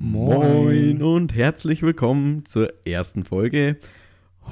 Moin 0.00 1.02
und 1.02 1.34
herzlich 1.34 1.82
willkommen 1.82 2.44
zur 2.44 2.68
ersten 2.86 3.24
Folge. 3.24 3.76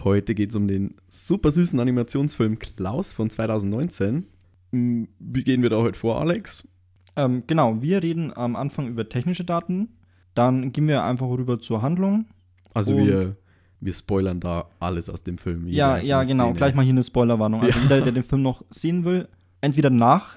Heute 0.02 0.34
geht 0.34 0.50
es 0.50 0.56
um 0.56 0.66
den 0.66 0.96
super 1.08 1.52
süßen 1.52 1.78
Animationsfilm 1.78 2.58
Klaus 2.58 3.12
von 3.12 3.30
2019. 3.30 4.26
Hm, 4.72 5.06
Wie 5.20 5.44
gehen 5.44 5.62
wir 5.62 5.70
da 5.70 5.76
heute 5.76 5.96
vor, 5.96 6.20
Alex? 6.20 6.66
Ähm, 7.14 7.44
genau, 7.46 7.80
wir 7.80 8.02
reden 8.02 8.36
am 8.36 8.56
Anfang 8.56 8.88
über 8.88 9.08
technische 9.08 9.44
Daten. 9.44 9.90
Dann 10.34 10.72
gehen 10.72 10.88
wir 10.88 11.04
einfach 11.04 11.28
rüber 11.28 11.60
zur 11.60 11.80
Handlung. 11.80 12.26
Also 12.74 12.96
wir, 12.98 13.36
wir 13.80 13.94
spoilern 13.94 14.40
da 14.40 14.66
alles 14.80 15.08
aus 15.08 15.22
dem 15.22 15.38
Film. 15.38 15.68
Ja, 15.68 15.96
ja, 15.98 16.24
genau. 16.24 16.46
Szene. 16.46 16.56
Gleich 16.58 16.74
mal 16.74 16.82
hier 16.82 16.92
eine 16.92 17.04
Spoilerwarnung. 17.04 17.60
Also 17.62 17.78
Ja. 17.78 17.82
jeder, 17.84 18.00
der 18.00 18.12
den 18.12 18.24
Film 18.24 18.42
noch 18.42 18.64
sehen 18.70 19.04
will, 19.04 19.28
entweder 19.60 19.90
nach 19.90 20.34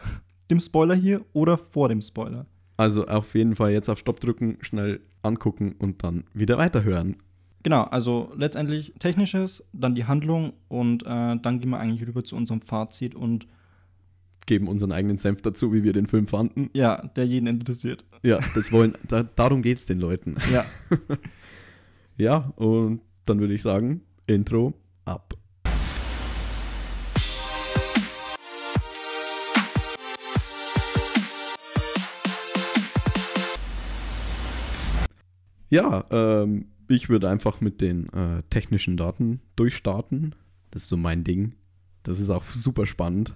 dem 0.51 0.59
Spoiler 0.59 0.93
hier 0.93 1.21
oder 1.33 1.57
vor 1.57 1.89
dem 1.89 2.03
Spoiler. 2.03 2.45
Also 2.79 3.05
auf 3.07 3.35
jeden 3.35 3.57
Fall 3.57 3.71
jetzt 3.71 3.89
auf 3.89 3.99
Stopp 3.99 4.21
drücken, 4.21 4.57
schnell 4.61 5.01
angucken 5.21 5.75
und 5.79 6.01
dann 6.01 6.23
wieder 6.33 6.57
weiterhören. 6.57 7.17
Genau, 7.61 7.83
also 7.83 8.31
letztendlich 8.37 8.93
technisches, 8.99 9.65
dann 9.73 9.95
die 9.95 10.05
Handlung 10.05 10.53
und 10.69 11.03
äh, 11.03 11.35
dann 11.35 11.59
gehen 11.59 11.71
wir 11.71 11.77
eigentlich 11.77 12.07
rüber 12.07 12.23
zu 12.23 12.37
unserem 12.37 12.61
Fazit 12.61 13.15
und 13.15 13.47
Geben 14.45 14.69
unseren 14.69 14.93
eigenen 14.93 15.17
Senf 15.17 15.41
dazu, 15.41 15.73
wie 15.73 15.83
wir 15.83 15.91
den 15.91 16.07
Film 16.07 16.25
fanden. 16.25 16.69
ja, 16.73 17.05
der 17.17 17.25
jeden 17.25 17.47
interessiert. 17.47 18.05
Ja, 18.23 18.39
das 18.55 18.71
wollen, 18.71 18.93
da, 19.09 19.23
darum 19.23 19.61
geht 19.61 19.79
es 19.79 19.85
den 19.85 19.99
Leuten. 19.99 20.37
Ja. 20.51 20.65
Ja, 22.17 22.51
und 22.57 22.99
dann 23.25 23.39
würde 23.39 23.53
ich 23.53 23.61
sagen, 23.61 24.01
Intro 24.27 24.73
ab. 25.05 25.35
Ja, 35.69 36.05
ähm, 36.09 36.65
ich 36.87 37.09
würde 37.09 37.29
einfach 37.29 37.61
mit 37.61 37.81
den 37.81 38.11
äh, 38.13 38.43
technischen 38.49 38.97
Daten 38.97 39.41
durchstarten. 39.55 40.35
Das 40.71 40.83
ist 40.83 40.89
so 40.89 40.97
mein 40.97 41.23
Ding. 41.23 41.53
Das 42.03 42.19
ist 42.19 42.29
auch 42.29 42.45
super 42.45 42.85
spannend. 42.85 43.35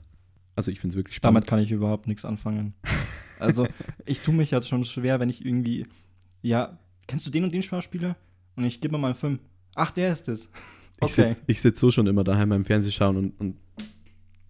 Also 0.55 0.71
ich 0.71 0.79
finde 0.79 0.93
es 0.93 0.97
wirklich 0.97 1.15
spannend. 1.15 1.35
Damit 1.35 1.47
kann 1.47 1.59
ich 1.59 1.71
überhaupt 1.71 2.07
nichts 2.07 2.25
anfangen. 2.25 2.73
Also, 3.39 3.67
ich 4.05 4.21
tue 4.21 4.33
mich 4.33 4.51
jetzt 4.51 4.67
schon 4.67 4.85
schwer, 4.85 5.19
wenn 5.19 5.29
ich 5.29 5.45
irgendwie, 5.45 5.85
ja, 6.41 6.77
kennst 7.07 7.25
du 7.25 7.31
den 7.31 7.43
und 7.43 7.53
den 7.53 7.63
Schauspieler? 7.63 8.15
Und 8.55 8.65
ich 8.65 8.81
gebe 8.81 8.93
mir 8.93 8.99
mal 8.99 9.07
einen 9.07 9.15
Film. 9.15 9.39
Ach, 9.75 9.91
der 9.91 10.11
ist 10.11 10.27
es. 10.29 10.49
Ich 11.03 11.13
sitze 11.13 11.41
sitz 11.49 11.79
so 11.79 11.91
schon 11.91 12.07
immer 12.07 12.23
daheim 12.23 12.49
beim 12.49 12.65
Fernsehen 12.65 12.91
schauen 12.91 13.17
und, 13.17 13.39
und 13.39 13.57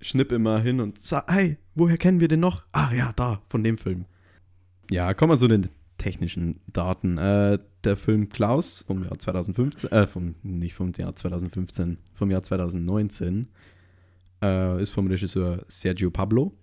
schnipp 0.02 0.32
immer 0.32 0.60
hin 0.60 0.82
und 0.82 1.02
sag, 1.02 1.32
hey, 1.32 1.58
woher 1.76 1.98
kennen 1.98 2.20
wir 2.20 2.28
den 2.28 2.42
noch? 2.42 2.64
Ah 2.74 2.94
ja, 2.94 3.14
da, 3.16 3.42
von 3.48 3.64
dem 3.64 3.78
Film. 3.78 4.06
Ja, 4.92 5.14
kommen 5.14 5.32
wir 5.32 5.38
zu 5.38 5.48
den 5.48 5.70
technischen 6.04 6.60
Daten. 6.68 7.18
Äh, 7.18 7.60
der 7.84 7.96
Film 7.96 8.28
Klaus 8.30 8.84
vom 8.86 9.04
Jahr 9.04 9.18
2015, 9.18 9.92
äh, 9.92 10.06
vom, 10.06 10.36
nicht 10.44 10.74
vom 10.74 10.92
Jahr 10.98 11.16
2015, 11.16 11.98
vom 12.14 12.30
Jahr 12.30 12.44
2019, 12.44 13.48
äh, 14.44 14.82
ist 14.82 14.92
vom 14.92 15.08
Regisseur 15.08 15.64
Sergio 15.68 16.12
Pablo. 16.12 16.54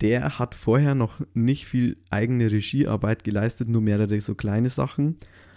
Der 0.00 0.38
hat 0.38 0.54
vorher 0.54 0.94
noch 0.94 1.20
nicht 1.34 1.66
viel 1.66 1.96
eigene 2.10 2.50
Regiearbeit 2.50 3.24
geleistet, 3.24 3.68
nur 3.68 3.82
mehrere 3.82 4.20
so 4.20 4.34
kleine 4.34 4.68
Sachen. 4.68 5.16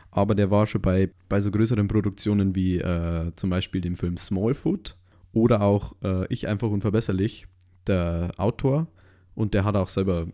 Aber 0.10 0.34
der 0.34 0.50
war 0.50 0.66
schon 0.66 0.82
bei, 0.82 1.12
bei 1.30 1.42
so 1.42 1.52
größeren 1.52 1.88
Produktionen 1.88 2.56
wie 2.56 2.78
äh, 2.78 3.32
zum 3.36 3.50
Beispiel 3.50 3.82
dem 3.82 3.96
Film 3.96 4.18
Smallfoot 4.18 4.98
oder 5.32 5.62
auch 5.62 5.96
äh, 6.04 6.26
Ich 6.34 6.48
einfach 6.48 6.70
unverbesserlich, 6.70 7.48
der 7.86 8.32
Autor. 8.38 8.88
Und 9.36 9.54
der 9.54 9.66
hat 9.66 9.76
auch 9.76 9.90
selber 9.90 10.28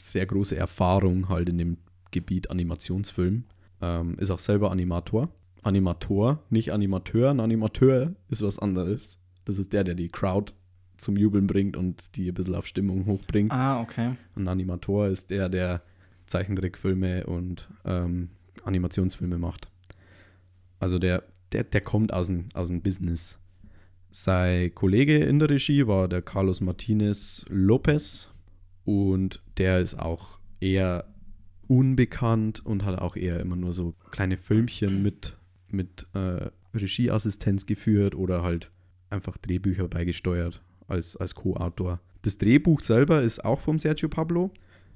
sehr 0.00 0.26
große 0.26 0.56
Erfahrung 0.56 1.28
halt 1.28 1.48
in 1.48 1.58
dem 1.58 1.76
Gebiet 2.14 2.50
Animationsfilm. 2.50 3.44
Ähm, 3.82 4.16
ist 4.18 4.30
auch 4.30 4.38
selber 4.38 4.70
Animator. 4.70 5.28
Animator, 5.62 6.42
nicht 6.48 6.72
Animateur. 6.72 7.30
Ein 7.30 7.40
Animateur 7.40 8.14
ist 8.28 8.42
was 8.42 8.58
anderes. 8.58 9.18
Das 9.44 9.58
ist 9.58 9.72
der, 9.72 9.84
der 9.84 9.94
die 9.94 10.08
Crowd 10.08 10.52
zum 10.96 11.16
Jubeln 11.16 11.46
bringt 11.46 11.76
und 11.76 12.16
die 12.16 12.28
ein 12.28 12.34
bisschen 12.34 12.54
auf 12.54 12.66
Stimmung 12.66 13.06
hochbringt. 13.06 13.52
Ah, 13.52 13.80
okay. 13.80 14.16
Ein 14.36 14.48
Animator 14.48 15.08
ist 15.08 15.30
der, 15.30 15.48
der 15.48 15.82
Zeichentrickfilme 16.26 17.26
und 17.26 17.68
ähm, 17.84 18.30
Animationsfilme 18.64 19.38
macht. 19.38 19.68
Also 20.78 20.98
der, 20.98 21.24
der, 21.52 21.64
der 21.64 21.80
kommt 21.80 22.12
aus 22.12 22.28
dem, 22.28 22.48
aus 22.54 22.68
dem 22.68 22.80
Business. 22.80 23.38
Sein 24.10 24.72
Kollege 24.72 25.18
in 25.18 25.40
der 25.40 25.50
Regie 25.50 25.88
war 25.88 26.06
der 26.06 26.22
Carlos 26.22 26.60
Martinez 26.60 27.44
Lopez 27.48 28.30
und 28.84 29.42
der 29.56 29.80
ist 29.80 29.98
auch 29.98 30.38
eher 30.60 31.06
unbekannt 31.68 32.64
und 32.64 32.84
hat 32.84 32.98
auch 32.98 33.16
eher 33.16 33.40
immer 33.40 33.56
nur 33.56 33.72
so 33.72 33.94
kleine 34.10 34.36
Filmchen 34.36 35.02
mit, 35.02 35.36
mit 35.68 36.06
äh, 36.14 36.50
Regieassistenz 36.74 37.66
geführt 37.66 38.14
oder 38.14 38.42
halt 38.42 38.70
einfach 39.10 39.36
Drehbücher 39.38 39.88
beigesteuert 39.88 40.62
als, 40.88 41.16
als 41.16 41.34
Co-Autor. 41.34 42.00
Das 42.22 42.38
Drehbuch 42.38 42.80
selber 42.80 43.22
ist 43.22 43.44
auch 43.44 43.60
vom 43.60 43.78
Sergio 43.78 44.08
Pablo, 44.08 44.50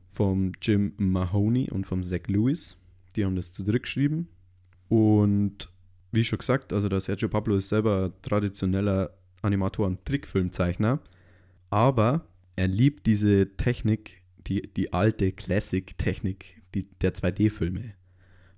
vom 0.08 0.52
Jim 0.62 0.92
Mahoney 0.96 1.70
und 1.70 1.86
vom 1.86 2.02
Zach 2.02 2.26
Lewis. 2.26 2.76
Die 3.16 3.24
haben 3.24 3.36
das 3.36 3.52
zu 3.52 3.62
dritt 3.62 3.82
geschrieben. 3.82 4.28
Und 4.88 5.70
wie 6.10 6.24
schon 6.24 6.38
gesagt, 6.38 6.72
also 6.72 6.88
der 6.88 7.00
Sergio 7.00 7.28
Pablo 7.28 7.56
ist 7.56 7.68
selber 7.68 8.12
traditioneller 8.22 9.10
Animator 9.42 9.86
und 9.86 10.04
Trickfilmzeichner. 10.04 11.00
Aber 11.70 12.24
er 12.56 12.68
liebt 12.68 13.06
diese 13.06 13.56
Technik, 13.56 14.22
die, 14.46 14.62
die 14.62 14.92
alte 14.92 15.32
Classic-Technik 15.32 16.57
die, 16.82 16.88
der 17.00 17.14
2D-Filme. 17.14 17.94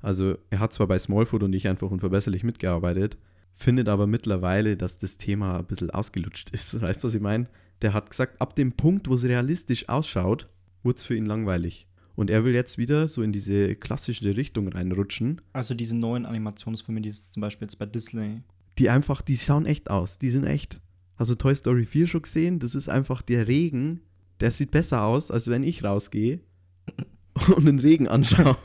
Also 0.00 0.38
er 0.48 0.60
hat 0.60 0.72
zwar 0.72 0.86
bei 0.86 0.98
Smallfoot 0.98 1.42
und 1.42 1.52
ich 1.52 1.68
einfach 1.68 1.90
unverbesserlich 1.90 2.42
mitgearbeitet, 2.44 3.18
findet 3.52 3.88
aber 3.88 4.06
mittlerweile, 4.06 4.76
dass 4.76 4.98
das 4.98 5.16
Thema 5.16 5.58
ein 5.58 5.66
bisschen 5.66 5.90
ausgelutscht 5.90 6.50
ist. 6.54 6.80
Weißt 6.80 7.02
du, 7.02 7.08
was 7.08 7.14
ich 7.14 7.20
meine? 7.20 7.48
Der 7.82 7.92
hat 7.94 8.10
gesagt, 8.10 8.40
ab 8.40 8.54
dem 8.56 8.72
Punkt, 8.72 9.08
wo 9.08 9.14
es 9.14 9.24
realistisch 9.24 9.88
ausschaut, 9.88 10.48
wurde 10.82 10.96
es 10.96 11.04
für 11.04 11.14
ihn 11.16 11.26
langweilig. 11.26 11.86
Und 12.14 12.28
er 12.28 12.44
will 12.44 12.54
jetzt 12.54 12.76
wieder 12.76 13.08
so 13.08 13.22
in 13.22 13.32
diese 13.32 13.74
klassische 13.76 14.36
Richtung 14.36 14.68
reinrutschen, 14.68 15.40
Also 15.52 15.74
diese 15.74 15.96
neuen 15.96 16.26
Animationsfilme, 16.26 17.00
die 17.00 17.08
es 17.08 17.30
zum 17.30 17.40
Beispiel 17.40 17.66
jetzt 17.66 17.78
bei 17.78 17.86
Disney. 17.86 18.42
die 18.78 18.90
einfach, 18.90 19.22
die 19.22 19.36
schauen 19.38 19.64
echt 19.66 19.90
aus. 19.90 20.18
Die 20.18 20.30
sind 20.30 20.44
echt. 20.44 20.80
Hast 21.16 21.30
du 21.30 21.34
Toy 21.34 21.54
Story 21.54 21.84
4 21.84 22.06
schon 22.06 22.22
gesehen? 22.22 22.58
Das 22.58 22.74
ist 22.74 22.88
einfach 22.88 23.22
der 23.22 23.48
Regen, 23.48 24.00
der 24.40 24.50
sieht 24.50 24.70
besser 24.70 25.04
aus, 25.04 25.30
als 25.30 25.48
wenn 25.48 25.62
ich 25.62 25.84
rausgehe 25.84 26.40
und 27.56 27.66
den 27.66 27.78
Regen 27.78 28.08
anschaue. 28.08 28.56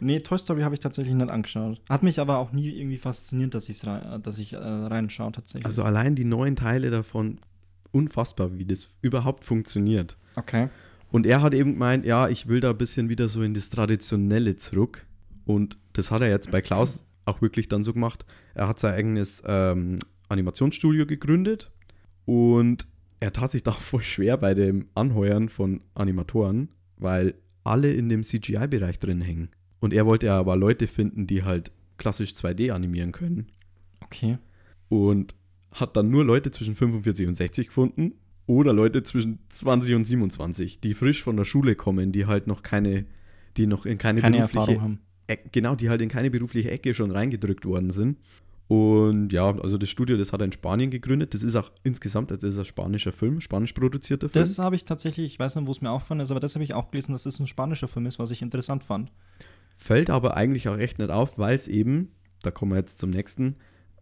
Nee, 0.00 0.20
Toy 0.20 0.38
Story 0.38 0.62
habe 0.62 0.74
ich 0.74 0.80
tatsächlich 0.80 1.14
nicht 1.14 1.30
angeschaut. 1.30 1.80
Hat 1.88 2.02
mich 2.02 2.18
aber 2.20 2.38
auch 2.38 2.52
nie 2.52 2.70
irgendwie 2.70 2.98
fasziniert, 2.98 3.54
dass, 3.54 3.68
ich's 3.68 3.86
rein, 3.86 4.22
dass 4.22 4.38
ich 4.38 4.52
äh, 4.52 4.56
reinschaue 4.56 5.32
tatsächlich. 5.32 5.66
Also 5.66 5.84
allein 5.84 6.14
die 6.14 6.24
neuen 6.24 6.56
Teile 6.56 6.90
davon, 6.90 7.38
unfassbar, 7.92 8.58
wie 8.58 8.64
das 8.64 8.88
überhaupt 9.00 9.44
funktioniert. 9.44 10.16
okay. 10.36 10.68
Und 11.10 11.26
er 11.26 11.42
hat 11.42 11.54
eben 11.54 11.74
gemeint, 11.74 12.04
ja, 12.04 12.28
ich 12.28 12.48
will 12.48 12.58
da 12.58 12.70
ein 12.70 12.76
bisschen 12.76 13.08
wieder 13.08 13.28
so 13.28 13.40
in 13.42 13.54
das 13.54 13.70
Traditionelle 13.70 14.56
zurück. 14.56 15.06
Und 15.44 15.78
das 15.92 16.10
hat 16.10 16.22
er 16.22 16.28
jetzt 16.28 16.50
bei 16.50 16.60
Klaus 16.60 17.04
auch 17.24 17.40
wirklich 17.40 17.68
dann 17.68 17.84
so 17.84 17.92
gemacht. 17.92 18.24
Er 18.54 18.66
hat 18.66 18.80
sein 18.80 18.94
eigenes 18.94 19.40
ähm, 19.46 20.00
Animationsstudio 20.28 21.06
gegründet 21.06 21.70
und 22.24 22.88
er 23.20 23.32
tat 23.32 23.52
sich 23.52 23.62
da 23.62 23.70
voll 23.72 24.02
schwer 24.02 24.36
bei 24.36 24.54
dem 24.54 24.88
Anheuern 24.96 25.48
von 25.48 25.82
Animatoren, 25.94 26.70
weil 26.96 27.34
alle 27.64 27.92
in 27.92 28.08
dem 28.08 28.22
CGI-Bereich 28.22 28.98
drin 28.98 29.20
hängen. 29.20 29.48
Und 29.80 29.92
er 29.92 30.06
wollte 30.06 30.26
ja 30.26 30.38
aber 30.38 30.56
Leute 30.56 30.86
finden, 30.86 31.26
die 31.26 31.42
halt 31.42 31.72
klassisch 31.98 32.30
2D 32.30 32.72
animieren 32.72 33.12
können. 33.12 33.46
Okay. 34.02 34.38
Und 34.88 35.34
hat 35.72 35.96
dann 35.96 36.08
nur 36.08 36.24
Leute 36.24 36.50
zwischen 36.50 36.74
45 36.74 37.26
und 37.26 37.34
60 37.34 37.68
gefunden 37.68 38.14
oder 38.46 38.72
Leute 38.72 39.02
zwischen 39.02 39.38
20 39.48 39.94
und 39.94 40.04
27, 40.04 40.80
die 40.80 40.94
frisch 40.94 41.22
von 41.22 41.36
der 41.36 41.44
Schule 41.44 41.74
kommen, 41.74 42.12
die 42.12 42.26
halt 42.26 42.46
noch 42.46 42.62
keine, 42.62 43.06
die 43.56 43.66
noch 43.66 43.86
in 43.86 43.98
keine, 43.98 44.20
Keine 44.20 44.36
berufliche 44.38 44.60
Erfahrung 44.60 44.82
haben. 44.82 44.98
Genau, 45.52 45.74
die 45.74 45.88
halt 45.88 46.02
in 46.02 46.08
keine 46.08 46.30
berufliche 46.30 46.70
Ecke 46.70 46.92
schon 46.92 47.10
reingedrückt 47.10 47.64
worden 47.64 47.90
sind. 47.90 48.18
Und 48.66 49.32
ja, 49.32 49.54
also 49.58 49.76
das 49.76 49.90
Studio, 49.90 50.16
das 50.16 50.32
hat 50.32 50.40
er 50.40 50.46
in 50.46 50.52
Spanien 50.52 50.90
gegründet. 50.90 51.34
Das 51.34 51.42
ist 51.42 51.54
auch 51.54 51.70
insgesamt, 51.82 52.30
das 52.30 52.42
ist 52.42 52.58
ein 52.58 52.64
spanischer 52.64 53.12
Film, 53.12 53.40
spanisch 53.40 53.74
produzierter 53.74 54.28
Film. 54.28 54.42
Das 54.42 54.58
habe 54.58 54.74
ich 54.76 54.84
tatsächlich, 54.84 55.34
ich 55.34 55.38
weiß 55.38 55.56
nicht, 55.56 55.66
wo 55.66 55.72
es 55.72 55.82
mir 55.82 55.90
aufgefallen 55.90 56.20
ist, 56.20 56.30
aber 56.30 56.40
das 56.40 56.54
habe 56.54 56.64
ich 56.64 56.72
auch 56.72 56.90
gelesen, 56.90 57.12
dass 57.12 57.24
das 57.24 57.38
ein 57.38 57.46
spanischer 57.46 57.88
Film 57.88 58.06
ist, 58.06 58.18
was 58.18 58.30
ich 58.30 58.40
interessant 58.40 58.82
fand. 58.82 59.12
Fällt 59.76 60.08
aber 60.08 60.36
eigentlich 60.36 60.68
auch 60.68 60.78
echt 60.78 60.98
nicht 60.98 61.10
auf, 61.10 61.36
weil 61.38 61.54
es 61.54 61.68
eben, 61.68 62.12
da 62.42 62.50
kommen 62.50 62.72
wir 62.72 62.78
jetzt 62.78 62.98
zum 62.98 63.10
nächsten, 63.10 63.56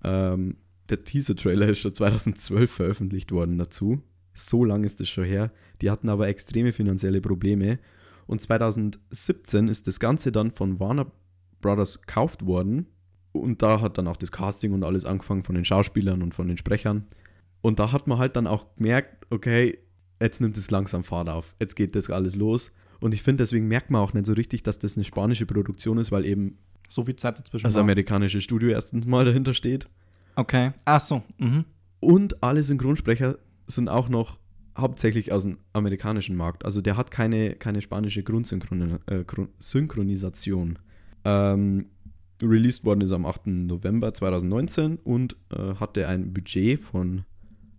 ähm, 0.05 0.57
der 0.89 1.03
Teaser-Trailer 1.05 1.69
ist 1.69 1.81
schon 1.81 1.95
2012 1.95 2.71
veröffentlicht 2.71 3.33
worden 3.33 3.59
dazu. 3.59 4.03
So 4.35 4.65
lange 4.65 4.87
ist 4.87 5.01
das 5.01 5.09
schon 5.09 5.25
her. 5.25 5.53
Die 5.81 5.91
hatten 5.91 6.09
aber 6.09 6.29
extreme 6.29 6.73
finanzielle 6.73 7.21
Probleme. 7.21 7.79
Und 8.27 8.41
2017 8.41 9.69
ist 9.69 9.87
das 9.87 10.01
Ganze 10.01 10.33
dann 10.33 10.51
von 10.51 10.79
Warner 10.79 11.11
Brothers 11.61 12.01
gekauft 12.01 12.47
worden. 12.47 12.87
Und 13.33 13.63
da 13.63 13.81
hat 13.81 13.99
dann 13.99 14.09
auch 14.09 14.17
das 14.17 14.31
Casting 14.31 14.73
und 14.73 14.85
alles 14.85 15.05
angefangen 15.05 15.43
von 15.43 15.55
den 15.55 15.65
Schauspielern 15.65 16.23
und 16.23 16.35
von 16.35 16.49
den 16.49 16.57
Sprechern. 16.59 17.07
Und 17.63 17.79
da 17.79 17.93
hat 17.93 18.07
man 18.07 18.19
halt 18.19 18.37
dann 18.37 18.47
auch 18.47 18.67
gemerkt, 18.77 19.27
okay, 19.31 19.79
jetzt 20.21 20.41
nimmt 20.41 20.57
es 20.59 20.71
langsam 20.71 21.03
Fahrt 21.05 21.29
auf. 21.29 21.55
Jetzt 21.61 21.75
geht 21.77 21.95
das 21.95 22.11
alles 22.11 22.37
los. 22.37 22.71
Und 23.01 23.15
ich 23.15 23.23
finde, 23.23 23.43
deswegen 23.43 23.67
merkt 23.69 23.91
man 23.91 24.01
auch 24.03 24.13
nicht 24.13 24.27
so 24.27 24.33
richtig, 24.35 24.63
dass 24.63 24.79
das 24.79 24.97
eine 24.97 25.05
spanische 25.05 25.47
Produktion 25.47 25.99
ist, 25.99 26.13
weil 26.13 26.25
eben 26.25 26.59
So 26.89 27.05
viel 27.05 27.17
Zeit 27.17 27.39
dazwischen. 27.39 27.65
das 27.65 27.75
war. 27.75 27.81
amerikanische 27.83 28.41
Studio 28.41 28.69
erstens 28.71 29.07
mal 29.07 29.25
dahinter 29.25 29.55
steht. 29.55 29.89
Okay. 30.37 30.73
Ach 30.85 31.01
so. 31.01 31.23
Mhm. 31.39 31.65
Und 32.01 32.43
alle 32.43 32.63
Synchronsprecher 32.63 33.39
sind 33.67 33.89
auch 33.89 34.09
noch 34.09 34.39
hauptsächlich 34.79 35.33
aus 35.33 35.43
dem 35.43 35.59
amerikanischen 35.73 36.37
Markt. 36.37 36.65
Also 36.65 36.81
der 36.81 36.97
hat 36.97 37.11
keine, 37.11 37.55
keine 37.55 37.81
spanische 37.83 38.23
Grundsynchronisation. 38.23 39.01
Äh, 39.07 39.25
Grund-. 39.25 40.79
Ähm, 41.25 41.87
released 42.43 42.85
worden 42.85 43.01
ist 43.03 43.13
am 43.13 43.25
8. 43.27 43.47
November 43.47 44.13
2019 44.13 44.97
und 44.97 45.37
äh, 45.51 45.75
hatte 45.77 46.09
ein 46.09 46.33
Budget 46.33 46.81
von 46.81 47.25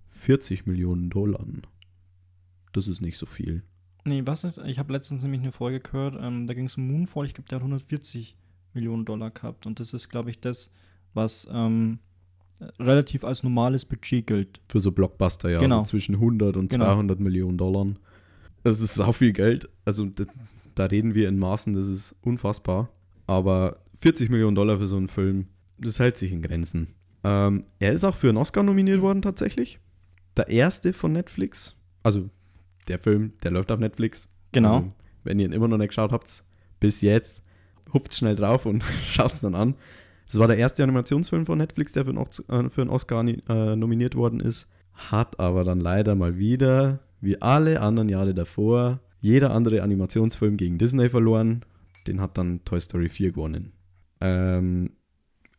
40 0.10 0.66
Millionen 0.66 1.10
Dollar. 1.10 1.46
Das 2.72 2.88
ist 2.88 3.02
nicht 3.02 3.18
so 3.18 3.26
viel. 3.26 3.64
Nee, 4.06 4.22
was 4.26 4.44
ist? 4.44 4.58
Ich 4.66 4.80
habe 4.80 4.92
letztens 4.94 5.24
nämlich 5.24 5.42
eine 5.42 5.52
Folge 5.52 5.80
gehört, 5.80 6.16
ähm, 6.20 6.48
da 6.48 6.54
ging 6.54 6.66
es 6.66 6.78
um 6.78 6.88
Moonfall. 6.88 7.26
Ich 7.26 7.34
glaube, 7.34 7.48
der 7.50 7.58
hat 7.58 7.62
140 7.64 8.36
Millionen 8.74 9.06
Dollar 9.06 9.32
gehabt. 9.32 9.66
Und 9.66 9.80
das 9.80 9.94
ist, 9.94 10.10
glaube 10.10 10.30
ich, 10.30 10.40
das, 10.40 10.70
was 11.14 11.48
ähm, 11.52 12.00
relativ 12.80 13.24
als 13.24 13.44
normales 13.44 13.86
Budget 13.86 14.28
gilt. 14.28 14.62
Für 14.68 14.82
so 14.82 14.92
Blockbuster, 14.92 15.50
ja. 15.50 15.60
Genau. 15.60 15.80
Also 15.80 15.92
zwischen 15.92 16.16
100 16.16 16.58
und 16.58 16.70
Genau. 16.70 16.86
200 16.86 17.20
Millionen 17.20 17.58
Dollar. 17.58 17.86
Das 18.64 18.82
ist 18.82 19.00
auch 19.00 19.14
viel 19.14 19.34
Geld. 19.34 19.70
Also 19.86 20.06
das, 20.06 20.28
da 20.76 20.86
reden 20.86 21.14
wir 21.14 21.30
in 21.30 21.38
Maßen, 21.38 21.74
das 21.74 21.88
ist 21.88 22.16
unfassbar. 22.22 22.90
Aber 23.28 23.83
40 24.04 24.30
Millionen 24.30 24.54
Dollar 24.54 24.80
für 24.80 24.88
so 24.90 24.98
einen 24.98 25.08
Film, 25.08 25.48
das 25.78 25.98
hält 25.98 26.18
sich 26.18 26.34
in 26.34 26.42
Grenzen. 26.42 26.90
Ähm, 27.24 27.64
er 27.80 27.94
ist 27.94 28.04
auch 28.04 28.18
für 28.18 28.28
einen 28.28 28.38
Oscar 28.38 28.62
nominiert 28.62 29.00
worden 29.00 29.22
tatsächlich. 29.22 29.80
Der 30.36 30.50
erste 30.50 30.92
von 30.92 31.14
Netflix. 31.14 31.78
Also 32.04 32.30
der 32.90 33.00
Film, 33.00 33.32
der 33.44 33.52
läuft 33.52 33.72
auf 33.72 33.80
Netflix. 33.80 34.28
Genau. 34.52 34.76
Also, 34.76 34.92
wenn 35.24 35.40
ihr 35.40 35.46
ihn 35.46 35.54
immer 35.54 35.70
noch 35.70 35.78
nicht 35.78 35.88
geschaut 35.88 36.12
habt, 36.12 36.44
bis 36.82 37.00
jetzt, 37.00 37.44
hupft 37.94 38.14
schnell 38.14 38.36
drauf 38.36 38.66
und 38.66 38.84
schaut 39.10 39.32
es 39.32 39.40
dann 39.40 39.56
an. 39.56 39.76
Das 40.26 40.38
war 40.38 40.50
der 40.50 40.58
erste 40.58 40.84
Animationsfilm 40.84 41.46
von 41.46 41.58
Netflix, 41.58 41.94
der 41.94 42.04
für 42.04 42.12
einen, 42.12 42.66
äh, 42.66 42.70
für 42.70 42.82
einen 42.82 42.90
Oscar 42.90 43.26
äh, 43.26 43.76
nominiert 43.78 44.16
worden 44.16 44.42
ist. 44.42 44.68
Hat 44.92 45.40
aber 45.40 45.64
dann 45.64 45.80
leider 45.80 46.16
mal 46.16 46.38
wieder, 46.38 47.00
wie 47.22 47.42
alle 47.42 47.80
anderen 47.80 48.10
Jahre 48.10 48.34
davor, 48.34 49.00
jeder 49.22 49.52
andere 49.52 49.82
Animationsfilm 49.82 50.58
gegen 50.58 50.78
Disney 50.78 51.08
verloren. 51.08 51.62
Den 52.06 52.20
hat 52.20 52.38
dann 52.38 52.66
Toy 52.66 52.82
Story 52.82 53.08
4 53.08 53.32
gewonnen. 53.32 53.72
Ähm, 54.24 54.92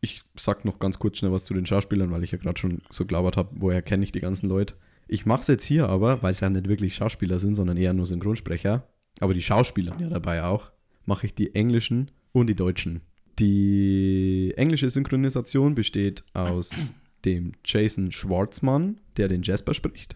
ich 0.01 0.23
sag 0.35 0.65
noch 0.65 0.79
ganz 0.79 0.99
kurz 0.99 1.19
schnell 1.19 1.31
was 1.31 1.45
zu 1.45 1.53
den 1.53 1.65
Schauspielern, 1.65 2.11
weil 2.11 2.23
ich 2.23 2.31
ja 2.31 2.37
gerade 2.37 2.59
schon 2.59 2.81
so 2.89 3.05
glaubert 3.05 3.37
habe, 3.37 3.49
woher 3.53 3.81
kenne 3.81 4.03
ich 4.03 4.11
die 4.11 4.19
ganzen 4.19 4.49
Leute. 4.49 4.75
Ich 5.07 5.25
mache 5.25 5.41
es 5.41 5.47
jetzt 5.47 5.65
hier 5.65 5.87
aber, 5.87 6.21
weil 6.23 6.33
es 6.33 6.39
ja 6.39 6.49
nicht 6.49 6.67
wirklich 6.67 6.95
Schauspieler 6.95 7.39
sind, 7.39 7.55
sondern 7.55 7.77
eher 7.77 7.93
nur 7.93 8.07
Synchronsprecher. 8.07 8.87
Aber 9.19 9.33
die 9.33 9.41
Schauspieler 9.41 9.95
ja 9.99 10.09
dabei 10.09 10.43
auch. 10.43 10.71
Mache 11.05 11.27
ich 11.27 11.35
die 11.35 11.53
englischen 11.53 12.11
und 12.31 12.47
die 12.47 12.55
deutschen. 12.55 13.01
Die 13.37 14.53
englische 14.57 14.89
Synchronisation 14.89 15.75
besteht 15.75 16.23
aus 16.33 16.83
dem 17.23 17.53
Jason 17.63 18.11
Schwartzmann, 18.11 18.99
der 19.17 19.27
den 19.27 19.43
Jasper 19.43 19.73
spricht. 19.73 20.15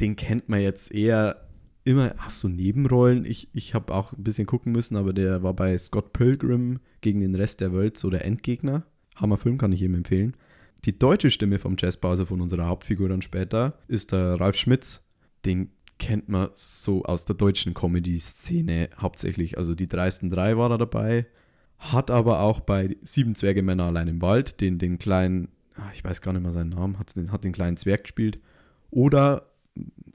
Den 0.00 0.16
kennt 0.16 0.48
man 0.48 0.60
jetzt 0.60 0.92
eher 0.92 1.47
immer, 1.88 2.14
ach 2.18 2.30
so, 2.30 2.48
Nebenrollen. 2.48 3.24
Ich, 3.24 3.48
ich 3.54 3.74
habe 3.74 3.94
auch 3.94 4.12
ein 4.12 4.22
bisschen 4.22 4.46
gucken 4.46 4.72
müssen, 4.72 4.96
aber 4.96 5.12
der 5.12 5.42
war 5.42 5.54
bei 5.54 5.76
Scott 5.78 6.12
Pilgrim 6.12 6.80
gegen 7.00 7.20
den 7.20 7.34
Rest 7.34 7.60
der 7.60 7.72
Welt 7.72 7.96
so 7.96 8.10
der 8.10 8.26
Endgegner. 8.26 8.84
Hammerfilm 9.16 9.56
kann 9.56 9.72
ich 9.72 9.82
ihm 9.82 9.94
empfehlen. 9.94 10.36
Die 10.84 10.98
deutsche 10.98 11.30
Stimme 11.30 11.58
vom 11.58 11.76
Jasper, 11.78 12.08
also 12.08 12.26
von 12.26 12.40
unserer 12.40 12.66
Hauptfigur 12.66 13.08
dann 13.08 13.22
später, 13.22 13.78
ist 13.88 14.12
der 14.12 14.38
Ralf 14.38 14.56
Schmitz. 14.56 15.02
Den 15.46 15.70
kennt 15.98 16.28
man 16.28 16.50
so 16.52 17.04
aus 17.04 17.24
der 17.24 17.34
deutschen 17.34 17.72
Comedy-Szene 17.72 18.90
hauptsächlich. 18.98 19.56
Also 19.56 19.74
die 19.74 19.88
dreisten 19.88 20.30
drei 20.30 20.58
war 20.58 20.70
er 20.70 20.78
dabei. 20.78 21.26
Hat 21.78 22.10
aber 22.10 22.40
auch 22.40 22.60
bei 22.60 22.96
Sieben 23.02 23.34
Zwerge 23.34 23.62
Männer 23.62 23.84
allein 23.84 24.08
im 24.08 24.20
Wald 24.20 24.60
den, 24.60 24.78
den 24.78 24.98
kleinen, 24.98 25.48
ah, 25.74 25.90
ich 25.94 26.04
weiß 26.04 26.20
gar 26.20 26.32
nicht 26.32 26.42
mehr 26.42 26.52
seinen 26.52 26.70
Namen, 26.70 26.98
hat 26.98 27.16
den, 27.16 27.32
hat 27.32 27.44
den 27.44 27.52
kleinen 27.52 27.78
Zwerg 27.78 28.02
gespielt. 28.04 28.40
Oder, 28.90 29.47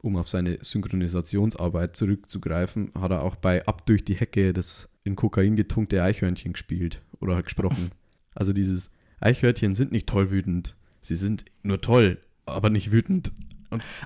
um 0.03 0.17
auf 0.17 0.27
seine 0.27 0.59
Synchronisationsarbeit 0.61 1.95
zurückzugreifen, 1.95 2.91
hat 2.99 3.11
er 3.11 3.23
auch 3.23 3.35
bei 3.35 3.65
Ab 3.65 3.85
durch 3.85 4.03
die 4.03 4.15
Hecke 4.15 4.53
das 4.53 4.89
in 5.03 5.15
Kokain 5.15 5.55
getunkte 5.55 6.03
Eichhörnchen 6.03 6.53
gespielt 6.53 7.01
oder 7.19 7.41
gesprochen. 7.41 7.89
Also 8.35 8.51
dieses 8.51 8.89
Eichhörnchen 9.19 9.75
sind 9.75 9.91
nicht 9.91 10.07
toll 10.07 10.31
wütend. 10.31 10.75
Sie 11.01 11.13
sind 11.13 11.45
nur 11.61 11.81
toll, 11.81 12.17
aber 12.47 12.71
nicht 12.71 12.91
wütend. 12.91 13.31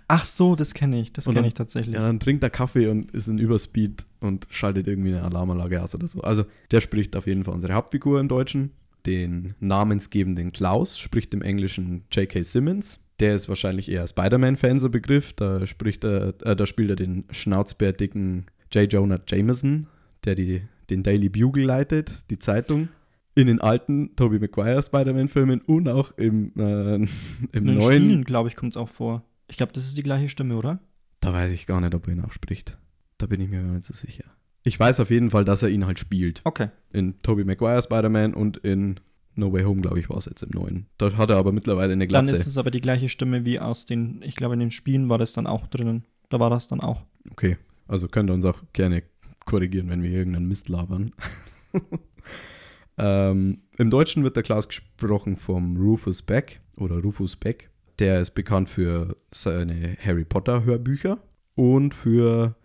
Ach 0.09 0.25
so, 0.25 0.57
das 0.57 0.73
kenne 0.73 0.99
ich. 0.99 1.13
Das 1.13 1.27
Und 1.27 1.35
kenne 1.35 1.47
ich 1.47 1.53
tatsächlich. 1.53 1.95
Ja, 1.95 2.01
dann 2.01 2.19
trinkt 2.19 2.43
er 2.43 2.49
Kaffee 2.49 2.87
und 2.87 3.11
ist 3.11 3.29
in 3.29 3.37
Überspeed 3.37 4.05
und 4.19 4.47
schaltet 4.49 4.85
irgendwie 4.85 5.13
eine 5.13 5.23
Alarmanlage 5.23 5.81
aus 5.81 5.95
oder 5.95 6.09
so. 6.09 6.19
Also 6.19 6.43
der 6.71 6.81
spricht 6.81 7.15
auf 7.15 7.25
jeden 7.25 7.45
Fall 7.45 7.53
unsere 7.53 7.71
Hauptfigur 7.71 8.19
im 8.19 8.27
Deutschen. 8.27 8.71
Den 9.05 9.55
namensgebenden 9.61 10.51
Klaus 10.51 10.99
spricht 10.99 11.33
im 11.33 11.41
Englischen 11.41 12.03
J.K. 12.11 12.43
Simmons. 12.43 12.99
Der 13.19 13.35
ist 13.35 13.49
wahrscheinlich 13.49 13.89
eher 13.89 14.05
Spider-Man-Fan, 14.05 14.79
so 14.79 14.89
Begriff. 14.89 15.33
Da, 15.33 15.65
spricht 15.65 16.03
er, 16.03 16.33
äh, 16.43 16.55
da 16.55 16.65
spielt 16.65 16.91
er 16.91 16.95
den 16.95 17.25
schnauzbärtigen 17.31 18.45
J. 18.71 18.91
Jonah 18.91 19.19
Jameson, 19.27 19.87
der 20.25 20.35
die, 20.35 20.61
den 20.89 21.03
Daily 21.03 21.29
Bugle 21.29 21.65
leitet, 21.65 22.11
die 22.29 22.37
Zeitung. 22.39 22.89
In 23.33 23.47
den 23.47 23.61
alten 23.61 24.15
Tobey 24.15 24.39
Maguire 24.39 24.81
Spider-Man-Filmen 24.81 25.61
und 25.61 25.87
auch 25.89 26.11
im, 26.17 26.53
äh, 26.57 26.95
im 26.95 27.07
In 27.51 27.65
den 27.65 27.77
neuen. 27.77 28.01
Spielen, 28.01 28.23
glaube 28.23 28.49
ich, 28.49 28.55
kommt 28.55 28.73
es 28.73 28.77
auch 28.77 28.89
vor. 28.89 29.23
Ich 29.47 29.57
glaube, 29.57 29.73
das 29.73 29.85
ist 29.85 29.97
die 29.97 30.03
gleiche 30.03 30.29
Stimme, 30.29 30.55
oder? 30.55 30.79
Da 31.21 31.33
weiß 31.33 31.51
ich 31.51 31.65
gar 31.65 31.81
nicht, 31.81 31.93
ob 31.93 32.07
er 32.07 32.13
ihn 32.13 32.23
auch 32.23 32.31
spricht. 32.31 32.77
Da 33.17 33.25
bin 33.25 33.41
ich 33.41 33.49
mir 33.49 33.61
gar 33.61 33.71
nicht 33.71 33.85
so 33.85 33.93
sicher. 33.93 34.25
Ich 34.63 34.79
weiß 34.79 34.99
auf 34.99 35.09
jeden 35.09 35.29
Fall, 35.29 35.45
dass 35.45 35.63
er 35.63 35.69
ihn 35.69 35.85
halt 35.85 35.99
spielt. 35.99 36.41
Okay. 36.43 36.69
In 36.91 37.21
Tobey 37.21 37.45
Maguire 37.45 37.81
Spider-Man 37.81 38.33
und 38.33 38.57
in 38.57 38.99
No 39.37 39.53
Way 39.53 39.63
Home, 39.63 39.81
glaube 39.81 39.99
ich, 39.99 40.09
war 40.09 40.17
es 40.17 40.25
jetzt 40.25 40.43
im 40.43 40.49
neuen. 40.49 40.87
Da 40.97 41.15
hat 41.15 41.29
er 41.29 41.37
aber 41.37 41.51
mittlerweile 41.51 41.93
eine 41.93 42.07
Dann 42.07 42.25
Glatze. 42.25 42.41
ist 42.41 42.47
es 42.47 42.57
aber 42.57 42.71
die 42.71 42.81
gleiche 42.81 43.09
Stimme 43.09 43.45
wie 43.45 43.59
aus 43.59 43.85
den, 43.85 44.21
ich 44.23 44.35
glaube, 44.35 44.55
in 44.55 44.59
den 44.59 44.71
Spielen 44.71 45.09
war 45.09 45.17
das 45.17 45.33
dann 45.33 45.47
auch 45.47 45.67
drinnen. 45.67 46.05
Da 46.29 46.39
war 46.39 46.49
das 46.49 46.67
dann 46.67 46.81
auch. 46.81 47.05
Okay, 47.31 47.57
also 47.87 48.07
könnt 48.07 48.29
ihr 48.29 48.33
uns 48.33 48.45
auch 48.45 48.61
gerne 48.73 49.03
korrigieren, 49.45 49.89
wenn 49.89 50.03
wir 50.03 50.11
irgendeinen 50.11 50.47
Mist 50.47 50.69
labern. 50.69 51.11
ähm, 52.97 53.61
Im 53.77 53.89
Deutschen 53.89 54.23
wird 54.23 54.35
der 54.35 54.43
Klaus 54.43 54.67
gesprochen 54.67 55.37
vom 55.37 55.77
Rufus 55.77 56.21
Beck 56.21 56.61
oder 56.75 56.99
Rufus 57.01 57.35
Beck. 57.35 57.69
Der 57.99 58.21
ist 58.21 58.31
bekannt 58.35 58.69
für 58.69 59.17
seine 59.31 59.97
Harry 60.03 60.25
Potter 60.25 60.63
Hörbücher 60.65 61.19
und 61.55 61.93
für 61.93 62.55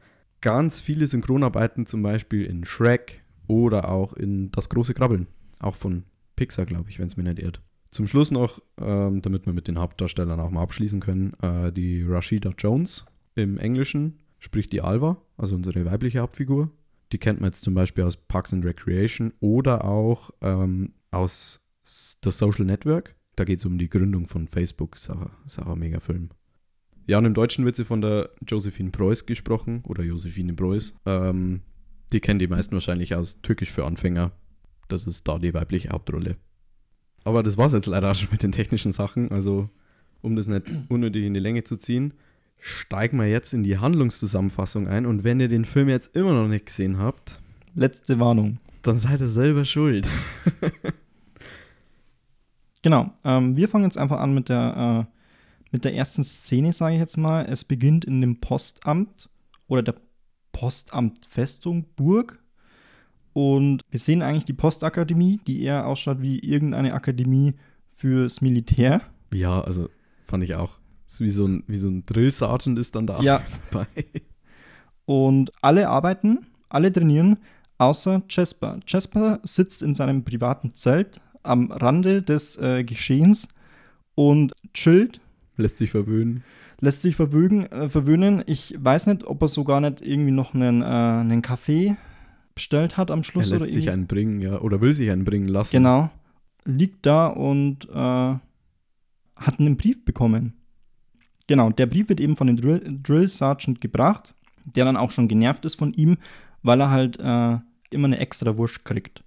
ganz 0.43 0.81
viele 0.81 1.07
Synchronarbeiten, 1.07 1.87
zum 1.87 2.03
Beispiel 2.03 2.45
in 2.45 2.65
Shrek 2.65 3.23
oder 3.47 3.89
auch 3.91 4.13
in 4.13 4.51
Das 4.53 4.69
große 4.69 4.93
Krabbeln. 4.93 5.27
Auch 5.61 5.77
von 5.77 6.05
Pixar, 6.43 6.67
glaube 6.67 6.91
ich, 6.91 6.99
wenn 6.99 7.07
es 7.07 7.17
mir 7.17 7.23
nicht 7.23 7.39
irrt. 7.39 7.63
Zum 7.93 8.09
Schluss 8.09 8.33
noch, 8.33 8.61
ähm, 8.81 9.23
damit 9.23 9.47
wir 9.47 9.53
mit 9.53 9.69
den 9.69 9.79
Hauptdarstellern 9.79 10.41
auch 10.41 10.51
mal 10.51 10.63
abschließen 10.63 10.99
können, 10.99 11.35
äh, 11.41 11.73
die 11.73 12.03
Rashida 12.03 12.53
Jones 12.59 13.07
im 13.37 13.59
Englischen 13.59 14.19
spricht 14.41 14.73
die 14.73 14.81
Alva, 14.81 15.23
also 15.37 15.55
unsere 15.55 15.85
weibliche 15.85 16.19
Hauptfigur. 16.19 16.69
Die 17.13 17.19
kennt 17.19 17.41
man 17.41 17.49
jetzt 17.49 17.63
zum 17.63 17.75
Beispiel 17.75 18.03
aus 18.03 18.17
Parks 18.17 18.53
and 18.53 18.65
Recreation 18.65 19.33
oder 19.39 19.85
auch 19.85 20.31
ähm, 20.41 20.95
aus 21.13 21.65
The 21.85 22.33
Social 22.33 22.65
Network. 22.65 23.15
Da 23.37 23.45
geht 23.45 23.61
es 23.61 23.67
um 23.67 23.79
die 23.79 23.89
Gründung 23.89 24.27
von 24.27 24.49
Facebook. 24.49 24.97
Auch 25.09 25.67
ein 25.67 25.79
Megafilm. 25.79 26.31
Ja, 27.07 27.19
und 27.19 27.25
im 27.25 27.35
Deutschen 27.35 27.65
wird 27.65 27.77
sie 27.77 27.85
von 27.85 28.01
der 28.01 28.31
Josephine 28.45 28.91
Preuß 28.91 29.27
gesprochen 29.27 29.83
oder 29.85 30.03
Josephine 30.03 30.55
Preuß. 30.55 30.95
Ähm, 31.07 31.63
die 32.13 32.21
kennen 32.21 32.41
die 32.41 32.49
meisten 32.49 32.73
wahrscheinlich 32.73 33.15
aus 33.15 33.41
Türkisch 33.43 33.71
für 33.71 33.85
Anfänger. 33.85 34.33
Das 34.93 35.07
ist 35.07 35.27
da 35.27 35.39
die 35.39 35.55
weibliche 35.55 35.91
Hauptrolle. 35.91 36.37
Aber 37.25 37.43
das 37.43 37.57
war 37.57 37.67
es 37.67 37.73
jetzt 37.73 37.87
leider 37.87 38.11
auch 38.11 38.15
schon 38.15 38.29
mit 38.31 38.43
den 38.43 38.53
technischen 38.53 38.93
Sachen. 38.93 39.31
Also, 39.31 39.69
um 40.21 40.37
das 40.37 40.49
nicht 40.49 40.73
unnötig 40.89 41.25
in 41.25 41.35
die 41.35 41.41
Länge 41.41 41.65
zu 41.65 41.77
ziehen, 41.77 42.15
steigen 42.59 43.19
wir 43.19 43.29
jetzt 43.29 43.55
in 43.55 43.63
die 43.63 43.79
Handlungszusammenfassung 43.79 44.89
ein. 44.89 45.07
Und 45.07 45.25
wenn 45.25 45.41
ihr 45.41 45.49
den 45.49 45.65
Film 45.65 45.89
jetzt 45.89 46.15
immer 46.15 46.33
noch 46.33 46.49
nicht 46.49 46.67
gesehen 46.67 46.99
habt, 46.99 47.41
Letzte 47.75 48.21
Warnung. 48.21 48.59
dann 48.83 48.99
seid 48.99 49.21
ihr 49.21 49.29
selber 49.29 49.65
schuld. 49.65 50.07
Genau. 52.83 53.13
Ähm, 53.25 53.57
wir 53.57 53.69
fangen 53.69 53.85
jetzt 53.85 53.97
einfach 53.99 54.19
an 54.19 54.35
mit 54.35 54.49
der, 54.49 55.07
äh, 55.09 55.19
mit 55.71 55.85
der 55.85 55.95
ersten 55.95 56.25
Szene, 56.25 56.73
sage 56.73 56.95
ich 56.95 57.01
jetzt 57.01 57.17
mal. 57.17 57.47
Es 57.47 57.65
beginnt 57.65 58.05
in 58.05 58.21
dem 58.21 58.41
Postamt 58.41 59.31
oder 59.69 59.83
der 59.83 59.95
Postamtfestung 60.51 61.87
Burg. 61.97 62.42
Und 63.33 63.83
wir 63.91 63.99
sehen 64.01 64.23
eigentlich 64.23 64.45
die 64.45 64.53
Postakademie, 64.53 65.41
die 65.47 65.63
eher 65.63 65.87
ausschaut 65.87 66.21
wie 66.21 66.39
irgendeine 66.39 66.93
Akademie 66.95 67.55
fürs 67.97 68.41
Militär. 68.41 69.01
Ja, 69.33 69.61
also 69.63 69.89
fand 70.25 70.45
ich 70.45 70.55
auch. 70.55 70.79
Wie 71.19 71.29
so 71.29 71.47
ein, 71.47 71.63
wie 71.67 71.77
so 71.77 71.89
ein 71.89 72.05
Drill-Sergeant 72.05 72.79
ist 72.79 72.95
dann 72.95 73.07
da 73.07 73.21
Ja. 73.21 73.43
dabei. 73.71 73.87
Und 75.05 75.51
alle 75.61 75.89
arbeiten, 75.89 76.47
alle 76.69 76.93
trainieren, 76.93 77.39
außer 77.79 78.23
Jasper. 78.29 78.79
Jasper 78.87 79.41
sitzt 79.43 79.83
in 79.83 79.95
seinem 79.95 80.25
privaten 80.25 80.71
Zelt 80.75 81.21
am 81.43 81.71
Rande 81.73 82.23
des 82.23 82.57
äh, 82.59 82.85
Geschehens 82.85 83.49
und 84.15 84.53
chillt, 84.75 85.21
Lässt 85.57 85.79
sich 85.79 85.91
verwöhnen. 85.91 86.45
lässt 86.81 87.03
sich 87.03 87.15
verwögen, 87.17 87.67
äh, 87.67 87.89
verwöhnen. 87.91 88.43
Ich 88.47 88.75
weiß 88.79 89.07
nicht, 89.07 89.25
ob 89.25 89.43
er 89.43 89.49
sogar 89.49 89.81
nicht 89.81 90.01
irgendwie 90.01 90.31
noch 90.31 90.55
einen, 90.55 90.81
äh, 90.83 90.85
einen 90.85 91.43
Kaffee 91.43 91.97
bestellt 92.55 92.97
hat 92.97 93.11
am 93.11 93.23
Schluss. 93.23 93.47
Er 93.47 93.59
lässt 93.59 93.63
oder 93.63 93.73
sich 93.73 93.91
einen 93.91 94.07
bringen, 94.07 94.41
ja. 94.41 94.61
Oder 94.61 94.81
will 94.81 94.93
sich 94.93 95.11
einen 95.11 95.25
bringen 95.25 95.49
lassen. 95.49 95.77
Genau. 95.77 96.11
Liegt 96.65 97.07
da 97.07 97.27
und 97.27 97.89
äh, 97.89 97.93
hat 97.95 99.59
einen 99.59 99.77
Brief 99.77 100.05
bekommen. 100.05 100.55
Genau, 101.47 101.71
der 101.71 101.87
Brief 101.87 102.09
wird 102.09 102.21
eben 102.21 102.37
von 102.37 102.47
dem 102.47 102.57
Drill, 102.57 102.99
Drill 103.03 103.29
Sergeant 103.29 103.81
gebracht, 103.81 104.35
der 104.65 104.85
dann 104.85 104.97
auch 104.97 105.11
schon 105.11 105.29
genervt 105.29 105.65
ist 105.65 105.77
von 105.77 105.93
ihm, 105.93 106.17
weil 106.63 106.81
er 106.81 106.91
halt 106.91 107.19
äh, 107.19 107.59
immer 107.91 108.07
eine 108.07 108.19
extra 108.19 108.57
Wurst 108.57 108.85
kriegt. 108.85 109.25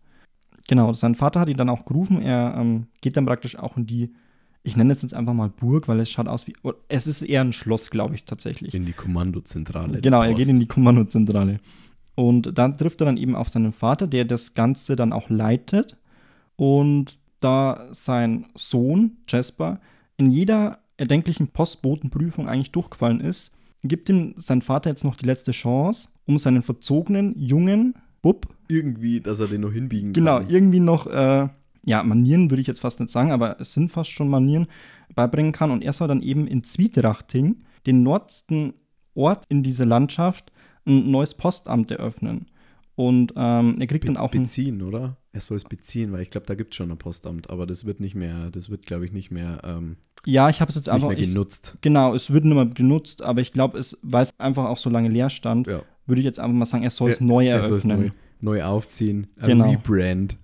Genau, 0.68 0.94
sein 0.94 1.16
Vater 1.16 1.42
hat 1.42 1.50
ihn 1.50 1.58
dann 1.58 1.70
auch 1.70 1.86
gerufen. 1.86 2.22
Er 2.22 2.56
ähm, 2.58 2.88
geht 3.02 3.18
dann 3.18 3.26
praktisch 3.26 3.58
auch 3.58 3.78
in 3.78 3.86
die, 3.86 4.14
ich 4.64 4.76
nenne 4.76 4.92
es 4.92 5.02
jetzt 5.02 5.14
einfach 5.14 5.34
mal 5.34 5.50
Burg, 5.50 5.88
weil 5.88 6.00
es 6.00 6.10
schaut 6.10 6.28
aus 6.28 6.48
wie, 6.48 6.56
es 6.88 7.06
ist 7.06 7.22
eher 7.22 7.42
ein 7.42 7.54
Schloss, 7.54 7.92
glaube 7.92 8.16
ich, 8.16 8.26
tatsächlich. 8.26 8.74
In 8.74 8.86
die 8.86 8.94
Kommandozentrale. 8.94 10.02
Genau, 10.02 10.24
er 10.24 10.34
geht 10.34 10.48
in 10.48 10.60
die 10.60 10.68
Kommandozentrale. 10.68 11.60
Und 12.16 12.58
dann 12.58 12.78
trifft 12.78 13.02
er 13.02 13.06
dann 13.06 13.18
eben 13.18 13.36
auf 13.36 13.50
seinen 13.50 13.74
Vater, 13.74 14.08
der 14.08 14.26
das 14.26 14.54
Ganze 14.54 14.96
dann 14.96 15.14
auch 15.14 15.30
leitet. 15.30 15.98
Und 16.56 17.18
da 17.42 17.90
sein 17.92 18.46
Sohn, 18.56 19.18
Jasper, 19.28 19.80
in 20.18 20.32
jeder 20.32 20.80
erdenklichen 20.98 21.50
Postbotenprüfung 21.50 22.48
eigentlich 22.48 22.72
durchgefallen 22.72 23.20
ist, 23.20 23.52
gibt 23.84 24.10
ihm 24.10 24.34
sein 24.38 24.62
Vater 24.62 24.90
jetzt 24.90 25.04
noch 25.04 25.16
die 25.16 25.26
letzte 25.26 25.52
Chance, 25.52 26.10
um 26.26 26.38
seinen 26.38 26.64
verzogenen 26.64 27.38
jungen 27.38 27.96
Bub, 28.22 28.48
Irgendwie, 28.68 29.20
dass 29.20 29.40
er 29.40 29.48
den 29.48 29.62
noch 29.62 29.72
hinbiegen 29.72 30.14
genau, 30.14 30.40
kann. 30.40 30.50
irgendwie 30.50 30.80
noch, 30.80 31.06
äh, 31.06 31.48
ja, 31.84 32.02
Manieren 32.02 32.50
würde 32.50 32.62
ich 32.62 32.68
jetzt 32.68 32.80
fast 32.80 33.00
nicht 33.00 33.12
sagen, 33.12 33.32
aber 33.32 33.60
es 33.60 33.74
sind 33.74 33.92
fast 33.92 34.10
schon 34.10 34.30
Manieren, 34.30 34.68
beibringen 35.14 35.52
kann. 35.52 35.70
Und 35.70 35.84
er 35.84 35.94
soll 35.94 36.08
dann 36.08 36.24
eben 36.24 36.48
in 36.48 36.64
Zwietrachting, 36.64 37.58
den 37.86 38.02
nordsten 38.02 38.74
Ort 39.14 39.44
in 39.50 39.62
dieser 39.62 39.86
Landschaft, 39.86 40.52
ein 40.86 41.10
neues 41.12 41.34
Postamt 41.34 41.92
eröffnen. 41.92 42.48
Und 42.96 43.34
ähm, 43.36 43.76
er 43.80 43.88
kriegt 43.88 44.06
Be 44.06 44.14
dann 44.14 44.18
auch 44.18 44.32
beziehen, 44.32 44.82
oder? 44.82 45.18
Er 45.34 45.42
soll 45.42 45.58
es 45.58 45.66
beziehen, 45.66 46.14
weil 46.14 46.22
ich 46.22 46.30
glaube, 46.30 46.48
da 46.48 46.56
gibt 46.56 46.74
es 46.74 46.78
schon 46.78 46.90
ein 46.92 46.98
Postamt, 46.98 47.50
aber 47.50 47.66
das 47.68 47.84
wird 47.86 48.00
nicht 48.00 48.16
mehr, 48.16 48.50
das 48.52 48.70
wird, 48.70 48.86
glaube 48.86 49.04
ich, 49.06 49.12
nicht 49.12 49.32
mehr, 49.32 49.60
ähm, 49.66 49.98
Ja, 50.26 50.50
ich 50.50 50.62
habe 50.62 50.70
es 50.70 50.76
jetzt 50.76 50.86
nicht 50.86 50.94
einfach. 50.94 51.10
mehr 51.10 51.18
Ich, 51.18 51.28
genutzt. 51.34 51.76
genau, 51.82 52.16
es 52.16 52.32
wird 52.32 52.46
nicht 52.46 52.54
mehr 52.56 52.68
genutzt, 52.68 53.22
aber 53.22 53.42
ich 53.42 53.52
glaube, 53.52 53.78
es, 53.80 53.98
weil 54.02 54.24
es 54.24 54.32
einfach 54.40 54.66
auch 54.66 54.78
so 54.78 54.90
lange 54.90 55.10
leer 55.10 55.30
stand, 55.30 55.68
Ja. 55.68 55.82
würde 56.06 56.22
ich 56.22 56.26
jetzt 56.26 56.40
einfach 56.40 56.56
mal 56.56 56.66
sagen, 56.66 56.84
er 56.86 56.90
soll 56.90 57.10
es 57.10 57.20
Er- 57.20 57.26
neu 57.26 57.46
er 57.48 57.62
soll 57.64 57.80
es 57.80 57.86
eröffnen. 57.86 58.14
neu, 58.42 58.54
neu 58.60 58.64
aufziehen. 58.64 59.28
Ein 59.42 59.48
Genau. 59.48 59.70
Rebrand. 59.72 60.38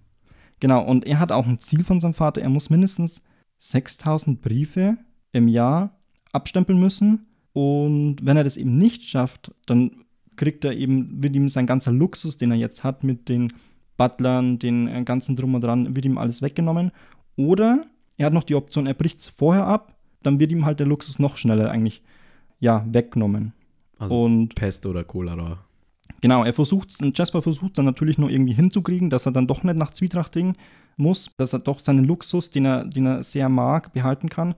Genau, 0.60 0.84
und 0.84 1.08
er 1.08 1.20
hat 1.20 1.32
auch 1.32 1.48
ein 1.48 1.58
Ziel 1.60 1.86
von 1.86 2.02
seinem 2.02 2.14
Vater. 2.14 2.42
Er 2.42 2.50
muss 2.50 2.70
mindestens 2.70 3.22
6000 3.60 4.42
Briefe 4.42 4.98
im 5.32 5.48
Jahr 5.48 5.98
abstempeln 6.34 6.80
müssen. 6.80 7.28
Und 7.54 8.18
wenn 8.24 8.36
er 8.38 8.44
das 8.44 8.58
eben 8.58 8.78
nicht 8.78 9.06
schafft, 9.06 9.54
dann 9.66 10.04
kriegt 10.42 10.66
er 10.66 10.74
eben, 10.74 11.22
wird 11.22 11.36
ihm 11.36 11.50
sein 11.50 11.68
ganzer 11.68 11.92
Luxus, 11.92 12.36
den 12.36 12.50
er 12.50 12.58
jetzt 12.58 12.84
hat, 12.84 13.04
mit 13.04 13.30
den 13.30 13.54
Butlern, 13.96 14.58
den 14.58 14.88
äh, 14.88 15.04
ganzen 15.04 15.36
Drum 15.36 15.54
und 15.54 15.64
Dran, 15.64 15.96
wird 15.96 16.04
ihm 16.04 16.18
alles 16.18 16.42
weggenommen. 16.42 16.92
Oder 17.36 17.86
er 18.18 18.26
hat 18.26 18.34
noch 18.34 18.44
die 18.44 18.56
Option, 18.56 18.88
er 18.88 18.96
bricht 18.96 19.20
es 19.20 19.28
vorher 19.28 19.68
ab, 19.68 19.96
dann 20.24 20.40
wird 20.40 20.52
ihm 20.52 20.66
halt 20.66 20.80
der 20.80 20.88
Luxus 20.88 21.20
noch 21.20 21.38
schneller 21.38 21.70
eigentlich, 21.70 22.02
ja, 22.60 22.84
weggenommen. 22.92 23.54
Also 24.00 24.24
und 24.24 24.56
Pest 24.56 24.88
oder 24.88 25.04
Cholera. 25.04 25.60
Genau, 26.22 26.44
er 26.44 26.56
versucht 26.56 26.90
Jasper 27.16 27.44
versucht 27.44 27.78
dann 27.78 27.86
natürlich 27.86 28.18
nur 28.18 28.32
irgendwie 28.32 28.54
hinzukriegen, 28.54 29.12
dass 29.12 29.28
er 29.28 29.34
dann 29.34 29.46
doch 29.46 29.62
nicht 29.62 29.78
nach 29.78 29.92
Zwietrachting 29.92 30.56
muss, 30.98 31.30
dass 31.38 31.54
er 31.54 31.60
doch 31.60 31.80
seinen 31.80 32.06
Luxus, 32.06 32.50
den 32.50 32.66
er, 32.66 32.86
den 32.86 33.06
er 33.06 33.22
sehr 33.22 33.48
mag, 33.48 33.94
behalten 33.94 34.28
kann. 34.28 34.56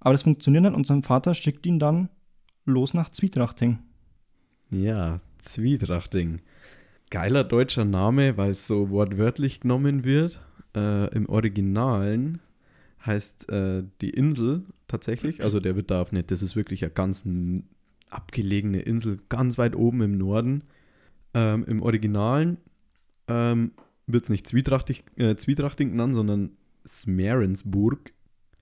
Aber 0.00 0.12
das 0.12 0.22
funktioniert 0.22 0.64
nicht 0.64 0.74
und 0.74 0.86
sein 0.86 1.02
Vater 1.02 1.34
schickt 1.34 1.66
ihn 1.66 1.78
dann 1.78 2.08
los 2.64 2.94
nach 2.94 3.10
Zwietrachting. 3.10 3.80
Ja, 4.70 5.20
Zwietrachting. 5.38 6.40
Geiler 7.10 7.44
deutscher 7.44 7.84
Name, 7.84 8.36
weil 8.36 8.50
es 8.50 8.66
so 8.66 8.90
wortwörtlich 8.90 9.60
genommen 9.60 10.04
wird. 10.04 10.40
Äh, 10.74 11.14
Im 11.14 11.28
Originalen 11.28 12.40
heißt 13.04 13.48
äh, 13.48 13.84
die 14.00 14.10
Insel 14.10 14.64
tatsächlich, 14.88 15.42
also 15.44 15.60
der 15.60 15.76
auf 16.00 16.10
nicht, 16.10 16.32
das 16.32 16.42
ist 16.42 16.56
wirklich 16.56 16.82
eine 16.82 16.92
ganz 16.92 17.24
abgelegene 18.10 18.80
Insel, 18.80 19.20
ganz 19.28 19.56
weit 19.56 19.76
oben 19.76 20.02
im 20.02 20.18
Norden. 20.18 20.64
Ähm, 21.34 21.64
Im 21.66 21.82
Originalen 21.82 22.56
ähm, 23.28 23.72
wird 24.06 24.24
es 24.24 24.30
nicht 24.30 24.48
Zwietrachtig, 24.48 25.04
äh, 25.16 25.36
Zwietrachting 25.36 25.90
genannt, 25.90 26.14
sondern 26.14 26.50
Smerensburg. 26.86 28.12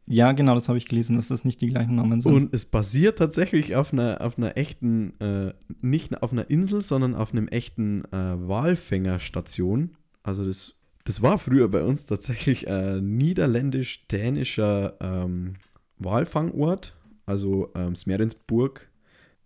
Ja, 0.07 0.33
genau, 0.33 0.55
das 0.55 0.69
habe 0.69 0.77
ich 0.77 0.87
gelesen, 0.87 1.17
dass 1.17 1.29
das 1.29 1.45
nicht 1.45 1.61
die 1.61 1.69
gleichen 1.69 1.97
Namen 1.97 2.21
sind. 2.21 2.33
Und 2.33 2.55
es 2.55 2.67
basiert 2.67 3.19
tatsächlich 3.19 3.75
auf 3.75 3.93
einer, 3.93 4.21
auf 4.21 4.37
einer 4.37 4.57
echten, 4.57 5.19
äh, 5.19 5.55
nicht 5.81 6.23
auf 6.23 6.33
einer 6.33 6.51
Insel, 6.51 6.83
sondern 6.83 7.15
auf 7.15 7.33
einem 7.33 7.49
echten 7.49 8.05
äh, 8.07 8.13
Walfängerstation. 8.13 9.97
Also 10.23 10.45
das, 10.45 10.75
das 11.05 11.23
war 11.23 11.39
früher 11.39 11.69
bei 11.69 11.83
uns 11.83 12.05
tatsächlich 12.05 12.69
ein 12.69 13.17
niederländisch-dänischer 13.17 14.95
ähm, 15.01 15.55
Walfangort. 15.99 16.95
Also 17.25 17.71
ähm, 17.75 17.97
Smerensburg. 17.97 18.91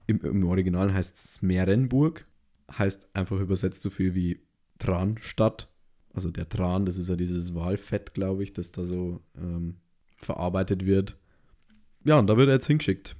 Im, 0.08 0.20
Im 0.22 0.44
Original 0.44 0.92
heißt 0.92 1.14
es 1.14 1.34
Smerenburg. 1.34 2.26
Heißt 2.76 3.08
einfach 3.14 3.38
übersetzt 3.38 3.82
so 3.82 3.90
viel 3.90 4.16
wie 4.16 4.40
Transtadt. 4.80 5.68
Also 6.12 6.30
der 6.30 6.48
Tran, 6.48 6.84
das 6.84 6.96
ist 6.96 7.08
ja 7.08 7.14
dieses 7.14 7.54
Walfett, 7.54 8.12
glaube 8.12 8.42
ich, 8.42 8.52
das 8.52 8.72
da 8.72 8.84
so 8.84 9.20
ähm, 9.36 9.76
verarbeitet 10.18 10.84
wird. 10.86 11.16
Ja, 12.04 12.18
und 12.18 12.26
da 12.28 12.36
wird 12.36 12.48
er 12.48 12.54
jetzt 12.54 12.66
hingeschickt. 12.66 13.16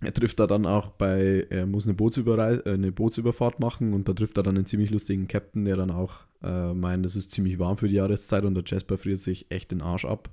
Er 0.00 0.14
trifft 0.14 0.38
da 0.38 0.46
dann 0.46 0.64
auch 0.64 0.90
bei, 0.90 1.46
er 1.50 1.66
muss 1.66 1.86
eine, 1.86 1.96
Bootsüberrei- 1.96 2.64
äh, 2.66 2.74
eine 2.74 2.92
Bootsüberfahrt 2.92 3.58
machen 3.58 3.92
und 3.94 4.08
da 4.08 4.12
trifft 4.12 4.36
er 4.36 4.44
dann 4.44 4.56
einen 4.56 4.66
ziemlich 4.66 4.90
lustigen 4.90 5.26
Captain, 5.26 5.64
der 5.64 5.76
dann 5.76 5.90
auch 5.90 6.20
äh, 6.42 6.72
meint, 6.72 7.04
es 7.04 7.16
ist 7.16 7.32
ziemlich 7.32 7.58
warm 7.58 7.76
für 7.76 7.88
die 7.88 7.94
Jahreszeit 7.96 8.44
und 8.44 8.54
der 8.54 8.62
Jasper 8.64 8.96
friert 8.96 9.18
sich 9.18 9.50
echt 9.50 9.72
den 9.72 9.82
Arsch 9.82 10.04
ab. 10.04 10.30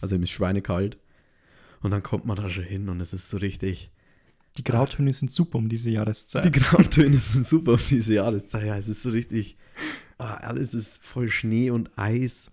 Also 0.00 0.16
ihm 0.16 0.22
ist 0.24 0.30
schweinekalt. 0.30 0.98
Und 1.82 1.92
dann 1.92 2.02
kommt 2.02 2.24
man 2.24 2.36
da 2.36 2.48
schon 2.50 2.64
hin 2.64 2.88
und 2.88 3.00
es 3.00 3.12
ist 3.12 3.28
so 3.28 3.36
richtig. 3.36 3.90
die 4.56 4.64
Grautöne 4.64 5.12
sind 5.12 5.30
super 5.30 5.58
um 5.58 5.68
diese 5.68 5.90
Jahreszeit. 5.90 6.44
Die 6.46 6.50
Grautöne 6.50 7.18
sind 7.18 7.46
super 7.46 7.74
auf 7.74 7.86
diese 7.86 8.14
Jahreszeit. 8.14 8.66
Ja, 8.66 8.76
es 8.76 8.88
ist 8.88 9.02
so 9.02 9.10
richtig. 9.10 9.56
ah, 10.18 10.34
alles 10.38 10.74
ist 10.74 11.00
voll 11.04 11.28
Schnee 11.28 11.70
und 11.70 11.90
Eis. 11.96 12.50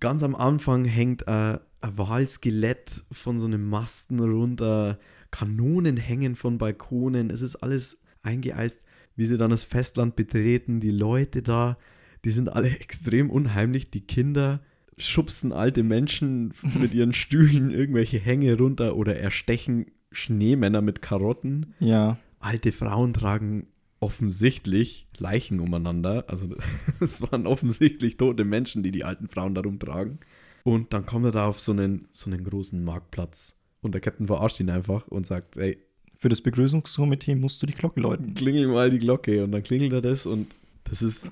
Ganz 0.00 0.22
am 0.22 0.34
Anfang 0.34 0.84
hängt 0.84 1.22
äh, 1.22 1.58
ein 1.80 1.98
Walskelett 1.98 3.04
von 3.10 3.38
so 3.40 3.46
einem 3.46 3.68
Masten 3.68 4.20
runter. 4.20 4.98
Kanonen 5.30 5.96
hängen 5.96 6.36
von 6.36 6.58
Balkonen. 6.58 7.30
Es 7.30 7.42
ist 7.42 7.56
alles 7.56 7.98
eingeeist. 8.22 8.82
Wie 9.16 9.24
sie 9.24 9.38
dann 9.38 9.50
das 9.50 9.64
Festland 9.64 10.16
betreten, 10.16 10.80
die 10.80 10.90
Leute 10.90 11.42
da, 11.42 11.76
die 12.24 12.30
sind 12.30 12.52
alle 12.52 12.68
extrem 12.80 13.30
unheimlich. 13.30 13.90
Die 13.90 14.06
Kinder 14.06 14.60
schubsen 14.98 15.52
alte 15.52 15.82
Menschen 15.82 16.54
mit 16.78 16.94
ihren 16.94 17.12
Stühlen 17.12 17.70
irgendwelche 17.70 18.18
Hänge 18.18 18.56
runter 18.56 18.96
oder 18.96 19.16
erstechen 19.16 19.86
Schneemänner 20.12 20.82
mit 20.82 21.00
Karotten 21.00 21.74
ja, 21.80 22.18
alte 22.38 22.70
Frauen 22.70 23.14
tragen 23.14 23.66
offensichtlich 24.02 25.06
Leichen 25.16 25.60
umeinander. 25.60 26.24
Also 26.26 26.48
es 27.00 27.22
waren 27.30 27.46
offensichtlich 27.46 28.16
tote 28.16 28.44
Menschen, 28.44 28.82
die 28.82 28.90
die 28.90 29.04
alten 29.04 29.28
Frauen 29.28 29.54
darum 29.54 29.78
tragen. 29.78 30.18
Und 30.64 30.92
dann 30.92 31.06
kommt 31.06 31.24
er 31.24 31.32
da 31.32 31.46
auf 31.46 31.58
so 31.58 31.72
einen, 31.72 32.08
so 32.12 32.30
einen 32.30 32.44
großen 32.44 32.84
Marktplatz. 32.84 33.54
Und 33.80 33.92
der 33.92 34.00
Captain 34.00 34.26
verarscht 34.26 34.60
ihn 34.60 34.70
einfach 34.70 35.08
und 35.08 35.26
sagt, 35.26 35.56
ey, 35.56 35.78
für 36.16 36.28
das 36.28 36.40
Begrüßungskomitee 36.40 37.34
musst 37.36 37.62
du 37.62 37.66
die 37.66 37.72
Glocke 37.72 38.00
läuten. 38.00 38.34
klingel 38.34 38.68
mal 38.68 38.90
die 38.90 38.98
Glocke. 38.98 39.42
Und 39.44 39.52
dann 39.52 39.62
klingelt 39.62 39.92
er 39.92 40.02
das 40.02 40.26
und 40.26 40.54
das 40.84 41.02
ist, 41.02 41.30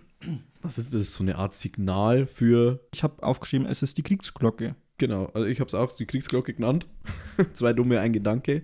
was 0.63 0.79
ist 0.79 0.95
das? 0.95 1.15
So 1.15 1.23
eine 1.23 1.37
Art 1.37 1.55
Signal 1.55 2.27
für, 2.27 2.81
Ich 2.93 3.03
habe 3.03 3.23
aufgeschrieben, 3.23 3.67
es 3.67 3.83
ist 3.83 3.99
die 3.99 4.03
Kriegsglocke. 4.03 4.75
genau, 4.99 5.27
also 5.27 5.47
ich 5.47 5.61
habe 5.61 5.69
es 5.69 5.75
auch 5.75 5.93
die 5.93 6.07
Kriegsglocke 6.07 6.55
genannt. 6.55 6.87
Zwei 7.55 7.73
dumme, 7.73 8.01
ein 8.01 8.13
Gedanke. 8.13 8.63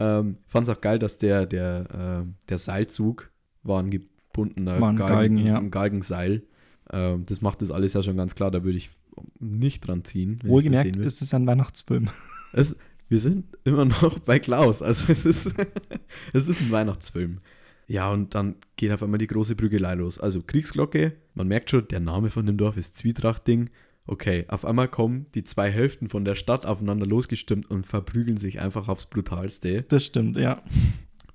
Ähm, 0.00 0.38
Fand 0.46 0.66
es 0.66 0.74
auch 0.74 0.80
geil, 0.80 0.98
dass 0.98 1.18
der, 1.18 1.46
der, 1.46 2.24
äh, 2.26 2.48
der 2.48 2.58
Seilzug 2.58 3.30
war 3.62 3.82
ein 3.82 3.90
gebundener 3.90 4.80
War 4.80 4.90
ein 4.90 4.96
Galgen, 4.96 5.38
ja. 5.38 5.58
ein 5.58 5.70
Galgenseil. 5.70 6.42
Ähm, 6.90 7.26
das 7.26 7.42
macht 7.42 7.60
das 7.62 7.70
alles 7.70 7.92
ja 7.92 8.02
schon 8.02 8.16
ganz 8.16 8.34
klar, 8.34 8.50
da 8.50 8.64
würde 8.64 8.78
ich 8.78 8.90
nicht 9.38 9.86
dran 9.86 10.04
ziehen. 10.04 10.30
wenn 10.30 10.36
ich 10.36 10.42
das 10.42 10.50
Wohlgemerkt, 10.50 10.86
sehen 10.86 10.98
will. 10.98 11.06
es 11.06 11.20
ist 11.22 11.34
ein 11.34 11.46
Weihnachtsfilm. 11.46 12.08
Es, 12.52 12.74
wir 13.08 13.20
sind 13.20 13.44
immer 13.62 13.84
noch 13.84 14.18
bei 14.18 14.40
Klaus. 14.40 14.82
Also 14.82 15.12
es 15.12 15.24
ist, 15.24 15.54
es 16.32 16.48
ist 16.48 16.60
ein 16.60 16.72
Weihnachtsfilm. 16.72 17.38
Ja, 17.86 18.10
und 18.10 18.34
dann 18.34 18.56
geht 18.74 18.90
auf 18.90 19.04
einmal 19.04 19.18
die 19.18 19.28
große 19.28 19.54
Prügelei 19.54 19.94
los. 19.94 20.18
Also 20.18 20.42
Kriegsglocke, 20.42 21.12
man 21.34 21.46
merkt 21.46 21.70
schon, 21.70 21.86
der 21.86 22.00
Name 22.00 22.30
von 22.30 22.44
dem 22.46 22.56
Dorf 22.56 22.76
ist 22.76 22.96
Zwietrachting. 22.96 23.70
Okay, 24.10 24.44
auf 24.48 24.64
einmal 24.64 24.88
kommen 24.88 25.26
die 25.36 25.44
zwei 25.44 25.70
Hälften 25.70 26.08
von 26.08 26.24
der 26.24 26.34
Stadt 26.34 26.66
aufeinander 26.66 27.06
losgestimmt 27.06 27.70
und 27.70 27.86
verprügeln 27.86 28.38
sich 28.38 28.60
einfach 28.60 28.88
aufs 28.88 29.06
Brutalste. 29.06 29.82
Das 29.82 30.04
stimmt, 30.04 30.36
ja. 30.36 30.64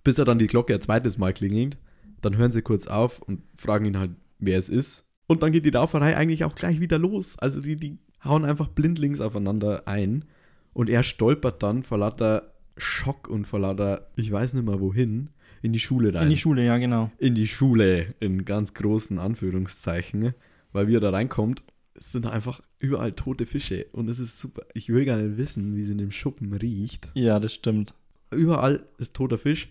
Bis 0.04 0.20
er 0.20 0.26
dann 0.26 0.40
die 0.40 0.48
Glocke 0.48 0.74
ein 0.74 0.82
zweites 0.82 1.18
Mal 1.18 1.32
klingelt. 1.32 1.78
Dann 2.20 2.36
hören 2.36 2.52
sie 2.52 2.62
kurz 2.62 2.88
auf 2.88 3.22
und 3.22 3.44
fragen 3.56 3.86
ihn 3.86 3.98
halt, 3.98 4.12
wer 4.40 4.60
es 4.60 4.68
ist. 4.68 5.06
Und 5.26 5.42
dann 5.42 5.54
geht 5.54 5.64
die 5.64 5.70
Lauferei 5.70 6.18
eigentlich 6.18 6.44
auch 6.44 6.54
gleich 6.54 6.82
wieder 6.82 7.00
los. 7.00 7.40
Also 7.40 7.62
die, 7.62 7.78
die 7.78 7.98
hauen 8.26 8.44
einfach 8.44 8.68
blindlings 8.68 9.22
aufeinander 9.22 9.88
ein. 9.88 10.26
Und 10.74 10.90
er 10.90 11.04
stolpert 11.04 11.64
dann 11.64 11.82
vor 11.82 12.00
lauter 12.00 12.56
Schock 12.76 13.30
und 13.30 13.48
vor 13.48 13.62
lauter, 13.62 14.10
ich 14.18 14.30
weiß 14.30 14.54
nicht 14.54 14.66
mehr 14.66 14.82
wohin, 14.82 15.30
in 15.62 15.72
die 15.72 15.80
Schule 15.80 16.14
rein. 16.14 16.24
In 16.24 16.30
die 16.32 16.38
Schule, 16.38 16.66
ja, 16.66 16.78
genau. 16.78 17.10
in 17.20 17.36
die 17.36 17.48
Schule, 17.48 18.16
in 18.20 18.44
ganz 18.44 18.74
großen 18.74 19.18
Anführungszeichen, 19.18 20.34
weil 20.74 20.90
wie 20.90 20.98
er 20.98 21.00
da 21.00 21.12
reinkommt, 21.12 21.64
es 21.96 22.12
sind 22.12 22.26
einfach 22.26 22.62
überall 22.80 23.14
tote 23.14 23.46
Fische 23.46 23.88
und 23.94 24.10
es 24.10 24.20
ist 24.20 24.40
super. 24.40 24.64
Ich 24.74 24.90
will 24.90 25.06
gar 25.06 25.18
nicht 25.18 25.38
wissen, 25.38 25.76
wie 25.76 25.82
es 25.82 25.90
in 25.90 25.98
dem 25.98 26.12
Schuppen 26.12 26.54
riecht. 26.54 27.10
Ja, 27.14 27.40
das 27.40 27.54
stimmt. 27.54 27.94
Überall 28.32 28.86
ist 28.98 29.14
toter 29.14 29.38
Fisch 29.38 29.70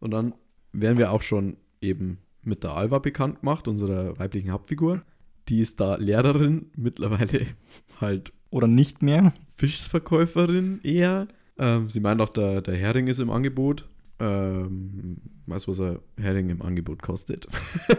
und 0.00 0.10
dann 0.10 0.34
werden 0.72 0.98
wir 0.98 1.12
auch 1.12 1.22
schon 1.22 1.56
eben 1.80 2.18
mit 2.42 2.64
der 2.64 2.72
Alva 2.74 2.98
bekannt 2.98 3.40
gemacht, 3.40 3.68
unserer 3.68 4.18
weiblichen 4.18 4.50
Hauptfigur. 4.50 5.02
Die 5.48 5.60
ist 5.60 5.80
da 5.80 5.96
Lehrerin, 5.96 6.70
mittlerweile 6.76 7.46
halt 8.00 8.32
Oder 8.50 8.66
nicht 8.68 9.02
mehr. 9.02 9.34
Fischverkäuferin 9.56 10.80
eher. 10.82 11.28
Ähm, 11.58 11.90
sie 11.90 12.00
meint 12.00 12.20
auch, 12.20 12.30
der, 12.30 12.62
der 12.62 12.76
Hering 12.76 13.06
ist 13.06 13.18
im 13.18 13.30
Angebot. 13.30 13.88
Ähm, 14.18 15.18
weißt 15.46 15.66
du, 15.66 15.72
was 15.72 15.80
ein 15.80 15.98
Hering 16.18 16.48
im 16.50 16.62
Angebot 16.62 17.02
kostet? 17.02 17.46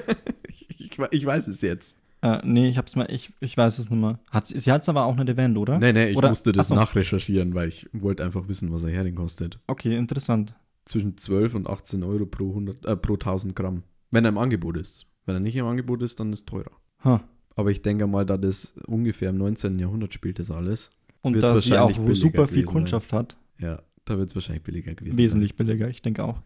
ich, 0.48 0.98
ich 1.12 1.26
weiß 1.26 1.48
es 1.48 1.62
jetzt. 1.62 1.96
Äh, 2.22 2.40
nee, 2.44 2.68
ich 2.70 2.78
hab's 2.78 2.96
mal, 2.96 3.06
ich, 3.12 3.32
ich 3.40 3.56
weiß 3.56 3.78
es 3.80 3.90
nicht 3.90 4.00
mehr. 4.00 4.20
Hat, 4.32 4.48
sie 4.48 4.58
sie 4.60 4.72
hat's 4.72 4.90
aber 4.90 5.06
auch 5.06 5.16
nicht 5.16 5.30
erwähnt, 5.30 5.58
oder? 5.58 5.78
Nee, 5.78 5.94
nee, 5.94 6.08
ich 6.10 6.18
Oder- 6.18 6.30
musste 6.30 6.52
das 6.52 6.68
Achso. 6.68 6.76
nachrecherchieren, 6.76 7.54
weil 7.54 7.68
ich 7.70 7.88
wollte 7.94 8.24
einfach 8.24 8.48
wissen, 8.48 8.72
was 8.72 8.84
ein 8.84 8.90
Hering 8.92 9.16
kostet. 9.16 9.60
Okay, 9.68 9.96
interessant. 9.96 10.56
Zwischen 10.86 11.18
12 11.18 11.54
und 11.56 11.70
18 11.70 12.04
Euro 12.04 12.26
pro, 12.26 12.50
100, 12.50 12.86
äh, 12.86 12.96
pro 12.96 13.18
1000 13.18 13.56
Gramm. 13.56 13.84
Wenn 14.12 14.26
er 14.26 14.30
im 14.30 14.38
Angebot 14.38 14.78
ist. 14.78 15.06
Wenn 15.26 15.36
er 15.36 15.40
nicht 15.42 15.56
im 15.56 15.66
Angebot 15.66 16.02
ist, 16.02 16.20
dann 16.20 16.32
ist 16.34 16.40
es 16.40 16.46
teurer. 16.46 16.72
Ha. 17.04 17.22
Aber 17.56 17.72
ich 17.72 17.82
denke 17.82 18.08
mal, 18.08 18.26
da 18.26 18.38
das 18.38 18.74
ungefähr 18.88 19.30
im 19.32 19.38
19. 19.38 19.78
Jahrhundert 19.78 20.14
spielt 20.14 20.40
das 20.40 20.50
alles. 20.50 20.92
Und 21.22 21.34
da 21.42 21.56
sie 21.60 21.78
auch 21.78 21.92
super 22.14 22.48
viel 22.48 22.64
Kundschaft 22.64 23.12
hat, 23.14 23.36
Ja, 23.60 23.82
da 24.06 24.18
wird 24.18 24.30
es 24.30 24.36
wahrscheinlich 24.36 24.64
billiger 24.64 24.94
gewesen 24.96 25.12
sein. 25.12 25.18
wesentlich 25.24 25.56
billiger, 25.56 25.90
ich 25.90 26.02
denke 26.02 26.24
auch. 26.24 26.42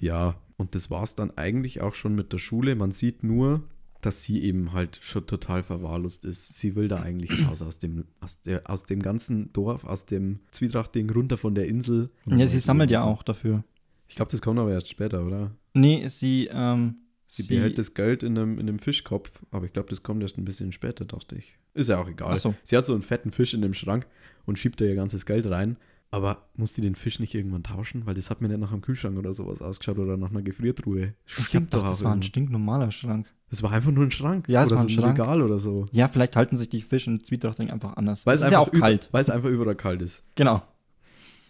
Ja, 0.00 0.34
und 0.56 0.74
das 0.74 0.90
war 0.90 1.02
es 1.04 1.14
dann 1.14 1.30
eigentlich 1.36 1.80
auch 1.80 1.94
schon 1.94 2.14
mit 2.16 2.32
der 2.32 2.38
Schule. 2.38 2.74
Man 2.74 2.90
sieht 2.90 3.22
nur, 3.22 3.62
dass 4.06 4.22
sie 4.22 4.40
eben 4.42 4.72
halt 4.72 5.00
schon 5.02 5.26
total 5.26 5.64
verwahrlost 5.64 6.24
ist. 6.24 6.58
Sie 6.58 6.76
will 6.76 6.86
da 6.86 7.02
eigentlich 7.02 7.30
raus 7.48 7.60
aus 7.60 7.78
dem, 7.78 8.04
aus, 8.20 8.40
der, 8.42 8.70
aus 8.70 8.84
dem 8.84 9.02
ganzen 9.02 9.52
Dorf, 9.52 9.84
aus 9.84 10.06
dem 10.06 10.38
Zwietracht-Ding 10.52 11.10
runter 11.10 11.36
von 11.36 11.56
der 11.56 11.66
Insel. 11.66 12.10
Ja, 12.26 12.46
sie 12.46 12.60
sammelt 12.60 12.92
ja 12.92 13.02
auch 13.02 13.24
dafür. 13.24 13.64
Ich 14.08 14.14
glaube, 14.14 14.30
das 14.30 14.40
kommt 14.40 14.60
aber 14.60 14.70
erst 14.70 14.88
später, 14.88 15.26
oder? 15.26 15.50
Nee, 15.74 16.06
sie, 16.06 16.48
ähm, 16.52 16.96
Sie, 17.26 17.42
behält 17.42 17.76
das 17.76 17.94
Geld 17.94 18.22
in 18.22 18.38
einem, 18.38 18.60
in 18.60 18.68
einem 18.68 18.78
Fischkopf, 18.78 19.42
aber 19.50 19.66
ich 19.66 19.72
glaube, 19.72 19.90
das 19.90 20.04
kommt 20.04 20.22
erst 20.22 20.38
ein 20.38 20.44
bisschen 20.44 20.70
später, 20.70 21.04
dachte 21.04 21.34
ich. 21.34 21.58
Ist 21.74 21.88
ja 21.88 22.00
auch 22.00 22.08
egal. 22.08 22.38
So. 22.38 22.54
Sie 22.62 22.76
hat 22.76 22.86
so 22.86 22.92
einen 22.92 23.02
fetten 23.02 23.32
Fisch 23.32 23.52
in 23.52 23.62
dem 23.62 23.74
Schrank 23.74 24.06
und 24.44 24.60
schiebt 24.60 24.80
da 24.80 24.84
ihr 24.84 24.94
ganzes 24.94 25.26
Geld 25.26 25.46
rein. 25.46 25.76
Aber 26.12 26.48
muss 26.56 26.74
die 26.74 26.80
den 26.80 26.94
Fisch 26.94 27.18
nicht 27.18 27.34
irgendwann 27.34 27.64
tauschen? 27.64 28.06
Weil 28.06 28.14
das 28.14 28.30
hat 28.30 28.40
mir 28.40 28.46
nicht 28.46 28.60
nach 28.60 28.70
einem 28.70 28.80
Kühlschrank 28.80 29.18
oder 29.18 29.32
sowas 29.32 29.60
ausgeschaut 29.60 29.98
oder 29.98 30.16
nach 30.16 30.30
einer 30.30 30.42
Gefriertruhe. 30.42 31.14
Ich 31.26 31.36
hab 31.36 31.46
Stimmt 31.46 31.74
doch, 31.74 31.82
das 31.82 32.04
war 32.04 32.12
ein 32.12 32.22
stinknormaler 32.22 32.92
Schrank. 32.92 33.26
Das 33.50 33.62
war 33.62 33.72
einfach 33.72 33.92
nur 33.92 34.04
ein 34.04 34.10
Schrank. 34.10 34.48
Ja, 34.48 34.62
es 34.62 34.68
oder 34.68 34.76
war 34.76 34.82
so 34.82 34.88
ein 34.88 34.92
ein 34.92 35.02
Schrank. 35.02 35.18
Regal 35.18 35.42
oder 35.42 35.58
so. 35.58 35.86
Ja, 35.92 36.08
vielleicht 36.08 36.34
halten 36.36 36.56
sich 36.56 36.68
die 36.68 36.82
Fische 36.82 37.10
in 37.10 37.22
Zwietrachting 37.22 37.70
einfach 37.70 37.96
anders. 37.96 38.26
Weil 38.26 38.34
es 38.34 38.40
es 38.40 38.46
ist 38.46 38.52
ja 38.52 38.60
einfach 38.60 38.72
auch 38.72 38.78
kalt. 38.78 39.08
Weil 39.12 39.22
es 39.22 39.30
einfach 39.30 39.48
überall 39.48 39.76
kalt 39.76 40.02
ist. 40.02 40.24
Genau. 40.34 40.62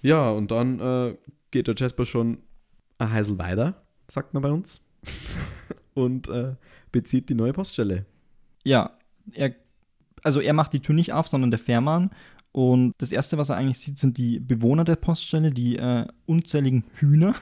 Ja, 0.02 0.30
und 0.30 0.50
dann 0.50 0.80
äh, 0.80 1.16
geht 1.50 1.68
der 1.68 1.74
Jasper 1.74 2.04
schon 2.04 2.38
ein 2.98 3.10
Heisel 3.10 3.38
weiter, 3.38 3.82
sagt 4.08 4.34
man 4.34 4.42
bei 4.42 4.50
uns. 4.50 4.82
und 5.94 6.28
äh, 6.28 6.54
bezieht 6.92 7.28
die 7.28 7.34
neue 7.34 7.52
Poststelle. 7.52 8.04
Ja, 8.62 8.92
er, 9.32 9.54
also 10.22 10.40
er 10.40 10.52
macht 10.52 10.72
die 10.74 10.80
Tür 10.80 10.94
nicht 10.94 11.12
auf, 11.12 11.28
sondern 11.28 11.50
der 11.50 11.60
Fährmann. 11.60 12.10
Und 12.52 12.92
das 12.98 13.12
Erste, 13.12 13.36
was 13.38 13.48
er 13.48 13.56
eigentlich 13.56 13.78
sieht, 13.78 13.98
sind 13.98 14.16
die 14.16 14.40
Bewohner 14.40 14.84
der 14.84 14.96
Poststelle, 14.96 15.50
die 15.50 15.76
äh, 15.76 16.06
unzähligen 16.26 16.84
Hühner. 16.94 17.34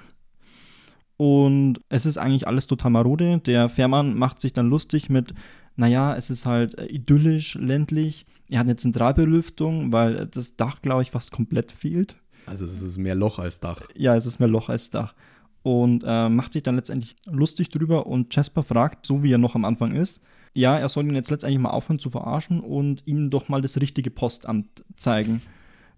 Und 1.17 1.81
es 1.89 2.07
ist 2.07 2.19
eigentlich 2.19 2.47
alles 2.47 2.67
total 2.67 2.91
marode. 2.91 3.39
Der 3.39 3.69
Fährmann 3.69 4.17
macht 4.17 4.41
sich 4.41 4.53
dann 4.53 4.69
lustig 4.69 5.11
mit, 5.11 5.35
naja, 5.77 6.15
es 6.17 6.31
ist 6.31 6.47
halt 6.47 6.79
äh, 6.79 6.87
idyllisch, 6.87 7.55
ländlich. 7.55 8.27
Er 8.49 8.61
hat 8.61 8.67
eine 8.67 8.77
Zentralbelüftung, 8.77 9.93
weil 9.93 10.27
das 10.27 10.57
Dach, 10.57 10.83
glaube 10.83 11.03
ich, 11.03 11.11
fast 11.11 11.33
komplett 11.33 11.73
fehlt. 11.73 12.17
Also 12.47 12.67
es 12.67 12.83
ist 12.83 12.99
mehr 12.99 13.15
Loch 13.15 13.39
als 13.39 13.61
Dach. 13.61 13.83
Ja, 13.97 14.17
es 14.17 14.27
ist 14.27 14.39
mehr 14.39 14.49
Loch 14.49 14.69
als 14.69 14.91
Dach. 14.91 15.15
Und 15.63 16.05
äh, 16.07 16.29
macht 16.29 16.53
sich 16.53 16.63
dann 16.63 16.77
letztendlich 16.77 17.17
lustig 17.27 17.71
drüber 17.71 18.07
und 18.07 18.35
Jasper 18.35 18.63
fragt, 18.63 19.07
so 19.07 19.23
wie 19.23 19.33
er 19.33 19.39
noch 19.39 19.55
am 19.55 19.65
Anfang 19.65 19.95
ist, 19.95 20.21
ja, 20.53 20.79
er 20.79 20.89
soll 20.89 21.07
ihn 21.07 21.15
jetzt 21.15 21.31
letztendlich 21.31 21.61
mal 21.61 21.71
aufhören 21.71 21.99
zu 21.99 22.11
verarschen 22.11 22.61
und 22.61 23.03
ihm 23.07 23.31
doch 23.31 23.49
mal 23.49 23.61
das 23.61 23.81
richtige 23.81 24.11
Postamt 24.11 24.85
zeigen. 24.95 25.43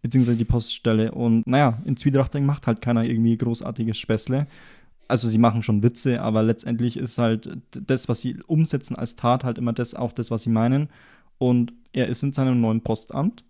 Beziehungsweise 0.03 0.39
die 0.39 0.45
Poststelle. 0.45 1.13
Und 1.13 1.47
naja, 1.47 1.83
in 1.85 1.97
Zwiedrachting 1.97 2.47
macht 2.47 2.67
halt 2.67 2.81
keiner 2.81 3.05
irgendwie 3.05 3.37
großartiges 3.37 3.99
Späßle. 3.99 4.47
Also 5.09 5.29
sie 5.29 5.39
machen 5.39 5.63
schon 5.63 5.83
Witze, 5.83 6.21
aber 6.21 6.43
letztendlich 6.43 6.97
ist 6.97 7.19
halt 7.19 7.59
das, 7.71 8.09
was 8.09 8.21
sie 8.21 8.39
umsetzen 8.47 8.97
als 8.97 9.17
Tat, 9.17 9.45
halt 9.45 9.59
immer 9.59 9.73
das 9.73 9.95
auch 9.95 10.13
das, 10.13 10.31
was 10.31 10.43
sie 10.43 10.51
meinen. 10.51 10.89
Und 11.39 11.73
er 11.93 12.09
ist 12.09 12.23
in 12.23 12.33
seinem 12.33 12.61
neuen 12.61 12.81
Postamt 12.83 13.45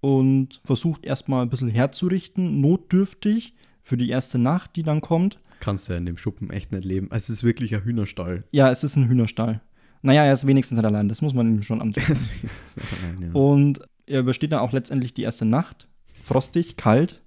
und 0.00 0.60
versucht 0.64 1.04
erstmal 1.04 1.42
ein 1.42 1.50
bisschen 1.50 1.68
herzurichten, 1.68 2.60
notdürftig 2.60 3.54
für 3.82 3.96
die 3.96 4.08
erste 4.08 4.38
Nacht, 4.38 4.76
die 4.76 4.82
dann 4.82 5.00
kommt. 5.00 5.38
Kannst 5.60 5.88
du 5.88 5.92
ja 5.92 5.98
in 5.98 6.06
dem 6.06 6.16
Schuppen 6.16 6.50
echt 6.50 6.72
nicht 6.72 6.84
leben. 6.84 7.08
Es 7.10 7.28
ist 7.28 7.44
wirklich 7.44 7.74
ein 7.74 7.82
Hühnerstall. 7.82 8.44
Ja, 8.50 8.70
es 8.70 8.84
ist 8.84 8.96
ein 8.96 9.08
Hühnerstall. 9.08 9.60
Naja, 10.02 10.24
er 10.24 10.32
ist 10.32 10.46
wenigstens 10.46 10.78
nicht 10.78 10.86
allein, 10.86 11.08
das 11.08 11.20
muss 11.20 11.34
man 11.34 11.56
ihm 11.56 11.62
schon 11.62 11.82
allein, 13.02 13.22
ja. 13.22 13.32
Und 13.32 13.80
er 14.06 14.20
übersteht 14.20 14.52
dann 14.52 14.60
auch 14.60 14.72
letztendlich 14.72 15.12
die 15.12 15.22
erste 15.22 15.44
Nacht. 15.44 15.88
Frostig, 16.24 16.76
kalt, 16.76 17.20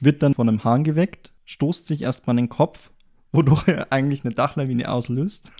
wird 0.00 0.22
dann 0.22 0.34
von 0.34 0.48
einem 0.48 0.64
Hahn 0.64 0.84
geweckt, 0.84 1.32
stoßt 1.44 1.86
sich 1.86 2.02
erstmal 2.02 2.34
in 2.38 2.44
den 2.44 2.48
Kopf, 2.48 2.90
wodurch 3.34 3.68
er 3.68 3.92
eigentlich 3.92 4.24
eine 4.24 4.34
Dachlawine 4.34 4.90
auslöst. 4.90 5.50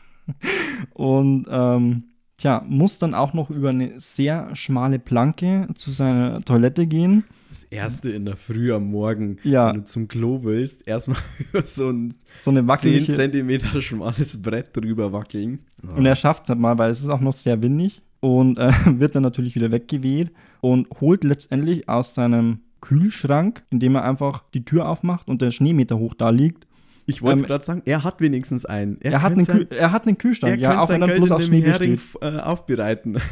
Und 0.95 1.47
ähm, 1.51 2.05
tja, 2.39 2.65
muss 2.69 2.99
dann 2.99 3.15
auch 3.15 3.35
noch 3.35 3.51
über 3.51 3.71
eine 3.71 4.01
sehr 4.01 4.55
schmale 4.57 4.99
Planke 4.99 5.69
zu 5.75 5.91
seiner 5.91 6.43
Toilette 6.43 6.87
gehen. 6.87 7.25
Das 7.51 7.65
erste 7.65 8.11
in 8.11 8.25
der 8.25 8.37
Früh 8.37 8.73
am 8.73 8.91
Morgen, 8.91 9.37
Ja. 9.45 9.69
wenn 9.69 9.81
du 9.81 9.85
zum 9.85 10.09
Klo 10.09 10.41
willst, 10.43 10.89
erstmal 10.89 11.19
über 11.53 11.63
so 11.63 11.89
ein 11.91 12.15
So 12.43 12.51
eine 12.51 12.61
10 12.61 12.69
wackelige. 12.69 13.15
Zentimeter 13.15 13.81
schmales 13.81 14.41
Brett 14.43 14.77
drüber 14.77 15.13
wackeln. 15.13 15.61
Und 15.97 16.07
er 16.07 16.17
schafft 16.17 16.45
es 16.45 16.49
halt 16.51 16.59
mal, 16.59 16.79
weil 16.79 16.91
es 16.91 17.01
ist 17.01 17.09
auch 17.11 17.21
noch 17.21 17.37
sehr 17.37 17.63
windig 17.63 18.03
und 18.21 18.59
äh, 18.59 18.73
wird 18.99 19.15
dann 19.15 19.23
natürlich 19.23 19.55
wieder 19.55 19.71
weggeweht 19.71 20.33
und 20.63 20.89
holt 21.01 21.23
letztendlich 21.23 21.89
aus 21.89 22.15
seinem 22.15 22.61
Kühlschrank, 22.81 23.63
indem 23.71 23.95
er 23.95 24.05
einfach 24.05 24.45
die 24.53 24.65
Tür 24.65 24.89
aufmacht 24.89 25.29
und 25.29 25.41
der 25.43 25.51
Schneemeter 25.53 25.99
hoch 25.99 26.15
da 26.15 26.31
liegt. 26.31 26.67
Ich 27.07 27.23
wollte 27.23 27.41
ähm, 27.43 27.47
gerade 27.47 27.65
sagen, 27.65 27.83
er 27.85 28.05
hat 28.05 28.21
wenigstens 28.21 28.65
einen. 28.65 29.01
Er, 29.01 29.23
hat, 29.23 29.35
könnte 29.35 29.53
einen 29.53 29.69
sein- 29.69 29.79
er 29.79 29.93
hat 29.93 30.07
einen 30.07 30.19
Kühlschrank, 30.19 30.55
er 30.55 30.59
ja, 30.59 30.81
auch 30.81 30.89
wenn 30.89 31.03
er 31.03 31.09
Geld 31.09 31.19
bloß 31.23 31.39
dem 31.39 31.47
Schnee 31.47 31.63
Hering 31.63 31.93
besteht. 31.93 32.23
äh, 32.23 32.39
aufbereiten. 32.41 33.21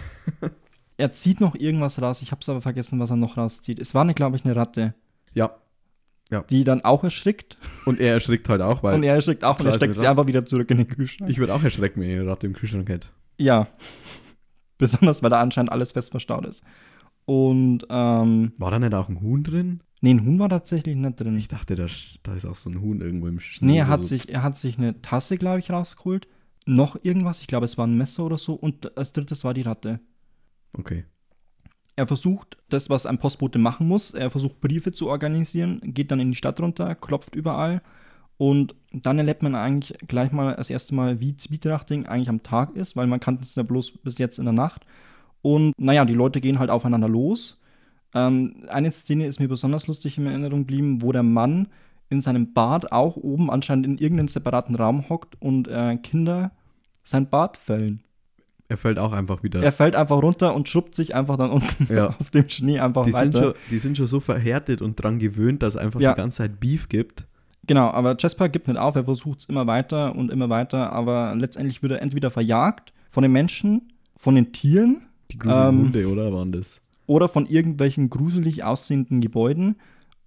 Er 0.98 1.10
zieht 1.10 1.40
noch 1.40 1.56
irgendwas 1.56 2.00
raus, 2.00 2.22
ich 2.22 2.30
habe 2.30 2.42
es 2.42 2.48
aber 2.48 2.60
vergessen, 2.60 3.00
was 3.00 3.10
er 3.10 3.16
noch 3.16 3.36
rauszieht. 3.36 3.80
Es 3.80 3.94
war, 3.94 4.06
glaube 4.14 4.36
ich, 4.36 4.44
eine 4.44 4.54
Ratte, 4.54 4.94
ja, 5.32 6.42
die 6.48 6.64
dann 6.64 6.82
auch 6.82 7.02
erschrickt 7.04 7.58
und 7.84 8.00
er 8.00 8.12
erschrickt 8.14 8.48
halt 8.48 8.62
auch, 8.62 8.82
weil 8.82 8.94
und 8.94 9.02
er 9.02 9.14
erschrickt 9.14 9.44
auch 9.44 9.58
und 9.58 9.66
er 9.66 9.74
steckt 9.74 9.98
sie 9.98 10.06
einfach 10.06 10.26
wieder 10.26 10.44
zurück 10.44 10.70
in 10.70 10.78
den 10.78 10.86
Kühlschrank. 10.88 11.30
ich 11.30 11.38
würde 11.38 11.54
auch 11.54 11.62
erschrecken, 11.62 12.00
wenn 12.00 12.10
ich 12.10 12.18
eine 12.20 12.30
Ratte 12.30 12.46
im 12.46 12.52
Kühlschrank 12.52 12.88
hätte. 12.88 13.08
ja, 13.36 13.66
besonders, 14.78 15.22
weil 15.22 15.30
da 15.30 15.40
anscheinend 15.40 15.72
alles 15.72 15.92
fest 15.92 16.10
verstaut 16.10 16.46
ist. 16.46 16.62
Und, 17.24 17.86
ähm, 17.90 18.52
War 18.58 18.70
da 18.70 18.78
nicht 18.78 18.94
auch 18.94 19.08
ein 19.08 19.20
Huhn 19.20 19.42
drin? 19.42 19.80
Nee, 20.02 20.10
ein 20.12 20.26
Huhn 20.26 20.38
war 20.38 20.50
tatsächlich 20.50 20.94
nicht 20.96 21.18
drin. 21.18 21.36
Ich 21.38 21.48
dachte, 21.48 21.74
da, 21.74 21.86
da 22.22 22.34
ist 22.34 22.44
auch 22.44 22.54
so 22.56 22.68
ein 22.68 22.80
Huhn 22.82 23.00
irgendwo 23.00 23.28
im 23.28 23.40
Schnee. 23.40 23.66
Nee, 23.72 23.78
er 23.78 23.86
so- 23.86 23.90
hat, 23.92 24.04
sich, 24.04 24.28
er 24.28 24.42
hat 24.42 24.56
sich 24.56 24.76
eine 24.76 25.00
Tasse, 25.00 25.38
glaube 25.38 25.60
ich, 25.60 25.70
rausgeholt. 25.70 26.28
Noch 26.66 26.96
irgendwas, 27.02 27.40
ich 27.40 27.46
glaube, 27.46 27.64
es 27.64 27.78
war 27.78 27.86
ein 27.86 27.96
Messer 27.96 28.24
oder 28.24 28.36
so. 28.38 28.52
Und 28.54 28.96
als 28.98 29.12
drittes 29.12 29.42
war 29.44 29.54
die 29.54 29.62
Ratte. 29.62 29.98
Okay. 30.78 31.04
Er 31.96 32.06
versucht 32.06 32.56
das, 32.68 32.88
was 32.88 33.04
ein 33.06 33.18
Postbote 33.18 33.58
machen 33.58 33.88
muss. 33.88 34.12
Er 34.14 34.30
versucht 34.30 34.60
Briefe 34.60 34.92
zu 34.92 35.08
organisieren, 35.08 35.80
geht 35.82 36.10
dann 36.10 36.20
in 36.20 36.30
die 36.30 36.36
Stadt 36.36 36.60
runter, 36.60 36.94
klopft 36.94 37.34
überall. 37.34 37.82
Und 38.38 38.74
dann 38.92 39.18
erlebt 39.18 39.42
man 39.42 39.54
eigentlich 39.54 39.96
gleich 40.08 40.32
mal 40.32 40.54
das 40.56 40.70
erste 40.70 40.94
Mal, 40.94 41.20
wie 41.20 41.36
Zwietrachting 41.36 42.06
eigentlich 42.06 42.28
am 42.28 42.42
Tag 42.42 42.74
ist, 42.76 42.96
weil 42.96 43.06
man 43.06 43.20
kannte 43.20 43.42
es 43.42 43.54
ja 43.54 43.62
bloß 43.62 43.98
bis 43.98 44.18
jetzt 44.18 44.38
in 44.38 44.46
der 44.46 44.54
Nacht. 44.54 44.86
Und 45.42 45.72
naja, 45.78 46.04
die 46.04 46.14
Leute 46.14 46.40
gehen 46.40 46.58
halt 46.58 46.70
aufeinander 46.70 47.08
los. 47.08 47.60
Ähm, 48.14 48.64
eine 48.68 48.90
Szene 48.92 49.26
ist 49.26 49.40
mir 49.40 49.48
besonders 49.48 49.86
lustig 49.86 50.18
in 50.18 50.26
Erinnerung 50.26 50.60
geblieben, 50.60 51.02
wo 51.02 51.12
der 51.12 51.22
Mann 51.22 51.68
in 52.10 52.20
seinem 52.20 52.52
Bad 52.52 52.92
auch 52.92 53.16
oben 53.16 53.50
anscheinend 53.50 53.86
in 53.86 53.98
irgendeinem 53.98 54.28
separaten 54.28 54.74
Raum 54.76 55.08
hockt 55.08 55.40
und 55.40 55.66
äh, 55.68 55.96
Kinder 55.96 56.52
sein 57.04 57.28
Bad 57.30 57.56
fällen. 57.56 58.02
Er 58.68 58.76
fällt 58.78 58.98
auch 58.98 59.12
einfach 59.12 59.42
wieder. 59.42 59.62
Er 59.62 59.72
fällt 59.72 59.96
einfach 59.96 60.22
runter 60.22 60.54
und 60.54 60.68
schrubbt 60.68 60.94
sich 60.94 61.14
einfach 61.14 61.36
dann 61.36 61.50
unten 61.50 61.92
Ja. 61.94 62.08
auf 62.20 62.30
dem 62.30 62.48
Schnee 62.48 62.80
einfach 62.80 63.04
die, 63.04 63.12
sind 63.12 63.34
weiter. 63.34 63.42
schon, 63.44 63.54
die 63.70 63.78
sind 63.78 63.96
schon 63.96 64.06
so 64.06 64.20
verhärtet 64.20 64.80
und 64.82 64.96
dran 64.96 65.18
gewöhnt, 65.18 65.62
dass 65.62 65.74
es 65.74 65.80
einfach 65.80 66.00
Ja. 66.00 66.12
die 66.12 66.18
ganze 66.20 66.38
Zeit 66.38 66.60
Beef 66.60 66.88
gibt. 66.88 67.26
Genau, 67.66 67.90
aber 67.90 68.16
Jasper 68.18 68.48
gibt 68.48 68.68
nicht 68.68 68.76
auf, 68.78 68.96
er 68.96 69.04
versucht 69.04 69.40
es 69.40 69.44
immer 69.46 69.66
weiter 69.66 70.14
und 70.16 70.30
immer 70.30 70.48
weiter, 70.50 70.92
aber 70.92 71.34
letztendlich 71.36 71.82
wird 71.82 71.92
er 71.92 72.02
entweder 72.02 72.30
verjagt 72.30 72.92
von 73.10 73.22
den 73.22 73.32
Menschen, 73.32 73.92
von 74.16 74.34
den 74.34 74.52
Tieren 74.52 75.02
Die 75.30 75.38
gruseligen 75.38 75.68
Ähm, 75.78 75.84
Hunde, 75.86 76.08
oder 76.08 76.32
waren 76.32 76.50
das? 76.52 76.81
Oder 77.06 77.28
von 77.28 77.46
irgendwelchen 77.46 78.10
gruselig 78.10 78.64
aussehenden 78.64 79.20
Gebäuden. 79.20 79.76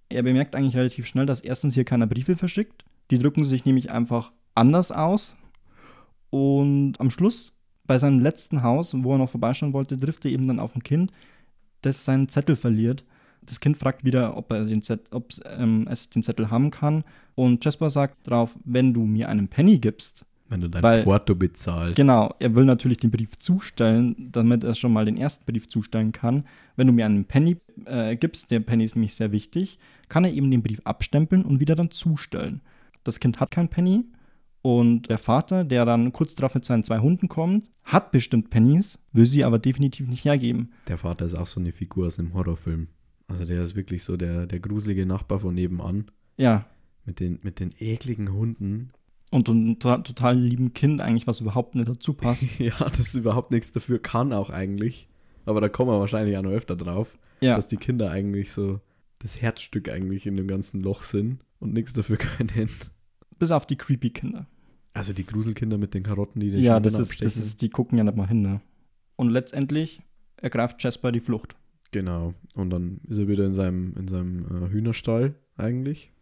Er 0.08 0.22
bemerkt 0.22 0.54
eigentlich 0.54 0.76
relativ 0.76 1.06
schnell, 1.06 1.26
dass 1.26 1.40
erstens 1.40 1.74
hier 1.74 1.84
keiner 1.84 2.06
Briefe 2.06 2.36
verschickt. 2.36 2.84
Die 3.10 3.18
drücken 3.18 3.44
sich 3.44 3.64
nämlich 3.64 3.90
einfach 3.90 4.32
anders 4.54 4.92
aus. 4.92 5.36
Und 6.30 7.00
am 7.00 7.10
Schluss, 7.10 7.54
bei 7.84 7.98
seinem 7.98 8.20
letzten 8.20 8.62
Haus, 8.62 8.94
wo 8.94 9.12
er 9.12 9.18
noch 9.18 9.30
vorbeischauen 9.30 9.72
wollte, 9.72 9.98
trifft 9.98 10.24
er 10.24 10.30
eben 10.30 10.48
dann 10.48 10.60
auf 10.60 10.74
ein 10.74 10.82
Kind, 10.82 11.12
das 11.82 12.04
seinen 12.04 12.28
Zettel 12.28 12.56
verliert. 12.56 13.04
Das 13.42 13.60
Kind 13.60 13.76
fragt 13.76 14.04
wieder, 14.04 14.36
ob, 14.36 14.52
er 14.52 14.64
den 14.64 14.82
ob 15.12 15.32
ähm, 15.44 15.86
es 15.88 16.10
den 16.10 16.22
Zettel 16.22 16.50
haben 16.50 16.70
kann. 16.70 17.04
Und 17.36 17.64
Jasper 17.64 17.90
sagt 17.90 18.26
darauf, 18.26 18.56
wenn 18.64 18.92
du 18.92 19.02
mir 19.04 19.28
einen 19.28 19.48
Penny 19.48 19.78
gibst, 19.78 20.24
Wenn 20.48 20.60
du 20.60 20.68
dein 20.68 20.82
Weil- 20.82 21.02
Porto 21.02 21.34
bezahlst. 21.34 21.96
Genau, 21.96 22.34
er 22.38 22.54
will 22.54 22.64
natürlich 22.64 22.98
den 22.98 23.10
Brief 23.10 23.36
zustellen, 23.38 24.28
damit 24.30 24.62
er 24.62 24.74
schon 24.74 24.92
mal 24.92 25.04
den 25.04 25.16
ersten 25.16 25.44
Brief 25.44 25.68
zustellen 25.68 26.12
kann. 26.12 26.44
Wenn 26.76 26.86
du 26.86 26.92
mir 26.92 27.04
einen 27.06 27.24
Penny 27.24 27.56
äh, 27.84 28.14
gibst, 28.16 28.50
der 28.50 28.60
Penny 28.60 28.84
ist 28.84 28.94
nämlich 28.94 29.14
sehr 29.14 29.32
wichtig, 29.32 29.78
kann 30.08 30.24
er 30.24 30.32
eben 30.32 30.50
den 30.50 30.62
Brief 30.62 30.80
abstempeln 30.84 31.44
und 31.44 31.58
wieder 31.58 31.74
dann 31.74 31.90
zustellen. 31.90 32.60
Das 33.02 33.18
Kind 33.18 33.40
hat 33.40 33.50
kein 33.50 33.68
Penny 33.68 34.04
und 34.62 35.08
der 35.10 35.18
Vater, 35.18 35.64
der 35.64 35.84
dann 35.84 36.12
kurz 36.12 36.34
darauf 36.34 36.54
mit 36.54 36.64
seinen 36.64 36.82
zwei 36.84 36.98
Hunden 36.98 37.28
kommt, 37.28 37.70
hat 37.84 38.10
bestimmt 38.12 38.50
Pennies, 38.50 38.98
will 39.12 39.26
sie 39.26 39.44
aber 39.44 39.58
definitiv 39.58 40.08
nicht 40.08 40.24
hergeben. 40.24 40.70
Der 40.88 40.98
Vater 40.98 41.24
ist 41.24 41.34
auch 41.34 41.46
so 41.46 41.60
eine 41.60 41.72
Figur 41.72 42.06
aus 42.06 42.18
einem 42.18 42.34
Horrorfilm. 42.34 42.88
Also 43.28 43.44
der 43.44 43.62
ist 43.64 43.74
wirklich 43.74 44.04
so 44.04 44.16
der, 44.16 44.46
der 44.46 44.60
gruselige 44.60 45.06
Nachbar 45.06 45.40
von 45.40 45.54
nebenan. 45.54 46.10
Ja, 46.36 46.66
Mit 47.04 47.18
den, 47.20 47.38
mit 47.42 47.58
den 47.60 47.72
ekligen 47.78 48.32
Hunden. 48.32 48.90
Und 49.36 49.48
ein 49.48 49.78
to- 49.78 49.98
total 49.98 50.38
lieben 50.38 50.72
Kind 50.72 51.00
eigentlich, 51.00 51.26
was 51.26 51.40
überhaupt 51.40 51.74
nicht 51.74 51.88
dazu 51.88 52.14
passt. 52.14 52.44
ja, 52.58 52.74
das 52.96 53.14
überhaupt 53.14 53.52
nichts 53.52 53.72
dafür 53.72 53.98
kann 53.98 54.32
auch 54.32 54.50
eigentlich. 54.50 55.08
Aber 55.44 55.60
da 55.60 55.68
kommen 55.68 55.90
wir 55.90 56.00
wahrscheinlich 56.00 56.36
auch 56.36 56.42
noch 56.42 56.50
öfter 56.50 56.74
drauf, 56.76 57.16
Ja, 57.40 57.54
dass 57.56 57.68
die 57.68 57.76
Kinder 57.76 58.10
eigentlich 58.10 58.52
so 58.52 58.80
das 59.20 59.40
Herzstück 59.40 59.88
eigentlich 59.88 60.26
in 60.26 60.36
dem 60.36 60.46
ganzen 60.48 60.82
Loch 60.82 61.02
sind 61.02 61.38
und 61.60 61.72
nichts 61.72 61.92
dafür 61.92 62.16
können. 62.16 62.68
bis 63.38 63.50
auf 63.50 63.66
die 63.66 63.76
creepy 63.76 64.10
Kinder. 64.10 64.46
Also 64.94 65.12
die 65.12 65.26
Gruselkinder 65.26 65.76
mit 65.78 65.92
den 65.92 66.02
Karotten, 66.02 66.40
die 66.40 66.50
den 66.50 66.60
Ja, 66.62 66.80
das 66.80 66.98
ist, 66.98 67.22
das 67.22 67.36
ist, 67.36 67.60
die 67.60 67.68
gucken 67.68 67.98
ja 67.98 68.04
nicht 68.04 68.16
mal 68.16 68.26
hin. 68.26 68.40
Ne? 68.42 68.60
Und 69.16 69.28
letztendlich 69.28 70.00
ergreift 70.38 70.82
Jasper 70.82 71.12
die 71.12 71.20
Flucht. 71.20 71.54
Genau. 71.90 72.34
Und 72.54 72.70
dann 72.70 73.00
ist 73.08 73.18
er 73.18 73.28
wieder 73.28 73.44
in 73.44 73.52
seinem, 73.52 73.94
in 73.96 74.08
seinem 74.08 74.46
äh, 74.64 74.70
Hühnerstall 74.70 75.34
eigentlich. 75.56 76.12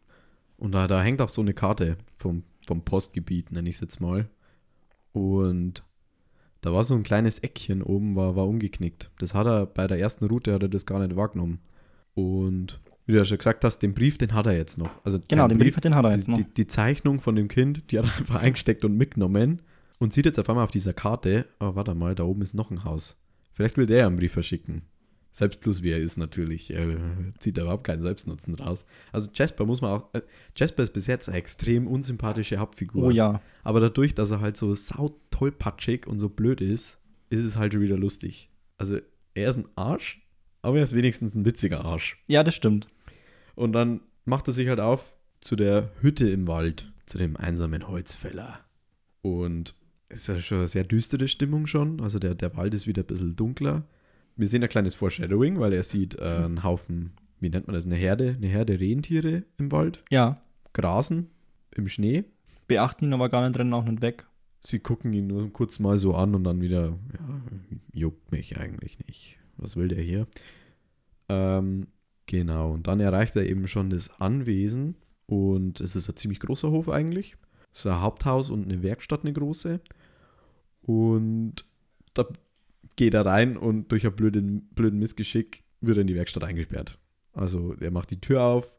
Und 0.57 0.72
da, 0.72 0.87
da 0.88 1.03
hängt 1.03 1.20
auch 1.20 1.29
so 1.29 1.40
eine 1.40 1.55
Karte 1.55 1.96
vom, 2.16 2.42
vom 2.66 2.85
Postgebiet, 2.85 3.53
nenne 3.53 3.68
ich 3.68 3.77
es 3.77 3.81
jetzt 3.81 4.00
mal. 4.00 4.29
Und 5.12 5.85
da 6.61 6.72
war 6.72 6.85
so 6.85 6.94
ein 6.94 7.03
kleines 7.03 7.38
Eckchen 7.40 7.83
oben, 7.83 8.16
war, 8.16 8.37
war 8.37 8.46
umgeknickt. 8.46 9.11
Das 9.18 9.35
hat 9.35 9.46
er 9.46 9.66
bei 9.66 9.87
der 9.87 9.98
ersten 9.98 10.24
Route 10.24 10.53
hat 10.55 10.62
er 10.62 10.68
das 10.68 10.87
gar 10.87 10.98
nicht 10.98 11.14
wahrgenommen. 11.16 11.59
Und 12.14 12.81
wie 13.07 13.12
du 13.12 13.18
ja 13.18 13.24
schon 13.24 13.38
gesagt 13.38 13.64
hast, 13.64 13.79
den 13.79 13.94
Brief, 13.94 14.18
den 14.18 14.33
hat 14.33 14.46
er 14.46 14.57
jetzt 14.57 14.79
noch. 14.79 14.90
Also 15.05 15.18
Genau, 15.29 15.46
den 15.46 15.59
Brief, 15.59 15.79
den 15.81 15.94
hat 15.94 16.05
er 16.05 16.12
die, 16.12 16.16
jetzt 16.18 16.29
noch. 16.29 16.38
die, 16.38 16.44
die 16.44 16.66
Zeichnung 16.66 17.20
von 17.20 17.37
dem 17.37 17.48
Kind, 17.48 17.90
die 17.90 17.98
hat 17.98 18.07
er 18.07 18.16
einfach 18.18 18.37
eingesteckt 18.37 18.85
und 18.85 18.96
mitgenommen 18.96 19.62
und 19.98 20.12
sieht 20.12 20.27
jetzt 20.27 20.38
auf 20.38 20.48
einmal 20.48 20.64
auf 20.64 20.70
dieser 20.70 20.94
Karte, 20.94 21.46
oh, 21.61 21.74
warte 21.74 21.94
mal, 21.94 22.14
da 22.14 22.24
oben 22.24 22.42
ist 22.42 22.55
noch 22.55 22.70
ein 22.70 22.85
Haus. 22.85 23.16
Vielleicht 23.53 23.77
will 23.77 23.87
der 23.87 23.98
ja 23.98 24.07
einen 24.07 24.16
Brief 24.16 24.33
verschicken. 24.33 24.83
Selbstlos 25.37 25.83
wie 25.83 25.90
er 25.90 25.99
ist 25.99 26.16
natürlich, 26.16 26.70
er 26.70 26.97
zieht 27.40 27.57
da 27.57 27.62
überhaupt 27.62 27.83
keinen 27.83 28.03
Selbstnutzen 28.03 28.55
raus. 28.55 28.85
Also 29.11 29.29
Jasper 29.35 29.64
muss 29.66 29.81
man 29.81 29.90
auch, 29.90 30.14
äh, 30.14 30.23
Jasper 30.57 30.85
ist 30.85 30.92
bis 30.92 31.09
jetzt 31.09 31.29
eine 31.29 31.37
extrem 31.37 31.88
unsympathische 31.88 32.59
Hauptfigur. 32.59 33.07
Oh 33.07 33.11
ja. 33.11 33.42
Aber 33.64 33.81
dadurch, 33.81 34.14
dass 34.14 34.31
er 34.31 34.40
halt 34.40 34.57
so 34.57 34.73
sau 34.77 35.18
tollpatschig 35.33 36.07
und 36.07 36.20
so 36.20 36.29
blöd 36.29 36.61
ist, 36.61 36.99
ist 37.31 37.44
es 37.44 37.57
halt 37.57 37.73
schon 37.73 37.83
wieder 37.83 37.99
lustig. 37.99 38.49
Also 38.79 39.01
er 39.35 39.51
ist 39.51 39.57
ein 39.57 39.66
Arsch, 39.75 40.25
aber 40.62 40.79
er 40.79 40.85
ist 40.85 40.94
wenigstens 40.94 41.35
ein 41.35 41.44
witziger 41.44 41.85
Arsch. 41.85 42.23
Ja, 42.29 42.44
das 42.44 42.55
stimmt. 42.55 42.87
Und 43.57 43.73
dann 43.73 44.03
macht 44.25 44.47
er 44.47 44.55
sich 44.55 44.68
halt 44.68 44.79
auf 44.79 45.16
zu 45.40 45.57
der 45.57 45.90
Hütte 46.01 46.31
im 46.31 46.47
Wald, 46.47 46.92
zu 47.07 47.18
dem 47.18 47.37
einsamen 47.37 47.88
Holzfäller. 47.88 48.61
Und 49.20 49.75
es 50.09 50.20
ist 50.20 50.27
ja 50.29 50.38
schon 50.38 50.59
eine 50.59 50.68
sehr 50.68 50.85
düstere 50.85 51.27
Stimmung 51.27 51.66
schon. 51.66 52.01
Also 52.01 52.20
der, 52.20 52.37
der 52.37 52.57
Wald 52.57 52.73
ist 52.73 52.87
wieder 52.87 53.03
ein 53.03 53.07
bisschen 53.07 53.35
dunkler. 53.35 53.85
Wir 54.37 54.49
sehen 54.49 54.62
ein 54.62 54.68
kleines 54.68 54.94
Foreshadowing, 54.94 55.59
weil 55.61 55.73
er 55.73 55.83
sieht 55.83 56.16
äh, 56.18 56.23
einen 56.25 56.62
Haufen, 56.64 57.12
wie 57.40 57.51
nennt 57.51 57.66
man 57.66 57.75
das, 57.75 57.87
eine 57.87 57.94
Herde, 57.94 58.35
eine 58.37 58.47
Herde 58.49 58.79
Rentiere 58.81 59.44
im 59.59 59.70
Wald, 59.73 60.03
Ja. 60.11 60.40
grasen 60.73 61.29
im 61.77 61.88
Schnee. 61.88 62.25
Beachten 62.66 63.05
ihn 63.05 63.12
aber 63.14 63.29
gar 63.29 63.47
nicht, 63.47 63.59
rennen 63.59 63.73
auch 63.75 63.85
nicht 63.85 64.03
weg. 64.03 64.27
Sie 64.66 64.79
gucken 64.79 65.12
ihn 65.12 65.27
nur 65.27 65.53
kurz 65.53 65.79
mal 65.79 65.99
so 65.99 66.14
an 66.14 66.35
und 66.35 66.44
dann 66.44 66.61
wieder, 66.62 66.85
ja, 67.12 67.40
juckt 67.92 68.33
mich 68.33 68.57
eigentlich 68.59 68.99
nicht. 69.07 69.38
Was 69.59 69.77
will 69.77 69.88
der 69.88 70.01
hier? 70.03 70.27
Ähm, 71.29 71.88
genau, 72.27 72.73
und 72.73 72.87
dann 72.87 73.01
erreicht 73.01 73.37
er 73.37 73.47
eben 73.47 73.68
schon 73.68 73.90
das 73.90 74.20
Anwesen 74.20 74.97
und 75.27 75.81
es 75.81 75.94
ist 75.97 76.09
ein 76.09 76.16
ziemlich 76.16 76.40
großer 76.40 76.70
Hof 76.70 76.88
eigentlich. 76.88 77.37
Es 77.73 77.81
ist 77.81 77.87
ein 77.87 78.01
Haupthaus 78.01 78.51
und 78.51 78.64
eine 78.64 78.83
Werkstatt, 78.83 79.20
eine 79.23 79.33
große. 79.33 79.81
Und 80.83 81.64
da 82.14 82.27
geht 82.96 83.14
er 83.14 83.26
rein 83.26 83.57
und 83.57 83.90
durch 83.90 84.07
ein 84.07 84.14
blöden, 84.14 84.68
blöden 84.74 84.98
Missgeschick 84.98 85.64
wird 85.80 85.98
er 85.98 86.02
in 86.02 86.07
die 86.07 86.14
Werkstatt 86.14 86.44
eingesperrt. 86.44 86.98
Also 87.33 87.74
er 87.80 87.90
macht 87.90 88.11
die 88.11 88.20
Tür 88.20 88.42
auf 88.42 88.72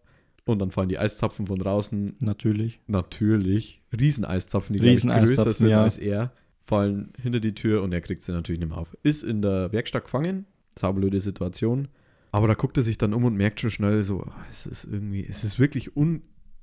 und 0.46 0.60
dann 0.60 0.72
fallen 0.72 0.90
die 0.90 0.98
Eiszapfen 0.98 1.48
von 1.48 1.58
draußen 1.58 2.16
Natürlich. 2.20 2.82
Natürlich. 2.88 3.82
Rieseneiszapfen, 3.98 4.76
die 4.76 4.84
ich, 4.84 4.90
Rieseneiszapfen, 4.90 5.44
größer 5.44 5.54
sind 5.54 5.70
ja. 5.70 5.84
als 5.84 5.98
er, 5.98 6.32
fallen 6.64 7.12
hinter 7.22 7.40
die 7.40 7.54
Tür 7.54 7.84
und 7.84 7.92
er 7.94 8.02
kriegt 8.02 8.24
sie 8.24 8.32
natürlich 8.32 8.60
nicht 8.60 8.70
mehr 8.70 8.78
auf. 8.78 8.96
Ist 9.04 9.24
in 9.24 9.42
der 9.42 9.72
Werkstatt 9.72 10.06
gefangen. 10.06 10.46
Saublöde 10.78 11.20
Situation. 11.20 11.88
Aber 12.32 12.48
da 12.48 12.54
guckt 12.54 12.76
er 12.78 12.84
sich 12.84 12.98
dann 12.98 13.14
um 13.14 13.24
und 13.24 13.36
merkt 13.36 13.62
schon 13.62 13.72
schnell 13.72 14.04
so, 14.04 14.22
ah, 14.22 14.46
es 14.52 14.66
ist 14.66 14.86
irgendwie, 14.86 15.26
es 15.26 15.46
ist 15.46 15.58
wirklich 15.58 15.96
un, 15.96 16.22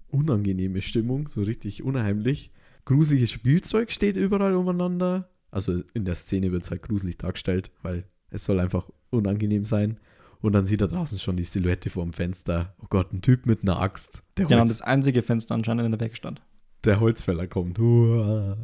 unangenehme 0.09 0.83
Stimmung, 0.83 1.29
so 1.29 1.41
richtig 1.41 1.83
unheimlich. 1.83 2.51
Gruseliges 2.85 3.31
Spielzeug 3.31 3.91
steht 3.91 4.17
überall 4.17 4.55
umeinander. 4.55 5.31
Also 5.53 5.81
in 5.95 6.05
der 6.05 6.17
Szene 6.17 6.51
wird 6.51 6.65
es 6.65 6.71
halt 6.73 6.83
gruselig 6.83 7.19
dargestellt, 7.19 7.71
weil 7.83 8.05
es 8.31 8.45
soll 8.45 8.59
einfach 8.59 8.91
unangenehm 9.11 9.65
sein. 9.65 10.01
Und 10.41 10.55
dann 10.55 10.67
sieht 10.67 10.81
er 10.81 10.89
draußen 10.89 11.21
schon 11.21 11.37
die 11.37 11.45
Silhouette 11.45 11.89
vorm 11.91 12.13
Fenster. 12.13 12.75
Oh 12.83 12.87
Gott, 12.91 13.13
ein 13.13 13.23
Typ 13.23 13.47
mit 13.47 13.63
einer 13.63 13.79
Axt. 13.81 14.25
Der 14.37 14.47
Genau, 14.47 14.61
Holz- 14.63 14.71
das 14.71 14.83
einzige 14.83 15.23
Fenster 15.23 15.55
anscheinend 15.55 15.85
in 15.85 15.93
der 15.93 16.01
Werkstatt. 16.01 16.43
der 16.85 16.99
Holzfäller 16.99 17.47
kommt. 17.47 17.79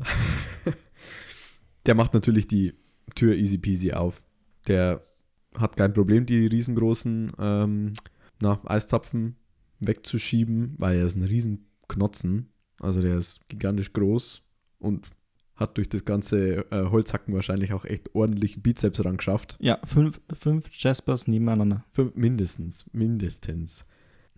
Der 1.87 1.94
macht 1.94 2.12
natürlich 2.14 2.46
die 2.48 2.74
Tür 3.14 3.35
easy 3.35 3.59
peasy 3.59 3.92
auf. 3.92 4.20
Der 4.66 5.03
hat 5.57 5.77
kein 5.77 5.92
Problem, 5.94 6.27
die 6.27 6.46
riesengroßen 6.46 7.33
ähm, 7.38 7.92
na, 8.40 8.61
Eiszapfen 8.66 9.37
wegzuschieben, 9.81 10.74
weil 10.79 10.98
er 10.98 11.07
ist 11.07 11.16
ein 11.16 11.24
riesen 11.24 11.66
Knotzen. 11.88 12.48
Also 12.81 13.01
der 13.01 13.16
ist 13.16 13.48
gigantisch 13.48 13.92
groß 13.92 14.42
und 14.79 15.09
hat 15.59 15.77
durch 15.77 15.88
das 15.88 16.05
ganze 16.05 16.71
äh, 16.71 16.85
Holzhacken 16.90 17.35
wahrscheinlich 17.35 17.73
auch 17.73 17.85
echt 17.85 18.14
ordentlich 18.14 18.62
Bizeps 18.62 19.05
ran 19.05 19.16
geschafft. 19.16 19.57
Ja, 19.61 19.79
fünf, 19.85 20.21
fünf 20.33 20.68
Jaspers 20.73 21.27
nebeneinander. 21.27 21.85
Fünf, 21.90 22.14
mindestens, 22.14 22.87
mindestens. 22.92 23.85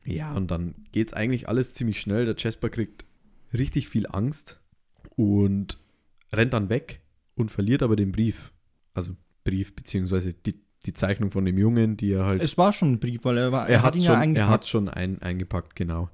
Ja, 0.05 0.35
und 0.35 0.51
dann 0.51 0.75
geht's 0.93 1.13
eigentlich 1.13 1.49
alles 1.49 1.75
ziemlich 1.75 2.01
schnell. 2.01 2.25
Der 2.25 2.37
Jasper 2.39 2.71
kriegt 2.71 3.05
richtig 3.53 3.89
viel 3.89 4.07
Angst 4.07 4.61
und 5.15 5.79
rennt 6.33 6.55
dann 6.55 6.71
weg 6.71 7.03
und 7.35 7.51
verliert 7.51 7.83
aber 7.83 7.97
den 7.97 8.13
Brief. 8.13 8.53
Also 8.95 9.15
Brief, 9.45 9.75
beziehungsweise 9.77 10.33
die, 10.33 10.63
die 10.87 10.95
Zeichnung 10.95 11.31
von 11.31 11.45
dem 11.45 11.59
Jungen, 11.59 11.99
die 11.99 12.13
er 12.13 12.25
halt. 12.25 12.41
Es 12.41 12.57
war 12.57 12.73
schon 12.73 12.93
ein 12.93 13.01
Brief, 13.01 13.25
weil 13.25 13.37
er 13.37 13.53
war. 13.53 13.69
er, 13.69 13.83
hat 13.83 13.95
ihn 13.95 14.03
schon, 14.03 14.07
ja 14.07 14.15
er 14.15 14.21
eingepackt. 14.21 14.51
hat 14.51 14.67
schon 14.67 14.89
ein, 14.89 15.21
eingepackt, 15.21 15.77
genau. 15.77 16.09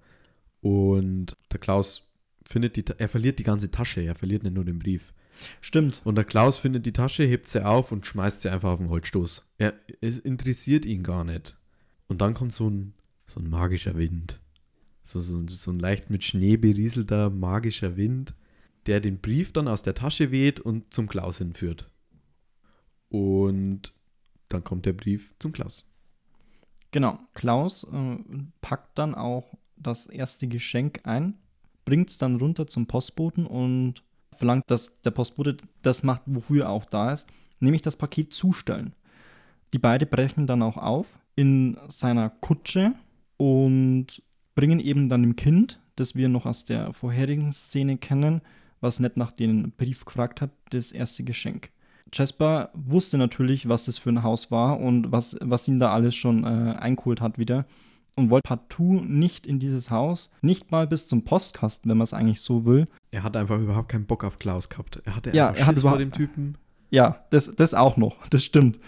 Und 0.61 1.37
der 1.53 1.61
Klaus 1.61 2.06
findet 2.49 2.77
die, 2.77 2.85
er 2.99 3.09
verliert 3.09 3.39
die 3.39 3.45
ganze 3.45 3.71
Tasche, 3.71 4.03
er 4.03 4.15
verliert 4.15 4.43
nicht 4.43 4.55
nur 4.55 4.65
den 4.65 4.79
Brief. 4.79 5.13
Stimmt. 5.61 6.01
Und 6.05 6.15
der 6.15 6.25
Klaus 6.25 6.59
findet 6.59 6.87
die 6.87 6.93
Tasche, 6.93 7.25
hebt 7.25 7.47
sie 7.47 7.65
auf 7.65 7.93
und 7.93 8.07
schmeißt 8.07 8.43
sie 8.43 8.49
einfach 8.49 8.71
auf 8.71 8.79
den 8.79 8.89
Holzstoß. 8.89 9.45
Er, 9.59 9.75
es 10.01 10.19
interessiert 10.19 10.87
ihn 10.87 11.03
gar 11.03 11.25
nicht. 11.25 11.59
Und 12.09 12.21
dann 12.21 12.35
kommt 12.35 12.53
so 12.53 12.71
ein, 12.71 12.95
so 13.27 13.41
ein 13.41 13.51
magischer 13.51 13.97
Wind. 13.97 14.41
So, 15.03 15.21
so, 15.21 15.47
so 15.47 15.71
ein 15.71 15.79
leicht 15.79 16.11
mit 16.11 16.25
Schnee 16.25 16.57
berieselter 16.57 17.31
magischer 17.31 17.97
Wind, 17.97 18.35
der 18.87 19.01
den 19.01 19.19
Brief 19.19 19.53
dann 19.53 19.69
aus 19.69 19.83
der 19.83 19.95
Tasche 19.95 20.31
weht 20.31 20.61
und 20.61 20.93
zum 20.93 21.09
Klaus 21.09 21.39
hinführt. 21.39 21.91
Und 23.09 23.93
dann 24.49 24.65
kommt 24.65 24.87
der 24.87 24.93
Brief 24.93 25.35
zum 25.39 25.53
Klaus. 25.53 25.85
Genau. 26.93 27.19
Klaus 27.35 27.85
äh, 27.85 28.19
packt 28.61 28.99
dann 28.99 29.15
auch 29.15 29.57
das 29.77 30.07
erste 30.07 30.49
Geschenk 30.49 31.01
ein, 31.05 31.35
bringt 31.87 32.11
es 32.11 32.19
dann 32.19 32.37
runter 32.37 32.67
zum 32.67 32.87
Postboten 32.87 33.47
und 33.47 34.03
verlangt, 34.37 34.65
dass 34.67 35.01
der 35.01 35.13
Postbote 35.13 35.57
das 35.81 36.03
macht, 36.03 36.21
wofür 36.27 36.65
er 36.65 36.71
auch 36.71 36.85
da 36.85 37.15
ist, 37.15 37.27
nämlich 37.59 37.81
das 37.81 37.97
Paket 37.97 38.35
zustellen. 38.35 38.95
Die 39.73 39.79
beiden 39.79 40.09
brechen 40.09 40.47
dann 40.47 40.63
auch 40.63 40.77
auf 40.77 41.07
in 41.37 41.79
seiner 41.89 42.29
Kutsche 42.29 42.93
und 43.39 44.23
bringen 44.55 44.81
eben 44.81 45.09
dann 45.09 45.23
dem 45.23 45.37
Kind, 45.37 45.81
das 45.97 46.15
wir 46.15 46.29
noch 46.29 46.45
aus 46.45 46.65
der 46.67 46.93
vorherigen 46.93 47.53
Szene 47.53 47.97
kennen, 47.97 48.43
was 48.81 49.01
nicht 49.01 49.17
nach 49.17 49.33
dem 49.33 49.73
Brief 49.73 50.05
gefragt 50.05 50.41
hat, 50.41 50.51
das 50.71 50.93
erste 50.93 51.25
Geschenk. 51.25 51.71
Jasper 52.13 52.71
wusste 52.75 53.19
natürlich, 53.19 53.69
was 53.69 53.87
das 53.87 53.99
für 53.99 54.11
ein 54.11 54.23
Haus 54.23 54.51
war 54.51 54.79
und 54.81 55.11
was, 55.13 55.37
was 55.41 55.67
ihn 55.67 55.79
da 55.79 55.93
alles 55.93 56.15
schon 56.15 56.45
äh, 56.45 56.77
eingeholt 56.77 57.21
hat 57.21 57.39
wieder. 57.39 57.67
Und 58.17 58.31
wollte 58.31 58.49
partout 58.49 59.03
nicht 59.05 59.47
in 59.47 59.61
dieses 59.61 59.91
Haus, 59.91 60.31
nicht 60.41 60.71
mal 60.71 60.87
bis 60.87 61.07
zum 61.07 61.25
Postkasten, 61.25 61.91
wenn 61.91 61.99
man 61.99 62.05
es 62.05 62.15
eigentlich 62.15 62.41
so 62.41 62.65
will. 62.65 62.89
Er 63.11 63.23
hat 63.23 63.37
einfach 63.37 63.61
überhaupt 63.61 63.91
keinen 63.91 64.07
Bock 64.07 64.25
auf 64.25 64.39
Klaus 64.39 64.69
gehabt. 64.69 65.01
Er 65.05 65.15
hatte 65.15 65.31
Ja, 65.31 65.51
er 65.51 65.67
hat 65.67 65.75
Schiss 65.75 65.83
vor 65.83 65.99
dem 65.99 66.13
Typen. 66.13 66.57
Ja, 66.91 67.25
das, 67.31 67.55
das 67.55 67.75
auch 67.75 67.97
noch, 67.97 68.27
das 68.31 68.43
stimmt. 68.43 68.81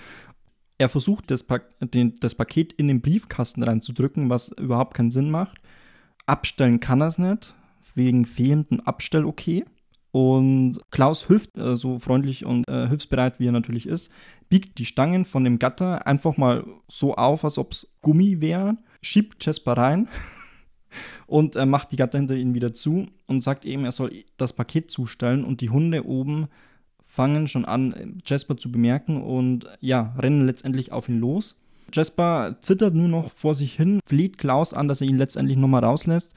Er 0.79 0.89
versucht, 0.89 1.31
das, 1.31 1.43
pa 1.43 1.61
den, 1.81 2.17
das 2.21 2.35
Paket 2.35 2.73
in 2.73 2.89
den 2.89 3.01
Briefkasten 3.01 3.63
reinzudrücken, 3.63 4.31
was 4.31 4.49
überhaupt 4.49 4.95
keinen 4.95 5.11
Sinn 5.11 5.31
macht. 5.31 5.59
Abstellen 6.27 6.81
kann 6.81 7.01
er 7.01 7.09
es 7.09 7.19
nicht, 7.19 7.55
wegen 7.95 8.25
fehlenden 8.25 8.81
Abstell-Okay. 8.81 9.65
Und 10.11 10.79
Klaus 10.91 11.27
hilft, 11.27 11.57
äh, 11.59 11.77
so 11.77 11.99
freundlich 11.99 12.45
und 12.45 12.67
äh, 12.69 12.89
hilfsbereit, 12.89 13.39
wie 13.41 13.49
er 13.49 13.53
natürlich 13.53 13.87
ist, 13.87 14.11
biegt 14.49 14.79
die 14.79 14.87
Stangen 14.87 15.25
von 15.25 15.45
dem 15.45 15.59
Gatter 15.59 16.07
einfach 16.07 16.37
mal 16.37 16.65
so 16.89 17.15
auf, 17.15 17.45
als 17.45 17.59
ob 17.59 17.73
es 17.73 17.93
Gummi 18.01 18.41
wären, 18.41 18.79
schiebt 19.03 19.45
Jasper 19.45 19.75
rein 19.75 20.09
und 21.27 21.57
äh, 21.57 21.67
macht 21.67 21.93
die 21.93 21.97
Gatter 21.97 22.19
hinter 22.19 22.37
ihm 22.37 22.55
wieder 22.55 22.73
zu 22.73 23.07
und 23.27 23.43
sagt 23.43 23.67
eben, 23.67 23.85
er 23.85 23.93
soll 23.93 24.25
das 24.39 24.55
Paket 24.55 24.91
zustellen 24.91 25.45
und 25.45 25.61
die 25.61 25.71
Hunde 25.71 26.07
oben 26.07 26.49
fangen 27.05 27.49
schon 27.49 27.65
an, 27.65 28.23
Jasper 28.25 28.57
zu 28.57 28.71
bemerken 28.71 29.23
und 29.23 29.67
ja, 29.81 30.15
rennen 30.19 30.47
letztendlich 30.47 30.93
auf 30.93 31.09
ihn 31.09 31.19
los. 31.19 31.61
Jasper 31.93 32.57
zittert 32.61 32.95
nur 32.95 33.09
noch 33.09 33.33
vor 33.33 33.55
sich 33.55 33.75
hin, 33.75 34.01
fleht 34.07 34.39
Klaus 34.39 34.75
an, 34.75 34.89
dass 34.89 35.01
er 35.01 35.09
ihn 35.09 35.19
letztendlich 35.19 35.57
nochmal 35.57 35.85
rauslässt. 35.85 36.35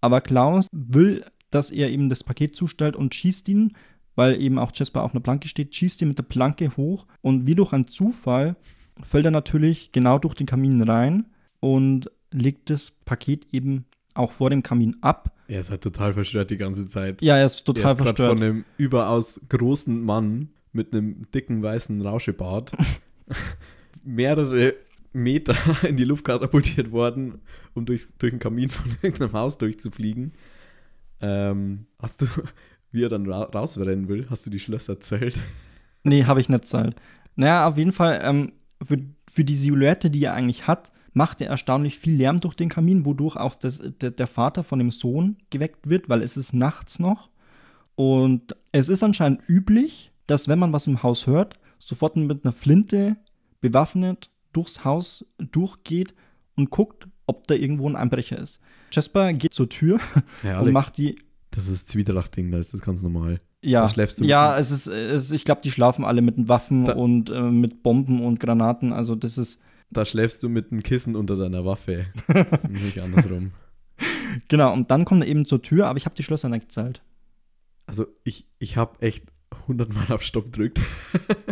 Aber 0.00 0.20
Klaus 0.20 0.66
will, 0.72 1.24
dass 1.50 1.70
er 1.70 1.90
ihm 1.90 2.08
das 2.08 2.24
Paket 2.24 2.54
zustellt 2.54 2.96
und 2.96 3.14
schießt 3.14 3.48
ihn, 3.48 3.76
weil 4.14 4.40
eben 4.40 4.58
auch 4.58 4.72
Jasper 4.74 5.02
auf 5.02 5.12
einer 5.12 5.20
Planke 5.20 5.48
steht, 5.48 5.74
schießt 5.74 6.02
ihn 6.02 6.08
mit 6.08 6.18
der 6.18 6.24
Planke 6.24 6.76
hoch 6.76 7.06
und 7.22 7.46
wie 7.46 7.54
durch 7.54 7.72
einen 7.72 7.86
Zufall 7.86 8.56
fällt 9.02 9.24
er 9.24 9.30
natürlich 9.30 9.92
genau 9.92 10.18
durch 10.18 10.34
den 10.34 10.46
Kamin 10.46 10.82
rein 10.82 11.26
und 11.60 12.10
legt 12.30 12.70
das 12.70 12.90
Paket 13.04 13.46
eben 13.52 13.86
auch 14.14 14.32
vor 14.32 14.50
dem 14.50 14.62
Kamin 14.62 14.96
ab. 15.00 15.36
Er 15.48 15.60
ist 15.60 15.70
halt 15.70 15.82
total 15.82 16.12
verstört 16.12 16.50
die 16.50 16.58
ganze 16.58 16.86
Zeit. 16.86 17.22
Ja, 17.22 17.36
er 17.36 17.46
ist 17.46 17.60
er 17.60 17.64
total 17.64 17.92
ist 17.92 17.98
gerade 17.98 18.16
verstört. 18.16 18.38
von 18.38 18.42
einem 18.42 18.64
überaus 18.76 19.40
großen 19.48 20.04
Mann 20.04 20.50
mit 20.72 20.92
einem 20.92 21.30
dicken 21.32 21.62
weißen 21.62 22.00
Rauschebart 22.00 22.72
mehrere 24.04 24.74
Meter 25.12 25.56
in 25.86 25.96
die 25.96 26.04
Luft 26.04 26.24
katapultiert 26.24 26.92
worden, 26.92 27.40
um 27.74 27.84
durch, 27.84 28.06
durch 28.18 28.32
den 28.32 28.38
Kamin 28.38 28.68
von 28.68 28.86
irgendeinem 29.02 29.32
Haus 29.32 29.58
durchzufliegen. 29.58 30.32
Ähm, 31.20 31.86
hast 32.00 32.22
du, 32.22 32.26
wie 32.92 33.04
er 33.04 33.08
dann 33.08 33.30
ra 33.30 33.44
rausrennen 33.44 34.08
will, 34.08 34.26
hast 34.30 34.46
du 34.46 34.50
die 34.50 34.58
Schlösser 34.58 34.94
erzählt? 34.94 35.38
Nee, 36.02 36.24
habe 36.24 36.40
ich 36.40 36.48
nicht 36.48 36.66
zahlt. 36.66 36.96
Naja, 37.36 37.68
auf 37.68 37.76
jeden 37.76 37.92
Fall, 37.92 38.20
ähm, 38.22 38.52
für, 38.82 38.96
für 39.30 39.44
die 39.44 39.54
Silhouette, 39.54 40.08
die 40.08 40.24
er 40.24 40.32
eigentlich 40.32 40.66
hat, 40.66 40.92
macht 41.12 41.42
er 41.42 41.48
erstaunlich 41.48 41.98
viel 41.98 42.14
Lärm 42.14 42.40
durch 42.40 42.54
den 42.54 42.70
Kamin, 42.70 43.04
wodurch 43.04 43.36
auch 43.36 43.54
das, 43.54 43.80
der, 44.00 44.10
der 44.10 44.26
Vater 44.26 44.64
von 44.64 44.78
dem 44.78 44.92
Sohn 44.92 45.36
geweckt 45.50 45.88
wird, 45.90 46.08
weil 46.08 46.22
es 46.22 46.38
ist 46.38 46.54
nachts 46.54 46.98
noch. 46.98 47.28
Und 47.96 48.56
es 48.72 48.88
ist 48.88 49.02
anscheinend 49.02 49.42
üblich, 49.46 50.10
dass 50.26 50.48
wenn 50.48 50.58
man 50.58 50.72
was 50.72 50.86
im 50.86 51.02
Haus 51.02 51.26
hört, 51.26 51.58
sofort 51.78 52.16
mit 52.16 52.44
einer 52.44 52.52
Flinte 52.52 53.16
bewaffnet 53.60 54.30
durchs 54.52 54.84
Haus 54.84 55.26
durchgeht 55.38 56.14
und 56.56 56.70
guckt, 56.70 57.08
ob 57.26 57.46
da 57.46 57.54
irgendwo 57.54 57.88
ein 57.88 57.96
Einbrecher 57.96 58.38
ist. 58.38 58.60
Jasper 58.92 59.32
geht 59.32 59.54
zur 59.54 59.68
Tür 59.68 59.98
Ja, 60.42 60.60
und 60.60 60.72
macht 60.72 60.96
die. 60.98 61.16
das 61.50 61.68
ist 61.68 61.88
Zwietracht-Ding, 61.88 62.50
da 62.50 62.58
ist 62.58 62.74
das 62.74 62.80
ganz 62.80 63.02
normal. 63.02 63.40
Ja, 63.62 63.82
Da 63.82 63.88
schläfst 63.90 64.20
du 64.20 64.24
ja 64.24 64.58
es 64.58 64.70
ist, 64.70 64.86
es, 64.86 65.30
ich 65.32 65.44
glaube, 65.44 65.60
die 65.62 65.70
schlafen 65.70 66.04
alle 66.04 66.22
mit 66.22 66.48
Waffen 66.48 66.84
Da- 66.86 66.94
und 66.94 67.28
äh, 67.30 67.42
mit 67.42 67.82
Bomben 67.82 68.24
und 68.24 68.40
Granaten. 68.40 68.92
Also 68.92 69.14
das 69.14 69.36
ist, 69.36 69.60
Da 69.90 70.04
schläfst 70.04 70.42
du 70.42 70.48
mit 70.48 70.72
einem 70.72 70.82
Kissen 70.82 71.14
unter 71.16 71.36
deiner 71.36 71.64
Waffe. 71.66 72.06
Nicht 72.68 72.98
andersrum. 73.00 73.52
genau. 74.48 74.72
Und 74.72 74.90
dann 74.90 75.04
kommt 75.04 75.22
er 75.22 75.28
eben 75.28 75.44
zur 75.44 75.60
Tür, 75.62 75.88
aber 75.88 75.98
ich 75.98 76.06
habe 76.06 76.14
die 76.14 76.22
Schlösser 76.22 76.48
nicht 76.48 76.68
gezahlt. 76.68 77.02
Also 77.86 78.06
ich, 78.24 78.46
ich 78.58 78.76
habe 78.78 79.00
echt 79.02 79.24
100 79.62 79.92
Mal 79.94 80.10
auf 80.12 80.22
Stopp 80.22 80.46
gedrückt. 80.52 80.80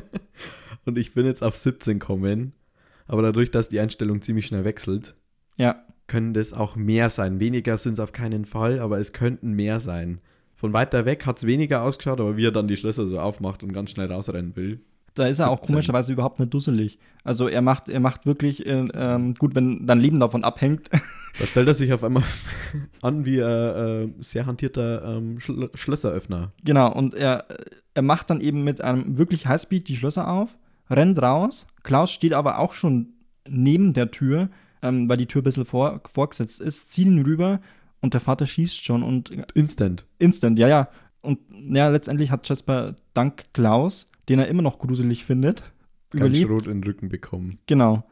Und 0.87 0.97
ich 0.97 1.13
bin 1.13 1.27
jetzt 1.27 1.43
auf 1.43 1.57
17 1.57 1.99
kommen. 1.99 2.53
Aber 3.07 3.23
dadurch, 3.23 3.51
dass 3.51 3.69
die 3.69 3.81
Einstellung 3.81 4.23
ziemlich 4.23 4.47
schnell 4.47 4.65
wechselt, 4.65 5.15
Ja, 5.59 5.85
können 6.09 6.35
das 6.35 6.53
auch 6.53 6.75
mehr 6.75 7.11
sein. 7.11 7.39
Weniger 7.39 7.77
sind 7.79 7.93
es 7.93 8.01
auf 8.01 8.13
keinen 8.13 8.45
Fall, 8.45 8.81
aber 8.81 8.99
es 8.99 9.13
könnten 9.13 9.53
mehr 9.53 9.79
sein. 9.79 10.21
Von 10.55 10.73
weiter 10.73 11.05
weg 11.05 11.25
hat 11.25 11.37
es 11.37 11.47
weniger 11.47 11.83
ausgeschaut, 11.83 12.19
aber 12.19 12.37
wie 12.37 12.47
er 12.47 12.51
dann 12.51 12.67
die 12.67 12.77
Schlösser 12.77 13.07
so 13.07 13.21
aufmacht 13.21 13.63
und 13.63 13.73
ganz 13.73 13.91
schnell 13.91 14.11
rausrennen 14.11 14.57
will. 14.57 14.81
da 15.15 15.27
ist 15.27 15.39
er 15.39 15.51
auch 15.51 15.59
17. 15.59 15.75
komischerweise 15.75 16.13
überhaupt 16.13 16.41
nicht 16.41 16.53
dusselig. 16.53 16.99
Also 17.23 17.47
er 17.47 17.63
macht, 17.63 17.89
er 17.89 18.01
macht 18.01 18.27
wirklich, 18.27 18.67
äh, 18.67 18.89
ähm, 18.93 19.35
gut, 19.35 19.55
wenn 19.55 19.87
dein 19.87 20.01
Leben 20.01 20.19
davon 20.19 20.43
abhängt. 20.43 20.91
Da 21.39 21.47
stellt 21.47 21.69
er 21.69 21.75
sich 21.75 21.93
auf 21.93 22.03
einmal 22.03 22.25
an 23.03 23.25
wie 23.25 23.41
ein 23.41 23.47
äh, 23.47 24.09
sehr 24.19 24.47
hantierter 24.47 25.05
ähm, 25.05 25.39
Schl 25.39 25.71
Schlösseröffner. 25.73 26.51
genau, 26.65 26.93
und 26.93 27.15
er, 27.15 27.45
er 27.95 28.03
macht 28.03 28.31
dann 28.31 28.41
eben 28.41 28.65
mit 28.65 28.81
einem 28.81 29.19
wirklich 29.19 29.47
Highspeed 29.47 29.87
die 29.87 29.95
Schlösser 29.95 30.29
auf, 30.29 30.49
rennt 30.91 31.23
raus. 31.23 31.69
Klaus 31.85 32.11
steht 32.11 32.33
aber 32.33 32.59
auch 32.59 32.73
schon 32.73 33.11
neben 33.49 33.93
der 33.93 34.11
Tür, 34.11 34.51
ähm, 34.83 35.09
weil 35.09 35.17
die 35.17 35.27
Tür 35.27 35.43
ein 35.43 35.45
bisschen 35.45 35.65
vor, 35.65 36.01
vorgesetzt 36.13 36.61
ist, 36.61 36.93
zieht 36.93 37.07
ihn 37.07 37.23
rüber 37.23 37.61
und 38.01 38.15
der 38.15 38.21
Vater 38.21 38.47
schießt 38.47 38.83
schon 38.83 39.03
und 39.03 39.31
Instant. 39.55 40.07
Instant, 40.19 40.59
ja, 40.59 40.69
ja. 40.69 40.89
Und 41.21 41.41
ja, 41.71 41.89
letztendlich 41.89 42.31
hat 42.31 42.49
Jasper 42.49 42.95
dank 43.15 43.45
Klaus, 43.53 44.11
den 44.29 44.39
er 44.39 44.49
immer 44.49 44.63
noch 44.63 44.79
gruselig 44.79 45.25
findet, 45.25 45.61
Ganz 45.61 45.73
überlebt. 46.13 46.47
Schrot 46.49 46.67
in 46.67 46.81
den 46.81 46.85
Rücken 46.85 47.09
bekommen. 47.09 47.59
Genau. 47.67 48.05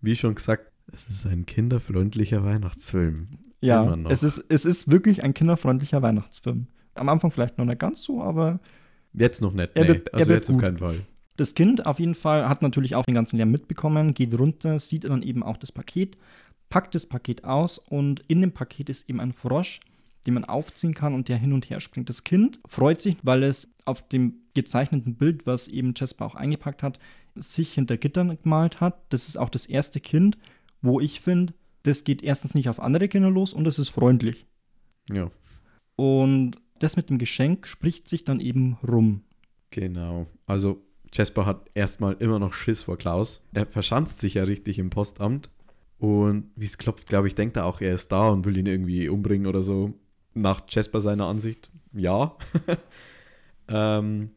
Wie 0.00 0.16
schon 0.16 0.34
gesagt, 0.34 0.70
es 0.92 1.08
ist 1.08 1.26
ein 1.26 1.46
kinderfreundlicher 1.46 2.44
Weihnachtsfilm. 2.44 3.28
Ja, 3.60 3.94
es 4.08 4.22
ist, 4.22 4.42
es 4.48 4.64
ist 4.64 4.90
wirklich 4.90 5.22
ein 5.22 5.34
kinderfreundlicher 5.34 6.00
Weihnachtsfilm. 6.02 6.66
Am 6.94 7.08
Anfang 7.08 7.30
vielleicht 7.30 7.58
noch 7.58 7.66
nicht 7.66 7.78
ganz 7.78 8.02
so, 8.02 8.22
aber 8.22 8.58
Jetzt 9.12 9.42
noch 9.42 9.52
nicht. 9.52 9.70
Er 9.74 9.82
nee. 9.82 9.88
wird- 9.88 10.08
er 10.08 10.14
also 10.14 10.28
wird 10.28 10.38
jetzt 10.40 10.48
auf 10.50 10.54
gut. 10.56 10.64
keinen 10.64 10.78
Fall. 10.78 10.96
Das 11.40 11.54
Kind 11.54 11.86
auf 11.86 11.98
jeden 11.98 12.14
Fall 12.14 12.46
hat 12.50 12.60
natürlich 12.60 12.94
auch 12.94 13.06
den 13.06 13.14
ganzen 13.14 13.38
Lärm 13.38 13.50
mitbekommen, 13.50 14.12
geht 14.12 14.38
runter, 14.38 14.78
sieht 14.78 15.04
dann 15.04 15.22
eben 15.22 15.42
auch 15.42 15.56
das 15.56 15.72
Paket, 15.72 16.18
packt 16.68 16.94
das 16.94 17.06
Paket 17.06 17.44
aus 17.44 17.78
und 17.78 18.22
in 18.28 18.42
dem 18.42 18.52
Paket 18.52 18.90
ist 18.90 19.08
eben 19.08 19.20
ein 19.20 19.32
Frosch, 19.32 19.80
den 20.26 20.34
man 20.34 20.44
aufziehen 20.44 20.92
kann 20.92 21.14
und 21.14 21.30
der 21.30 21.38
hin 21.38 21.54
und 21.54 21.70
her 21.70 21.80
springt. 21.80 22.10
Das 22.10 22.24
Kind 22.24 22.60
freut 22.68 23.00
sich, 23.00 23.16
weil 23.22 23.42
es 23.42 23.72
auf 23.86 24.06
dem 24.06 24.34
gezeichneten 24.52 25.14
Bild, 25.14 25.46
was 25.46 25.66
eben 25.66 25.94
Jasper 25.96 26.26
auch 26.26 26.34
eingepackt 26.34 26.82
hat, 26.82 26.98
sich 27.36 27.72
hinter 27.72 27.96
Gittern 27.96 28.36
gemalt 28.42 28.82
hat. 28.82 29.00
Das 29.08 29.26
ist 29.26 29.38
auch 29.38 29.48
das 29.48 29.64
erste 29.64 29.98
Kind, 29.98 30.36
wo 30.82 31.00
ich 31.00 31.22
finde, 31.22 31.54
das 31.84 32.04
geht 32.04 32.22
erstens 32.22 32.54
nicht 32.54 32.68
auf 32.68 32.80
andere 32.80 33.08
Kinder 33.08 33.30
los 33.30 33.54
und 33.54 33.66
es 33.66 33.78
ist 33.78 33.88
freundlich. 33.88 34.44
Ja, 35.10 35.30
Und 35.96 36.58
das 36.80 36.96
mit 36.96 37.08
dem 37.08 37.16
Geschenk 37.16 37.66
spricht 37.66 38.08
sich 38.08 38.24
dann 38.24 38.40
eben 38.40 38.76
rum. 38.86 39.22
genau. 39.70 40.26
Also 40.46 40.82
Jasper 41.12 41.46
hat 41.46 41.70
erstmal 41.74 42.14
immer 42.18 42.38
noch 42.38 42.54
Schiss 42.54 42.82
vor 42.84 42.96
Klaus. 42.96 43.42
Er 43.52 43.66
verschanzt 43.66 44.20
sich 44.20 44.34
ja 44.34 44.44
richtig 44.44 44.78
im 44.78 44.90
Postamt. 44.90 45.50
Und 45.98 46.50
wie 46.56 46.64
es 46.64 46.78
klopft, 46.78 47.08
glaube 47.08 47.28
ich, 47.28 47.34
denkt 47.34 47.56
er 47.56 47.66
auch, 47.66 47.80
er 47.80 47.94
ist 47.94 48.10
da 48.10 48.30
und 48.30 48.46
will 48.46 48.56
ihn 48.56 48.66
irgendwie 48.66 49.08
umbringen 49.08 49.46
oder 49.46 49.62
so. 49.62 49.92
Nach 50.32 50.62
Jasper 50.68 51.00
seiner 51.00 51.26
Ansicht, 51.26 51.70
ja. 51.92 52.36
ähm, 53.68 54.30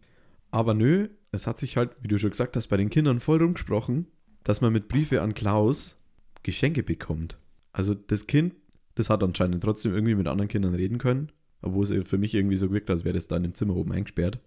aber 0.52 0.74
nö, 0.74 1.10
es 1.32 1.48
hat 1.48 1.60
sich 1.60 1.78
halt, 1.78 1.92
wie 2.02 2.08
du 2.08 2.18
schon 2.18 2.32
gesagt 2.32 2.58
hast, 2.58 2.68
bei 2.68 2.78
den 2.78 2.90
Kindern 2.90 3.20
voll 3.20 3.42
rumgesprochen, 3.42 4.08
dass 4.44 4.60
man 4.60 4.74
mit 4.74 4.88
Briefe 4.88 5.22
an 5.22 5.34
Klaus 5.34 5.98
Geschenke 6.44 6.84
bekommt. 6.84 7.38
Also 7.72 7.94
das 7.94 8.28
Kind, 8.28 8.54
das 8.96 9.10
hat 9.10 9.24
anscheinend 9.24 9.64
trotzdem 9.64 9.94
irgendwie 9.94 10.16
mit 10.16 10.28
anderen 10.28 10.50
Kindern 10.50 10.76
reden 10.76 10.98
können, 10.98 11.32
obwohl 11.62 11.84
es 11.86 12.08
für 12.08 12.18
mich 12.18 12.36
irgendwie 12.36 12.58
so 12.58 12.72
wirkt, 12.72 12.90
als 12.90 13.06
wäre 13.06 13.16
das 13.16 13.28
da 13.28 13.38
in 13.38 13.44
dem 13.44 13.54
Zimmer 13.54 13.76
oben 13.76 13.94
eingesperrt. 13.94 14.40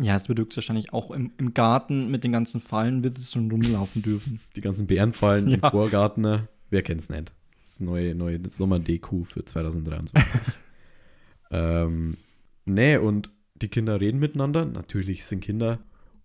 Ja, 0.00 0.16
es 0.16 0.28
wird 0.28 0.38
höchstwahrscheinlich 0.40 0.92
auch 0.92 1.10
im, 1.10 1.32
im 1.38 1.54
Garten 1.54 2.10
mit 2.10 2.24
den 2.24 2.32
ganzen 2.32 2.60
Fallen 2.60 3.04
wird 3.04 3.18
es 3.18 3.32
schon 3.32 3.50
rumlaufen 3.50 4.02
dürfen. 4.02 4.40
Die 4.56 4.60
ganzen 4.60 4.86
Bärenfallen 4.86 5.46
im 5.46 5.60
Ja. 5.60 5.70
Vorgarten, 5.70 6.22
ne? 6.22 6.48
wer 6.70 6.82
kennt's 6.82 7.08
nicht? 7.08 7.32
Das 7.62 7.80
neue, 7.80 8.14
neue 8.14 8.40
Sommer-DQ 8.48 9.24
für 9.24 9.44
2023. 9.44 10.42
ähm, 11.50 12.16
nee, 12.64 12.96
und 12.96 13.30
die 13.54 13.68
Kinder 13.68 14.00
reden 14.00 14.18
miteinander. 14.18 14.64
Natürlich 14.64 15.24
sind 15.24 15.40
Kinder. 15.40 15.78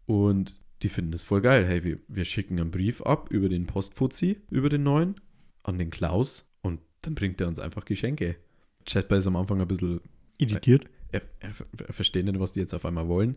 Und 0.06 0.58
die 0.82 0.90
finden 0.90 1.14
es 1.14 1.22
voll 1.22 1.42
geil. 1.42 1.66
Hey, 1.66 1.84
wir, 1.84 2.00
wir 2.08 2.26
schicken 2.26 2.60
einen 2.60 2.72
Brief 2.72 3.02
ab 3.02 3.30
über 3.32 3.50
den 3.50 3.68
Postfuzzi, 3.68 4.42
über 4.50 4.70
den 4.70 4.84
neuen, 4.84 5.16
an 5.64 5.78
den 5.78 5.92
Klaus. 5.92 6.46
Und 6.62 6.80
dann 7.04 7.16
bringt 7.16 7.40
er 7.42 7.48
uns 7.48 7.60
einfach 7.60 7.86
Geschenke. 7.86 8.38
Chatber 8.86 9.18
ist 9.18 9.28
am 9.28 9.36
Anfang 9.36 9.62
ein 9.62 9.68
bisschen 9.68 10.02
Irritiert. 10.38 10.86
er, 11.12 11.22
er, 11.40 11.52
er 11.86 11.94
versteht 11.94 12.26
nicht, 12.26 12.40
was 12.40 12.54
die 12.54 12.62
jetzt 12.62 12.74
auf 12.74 12.86
einmal 12.86 13.08
wollen. 13.08 13.36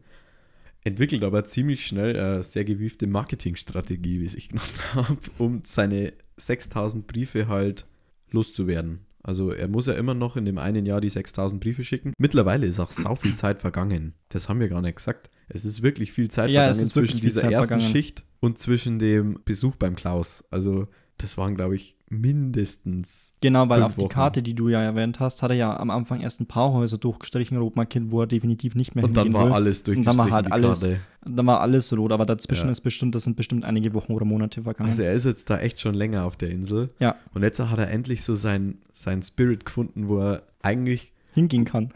Entwickelt 0.85 1.23
aber 1.23 1.45
ziemlich 1.45 1.87
schnell 1.87 2.19
eine 2.19 2.43
sehr 2.43 2.65
gewiefte 2.65 3.07
Marketingstrategie, 3.07 4.21
wie 4.21 4.37
ich 4.37 4.49
genannt 4.51 4.95
habe, 4.95 5.19
um 5.39 5.63
seine 5.65 6.13
6000 6.37 7.07
Briefe 7.07 7.49
halt 7.49 7.87
loszuwerden. 8.31 9.01
Also 9.23 9.53
er 9.53 9.69
muss 9.69 9.87
ja 9.87 9.95
immer 9.95 10.15
noch 10.15 10.37
in 10.37 10.45
dem 10.45 10.59
einen 10.59 10.85
Jahr 10.85 11.01
die 11.01 11.09
6000 11.09 11.61
Briefe 11.61 11.85
schicken. 11.85 12.13
Mittlerweile 12.19 12.67
ist 12.67 12.81
auch 12.81 12.91
sau 12.91 13.15
viel 13.15 13.35
Zeit 13.35 13.61
vergangen. 13.61 14.15
Das 14.29 14.49
haben 14.49 14.59
wir 14.59 14.69
gar 14.69 14.83
nicht 14.83 14.97
gesagt. 14.97 15.31
Es 15.49 15.65
ist 15.65 15.83
wirklich 15.83 16.13
viel 16.13 16.29
Zeit 16.29 16.51
Ja, 16.51 16.65
vergangen 16.65 16.89
zwischen 16.89 17.21
dieser 17.21 17.43
Zeit 17.43 17.53
ersten 17.53 17.69
vergangen. 17.69 17.93
Schicht 17.93 18.25
und 18.41 18.59
zwischen 18.59 18.99
dem 18.99 19.39
Besuch 19.45 19.77
beim 19.77 19.95
Klaus. 19.95 20.45
Also 20.51 20.89
das 21.19 21.39
waren, 21.39 21.55
glaube 21.55 21.77
ich, 21.77 21.97
mindestens. 22.13 23.33
Genau, 23.41 23.69
weil 23.69 23.83
auf 23.83 23.95
die 23.95 24.03
Wochen. 24.03 24.09
Karte, 24.09 24.43
die 24.43 24.55
du 24.55 24.69
ja 24.69 24.83
erwähnt 24.83 25.21
hast, 25.21 25.43
hat 25.43 25.51
er 25.51 25.57
ja 25.57 25.77
am 25.79 25.91
Anfang 25.91 26.21
erst 26.21 26.41
ein 26.41 26.47
paar 26.47 26.73
Häuser 26.73 26.99
durchgestrichen, 26.99 27.57
rot 27.57 27.77
markiert, 27.77 28.11
wo 28.11 28.21
er 28.21 28.27
definitiv 28.27 28.75
nicht 28.75 28.95
mehr 28.95 29.05
Und 29.05 29.17
dann 29.17 29.25
hingehen 29.25 29.41
war 29.41 29.47
will. 29.47 29.53
alles 29.55 29.79
Und 29.81 29.87
durchgestrichen, 29.89 30.19
dann 30.19 30.27
war 30.27 30.35
halt 30.35 30.47
die 30.47 30.53
alles-. 30.53 30.87
Dann 31.25 31.47
war 31.47 31.61
alles 31.61 31.93
rot, 31.97 32.13
aber 32.13 32.27
dazwischen 32.27 32.67
Ja. 32.67 32.73
ist 32.73 32.81
bestimmt, 32.83 33.15
das 33.15 33.25
sind 33.25 33.37
bestimmt 33.37 33.65
einige 33.65 33.95
Wochen 33.95 34.13
oder 34.13 34.25
Monate 34.25 34.63
vergangen. 34.63 34.91
Also 34.91 35.03
er 35.03 35.13
ist 35.13 35.25
jetzt 35.25 35.49
da 35.51 35.59
echt 35.59 35.81
schon 35.81 35.95
länger 35.95 36.25
auf 36.25 36.37
der 36.37 36.51
Insel. 36.51 36.91
Ja. 36.99 37.17
Und 37.35 37.43
jetzt 37.43 37.59
hat 37.61 37.79
er 37.79 37.91
endlich 37.91 38.23
so 38.25 38.35
sein, 38.35 38.79
sein 38.93 39.23
Spirit 39.23 39.65
gefunden, 39.65 40.09
wo 40.09 40.19
er 40.19 40.43
eigentlich, 40.63 41.13
hingehen 41.35 41.65
kann. 41.65 41.93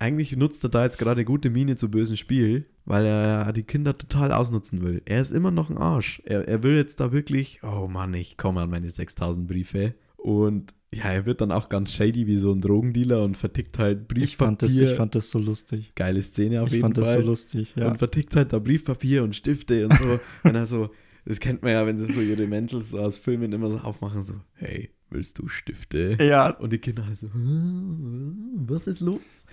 Eigentlich 0.00 0.34
nutzt 0.36 0.64
er 0.64 0.70
da 0.70 0.84
jetzt 0.84 0.98
gerade 0.98 1.24
gute 1.24 1.50
Miene 1.50 1.76
zu 1.76 1.90
bösen 1.90 2.16
Spiel, 2.16 2.66
weil 2.84 3.04
er 3.06 3.52
die 3.52 3.62
Kinder 3.62 3.96
total 3.96 4.32
ausnutzen 4.32 4.82
will. 4.82 5.02
Er 5.04 5.20
ist 5.20 5.30
immer 5.30 5.50
noch 5.50 5.70
ein 5.70 5.78
Arsch. 5.78 6.22
Er, 6.24 6.48
er 6.48 6.62
will 6.62 6.74
jetzt 6.74 6.98
da 7.00 7.12
wirklich, 7.12 7.60
oh 7.62 7.86
Mann, 7.86 8.14
ich 8.14 8.36
komme 8.36 8.62
an 8.62 8.70
meine 8.70 8.90
6000 8.90 9.46
Briefe. 9.46 9.94
Und 10.16 10.74
ja, 10.92 11.04
er 11.04 11.24
wird 11.26 11.40
dann 11.40 11.52
auch 11.52 11.68
ganz 11.68 11.92
shady 11.92 12.26
wie 12.26 12.36
so 12.38 12.50
ein 12.52 12.60
Drogendealer 12.60 13.22
und 13.22 13.36
vertickt 13.36 13.78
halt 13.78 14.08
Briefpapier. 14.08 14.24
Ich 14.24 14.36
fand, 14.36 14.62
das, 14.62 14.76
ich 14.76 14.90
fand 14.96 15.14
das 15.14 15.30
so 15.30 15.38
lustig. 15.38 15.92
Geile 15.94 16.22
Szene 16.22 16.62
auf 16.62 16.66
Ich 16.68 16.72
jeden 16.74 16.82
fand 16.82 16.98
das 16.98 17.10
Fall. 17.10 17.20
so 17.20 17.26
lustig, 17.26 17.74
ja. 17.76 17.86
Und 17.88 17.98
vertickt 17.98 18.34
halt 18.34 18.52
da 18.52 18.58
Briefpapier 18.58 19.22
und 19.22 19.36
Stifte 19.36 19.86
und 19.86 19.94
so. 19.94 20.18
wenn 20.42 20.54
er 20.56 20.66
so, 20.66 20.90
das 21.26 21.38
kennt 21.40 21.62
man 21.62 21.72
ja, 21.72 21.86
wenn 21.86 21.96
sie 21.98 22.12
so 22.12 22.20
ihre 22.20 22.46
Mantles 22.46 22.90
so 22.90 22.98
aus 22.98 23.18
Filmen 23.18 23.52
immer 23.52 23.70
so 23.70 23.78
aufmachen, 23.78 24.22
so, 24.22 24.34
hey, 24.54 24.90
willst 25.10 25.38
du 25.38 25.48
Stifte? 25.48 26.16
ja, 26.20 26.50
Und 26.56 26.72
die 26.72 26.78
Kinder 26.78 27.06
halt 27.06 27.18
so, 27.18 27.32
"Hm, 27.32 28.50
was 28.66 28.86
ist 28.86 29.00
los? 29.00 29.44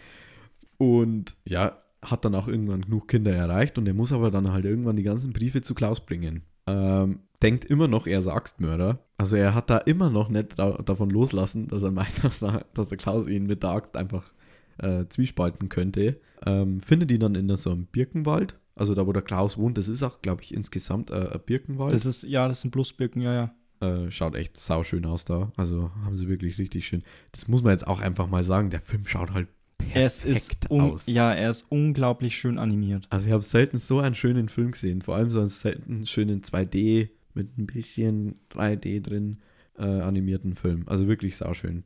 Und 0.78 1.36
ja, 1.48 1.82
hat 2.04 2.26
dann 2.26 2.36
auch 2.36 2.48
irgendwann 2.48 2.82
genug 2.82 3.08
Kinder 3.08 3.34
erreicht 3.34 3.78
und 3.78 3.88
er 3.88 3.94
muss 3.94 4.12
aber 4.12 4.32
dann 4.32 4.52
halt 4.52 4.66
irgendwann 4.66 4.96
die 4.96 5.04
ganzen 5.04 5.34
Briefe 5.34 5.62
zu 5.62 5.74
Klaus 5.74 6.06
bringen. 6.06 6.44
Ähm, 6.68 7.20
denkt 7.42 7.66
immer 7.66 7.88
noch, 7.88 8.08
er 8.08 8.20
ist 8.20 8.28
Axtmörder. 8.28 9.00
Also 9.18 9.36
er 9.36 9.56
hat 9.56 9.70
da 9.70 9.78
immer 9.78 10.10
noch 10.10 10.30
nicht 10.30 10.60
da, 10.60 10.72
davon 10.72 11.10
loslassen, 11.10 11.68
dass 11.68 11.84
er 11.84 11.92
meint, 11.92 12.14
dass, 12.24 12.44
er, 12.44 12.66
dass 12.74 12.90
der 12.90 12.98
Klaus 12.98 13.28
ihn 13.28 13.46
mit 13.46 13.64
der 13.64 13.72
Axt 13.72 13.98
einfach 13.98 14.32
äh, 14.78 15.06
zwiespalten 15.10 15.70
könnte. 15.70 16.20
Ähm, 16.46 16.82
findet 16.82 17.12
ihn 17.12 17.20
dann 17.20 17.36
in 17.36 17.56
so 17.56 17.72
einem 17.72 17.86
Birkenwald. 17.86 18.60
Also 18.76 18.94
da, 18.94 19.08
wo 19.08 19.14
der 19.14 19.24
Klaus 19.24 19.58
wohnt, 19.58 19.78
das 19.78 19.88
ist 19.88 20.04
auch, 20.04 20.22
glaube 20.22 20.44
ich, 20.44 20.54
insgesamt 20.54 21.10
äh, 21.10 21.30
ein 21.32 21.42
Birkenwald. 21.44 21.94
das 21.94 22.06
ist, 22.06 22.24
ja, 22.24 22.48
das 22.48 22.62
sind 22.62 22.72
Bloßbirken, 22.72 23.22
ja, 23.22 23.34
ja. 23.34 23.54
Äh, 23.80 24.12
schaut 24.12 24.36
echt 24.36 24.58
sauschön 24.58 25.06
aus 25.06 25.26
da. 25.26 25.52
Also 25.56 25.92
haben 26.04 26.16
sie 26.16 26.28
wirklich 26.28 26.58
richtig 26.58 26.88
schön. 26.88 27.04
Das 27.32 27.48
muss 27.48 27.64
man 27.64 27.72
jetzt 27.72 27.88
auch 27.88 28.02
einfach 28.02 28.28
mal 28.28 28.44
sagen. 28.44 28.70
Der 28.70 28.82
Film 28.82 29.06
schaut 29.06 29.34
halt 29.34 29.48
Es 29.94 30.22
perfekt 30.22 30.66
ist, 30.66 30.72
un 30.72 30.82
aus. 30.82 31.08
ja, 31.08 31.34
er 31.34 31.50
ist 31.50 31.66
unglaublich 31.70 32.38
schön 32.38 32.58
animiert. 32.60 33.08
Also 33.10 33.26
ich 33.28 33.32
habe 33.32 33.44
selten 33.44 33.78
so 33.80 34.00
einen 34.00 34.16
schönen 34.16 34.50
Film 34.50 34.72
gesehen. 34.72 35.02
Vor 35.02 35.16
allem 35.16 35.30
so 35.32 35.40
einen 35.40 35.50
selten 35.50 36.06
schönen 36.06 36.42
2D 36.42 37.10
mit 37.34 37.58
ein 37.58 37.66
bisschen 37.68 38.36
3D 38.54 39.02
drin 39.02 39.38
äh, 39.78 39.84
animierten 39.84 40.56
Film. 40.56 40.84
Also 40.88 41.08
wirklich 41.08 41.38
sauschön. 41.38 41.84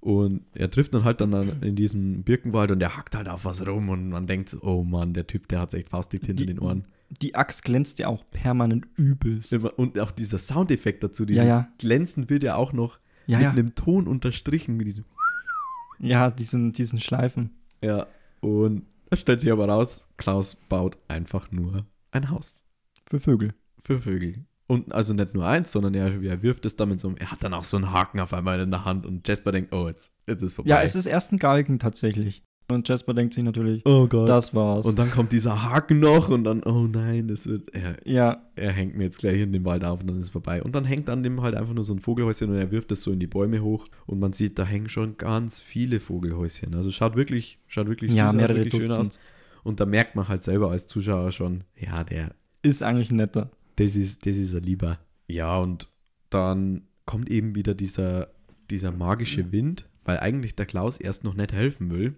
Und 0.00 0.42
er 0.54 0.70
trifft 0.70 0.94
dann 0.94 1.04
halt 1.04 1.20
dann 1.20 1.34
an- 1.34 1.62
in 1.62 1.74
diesem 1.74 2.22
Birkenwald 2.22 2.70
und 2.70 2.78
der 2.80 2.96
hackt 2.96 3.16
halt 3.16 3.28
auf 3.28 3.44
was 3.44 3.66
rum 3.66 3.88
und 3.88 4.10
man 4.10 4.26
denkt, 4.26 4.48
so, 4.50 4.60
oh 4.62 4.84
Mann, 4.84 5.12
der 5.12 5.26
Typ, 5.26 5.48
der 5.48 5.60
hat 5.60 5.74
echt 5.74 5.88
faustig 5.88 6.20
hinter 6.24 6.42
Die- 6.42 6.46
den 6.46 6.58
Ohren. 6.60 6.84
Die 7.22 7.34
Axt 7.34 7.64
glänzt 7.64 7.98
ja 7.98 8.08
auch 8.08 8.22
permanent 8.30 8.86
übelst. 8.96 9.52
Und 9.54 9.98
auch 9.98 10.10
dieser 10.10 10.38
Soundeffekt 10.38 11.02
dazu, 11.02 11.24
dieses 11.24 11.42
Ja, 11.42 11.48
ja. 11.48 11.68
Glänzen 11.78 12.28
wird 12.28 12.42
ja 12.44 12.54
auch 12.56 12.72
noch 12.74 12.98
Ja, 13.26 13.38
mit 13.38 13.46
einem 13.48 13.74
Ton 13.74 14.06
unterstrichen, 14.06 14.76
mit 14.76 14.86
diesem 14.86 15.04
Ja, 15.98 16.30
diesen, 16.30 16.72
diesen 16.72 17.00
Schleifen. 17.00 17.50
Ja, 17.82 18.06
und 18.40 18.86
es 19.10 19.20
stellt 19.20 19.40
sich 19.40 19.50
aber 19.52 19.68
raus, 19.68 20.06
Klaus 20.16 20.54
baut 20.68 20.96
einfach 21.08 21.50
nur 21.50 21.86
ein 22.10 22.30
Haus 22.30 22.64
Für 23.06 23.20
Vögel. 23.20 23.54
für 23.82 24.00
Vögel. 24.00 24.44
Und 24.66 24.92
also 24.92 25.14
nicht 25.14 25.32
nur 25.32 25.46
eins, 25.46 25.72
sondern 25.72 25.94
er, 25.94 26.22
er 26.22 26.42
wirft 26.42 26.66
es 26.66 26.76
dann 26.76 26.90
mit 26.90 27.00
so 27.00 27.08
einem, 27.08 27.16
er 27.16 27.30
hat 27.30 27.42
dann 27.42 27.54
auch 27.54 27.62
so 27.62 27.78
einen 27.78 27.90
Haken 27.90 28.20
auf 28.20 28.34
einmal 28.34 28.60
in 28.60 28.70
der 28.70 28.84
Hand 28.84 29.06
und 29.06 29.26
Jasper 29.26 29.50
denkt, 29.50 29.74
oh, 29.74 29.88
jetzt, 29.88 30.12
jetzt 30.26 30.42
ist 30.42 30.54
vorbei. 30.54 30.68
Ja, 30.68 30.82
es 30.82 30.94
ist 30.94 31.06
erst 31.06 31.32
ein 31.32 31.38
Galgen 31.38 31.78
tatsächlich. 31.78 32.42
Und 32.70 32.86
Jasper 32.86 33.14
denkt 33.14 33.32
sich 33.32 33.42
natürlich, 33.42 33.80
oh 33.86 34.06
Gott. 34.06 34.28
das 34.28 34.54
war's. 34.54 34.84
und 34.84 34.98
dann 34.98 35.10
kommt 35.10 35.32
dieser 35.32 35.70
Haken 35.70 36.00
noch 36.00 36.28
und 36.28 36.44
dann, 36.44 36.62
oh 36.64 36.86
nein, 36.86 37.26
das 37.26 37.46
wird, 37.46 37.74
er, 37.74 37.96
ja, 38.04 38.42
er 38.56 38.72
hängt 38.72 38.94
mir 38.94 39.04
jetzt 39.04 39.20
gleich 39.20 39.40
in 39.40 39.54
dem 39.54 39.64
Wald 39.64 39.84
auf 39.84 40.02
und 40.02 40.08
dann 40.08 40.18
ist 40.18 40.24
es 40.24 40.30
vorbei. 40.30 40.62
Und 40.62 40.74
dann 40.74 40.84
hängt 40.84 41.08
an 41.08 41.22
dem 41.22 41.40
halt 41.40 41.54
einfach 41.54 41.72
nur 41.72 41.84
so 41.84 41.94
ein 41.94 42.00
Vogelhäuschen 42.00 42.50
und 42.50 42.56
er 42.56 42.70
wirft 42.70 42.92
es 42.92 43.00
so 43.00 43.10
in 43.10 43.20
die 43.20 43.26
Bäume 43.26 43.62
hoch 43.62 43.88
und 44.04 44.20
man 44.20 44.34
sieht, 44.34 44.58
da 44.58 44.66
hängen 44.66 44.90
schon 44.90 45.16
ganz 45.16 45.60
viele 45.60 45.98
Vogelhäuschen. 45.98 46.74
Also 46.74 46.90
schaut 46.90 47.16
wirklich, 47.16 47.58
schaut 47.68 47.88
wirklich 47.88 48.12
ja 48.12 48.32
süß 48.32 48.42
aus, 48.42 48.48
wirklich 48.50 48.74
schön 48.74 48.92
aus. 48.92 49.18
Und 49.64 49.80
da 49.80 49.86
merkt 49.86 50.14
man 50.14 50.28
halt 50.28 50.44
selber 50.44 50.70
als 50.70 50.86
Zuschauer 50.86 51.32
schon, 51.32 51.64
ja, 51.74 52.04
der, 52.04 52.32
Ist 52.60 52.82
eigentlich 52.82 53.10
netter. 53.10 53.50
das 53.76 53.96
ist, 53.96 54.26
das 54.26 54.36
ist 54.36 54.54
ein 54.54 54.62
Lieber. 54.62 54.98
Ja, 55.26 55.56
und 55.58 55.88
dann 56.28 56.82
kommt 57.06 57.30
eben 57.30 57.54
wieder 57.54 57.74
dieser, 57.74 58.28
dieser 58.70 58.92
magische 58.92 59.52
Wind, 59.52 59.88
weil 60.04 60.18
eigentlich 60.18 60.54
der 60.54 60.66
Klaus 60.66 60.98
erst 60.98 61.24
noch 61.24 61.34
nicht 61.34 61.54
helfen 61.54 61.90
will. 61.90 62.14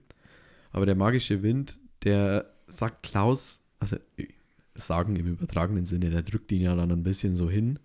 Aber 0.73 0.87
der 0.87 0.97
magische 0.97 1.43
Wind, 1.43 1.79
der 2.05 2.53
sagt 2.67 3.03
Klaus, 3.03 3.61
also 3.79 3.97
äh, 4.17 4.29
sagen 4.75 5.17
im 5.17 5.27
übertragenen 5.27 5.87
Sinne, 5.87 6.11
der 6.11 6.23
drückt 6.23 6.53
ihn 6.53 6.63
ja 6.63 6.75
dann 6.75 6.91
ein 6.91 7.03
bisschen 7.03 7.35
so 7.35 7.51
hin 7.51 7.79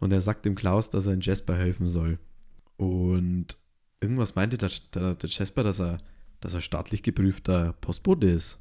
und 0.00 0.12
er 0.12 0.20
sagt 0.20 0.44
dem 0.44 0.54
Klaus, 0.54 0.90
dass 0.90 1.06
er 1.06 1.12
in 1.12 1.20
Jasper 1.20 1.56
helfen 1.56 1.86
soll. 1.86 2.18
Und 2.76 3.56
irgendwas 4.00 4.34
meinte 4.34 4.58
der, 4.58 4.70
der, 4.94 5.14
der 5.14 5.30
Jasper, 5.30 5.62
dass 5.62 5.80
er, 5.80 5.98
dass 6.40 6.54
er 6.54 6.60
staatlich 6.60 7.02
geprüfter 7.02 7.74
Postbote 7.80 8.26
ist. 8.26 8.58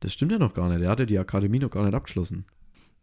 Das 0.00 0.12
stimmt 0.12 0.32
ja 0.32 0.38
noch 0.38 0.54
gar 0.54 0.68
nicht. 0.68 0.82
Er 0.82 0.90
hatte 0.90 1.06
die 1.06 1.18
Akademie 1.18 1.60
noch 1.60 1.70
gar 1.70 1.84
nicht 1.84 1.94
abgeschlossen. 1.94 2.44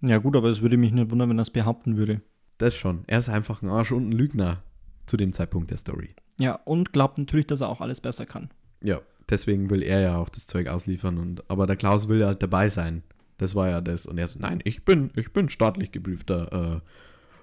Ja, 0.02 0.17
gut, 0.17 0.36
aber 0.36 0.50
es 0.50 0.62
würde 0.62 0.76
mich 0.76 0.91
nicht 0.91 1.12
wundern, 1.12 1.30
wenn 1.30 1.39
er 1.39 1.43
es 1.43 1.50
behaupten 1.50 1.95
würde. 1.95 2.22
Das 2.58 2.76
schon. 2.76 3.04
Er 3.08 3.19
ist 3.19 3.30
einfach 3.30 3.62
ein 3.62 3.69
Arsch 3.69 3.93
und 3.93 4.10
ein 4.10 4.12
Lügner 4.12 4.63
zu 5.06 5.15
dem 5.15 5.32
Zeitpunkt 5.32 5.72
der 5.72 5.78
Story. 5.78 6.15
Ja, 6.39 6.56
und 6.65 6.91
glaubt 6.91 7.17
natürlich, 7.17 7.48
dass 7.48 7.62
er 7.62 7.69
auch 7.69 7.80
alles 7.80 8.02
besser 8.02 8.26
kann. 8.26 8.50
Ja, 8.82 9.02
deswegen 9.30 9.70
will 9.70 9.84
er 9.84 10.00
ja 10.02 10.18
auch 10.18 10.30
das 10.30 10.48
Zeug 10.48 10.68
ausliefern. 10.68 11.18
Und, 11.18 11.50
aber 11.50 11.68
der 11.68 11.76
Klaus 11.76 12.08
will 12.08 12.20
ja 12.20 12.28
halt 12.28 12.44
dabei 12.44 12.70
sein. 12.70 13.04
Das 13.38 13.56
war 13.56 13.70
ja 13.70 13.82
das. 13.82 14.06
Und 14.06 14.18
er 14.18 14.28
so, 14.28 14.39
nein, 14.39 14.60
ich 14.63 14.84
bin, 14.84 15.12
ich 15.15 15.32
bin 15.32 15.50
staatlich 15.50 15.92
geprüfter 15.92 16.78
äh, 16.78 16.82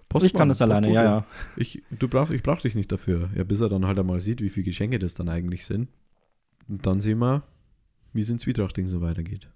Postmann, 0.09 0.27
ich 0.27 0.35
kann 0.35 0.49
das 0.49 0.63
alleine, 0.63 0.93
ja, 0.93 1.03
ja. 1.03 1.27
Ich, 1.57 1.83
du 1.91 2.07
brauch, 2.07 2.31
ich 2.31 2.43
brauch 2.43 2.61
dich 2.61 2.75
nicht 2.75 2.93
dafür. 2.93 3.31
Ja, 3.35 3.45
bis 3.45 3.61
er 3.61 3.69
dann 3.69 3.87
halt 3.87 3.99
einmal 3.99 4.21
sieht, 4.21 4.41
wie 4.41 4.51
viele 4.51 4.65
Geschenke 4.65 4.99
das 4.99 5.15
dann 5.15 5.29
eigentlich 5.29 5.67
sind. 5.67 5.89
Und 6.69 6.87
dann 6.87 7.01
sehen 7.01 7.19
wir, 7.19 7.43
wie 8.13 8.21
es 8.21 8.31
in 8.31 8.39
Zwietrachting 8.39 8.89
so 8.89 9.01
weitergeht. 9.01 9.49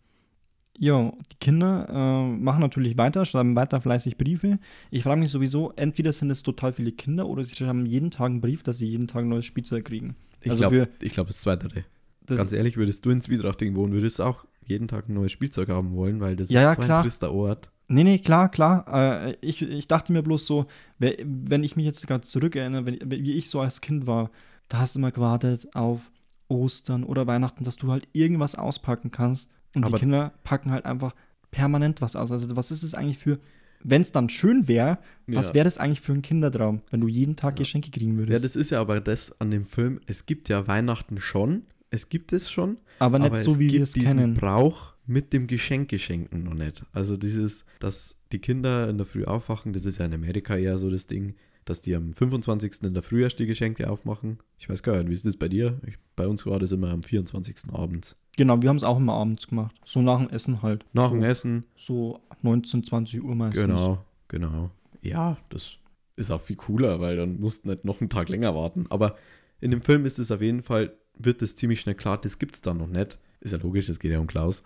Ja, 0.78 1.12
die 1.30 1.36
Kinder 1.40 1.88
äh, 1.90 2.36
machen 2.36 2.60
natürlich 2.60 2.96
weiter, 2.96 3.24
schreiben 3.26 3.54
weiter 3.54 3.80
fleißig 3.80 4.16
Briefe. 4.16 4.58
Ich 4.90 5.02
frage 5.02 5.20
mich 5.20 5.30
sowieso, 5.30 5.72
entweder 5.76 6.12
sind 6.12 6.30
es 6.30 6.42
total 6.42 6.72
viele 6.72 6.92
Kinder 6.92 7.28
oder 7.28 7.44
sie 7.44 7.54
schreiben 7.54 7.84
jeden 7.86 8.10
Tag 8.10 8.26
einen 8.26 8.40
Brief, 8.40 8.62
dass 8.62 8.78
sie 8.78 8.88
jeden 8.88 9.06
Tag 9.06 9.24
ein 9.24 9.28
neues 9.28 9.44
Spielzeug 9.44 9.84
kriegen. 9.84 10.16
Ich 10.40 10.50
Also 10.50 10.68
glaube, 10.68 10.88
ich 11.02 11.12
glaub, 11.12 11.26
das 11.26 11.40
Zweitere. 11.40 11.84
Das, 12.30 12.38
Ganz 12.38 12.52
ehrlich, 12.52 12.76
würdest 12.76 13.04
du 13.04 13.10
in 13.10 13.20
Zwietrachting 13.20 13.74
wohnen, 13.74 13.92
würdest 13.92 14.18
du 14.18 14.22
auch 14.24 14.44
jeden 14.64 14.88
Tag 14.88 15.08
ein 15.08 15.14
neues 15.14 15.32
Spielzeug 15.32 15.68
haben 15.68 15.94
wollen, 15.94 16.20
weil 16.20 16.36
das 16.36 16.48
Ja, 16.50 16.60
ist 16.60 16.64
ja, 16.64 16.74
so 16.74 16.80
ein 16.82 16.86
klar. 16.86 17.02
trister 17.02 17.32
Ort. 17.32 17.70
Nee, 17.88 18.04
nee, 18.04 18.18
klar, 18.20 18.48
klar. 18.50 19.26
Äh, 19.26 19.34
ich, 19.40 19.60
ich 19.62 19.88
dachte 19.88 20.12
mir 20.12 20.22
bloß 20.22 20.46
so, 20.46 20.66
wenn 20.98 21.64
ich 21.64 21.74
mich 21.76 21.84
jetzt 21.86 22.06
gerade 22.06 22.20
zurückerinnere, 22.22 22.86
wenn, 22.86 22.98
wie 23.10 23.32
ich 23.32 23.50
so 23.50 23.60
als 23.60 23.80
Kind 23.80 24.06
war, 24.06 24.30
da 24.68 24.78
hast 24.78 24.94
du 24.94 25.00
immer 25.00 25.10
gewartet 25.10 25.66
auf 25.74 26.00
Ostern 26.48 27.02
oder 27.04 27.26
Weihnachten, 27.26 27.64
dass 27.64 27.76
du 27.76 27.90
halt 27.90 28.06
irgendwas 28.12 28.54
auspacken 28.54 29.10
kannst. 29.10 29.50
Und 29.74 29.84
Aber- 29.84 29.96
die 29.96 30.00
Kinder 30.00 30.32
packen 30.44 30.70
halt 30.70 30.84
einfach 30.84 31.14
permanent 31.50 32.00
was 32.00 32.14
aus. 32.16 32.30
Also 32.30 32.54
was 32.56 32.70
ist 32.70 32.82
es 32.84 32.94
eigentlich 32.94 33.18
für, 33.18 33.38
wenn 33.82 34.02
es 34.02 34.12
dann 34.12 34.28
schön 34.28 34.68
wäre, 34.68 34.98
was 35.26 35.48
Ja. 35.48 35.54
wäre 35.54 35.64
das 35.64 35.78
eigentlich 35.78 36.00
für 36.00 36.12
ein 36.12 36.22
Kindertraum, 36.22 36.82
wenn 36.90 37.00
du 37.00 37.08
jeden 37.08 37.34
Tag 37.34 37.56
Geschenke 37.56 37.90
kriegen 37.90 38.16
würdest? 38.18 38.38
Ja, 38.38 38.42
das 38.42 38.54
ist 38.54 38.70
ja 38.70 38.80
aber 38.80 39.00
das 39.00 39.40
an 39.40 39.50
dem 39.50 39.64
Film. 39.64 40.00
Es 40.06 40.26
gibt 40.26 40.48
ja 40.48 40.68
Weihnachten 40.68 41.18
schon. 41.18 41.62
Es 41.90 42.08
gibt 42.08 42.32
es 42.32 42.50
schon. 42.50 42.78
aber 42.98 43.18
nicht 43.18 43.32
aber 43.32 43.40
so, 43.40 43.56
wie 43.56 43.64
wir 43.64 43.70
gibt 43.72 43.82
es 43.82 43.92
diesen 43.92 44.18
kennen. 44.18 44.34
Brauch 44.34 44.94
mit 45.06 45.32
dem 45.32 45.46
Geschenkgeschenken 45.46 46.44
noch 46.44 46.54
nicht. 46.54 46.84
Also 46.92 47.16
dieses, 47.16 47.64
dass 47.80 48.16
die 48.32 48.38
Kinder 48.38 48.88
in 48.88 48.96
der 48.96 49.06
Früh 49.06 49.24
aufwachen, 49.24 49.72
das 49.72 49.84
ist 49.84 49.98
ja 49.98 50.06
in 50.06 50.14
Amerika 50.14 50.56
eher 50.56 50.78
so 50.78 50.88
das 50.88 51.08
Ding, 51.08 51.34
dass 51.64 51.80
die 51.80 51.94
am 51.94 52.12
25. 52.12 52.82
in 52.82 52.94
der 52.94 53.02
Früh 53.02 53.22
erst 53.22 53.38
die 53.38 53.46
Geschenke 53.46 53.90
aufmachen. 53.90 54.38
Ich 54.58 54.68
weiß 54.68 54.82
gar 54.82 54.96
nicht, 54.98 55.08
wie 55.08 55.14
ist 55.14 55.26
das 55.26 55.36
bei 55.36 55.48
dir? 55.48 55.80
Ich, 55.86 55.96
bei 56.14 56.28
uns 56.28 56.46
war 56.46 56.58
das 56.58 56.72
immer 56.72 56.90
am 56.90 57.02
24. 57.02 57.72
abends. 57.72 58.16
Genau, 58.36 58.62
wir 58.62 58.68
haben 58.68 58.76
es 58.76 58.84
auch 58.84 58.98
immer 58.98 59.14
abends 59.14 59.48
gemacht. 59.48 59.74
So 59.84 60.00
nach 60.00 60.18
dem 60.18 60.30
Essen 60.30 60.62
halt. 60.62 60.84
Nach 60.92 61.08
so, 61.08 61.14
dem 61.14 61.24
Essen. 61.24 61.66
So 61.76 62.20
19, 62.42 62.84
20 62.84 63.22
Uhr 63.22 63.34
meistens. 63.34 63.66
Genau, 63.66 64.04
genau. 64.28 64.70
Ja, 65.02 65.38
das 65.48 65.76
ist 66.16 66.30
auch 66.30 66.40
viel 66.40 66.56
cooler, 66.56 67.00
weil 67.00 67.16
dann 67.16 67.40
musst 67.40 67.64
du 67.64 67.70
nicht 67.70 67.84
noch 67.84 68.00
einen 68.00 68.10
Tag 68.10 68.28
länger 68.28 68.54
warten. 68.54 68.86
Aber 68.90 69.16
in 69.60 69.70
dem 69.70 69.82
Film 69.82 70.04
ist 70.04 70.18
es 70.18 70.30
auf 70.30 70.40
jeden 70.40 70.62
Fall, 70.62 70.92
wird 71.24 71.42
es 71.42 71.56
ziemlich 71.56 71.80
schnell 71.80 71.94
klar, 71.94 72.20
das 72.20 72.38
gibt 72.38 72.54
es 72.54 72.60
dann 72.60 72.78
noch 72.78 72.88
nicht. 72.88 73.18
Ist 73.40 73.52
ja 73.52 73.58
logisch, 73.58 73.88
es 73.88 73.98
geht 73.98 74.12
ja 74.12 74.18
um 74.18 74.26
Klaus. 74.26 74.62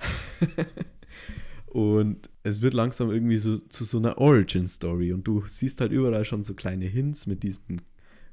und 1.67 2.29
es 2.43 2.61
wird 2.63 2.75
langsam 2.75 3.11
irgendwie 3.11 3.37
so 3.37 3.59
zu 3.59 3.85
so 3.85 3.99
einer 3.99 4.19
Origin-Story. 4.19 5.13
Und 5.13 5.25
du 5.25 5.45
siehst 5.47 5.81
halt 5.81 5.93
überall 5.93 6.25
schon 6.25 6.43
so 6.43 6.55
kleine 6.55 6.87
Hints 6.87 7.27
mit 7.27 7.43
diesem 7.43 7.81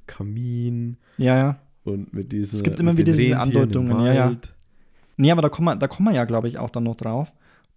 Kamin 0.08 0.98
Ja, 1.18 1.38
ja. 1.38 1.60
und 1.84 2.14
mit 2.14 2.32
diesem. 2.32 2.58
Es 2.58 2.64
gibt 2.64 2.80
immer 2.80 2.98
wieder 2.98 3.14
diese 3.14 3.36
Rentieren 3.36 3.62
Andeutungen, 3.64 4.06
ja, 4.06 4.14
ja. 4.14 4.38
Nee, 5.18 5.32
aber 5.32 5.44
da 5.44 5.50
kommen 5.50 5.68
wir, 5.68 5.76
da 5.76 5.88
kommen 5.88 6.10
wir 6.10 6.16
ja, 6.16 6.26
glaube 6.26 6.48
ich, 6.48 6.58
auch 6.58 6.70
dann 6.70 6.84
noch 6.84 6.96
drauf. 6.96 7.32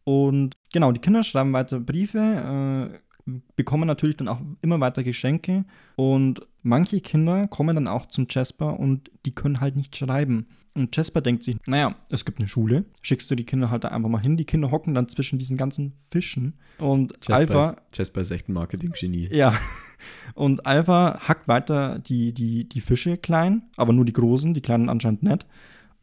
Und 0.05 0.55
genau, 0.73 0.93
die 0.93 1.01
Kinder 1.01 1.23
schreiben 1.23 1.53
weiter 1.53 1.81
Briefe, 1.81 2.19
äh, 2.19 2.99
bekommen 3.57 3.87
natürlich 3.87 4.17
dann 4.17 4.29
auch 4.29 4.41
immer 4.63 4.81
weiter 4.81 5.03
Geschenke. 5.03 5.65
Und 5.97 6.47
manche 6.63 7.01
Kinder 7.01 7.49
kommen 7.49 7.75
dann 7.75 7.89
auch 7.89 8.07
zum 8.07 8.27
Jasper 8.29 8.79
und 8.79 9.11
die 9.25 9.33
können 9.33 9.61
halt 9.61 9.77
nicht 9.77 9.97
schreiben. 9.97 10.47
Und 10.77 10.97
Jasper 10.97 11.21
denkt 11.21 11.45
sich, 11.45 11.57
naja, 11.69 11.95
es 12.11 12.25
gibt 12.25 12.41
eine 12.41 12.49
Schule, 12.49 12.85
schickst 13.01 13.31
du 13.31 13.37
die 13.37 13.45
Kinder 13.45 13.71
halt 13.71 13.85
da 13.85 13.89
einfach 13.89 14.09
mal 14.09 14.21
hin. 14.21 14.37
Die 14.37 14.45
Kinder 14.45 14.73
hocken 14.73 14.93
dann 14.95 15.09
zwischen 15.09 15.39
diesen 15.39 15.57
ganzen 15.57 15.93
Fischen. 16.11 16.55
Und 16.79 17.13
Jasper 17.19 17.35
Alpha, 17.35 17.71
ist, 17.71 17.99
Jasper 17.99 18.21
ist 18.23 18.31
echt 18.33 18.49
ein 18.49 18.55
Marketing-Genie. 18.55 19.29
ja, 19.33 19.57
und 20.35 20.67
Alpha 20.67 21.21
hackt 21.29 21.47
weiter 21.47 22.01
die, 22.01 22.33
die, 22.35 22.69
die 22.69 22.81
Fische 22.81 23.17
klein, 23.17 23.63
aber 23.77 23.93
nur 23.93 24.05
die 24.05 24.13
großen, 24.13 24.53
die 24.53 24.63
kleinen 24.63 24.89
anscheinend 24.89 25.23
nicht. 25.23 25.47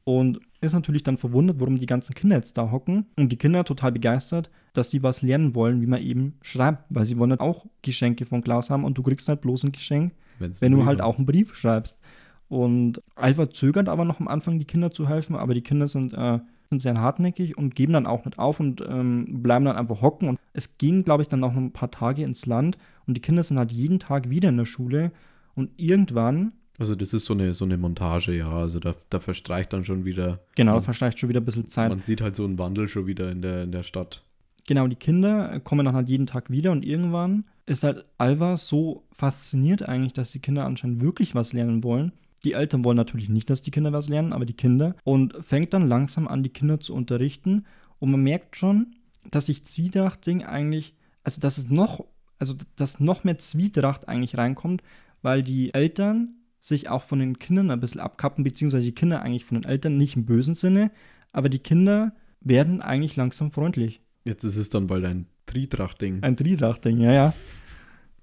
Und 0.05 0.39
ist 0.61 0.74
natürlich 0.74 1.03
dann 1.03 1.17
verwundert, 1.17 1.59
warum 1.59 1.78
die 1.78 1.86
ganzen 1.86 2.15
Kinder 2.15 2.38
jetzt 2.38 2.57
da 2.57 2.72
hocken. 2.72 3.07
Und 3.17 3.30
die 3.30 3.38
Kinder 3.38 3.65
total 3.65 3.91
begeistert, 3.91 4.49
dass 4.74 4.89
sie 4.91 5.03
was 5.03 5.22
lernen 5.22 5.53
wollen, 5.55 5.82
wie 5.82 5.88
man 5.88 6.01
eben 6.01 6.34
schreibt. 6.41 6.86
Weil 6.89 7.05
sie 7.05 7.17
wollen 7.17 7.32
halt 7.32 7.41
auch 7.41 7.65
Geschenke 7.82 8.26
von 8.26 8.41
Klaus 8.43 8.69
haben 8.69 8.84
und 8.86 8.97
du 8.97 9.03
kriegst 9.03 9.28
halt 9.30 9.41
bloß 9.41 9.63
ein 9.65 9.72
Geschenk, 9.72 10.13
Wenn's 10.39 10.61
wenn 10.61 10.72
du 10.72 10.86
halt 10.86 10.99
ist. 10.99 11.05
auch 11.05 11.17
einen 11.17 11.26
Brief 11.26 11.55
schreibst. 11.55 11.99
Und 12.47 12.99
Alpha 13.15 13.49
zögert 13.49 13.88
aber 13.88 14.03
noch 14.05 14.19
am 14.19 14.28
Anfang, 14.28 14.59
die 14.59 14.65
Kinder 14.65 14.91
zu 14.91 15.07
helfen, 15.07 15.36
aber 15.36 15.53
die 15.53 15.61
Kinder 15.61 15.88
sind, 15.88 16.13
äh, 16.13 16.39
sind 16.69 16.82
sehr 16.82 16.95
hartnäckig 16.99 17.57
und 17.57 17.76
geben 17.76 17.93
dann 17.93 18.05
auch 18.07 18.26
nicht 18.26 18.39
auf 18.39 18.59
und 18.59 18.82
ähm, 18.88 19.41
bleiben 19.41 19.65
dann 19.65 19.78
einfach 19.78 20.01
hocken. 20.01 20.28
Und 20.28 20.39
es 20.53 20.78
gehen, 20.78 21.03
glaube 21.05 21.24
ich, 21.24 21.30
dann 21.30 21.39
noch 21.39 21.55
ein 21.55 21.72
paar 21.72 21.91
Tage 21.91 22.24
ins 22.24 22.45
Land 22.45 22.78
und 23.07 23.15
die 23.15 23.22
Kinder 23.22 23.43
sind 23.43 23.57
halt 23.57 23.72
jeden 23.72 23.99
Tag 23.99 24.30
wieder 24.30 24.49
in 24.49 24.57
der 24.57 24.65
Schule 24.65 25.11
und 25.55 25.69
irgendwann, 25.78 26.51
Also 26.80 26.95
das 26.95 27.13
ist 27.13 27.26
so 27.26 27.34
eine, 27.34 27.53
so 27.53 27.63
eine 27.65 27.78
Montage, 27.78 28.34
ja. 28.36 28.49
Also 28.49 28.80
da, 28.80 28.95
da 29.09 29.19
verstreicht 29.19 29.72
dann 29.72 29.86
schon 29.86 30.03
wieder. 30.05 30.39
genau, 30.55 30.74
man, 30.74 30.82
verstreicht 30.82 31.19
schon 31.19 31.30
wieder 31.30 31.39
ein 31.41 31.45
bisschen 31.45 31.69
Zeit. 31.69 31.89
man 31.89 32.01
sieht 32.01 32.22
halt 32.22 32.36
so 32.36 32.43
einen 32.43 32.57
Wandel 32.57 32.88
schon 32.89 33.07
wieder 33.07 33.32
in 33.32 33.41
der, 33.41 33.63
in 33.63 33.72
der 33.72 33.84
Stadt. 33.84 34.24
Genau, 34.72 34.88
die 34.88 34.95
Kinder 34.95 35.59
kommen 35.59 35.86
dann 35.86 35.97
halt 35.97 36.07
jeden 36.07 36.28
Tag 36.28 36.49
wieder 36.49 36.72
und 36.72 36.86
irgendwann 36.86 37.43
ist 37.65 37.84
halt 37.84 38.05
Alva 38.17 38.55
so 38.55 39.03
fasziniert 39.11 39.84
eigentlich, 39.84 40.13
dass 40.13 40.32
die 40.32 40.39
Kinder 40.39 40.65
anscheinend 40.65 41.01
wirklich 41.01 41.36
was 41.36 41.51
lernen 41.51 41.84
wollen. 41.84 42.13
Die 42.45 42.53
Eltern 42.53 42.86
wollen 42.86 42.95
natürlich 42.95 43.28
nicht, 43.28 43.49
dass 43.49 43.61
die 43.61 43.72
Kinder 43.72 43.91
was 43.91 44.07
lernen, 44.07 44.32
aber 44.32 44.45
die 44.45 44.53
Kinder. 44.53 44.95
Und 45.03 45.36
fängt 45.41 45.74
dann 45.74 45.89
langsam 45.89 46.26
an, 46.26 46.41
die 46.41 46.51
Kinder 46.53 46.80
zu 46.80 46.93
unterrichten. 46.93 47.65
Und 47.99 48.11
man 48.11 48.24
merkt 48.24 48.55
schon, 48.55 48.95
dass 49.30 49.47
sich 49.47 49.65
Zwietracht-Ding 49.65 50.45
eigentlich, 50.45 50.95
also 51.26 51.41
dass 51.41 51.57
es 51.57 51.69
noch, 51.69 52.05
also 52.39 52.55
dass 52.78 53.01
noch 53.01 53.26
mehr 53.26 53.39
Zwietracht 53.39 54.07
eigentlich 54.07 54.38
reinkommt, 54.38 54.84
weil 55.22 55.43
die 55.43 55.74
Eltern 55.74 56.36
sich 56.61 56.88
auch 56.88 57.03
von 57.03 57.19
den 57.19 57.39
Kindern 57.39 57.72
ein 57.72 57.82
bisschen 57.82 57.99
abkappen, 57.99 58.45
beziehungsweise 58.45 58.86
die 58.86 58.95
Kinder 58.95 59.22
eigentlich 59.22 59.43
von 59.43 59.59
den 59.59 59.69
Eltern, 59.69 59.97
nicht 59.97 60.15
im 60.15 60.24
bösen 60.24 60.55
Sinne, 60.55 60.91
aber 61.34 61.49
die 61.49 61.59
Kinder 61.59 62.13
werden 62.39 62.82
eigentlich 62.82 63.17
langsam 63.17 63.51
freundlich. 63.51 63.99
Jetzt 64.26 64.43
ist 64.43 64.55
es 64.55 64.69
dann 64.69 64.88
bald 64.88 65.05
ein 65.05 65.26
Tritracht-Ding. 65.45 66.24
Ein 66.24 66.36
Tridracht-Ding, 66.36 66.99
ja, 66.99 67.11
ja. 67.11 67.34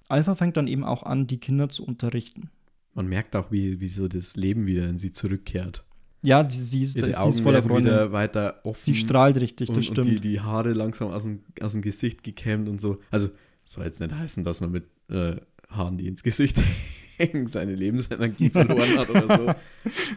Alpha 0.09 0.35
fängt 0.35 0.57
dann 0.57 0.69
eben 0.69 0.85
auch 0.85 1.03
an, 1.03 1.27
die 1.27 1.39
Kinder 1.39 1.69
zu 1.69 1.85
unterrichten. 1.85 2.51
Man 2.95 3.07
merkt 3.07 3.37
auch, 3.37 3.51
wie, 3.51 3.81
wie 3.81 3.89
so 3.89 4.09
das 4.09 4.37
Leben 4.37 4.67
wieder 4.67 4.89
in 4.89 4.99
sie 4.99 5.13
zurückkehrt. 5.13 5.85
Ja, 6.23 6.49
sie, 6.49 6.65
sie 6.65 6.83
ist, 6.83 6.97
Ihre 6.97 7.13
sie 7.13 7.29
ist 7.29 7.41
voller 7.41 7.65
wieder 7.65 8.11
weiter 8.13 8.61
offen. 8.65 8.83
Sie 8.85 8.95
strahlt 8.95 9.37
richtig, 9.41 9.69
und, 9.69 9.77
das 9.77 9.89
und 9.89 9.95
stimmt. 9.95 10.09
die, 10.09 10.21
die 10.21 10.41
Haare 10.41 10.73
langsam 10.73 11.11
aus 11.11 11.23
dem, 11.23 11.43
aus 11.61 11.73
dem 11.73 11.83
Gesicht 11.83 12.25
gekämmt 12.25 12.69
und 12.69 12.81
so. 12.81 12.99
Also 13.11 13.29
soll 13.65 13.85
jetzt 13.85 14.01
nicht 14.01 14.13
heißen, 14.13 14.43
dass 14.45 14.61
man 14.61 14.73
mit 14.73 14.87
äh, 15.11 15.37
Haaren, 15.69 15.97
die 15.97 16.09
ins 16.09 16.23
Gesicht 16.23 16.61
hängen, 17.19 17.47
seine 17.47 17.75
Lebensenergie 17.75 18.51
verloren 18.51 18.99
hat 18.99 19.11
oder 19.11 19.37
so. 19.37 19.55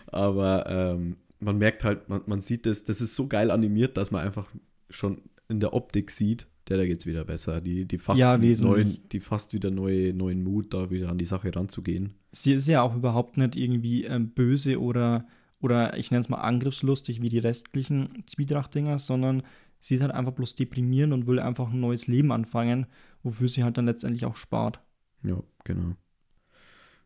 Aber 0.07 0.65
ähm, 0.67 1.17
man 1.39 1.57
merkt 1.57 1.83
halt, 1.83 2.09
man, 2.09 2.21
man 2.25 2.41
sieht 2.41 2.65
das, 2.65 2.83
das 2.83 3.01
ist 3.01 3.15
so 3.15 3.27
geil 3.27 3.51
animiert, 3.51 3.97
dass 3.97 4.09
man 4.09 4.25
einfach 4.25 4.47
schon 4.89 5.21
in 5.51 5.59
der 5.59 5.73
Optik 5.73 6.09
sieht, 6.09 6.47
der 6.67 6.77
da 6.77 6.85
geht's 6.85 7.05
wieder 7.05 7.25
besser. 7.25 7.61
Die, 7.61 7.85
die 7.85 7.97
fast 7.97 8.19
Ja, 8.19 8.37
neuen, 8.37 8.99
die 9.11 9.19
fast 9.19 9.53
wieder 9.53 9.69
neue, 9.69 10.13
neuen 10.13 10.43
Mut, 10.43 10.73
da 10.73 10.89
wieder 10.89 11.09
an 11.09 11.17
die 11.17 11.25
Sache 11.25 11.55
ranzugehen. 11.55 12.15
Sie 12.31 12.53
ist 12.53 12.67
ja 12.67 12.81
auch 12.81 12.95
überhaupt 12.95 13.37
nicht 13.37 13.55
irgendwie 13.55 14.05
ähm, 14.05 14.29
böse 14.29 14.79
oder, 14.79 15.27
oder 15.59 15.97
ich 15.97 16.11
nenne 16.11 16.21
es 16.21 16.29
mal 16.29 16.37
angriffslustig 16.37 17.21
wie 17.21 17.29
die 17.29 17.39
restlichen 17.39 18.23
Zwietracht-Dinger, 18.25 18.99
sondern 18.99 19.43
sie 19.79 19.95
ist 19.95 20.01
halt 20.01 20.13
einfach 20.13 20.33
bloß 20.33 20.55
deprimierend 20.55 21.13
und 21.13 21.27
will 21.27 21.39
einfach 21.39 21.71
ein 21.71 21.79
neues 21.79 22.07
Leben 22.07 22.31
anfangen, 22.31 22.85
wofür 23.23 23.49
sie 23.49 23.63
halt 23.63 23.77
dann 23.77 23.85
letztendlich 23.85 24.25
auch 24.25 24.35
spart. 24.35 24.81
Ja, 25.23 25.41
genau. 25.63 25.95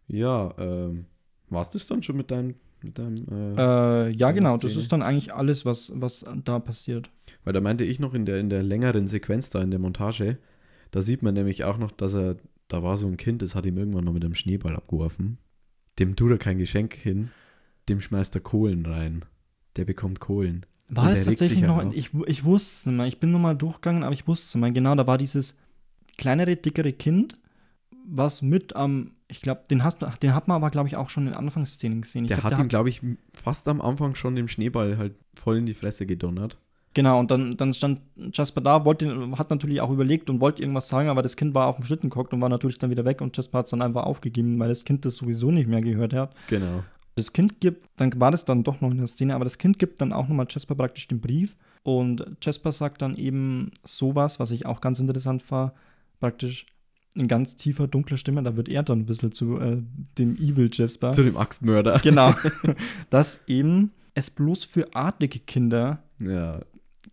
Ja, 0.08 0.54
ähm, 0.58 1.06
war's 1.50 1.70
das 1.70 1.88
dann 1.88 2.04
schon 2.04 2.18
mit 2.18 2.30
deinem, 2.32 2.50
mit 2.50 2.58
deinem 2.84 3.26
äh, 3.58 4.08
Äh, 4.08 4.10
ja, 4.12 4.32
genau, 4.32 4.58
das 4.58 4.72
Szene? 4.72 4.84
ist 4.84 4.92
dann 4.92 5.02
eigentlich 5.02 5.34
alles, 5.34 5.66
was, 5.66 5.92
was 5.96 6.26
da 6.44 6.60
passiert. 6.60 7.10
Weil 7.44 7.54
da 7.54 7.62
meinte 7.62 7.84
ich 7.84 8.00
noch 8.00 8.14
in 8.14 8.26
der, 8.26 8.40
in 8.40 8.50
der 8.50 8.64
längeren 8.64 9.08
Sequenz 9.08 9.50
da 9.50 9.62
in 9.62 9.72
der 9.72 9.80
Montage, 9.80 10.38
da 10.92 11.02
sieht 11.02 11.24
man 11.24 11.34
nämlich 11.34 11.64
auch 11.64 11.78
noch, 11.78 11.92
dass 11.92 12.14
er, 12.14 12.38
da 12.68 12.84
war 12.84 12.98
so 12.98 13.08
ein 13.08 13.18
Kind, 13.18 13.42
das 13.42 13.56
hat 13.56 13.66
ihm 13.66 13.78
irgendwann 13.78 14.06
mal 14.06 14.14
mit 14.14 14.24
einem 14.24 14.36
Schneeball 14.36 14.76
abgeworfen. 14.76 15.38
Dem 16.00 16.16
tut 16.16 16.32
er 16.32 16.38
kein 16.38 16.58
Geschenk 16.58 16.94
hin, 16.94 17.32
dem 17.90 18.02
schmeißt 18.02 18.36
er 18.36 18.42
Kohlen 18.42 18.86
rein. 18.86 19.24
Der 19.78 19.86
bekommt 19.86 20.20
Kohlen. 20.20 20.66
War 20.90 21.10
das 21.10 21.20
regt 21.28 21.40
tatsächlich 21.40 21.62
noch, 21.62 21.78
halt 21.78 21.88
auf. 21.88 21.96
ich, 21.96 22.12
ich 22.28 22.44
wusste 22.44 22.70
es 22.70 22.86
nicht 22.86 22.96
mehr, 22.96 23.08
ich 23.08 23.20
bin 23.20 23.32
nur 23.32 23.40
mal 23.40 23.56
durchgegangen, 23.56 24.04
aber 24.04 24.14
ich 24.14 24.28
wusste 24.28 24.46
es 24.46 24.56
nicht 24.56 24.62
mehr. 24.62 24.72
Genau, 24.72 24.96
da 24.96 25.08
war 25.08 25.18
dieses 25.18 25.58
kleinere, 26.18 26.56
dickere 26.56 26.94
Kind, 26.94 27.38
was 28.08 28.42
mit 28.42 28.76
am, 28.76 29.12
ich 29.28 29.42
glaube, 29.42 29.64
den 29.70 29.84
hat, 29.84 29.98
den 30.22 30.36
hat 30.36 30.48
man 30.48 30.56
aber, 30.56 30.70
glaube 30.70 30.88
ich, 30.88 30.98
auch 30.98 31.10
schon 31.10 31.28
in 31.28 31.34
Anfangsszenen 31.34 32.02
gesehen. 32.02 32.26
Ich 32.26 32.30
Der 32.30 32.38
glaub, 32.38 32.52
hat 32.52 32.60
ihm, 32.60 32.68
glaube 32.68 32.90
ich, 32.90 33.02
fast 33.34 33.68
am 33.68 33.82
Anfang 33.82 34.16
schon 34.16 34.36
dem 34.36 34.48
Schneeball 34.48 34.98
halt 34.98 35.16
voll 35.34 35.58
in 35.58 35.66
die 35.66 35.74
Fresse 35.74 36.06
gedonnert. 36.06 36.60
Genau, 36.94 37.20
und 37.20 37.30
dann, 37.30 37.58
dann 37.58 37.74
stand 37.74 38.02
Jasper 38.32 38.62
da, 38.62 38.86
wollte, 38.86 39.38
hat 39.38 39.50
natürlich 39.50 39.82
auch 39.82 39.92
überlegt 39.92 40.30
und 40.30 40.40
wollte 40.40 40.62
irgendwas 40.62 40.88
sagen, 40.88 41.10
aber 41.10 41.22
das 41.22 41.36
Kind 41.36 41.54
war 41.54 41.68
auf 41.68 41.76
dem 41.76 41.84
Schlitten 41.84 42.10
gehockt 42.10 42.34
und 42.34 42.42
war 42.42 42.48
natürlich 42.48 42.80
dann 42.80 42.90
wieder 42.90 43.04
weg 43.04 43.20
und 43.20 43.36
Jasper 43.36 43.60
hat 43.60 43.66
es 43.66 43.72
dann 43.72 43.82
einfach 43.82 44.04
aufgegeben, 44.04 44.58
weil 44.60 44.70
das 44.70 44.86
Kind 44.86 45.04
das 45.04 45.18
sowieso 45.18 45.52
nicht 45.52 45.68
mehr 45.68 45.82
gehört 45.82 46.14
hat. 46.14 46.34
Genau. 46.48 46.84
Das 47.16 47.34
Kind 47.34 47.60
gibt, 47.60 47.90
dann 47.98 48.18
war 48.20 48.32
das 48.32 48.46
dann 48.46 48.64
doch 48.64 48.80
noch 48.80 48.92
in 48.92 48.98
der 48.98 49.08
Szene, 49.08 49.36
aber 49.36 49.44
das 49.44 49.58
Kind 49.58 49.78
gibt 49.78 50.00
dann 50.00 50.14
auch 50.14 50.30
nochmal 50.30 50.48
Jasper 50.50 50.76
praktisch 50.76 51.08
den 51.10 51.20
Brief 51.20 51.58
und 51.84 52.26
Jasper 52.42 52.72
sagt 52.72 53.02
dann 53.02 53.18
eben 53.18 53.72
sowas, 53.84 54.40
was 54.40 54.52
ich 54.52 54.66
auch 54.66 54.80
ganz 54.80 55.00
interessant 55.00 55.52
war, 55.52 55.74
praktisch 56.22 56.66
in 57.16 57.28
ganz 57.28 57.56
tiefer, 57.56 57.88
dunkler 57.88 58.18
Stimme, 58.18 58.44
da 58.44 58.56
wird 58.58 58.70
er 58.70 58.84
dann 58.84 59.00
ein 59.00 59.06
bisschen 59.06 59.32
zu 59.32 59.58
äh, 59.60 59.82
dem 60.18 60.36
Evil 60.38 60.70
Jasper. 60.72 61.14
Zu 61.14 61.24
dem 61.24 61.38
Axtmörder. 61.38 62.00
genau. 62.04 62.34
dass 63.10 63.40
eben 63.48 63.92
es 64.14 64.30
bloß 64.30 64.66
für 64.66 64.94
adlige 64.96 65.40
Kinder 65.40 66.04
Ja, 66.20 66.60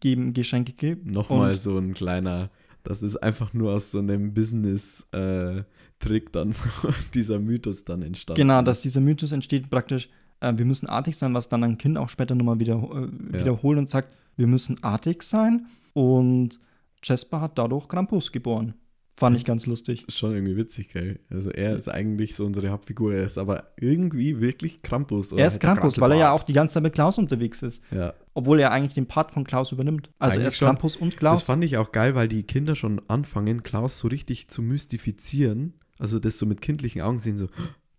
geben, 0.01 0.33
Geschenke 0.35 0.73
gibt. 0.73 1.07
nochmal 1.07 1.55
so 1.57 1.79
ein 1.79 1.95
kleiner, 1.95 2.51
das 2.83 3.03
ist 3.03 3.17
einfach 3.17 3.53
nur 3.55 3.73
aus 3.73 3.91
so 3.93 3.99
einem 4.01 4.35
Business-Trick 4.35 6.33
dann 6.33 6.53
so 6.53 6.69
dieser 7.15 7.39
Mythos 7.39 7.85
dann 7.85 8.03
entstanden. 8.03 8.41
Genau, 8.41 8.63
dass 8.63 8.83
dieser 8.83 9.01
Mythos 9.01 9.33
entsteht 9.33 9.71
praktisch, 9.71 10.09
äh, 10.41 10.53
wir 10.57 10.65
müssen 10.65 10.89
artig 10.89 11.17
sein, 11.17 11.35
was 11.35 11.49
dann 11.49 11.63
ein 11.65 11.79
Kind 11.79 11.99
auch 11.99 12.09
später 12.09 12.35
nochmal 12.35 12.59
wieder, 12.59 12.75
äh, 12.75 13.35
Ja. 13.37 13.41
wiederholt 13.41 13.79
und 13.79 13.89
sagt, 13.91 14.13
wir 14.37 14.47
müssen 14.47 14.83
artig 14.83 15.23
sein. 15.23 15.67
Und 15.93 16.59
Jasper 17.05 17.41
hat 17.41 17.59
dadurch 17.59 17.87
Krampus 17.89 18.33
geboren. 18.33 18.75
Fand 19.15 19.37
ich 19.37 19.45
ganz 19.45 19.67
lustig. 19.67 20.09
Ist 20.09 20.19
schon 20.19 20.33
irgendwie 20.33 20.57
witzig, 20.57 20.89
gell? 20.89 21.21
Also 21.29 21.51
er 21.51 21.77
ist 21.77 21.89
eigentlich 21.89 22.35
so 22.35 22.47
unsere 22.47 22.71
Hauptfigur, 22.71 23.15
er 23.15 23.25
ist 23.25 23.37
aber 23.37 23.73
irgendwie 23.77 24.41
wirklich 24.41 24.83
Krampus. 24.83 25.33
Er 25.33 25.47
ist 25.47 25.61
Krampus, 25.61 26.01
weil 26.01 26.13
er 26.13 26.19
ja 26.19 26.33
auch 26.33 26.43
die 26.43 26.55
ganze 26.55 26.75
Zeit 26.75 26.83
mit 26.83 26.95
Klaus 26.95 27.19
unterwegs 27.19 27.63
ist. 27.63 27.83
Ja, 27.91 28.15
Obwohl 28.35 28.59
er 28.61 28.73
eigentlich 28.73 28.95
den 28.95 29.07
Part 29.07 29.33
von 29.33 29.45
Klaus 29.45 29.71
übernimmt. 29.71 30.11
Also 30.19 30.35
er 30.35 30.41
Eigentlich 30.41 30.49
ist 30.49 30.59
schon. 30.59 30.69
Krampus 30.69 30.97
und 30.97 31.13
das 31.13 31.19
Klaus. 31.19 31.43
fand 31.43 31.63
ich 31.63 31.77
auch 31.77 31.93
geil, 31.93 32.15
weil 32.15 32.27
die 32.27 32.43
Kinder 32.45 32.75
schon 32.75 33.03
anfangen, 33.09 33.63
Klaus 33.63 33.99
so 33.99 34.09
richtig 34.09 34.49
zu 34.49 34.63
mystifizieren. 34.63 35.75
Also 35.99 36.19
das 36.19 36.39
so 36.39 36.47
mit 36.47 36.61
kindlichen 36.63 37.03
Augen 37.03 37.19
sehen, 37.19 37.37
so, 37.37 37.49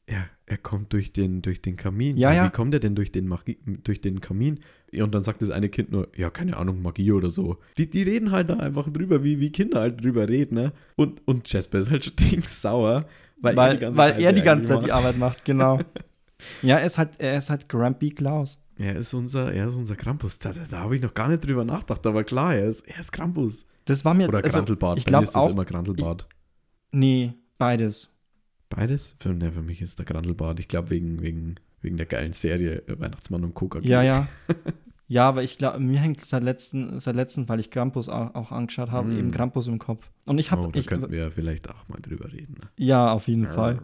er, 0.07 0.25
er 0.45 0.57
kommt 0.57 0.93
durch 0.93 1.13
den, 1.13 1.41
durch 1.41 1.61
den 1.61 1.77
Kamin. 1.77 2.17
Ja, 2.17 2.33
ja. 2.33 2.45
Wie 2.45 2.49
kommt 2.49 2.73
er 2.73 2.79
denn 2.79 2.95
durch 2.95 3.11
den, 3.11 3.27
Magie, 3.27 3.59
durch 3.83 4.01
den 4.01 4.19
Kamin? 4.19 4.59
Und 5.01 5.13
dann 5.13 5.23
sagt 5.23 5.41
das 5.41 5.49
eine 5.49 5.69
Kind 5.69 5.91
nur, 5.91 6.07
ja, 6.15 6.29
keine 6.29 6.57
Ahnung, 6.57 6.81
Magie 6.81 7.11
oder 7.11 7.29
so. 7.29 7.57
Die, 7.77 7.89
die 7.89 8.03
reden 8.03 8.31
halt 8.31 8.49
da 8.49 8.57
einfach 8.57 8.89
drüber, 8.89 9.23
wie, 9.23 9.39
wie 9.39 9.51
Kinder 9.51 9.81
halt 9.81 10.03
drüber 10.03 10.27
reden, 10.27 10.55
ne? 10.55 10.73
Und, 10.95 11.25
und 11.27 11.51
Jasper 11.51 11.79
ist 11.79 11.91
halt 11.91 12.05
stinksauer, 12.05 13.05
weil, 13.41 13.55
weil, 13.55 13.69
er 13.69 13.73
die 13.73 13.79
ganze, 13.81 13.97
weil 13.97 14.11
Scheiße 14.13 14.25
er 14.25 14.33
die 14.33 14.41
ganze 14.41 14.73
eigentlich 14.73 14.81
Zeit 14.81 14.87
die. 14.87 14.91
Arbeit 14.91 15.17
macht, 15.17 15.45
genau. 15.45 15.79
ja, 16.61 16.77
er 16.77 16.85
ist 16.85 16.97
halt, 16.97 17.19
er 17.19 17.37
ist 17.37 17.49
halt 17.49 17.69
Grumpy 17.69 18.11
Klaus. 18.11 18.59
Er 18.75 18.95
ist 18.95 19.13
unser, 19.13 19.51
er 19.53 19.67
ist 19.67 19.75
unser 19.75 19.95
Krampus. 19.95 20.39
Da, 20.39 20.51
da, 20.51 20.61
da 20.69 20.79
habe 20.79 20.95
ich 20.95 21.01
noch 21.01 21.13
gar 21.13 21.29
nicht 21.29 21.45
drüber 21.45 21.63
nachgedacht, 21.63 22.05
aber 22.05 22.23
klar, 22.23 22.55
er 22.55 22.65
ist, 22.65 22.87
er 22.87 22.99
ist 22.99 23.11
Krampus. 23.11 23.65
Das 23.85 24.03
war 24.05 24.13
mir 24.13 24.27
Oder 24.27 24.43
also, 24.43 24.57
Grantelbart. 24.57 24.97
Ich 24.97 25.05
glaube 25.05 25.27
auch. 25.35 25.49
immer 25.49 25.65
Grantelbart. 25.65 26.27
Nee, 26.91 27.33
beides. 27.57 28.09
Beides? 28.69 29.13
Für, 29.19 29.29
ne, 29.29 29.51
für 29.51 29.61
mich 29.61 29.81
ist 29.81 29.99
der 29.99 30.05
Grantelbart. 30.05 30.59
Ich 30.59 30.67
glaube, 30.67 30.89
wegen, 30.89 31.21
wegen, 31.21 31.55
wegen 31.83 31.97
der 31.97 32.05
geilen 32.07 32.33
Serie 32.33 32.81
äh, 32.87 32.99
Weihnachtsmann 32.99 33.43
und 33.43 33.53
Coca. 33.53 33.79
Ja, 33.81 34.01
ja. 34.01 34.27
ja, 35.07 35.27
aber 35.27 35.43
ich 35.43 35.57
glaube, 35.57 35.79
mir 35.79 35.99
hängt 35.99 36.21
seit 36.21 36.43
letzten, 36.43 36.99
seit 36.99 37.15
letzten, 37.15 37.47
weil 37.49 37.59
ich 37.59 37.69
Krampus 37.69 38.09
auch, 38.09 38.51
angeschaut 38.51 38.89
habe, 38.91 39.09
Mm. 39.09 39.19
eben 39.19 39.31
Krampus 39.31 39.67
im 39.67 39.77
Kopf. 39.79 40.09
Und 40.25 40.39
ich 40.39 40.51
habe, 40.51 40.63
Oh, 40.63 40.71
da 40.71 40.79
ich, 40.79 40.87
könnten 40.87 41.11
wir 41.11 41.19
ja 41.19 41.29
vielleicht 41.29 41.69
auch 41.69 41.87
mal 41.89 41.99
drüber 42.01 42.31
reden. 42.31 42.55
Ne? 42.61 42.69
ja, 42.77 43.11
auf 43.13 43.27
jeden 43.27 43.47
Fall. 43.47 43.79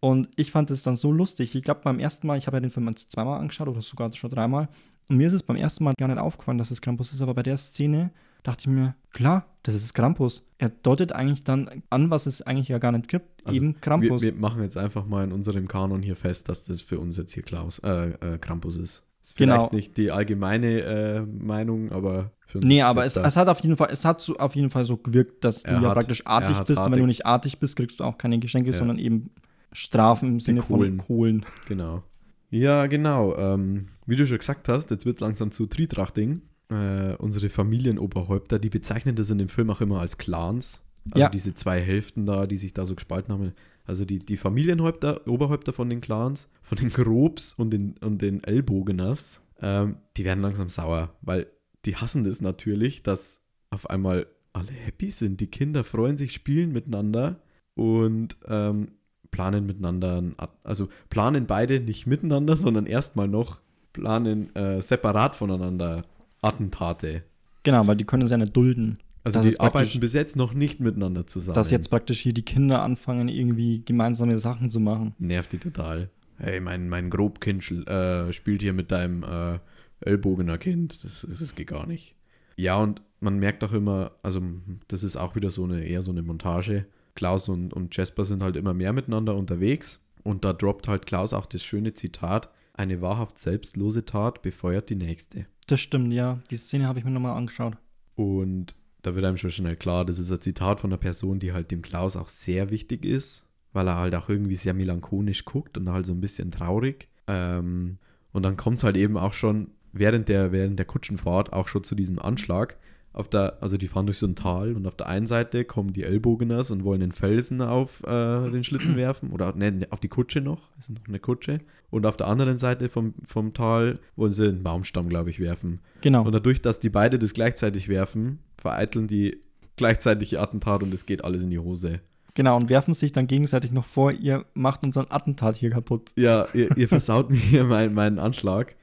Und 0.00 0.28
ich 0.36 0.50
fand 0.50 0.70
es 0.70 0.82
dann 0.82 0.96
so 0.96 1.10
lustig. 1.10 1.54
Ich 1.54 1.62
glaube, 1.62 1.80
beim 1.82 1.98
ersten 1.98 2.26
Mal, 2.26 2.36
ich 2.38 2.46
habe 2.46 2.58
ja 2.58 2.60
den 2.60 2.70
Film 2.70 2.94
zweimal 2.96 3.40
angeschaut 3.40 3.68
oder 3.68 3.80
sogar 3.80 4.12
schon 4.14 4.30
dreimal. 4.30 4.68
Und 5.08 5.16
mir 5.16 5.26
ist 5.28 5.32
es 5.32 5.42
beim 5.42 5.56
ersten 5.56 5.84
Mal 5.84 5.94
gar 5.98 6.08
nicht 6.08 6.18
aufgefallen, 6.18 6.58
dass 6.58 6.70
es 6.70 6.80
Krampus 6.82 7.12
ist, 7.12 7.22
aber 7.22 7.34
bei 7.34 7.42
der 7.42 7.56
Szene, 7.56 8.10
dachte 8.46 8.62
ich 8.68 8.74
mir, 8.74 8.94
klar, 9.12 9.46
das 9.62 9.74
ist 9.74 9.94
Krampus. 9.94 10.44
Er 10.58 10.68
deutet 10.68 11.12
eigentlich 11.12 11.44
dann 11.44 11.82
an, 11.90 12.10
was 12.10 12.26
es 12.26 12.42
eigentlich 12.42 12.68
ja 12.68 12.78
gar 12.78 12.92
nicht 12.92 13.08
gibt, 13.08 13.46
Also, 13.46 13.56
eben 13.56 13.80
Krampus. 13.80 14.22
Wir, 14.22 14.32
wir 14.34 14.40
machen 14.40 14.62
jetzt 14.62 14.76
einfach 14.76 15.06
mal 15.06 15.24
in 15.24 15.32
unserem 15.32 15.68
Kanon 15.68 16.02
hier 16.02 16.16
fest, 16.16 16.48
dass 16.48 16.64
das 16.64 16.82
für 16.82 16.98
uns 16.98 17.16
jetzt 17.16 17.32
hier 17.32 17.42
Klaus, 17.42 17.78
äh, 17.80 18.10
äh, 18.34 18.38
Krampus 18.38 18.76
ist. 18.76 19.04
Ist 19.22 19.36
vielleicht 19.36 19.58
Genau. 19.60 19.70
nicht 19.74 19.96
die 19.96 20.12
allgemeine 20.12 20.80
äh, 20.82 21.20
Meinung, 21.22 21.90
aber 21.90 22.30
für 22.46 22.58
uns 22.58 22.66
Nee, 22.66 22.82
aber 22.82 23.04
es, 23.06 23.16
es 23.16 23.36
hat 23.36 23.48
auf 23.48 23.58
jeden 23.60 23.76
Fall, 23.76 23.88
es 23.90 24.04
hat 24.04 24.20
so, 24.20 24.36
auf 24.36 24.54
jeden 24.54 24.70
Fall 24.70 24.84
so 24.84 24.96
gewirkt, 24.96 25.42
dass 25.44 25.64
du 25.64 25.70
Er 25.70 25.80
ja 25.80 25.88
hat- 25.88 25.94
praktisch 25.94 26.24
artig 26.26 26.56
bist. 26.60 26.80
Und 26.80 26.92
wenn 26.92 27.00
du 27.00 27.06
nicht 27.06 27.26
artig 27.26 27.58
bist, 27.58 27.74
kriegst 27.76 27.98
du 27.98 28.04
auch 28.04 28.18
keine 28.18 28.38
Geschenke, 28.38 28.70
Ja. 28.70 28.76
sondern 28.78 28.98
eben 28.98 29.30
Strafen 29.72 30.28
im 30.34 30.40
Sinne 30.40 30.60
Kohlen. 30.62 30.98
von 30.98 31.06
Kohlen. 31.06 31.46
Genau. 31.68 32.02
Ja, 32.50 32.86
genau. 32.86 33.34
Ähm, 33.36 33.88
wie 34.06 34.14
du 34.14 34.26
schon 34.26 34.38
gesagt 34.38 34.68
hast, 34.68 34.90
jetzt 34.92 35.04
wird 35.04 35.18
langsam 35.20 35.50
zu 35.50 35.66
Tritrachting. 35.66 36.42
Äh, 36.68 37.14
unsere 37.18 37.48
Familienoberhäupter, 37.48 38.58
die 38.58 38.70
bezeichnen 38.70 39.14
das 39.14 39.30
in 39.30 39.38
dem 39.38 39.48
Film 39.48 39.70
auch 39.70 39.80
immer 39.80 40.00
als 40.00 40.18
Clans. 40.18 40.82
Also 41.10 41.20
Ja. 41.20 41.28
diese 41.28 41.54
zwei 41.54 41.80
Hälften 41.80 42.26
da, 42.26 42.46
die 42.46 42.56
sich 42.56 42.74
da 42.74 42.84
so 42.84 42.96
gespalten 42.96 43.32
haben. 43.32 43.52
Also 43.84 44.04
die, 44.04 44.18
die 44.18 44.36
Familienhäupter, 44.36 45.26
Oberhäupter 45.28 45.72
von 45.72 45.88
den 45.88 46.00
Clans, 46.00 46.48
von 46.62 46.78
den 46.78 46.90
Grobs 46.90 47.52
und 47.52 47.70
den, 47.70 47.96
und 47.98 48.20
den 48.20 48.42
Ellbogeners, 48.42 49.40
ähm, 49.62 49.98
die 50.16 50.24
werden 50.24 50.42
langsam 50.42 50.68
sauer, 50.68 51.14
weil 51.22 51.46
die 51.84 51.94
hassen 51.94 52.24
das 52.24 52.40
natürlich, 52.40 53.04
dass 53.04 53.40
auf 53.70 53.88
einmal 53.88 54.26
alle 54.52 54.72
happy 54.72 55.10
sind. 55.10 55.40
Die 55.40 55.46
Kinder 55.46 55.84
freuen 55.84 56.16
sich, 56.16 56.32
spielen 56.32 56.72
miteinander 56.72 57.40
und 57.74 58.36
ähm, 58.48 58.88
planen 59.30 59.66
miteinander, 59.66 60.22
also 60.64 60.88
planen 61.10 61.46
beide 61.46 61.78
nicht 61.78 62.06
miteinander, 62.06 62.56
sondern 62.56 62.86
erstmal 62.86 63.28
noch 63.28 63.60
planen 63.92 64.54
äh, 64.56 64.80
separat 64.82 65.36
voneinander 65.36 66.04
Attentate. 66.46 67.22
Genau, 67.62 67.86
weil 67.86 67.96
die 67.96 68.04
können 68.04 68.22
es 68.22 68.30
ja 68.30 68.38
nicht 68.38 68.56
dulden. 68.56 68.98
Also 69.24 69.40
Das 69.40 69.48
die 69.48 69.58
arbeiten 69.58 69.98
bis 69.98 70.12
jetzt 70.12 70.36
noch 70.36 70.54
nicht 70.54 70.78
miteinander 70.78 71.26
zusammen. 71.26 71.56
Dass 71.56 71.72
jetzt 71.72 71.88
praktisch 71.88 72.20
hier 72.20 72.32
die 72.32 72.44
Kinder 72.44 72.82
anfangen, 72.82 73.28
irgendwie 73.28 73.82
gemeinsame 73.84 74.38
Sachen 74.38 74.70
zu 74.70 74.78
machen. 74.78 75.14
nervt 75.18 75.52
die 75.52 75.58
total. 75.58 76.10
Hey, 76.38 76.60
mein, 76.60 76.88
mein 76.88 77.10
Grobkind 77.10 77.88
äh, 77.88 78.32
spielt 78.32 78.62
hier 78.62 78.72
mit 78.72 78.92
deinem 78.92 79.24
äh, 79.24 79.58
Ellbogener 80.00 80.58
Kind. 80.58 81.02
Das, 81.02 81.26
das, 81.28 81.40
das 81.40 81.54
geht 81.54 81.68
gar 81.68 81.86
nicht. 81.86 82.14
Ja, 82.56 82.76
und 82.76 83.02
man 83.18 83.38
merkt 83.38 83.64
auch 83.64 83.72
immer, 83.72 84.12
also 84.22 84.40
das 84.86 85.02
ist 85.02 85.16
auch 85.16 85.34
wieder 85.34 85.50
so 85.50 85.64
eine, 85.64 85.84
eher 85.84 86.02
so 86.02 86.12
eine 86.12 86.22
Montage. 86.22 86.86
Klaus 87.16 87.48
und, 87.48 87.72
und 87.72 87.96
Jasper 87.96 88.24
sind 88.24 88.42
halt 88.42 88.54
immer 88.54 88.74
mehr 88.74 88.92
miteinander 88.92 89.34
unterwegs. 89.34 90.00
Und 90.22 90.44
da 90.44 90.52
droppt 90.52 90.86
halt 90.86 91.06
Klaus 91.06 91.32
auch 91.32 91.46
das 91.46 91.62
schöne 91.62 91.94
Zitat: 91.94 92.50
Eine 92.74 93.00
wahrhaft 93.00 93.38
selbstlose 93.38 94.04
Tat 94.04 94.42
befeuert 94.42 94.90
die 94.90 94.96
nächste. 94.96 95.46
Das 95.66 95.80
stimmt, 95.80 96.12
ja. 96.12 96.40
Die 96.50 96.56
Szene 96.56 96.86
habe 96.86 96.98
ich 96.98 97.04
mir 97.04 97.10
nochmal 97.10 97.36
angeschaut. 97.36 97.76
Und 98.14 98.74
da 99.02 99.14
wird 99.14 99.24
einem 99.24 99.36
schon 99.36 99.50
schnell 99.50 99.76
klar, 99.76 100.04
das 100.04 100.18
ist 100.18 100.30
ein 100.30 100.40
Zitat 100.40 100.80
von 100.80 100.90
einer 100.90 100.98
Person, 100.98 101.38
die 101.38 101.52
halt 101.52 101.70
dem 101.70 101.82
Klaus 101.82 102.16
auch 102.16 102.28
sehr 102.28 102.70
wichtig 102.70 103.04
ist, 103.04 103.44
weil 103.72 103.88
er 103.88 103.96
halt 103.96 104.14
auch 104.14 104.28
irgendwie 104.28 104.56
sehr 104.56 104.74
melancholisch 104.74 105.44
guckt 105.44 105.76
und 105.78 105.90
halt 105.90 106.06
so 106.06 106.12
ein 106.12 106.20
bisschen 106.20 106.50
traurig. 106.50 107.08
Ähm, 107.26 107.98
und 108.32 108.42
dann 108.42 108.56
kommt 108.56 108.78
es 108.78 108.84
halt 108.84 108.96
eben 108.96 109.16
auch 109.16 109.32
schon 109.32 109.70
während 109.92 110.28
der, 110.28 110.52
während 110.52 110.78
der 110.78 110.86
Kutschenfahrt 110.86 111.52
auch 111.52 111.68
schon 111.68 111.84
zu 111.84 111.94
diesem 111.94 112.18
Anschlag. 112.18 112.78
Auf 113.16 113.28
der, 113.28 113.56
also 113.62 113.78
die 113.78 113.88
fahren 113.88 114.04
durch 114.04 114.18
so 114.18 114.26
ein 114.26 114.36
Tal 114.36 114.74
und 114.74 114.86
auf 114.86 114.94
der 114.94 115.06
einen 115.06 115.26
Seite 115.26 115.64
kommen 115.64 115.94
die 115.94 116.02
Ellbogeners 116.02 116.70
und 116.70 116.84
wollen 116.84 117.00
den 117.00 117.12
Felsen 117.12 117.62
auf 117.62 118.02
äh, 118.02 118.50
den 118.50 118.62
Schlitten 118.62 118.94
werfen 118.96 119.30
oder 119.30 119.54
ne, 119.56 119.86
auf 119.88 120.00
die 120.00 120.08
Kutsche 120.08 120.42
noch, 120.42 120.70
das 120.76 120.90
ist 120.90 120.98
noch 120.98 121.08
eine 121.08 121.18
Kutsche. 121.18 121.60
Und 121.88 122.04
auf 122.04 122.18
der 122.18 122.26
anderen 122.26 122.58
Seite 122.58 122.90
vom, 122.90 123.14
vom 123.26 123.54
Tal 123.54 124.00
wollen 124.16 124.32
sie 124.32 124.48
einen 124.48 124.62
Baumstamm, 124.62 125.08
glaube 125.08 125.30
ich, 125.30 125.40
werfen. 125.40 125.80
Genau. 126.02 126.26
Und 126.26 126.32
dadurch, 126.32 126.60
dass 126.60 126.78
die 126.78 126.90
beide 126.90 127.18
das 127.18 127.32
gleichzeitig 127.32 127.88
werfen, 127.88 128.40
vereiteln 128.58 129.06
die 129.06 129.40
gleichzeitige 129.76 130.38
Attentat 130.38 130.82
und 130.82 130.92
es 130.92 131.06
geht 131.06 131.24
alles 131.24 131.42
in 131.42 131.48
die 131.48 131.58
Hose. 131.58 132.00
Genau, 132.34 132.56
und 132.56 132.68
werfen 132.68 132.92
sich 132.92 133.12
dann 133.12 133.28
gegenseitig 133.28 133.72
noch 133.72 133.86
vor, 133.86 134.12
ihr 134.12 134.44
macht 134.52 134.84
unseren 134.84 135.06
Attentat 135.08 135.56
hier 135.56 135.70
kaputt. 135.70 136.10
Ja, 136.16 136.48
ihr, 136.52 136.76
ihr 136.76 136.86
versaut 136.86 137.30
mir 137.30 137.38
hier 137.38 137.64
meinen, 137.64 137.94
meinen 137.94 138.18
Anschlag. 138.18 138.76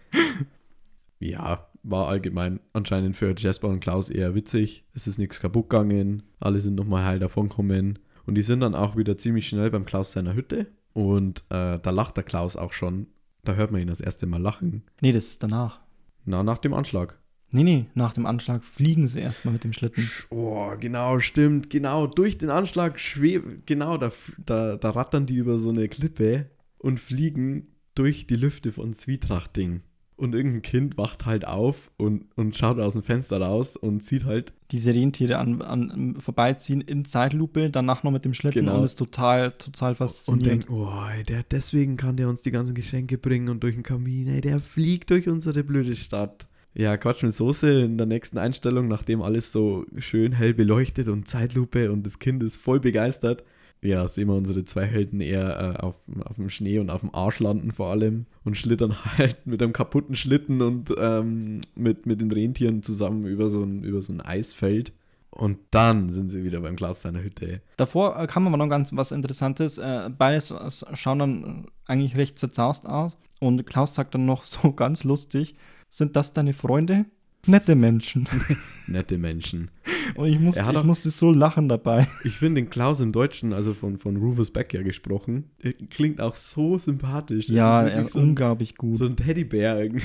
Ja, 1.19 1.67
war 1.83 2.07
allgemein 2.07 2.59
anscheinend 2.71 3.15
für 3.15 3.35
Jasper 3.37 3.67
und 3.67 3.81
Klaus 3.81 4.09
eher 4.09 4.35
witzig. 4.35 4.85
Es 4.93 5.05
ist 5.05 5.19
nichts 5.19 5.39
kaputt 5.39 5.69
gegangen. 5.69 6.23
Alle 6.39 6.59
sind 6.59 6.75
nochmal 6.75 7.05
heil 7.05 7.19
davonkommen. 7.19 7.99
Und 8.25 8.35
die 8.35 8.41
sind 8.41 8.61
dann 8.61 8.75
auch 8.75 8.95
wieder 8.95 9.17
ziemlich 9.17 9.47
schnell 9.47 9.69
beim 9.69 9.85
Klaus 9.85 10.13
seiner 10.13 10.33
Hütte. 10.33 10.67
Und 10.93 11.39
äh, 11.49 11.79
da 11.79 11.89
lacht 11.89 12.17
der 12.17 12.23
Klaus 12.23 12.55
auch 12.55 12.71
schon. 12.71 13.07
Da 13.43 13.55
hört 13.55 13.71
man 13.71 13.81
ihn 13.81 13.87
das 13.87 13.99
erste 13.99 14.25
Mal 14.25 14.41
lachen. 14.41 14.83
Nee, 15.01 15.11
das 15.11 15.25
ist 15.27 15.43
danach. 15.43 15.81
Na, 16.25 16.43
nach 16.43 16.59
dem 16.59 16.73
Anschlag. 16.73 17.19
Nee, 17.51 17.63
nee, 17.63 17.85
nach 17.93 18.13
dem 18.13 18.25
Anschlag 18.25 18.63
fliegen 18.63 19.07
sie 19.07 19.19
erstmal 19.19 19.53
mit 19.53 19.63
dem 19.63 19.73
Schlitten. 19.73 20.09
Oh, 20.31 20.71
genau, 20.79 21.19
stimmt, 21.19 21.69
genau. 21.69 22.07
Durch 22.07 22.39
den 22.39 22.49
Anschlag 22.49 22.99
schweben, 22.99 23.61
genau, 23.67 23.97
da, 23.97 24.11
da, 24.43 24.77
da 24.77 24.89
rattern 24.89 25.27
die 25.27 25.35
über 25.35 25.59
so 25.59 25.69
eine 25.69 25.87
Klippe 25.87 26.49
und 26.79 26.99
fliegen 26.99 27.67
durch 27.93 28.25
die 28.25 28.37
Lüfte 28.37 28.71
von 28.71 28.93
Zwietrachting. 28.93 29.81
Und 30.23 30.33
irgendein 30.33 30.61
Kind 30.61 30.97
wacht 30.97 31.25
halt 31.25 31.45
auf 31.45 31.91
und, 31.97 32.25
und 32.35 32.55
schaut 32.55 32.79
aus 32.79 32.93
dem 32.93 33.03
Fenster 33.03 33.41
raus 33.41 33.75
und 33.75 34.01
sieht 34.01 34.23
halt, 34.23 34.53
Diese 34.71 34.93
Rentiere 34.95 35.37
an, 35.37 35.61
an, 35.61 36.15
vorbeiziehen 36.19 36.79
in 36.79 37.03
Zeitlupe, 37.03 37.69
danach 37.69 38.03
noch 38.03 38.11
mit 38.11 38.23
dem 38.23 38.33
Schlitten 38.33 38.65
Genau. 38.65 38.79
und 38.79 38.85
ist 38.85 38.95
total, 38.97 39.51
total 39.51 39.91
und 39.91 39.97
faszinierend. 39.97 40.45
denkt, 40.45 40.69
oh, 40.69 40.87
der, 41.27 41.43
deswegen 41.43 41.97
kann 41.97 42.15
der 42.15 42.29
uns 42.29 42.41
die 42.41 42.51
ganzen 42.51 42.73
Geschenke 42.73 43.17
bringen 43.17 43.49
und 43.49 43.61
durch 43.63 43.75
den 43.75 43.83
Kamin, 43.83 44.27
ey, 44.29 44.39
der 44.39 44.61
fliegt 44.61 45.09
durch 45.09 45.27
unsere 45.27 45.63
blöde 45.63 45.95
Stadt. 45.95 46.47
Ja, 46.73 46.95
Quatsch 46.97 47.21
mit 47.21 47.35
Soße 47.35 47.81
in 47.81 47.97
der 47.97 48.07
nächsten 48.07 48.37
Einstellung, 48.37 48.87
nachdem 48.87 49.21
alles 49.21 49.51
so 49.51 49.85
schön 49.97 50.31
hell 50.31 50.53
beleuchtet 50.53 51.07
und 51.09 51.27
Zeitlupe 51.27 51.91
und 51.91 52.05
das 52.05 52.17
Kind 52.17 52.41
ist 52.43 52.55
voll 52.55 52.79
begeistert. 52.79 53.43
Ja, 53.83 54.07
sehen 54.07 54.29
wir 54.29 54.35
unsere 54.35 54.63
zwei 54.63 54.85
Helden 54.85 55.19
eher 55.19 55.75
äh, 55.77 55.81
auf, 55.81 55.95
auf 56.23 56.35
dem 56.37 56.49
Schnee 56.49 56.79
und 56.79 56.89
auf 56.89 57.01
dem 57.01 57.13
Arsch 57.13 57.39
landen 57.39 57.71
vor 57.73 57.89
allem 57.89 58.25
und 58.45 58.55
schlittern 58.55 58.95
halt 59.17 59.45
mit 59.45 59.61
einem 59.61 59.73
kaputten 59.73 60.15
Schlitten 60.15 60.61
und 60.61 60.93
ähm, 60.97 61.59
mit, 61.75 62.05
mit 62.05 62.21
den 62.21 62.31
Rentieren 62.31 62.81
zusammen 62.81 63.25
über 63.25 63.49
so, 63.49 63.61
ein, 63.63 63.83
über 63.83 64.01
so 64.01 64.13
ein 64.13 64.21
Eisfeld. 64.21 64.93
Und 65.29 65.57
dann 65.71 66.09
sind 66.09 66.29
sie 66.29 66.43
wieder 66.43 66.61
beim 66.61 66.75
Klaus 66.75 67.01
seiner 67.01 67.23
Hütte. 67.23 67.61
Davor 67.75 68.19
äh, 68.19 68.27
kam 68.27 68.47
aber 68.47 68.57
noch 68.57 68.69
ganz 68.69 68.95
was 68.95 69.11
Interessantes. 69.11 69.79
Äh, 69.79 70.11
beides 70.15 70.51
äh, 70.51 70.95
schauen 70.95 71.19
dann 71.19 71.65
eigentlich 71.85 72.15
recht 72.15 72.37
zerzaust 72.37 72.85
aus. 72.85 73.17
Und 73.39 73.65
Klaus 73.65 73.95
sagt 73.95 74.13
dann 74.13 74.25
noch 74.25 74.43
so 74.43 74.71
ganz 74.73 75.03
lustig: 75.03 75.55
Sind 75.89 76.15
das 76.15 76.33
deine 76.33 76.53
Freunde? 76.53 77.05
Nette 77.45 77.75
Menschen. 77.75 78.27
Nette 78.87 79.17
Menschen. 79.17 79.69
Und 80.15 80.27
ich 80.27 80.39
musste, 80.39 80.61
ich 80.61 80.67
auch- 80.67 80.83
musste 80.83 81.09
so 81.11 81.31
lachen 81.31 81.67
dabei. 81.67 82.07
Ich 82.23 82.37
finde 82.37 82.61
den 82.61 82.69
Klaus 82.69 82.99
im 83.01 83.11
Deutschen, 83.11 83.51
also 83.53 83.73
von, 83.73 83.97
von 83.97 84.15
Rufus 84.17 84.49
Beck 84.51 84.73
ja 84.73 84.81
gesprochen, 84.81 85.49
der 85.63 85.73
klingt 85.73 86.21
auch 86.21 86.35
so 86.35 86.77
sympathisch. 86.77 87.47
Das 87.47 87.55
ja, 87.55 87.81
ist 87.81 87.95
er 87.95 88.05
ist 88.05 88.13
so, 88.13 88.19
unglaublich 88.19 88.75
gut. 88.77 88.97
so 88.99 89.05
ein 89.05 89.15
Teddybär 89.17 89.79
irgendwie. 89.81 90.03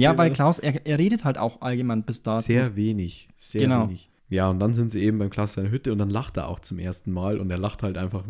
ja, 0.00 0.16
weil 0.16 0.30
Klaus, 0.32 0.58
er, 0.58 0.86
er 0.86 0.98
redet 0.98 1.24
halt 1.24 1.36
auch 1.38 1.60
allgemein 1.60 2.02
bis 2.04 2.22
dato. 2.22 2.40
Sehr 2.42 2.76
wenig, 2.76 3.28
sehr 3.36 3.62
Genau. 3.62 3.88
wenig. 3.88 4.10
Ja, 4.30 4.48
und 4.48 4.60
dann 4.60 4.72
sind 4.74 4.92
sie 4.92 5.00
eben 5.02 5.18
beim 5.18 5.30
Klaus 5.30 5.54
seiner 5.54 5.70
Hütte 5.70 5.92
und 5.92 5.98
dann 5.98 6.10
lacht 6.10 6.36
er 6.36 6.48
auch 6.48 6.60
zum 6.60 6.78
ersten 6.78 7.10
Mal 7.12 7.38
und 7.40 7.50
er 7.50 7.58
lacht 7.58 7.82
halt 7.82 7.98
einfach 7.98 8.24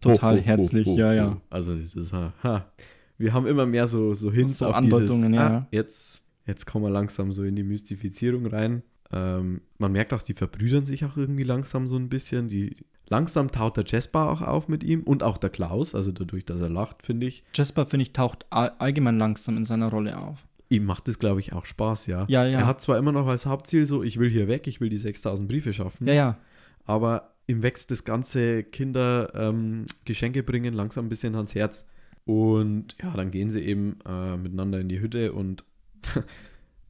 total 0.00 0.36
ho, 0.36 0.40
ho, 0.40 0.44
herzlich, 0.44 0.86
ho, 0.86 0.96
ja, 0.96 1.14
ja. 1.14 1.40
Also 1.50 1.74
das 1.74 1.94
ist, 1.94 2.12
ha, 2.12 2.32
ha. 2.42 2.70
Wir 3.18 3.32
haben 3.32 3.46
immer 3.46 3.64
mehr 3.66 3.86
so, 3.88 4.12
so 4.14 4.30
Hints 4.30 4.58
So 4.58 4.66
auf 4.66 4.74
Andeutungen, 4.74 5.32
dieses, 5.32 5.36
ja, 5.36 5.46
ah, 5.46 5.52
ja. 5.52 5.66
jetzt, 5.70 6.24
jetzt 6.46 6.66
kommen 6.66 6.84
wir 6.84 6.90
langsam 6.90 7.32
so 7.32 7.42
in 7.42 7.56
die 7.56 7.62
Mystifizierung 7.62 8.46
rein. 8.46 8.82
Ähm, 9.12 9.60
man 9.78 9.92
merkt 9.92 10.12
auch, 10.12 10.22
die 10.22 10.34
verbrüdern 10.34 10.86
sich 10.86 11.04
auch 11.04 11.16
irgendwie 11.16 11.44
langsam 11.44 11.86
so 11.86 11.96
ein 11.96 12.08
bisschen. 12.08 12.48
Die, 12.48 12.76
langsam 13.08 13.50
taut 13.50 13.76
der 13.76 13.84
Jasper 13.86 14.30
auch 14.30 14.40
auf 14.40 14.68
mit 14.68 14.82
ihm 14.82 15.02
und 15.02 15.22
auch 15.22 15.38
der 15.38 15.50
Klaus, 15.50 15.94
also 15.94 16.12
dadurch, 16.12 16.44
dass 16.44 16.60
er 16.60 16.70
lacht, 16.70 17.02
finde 17.02 17.26
ich. 17.26 17.44
Jasper, 17.54 17.86
finde 17.86 18.02
ich, 18.02 18.12
taucht 18.12 18.46
all, 18.50 18.72
allgemein 18.78 19.18
langsam 19.18 19.56
in 19.56 19.64
seiner 19.64 19.88
Rolle 19.88 20.18
auf. 20.18 20.46
Ihm 20.70 20.86
macht 20.86 21.06
es, 21.08 21.18
glaube 21.18 21.40
ich, 21.40 21.52
auch 21.52 21.66
Spaß, 21.66 22.06
ja. 22.06 22.24
Ja, 22.28 22.46
ja. 22.46 22.60
Er 22.60 22.66
hat 22.66 22.80
zwar 22.80 22.96
immer 22.96 23.12
noch 23.12 23.26
als 23.26 23.44
Hauptziel 23.44 23.84
so, 23.84 24.02
ich 24.02 24.18
will 24.18 24.30
hier 24.30 24.48
weg, 24.48 24.66
ich 24.66 24.80
will 24.80 24.88
die 24.88 24.96
6000 24.96 25.46
Briefe 25.48 25.72
schaffen. 25.74 26.08
Ja, 26.08 26.14
ja. 26.14 26.38
aber 26.86 27.34
ihm 27.46 27.62
wächst 27.62 27.90
das 27.90 28.04
ganze 28.04 28.64
Kinder 28.64 29.30
ähm, 29.34 29.84
Geschenke 30.06 30.42
bringen 30.42 30.72
langsam 30.72 31.06
ein 31.06 31.08
bisschen 31.10 31.34
ans 31.34 31.54
Herz. 31.54 31.84
Und 32.24 32.96
ja, 33.02 33.10
dann 33.14 33.30
gehen 33.30 33.50
sie 33.50 33.60
eben 33.60 33.98
äh, 34.06 34.36
miteinander 34.36 34.80
in 34.80 34.88
die 34.88 35.00
Hütte 35.00 35.32
und 35.32 35.64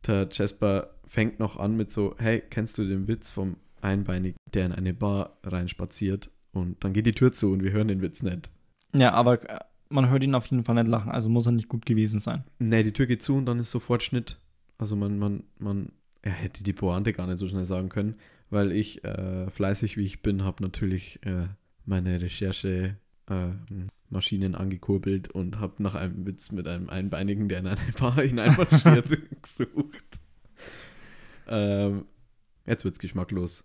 der 0.07 0.29
Jasper 0.31 0.91
fängt 1.07 1.39
noch 1.39 1.59
an 1.59 1.77
mit 1.77 1.91
so, 1.93 2.15
hey, 2.19 2.43
kennst 2.49 2.79
du 2.79 2.85
den 2.85 3.09
Witz 3.09 3.31
vom 3.31 3.57
Einbeinigen, 3.81 4.37
der 4.53 4.67
in 4.67 4.73
eine 4.73 4.95
Bar 4.95 5.39
reinspaziert? 5.43 6.31
Und 6.53 6.83
dann 6.85 6.93
geht 6.93 7.07
die 7.07 7.13
Tür 7.13 7.33
zu 7.33 7.53
und 7.53 7.63
wir 7.63 7.73
hören 7.73 7.89
den 7.89 8.03
Witz 8.03 8.23
nicht. 8.23 8.51
Ja, 8.95 9.13
aber 9.13 9.49
äh, 9.49 9.61
man 9.89 10.11
hört 10.11 10.23
ihn 10.23 10.35
auf 10.35 10.47
jeden 10.47 10.65
Fall 10.65 10.75
nicht 10.75 10.89
lachen, 10.89 11.11
also 11.11 11.29
muss 11.29 11.47
er 11.47 11.53
nicht 11.53 11.69
gut 11.69 11.87
gewesen 11.87 12.21
sein. 12.21 12.45
Nee, 12.59 12.83
die 12.83 12.93
Tür 12.93 13.07
geht 13.07 13.23
zu 13.23 13.37
und 13.37 13.47
dann 13.47 13.59
ist 13.59 13.71
sofort 13.71 14.03
Schnitt. 14.03 14.39
Also 14.79 14.97
man, 14.97 15.19
man, 15.19 15.45
man, 15.59 15.93
er 16.23 16.33
hätte 16.33 16.63
die 16.65 16.73
Pointe 16.73 17.13
gar 17.13 17.27
nicht 17.27 17.39
so 17.39 17.49
schnell 17.49 17.65
sagen 17.65 17.89
können, 17.89 18.17
weil 18.51 18.73
ich, 18.73 19.05
äh, 19.05 19.51
fleißig 19.51 19.97
wie 19.97 20.05
ich 20.05 20.23
bin, 20.23 20.45
habe 20.45 20.63
natürlich 20.63 21.25
äh, 21.25 21.47
meine 21.85 22.21
Recherche 22.21 22.97
äh, 23.29 23.49
Maschinen 24.13 24.55
angekurbelt 24.55 25.29
und 25.29 25.59
habe 25.59 25.83
nach 25.83 25.95
einem 25.95 26.25
Witz 26.27 26.53
mit 26.53 26.69
einem 26.69 26.89
Einbeinigen, 26.91 27.49
der 27.49 27.59
in 27.61 27.67
eine 27.67 27.81
Bar 27.99 28.21
hineinmarschiert, 28.23 29.09
gesucht. 29.43 30.19
Ähm, 31.49 32.05
jetzt 32.67 32.85
wird's 32.85 32.99
geschmacklos. 32.99 33.65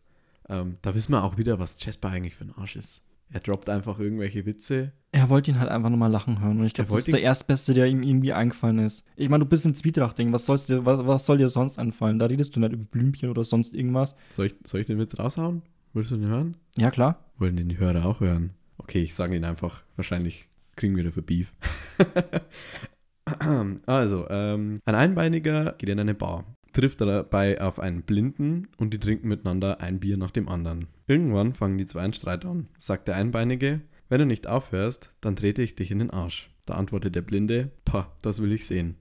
Ähm, 0.49 0.77
da 0.81 0.95
wissen 0.95 1.11
wir 1.11 1.23
auch 1.23 1.37
wieder, 1.37 1.59
was 1.59 1.83
Jasper 1.83 2.09
eigentlich 2.09 2.35
für 2.35 2.45
ein 2.45 2.53
Arsch 2.55 2.75
ist. 2.75 3.03
Er 3.29 3.41
droppt 3.41 3.69
einfach 3.69 3.99
irgendwelche 3.99 4.45
Witze. 4.45 4.93
Er 5.11 5.29
wollte 5.29 5.51
ihn 5.51 5.59
halt 5.59 5.69
einfach 5.69 5.89
nochmal 5.89 6.09
lachen 6.09 6.39
hören. 6.41 6.59
Und 6.59 6.65
ich 6.65 6.73
glaube, 6.73 6.91
das 6.91 6.99
ist 6.99 7.11
der 7.11 7.21
erstbeste, 7.21 7.73
der 7.73 7.87
ihm 7.87 8.01
irgendwie 8.01 8.31
eingefallen 8.31 8.79
ist. 8.79 9.05
Ich 9.17 9.27
meine, 9.27 9.43
du 9.43 9.49
bist 9.49 9.65
ein 9.65 9.75
Zwietracht-Ding. 9.75 10.31
Was, 10.31 10.45
soll's 10.45 10.67
dir- 10.67 10.85
was, 10.85 11.05
was 11.05 11.25
soll 11.25 11.37
dir 11.37 11.49
sonst 11.49 11.77
anfallen? 11.77 12.19
Da 12.19 12.27
redest 12.27 12.55
du 12.55 12.61
nicht 12.61 12.71
über 12.71 12.85
Blümchen 12.85 13.29
oder 13.29 13.43
sonst 13.43 13.75
irgendwas. 13.75 14.15
Soll 14.29 14.45
ich, 14.45 14.55
soll 14.65 14.79
ich 14.79 14.87
den 14.87 14.97
Witz 14.97 15.19
raushauen? 15.19 15.61
Willst 15.93 16.11
du 16.11 16.15
den 16.17 16.27
hören? 16.29 16.55
Ja, 16.77 16.89
klar. 16.89 17.25
Wollen 17.37 17.57
den 17.57 17.67
die 17.67 17.77
Hörer 17.77 18.05
auch 18.05 18.21
hören? 18.21 18.51
Okay, 18.87 19.01
ich 19.01 19.13
sage 19.13 19.35
ihn 19.35 19.43
einfach. 19.43 19.83
Wahrscheinlich 19.97 20.47
kriegen 20.77 20.95
wir 20.95 21.03
dafür 21.03 21.23
Beef. 21.23 21.53
also, 23.85 24.27
ähm, 24.29 24.79
ein 24.85 24.95
Einbeiniger 24.95 25.73
geht 25.77 25.89
in 25.89 25.99
eine 25.99 26.13
Bar, 26.13 26.45
trifft 26.71 27.01
dabei 27.01 27.59
auf 27.59 27.79
einen 27.79 28.03
Blinden 28.03 28.69
und 28.77 28.93
die 28.93 28.99
trinken 28.99 29.27
miteinander 29.27 29.81
ein 29.81 29.99
Bier 29.99 30.15
nach 30.15 30.31
dem 30.31 30.47
anderen. 30.47 30.87
Irgendwann 31.05 31.53
fangen 31.53 31.77
die 31.77 31.85
zwei 31.85 32.01
einen 32.01 32.13
Streit 32.13 32.45
an. 32.45 32.69
Sagt 32.77 33.09
der 33.09 33.17
Einbeinige, 33.17 33.81
wenn 34.07 34.19
du 34.19 34.25
nicht 34.25 34.47
aufhörst, 34.47 35.11
dann 35.19 35.35
trete 35.35 35.61
ich 35.63 35.75
dich 35.75 35.91
in 35.91 35.99
den 35.99 36.11
Arsch. 36.11 36.49
Da 36.65 36.75
antwortet 36.75 37.13
der 37.13 37.23
Blinde, 37.23 37.71
pah, 37.83 38.15
das 38.21 38.41
will 38.41 38.53
ich 38.53 38.65
sehen. 38.65 38.95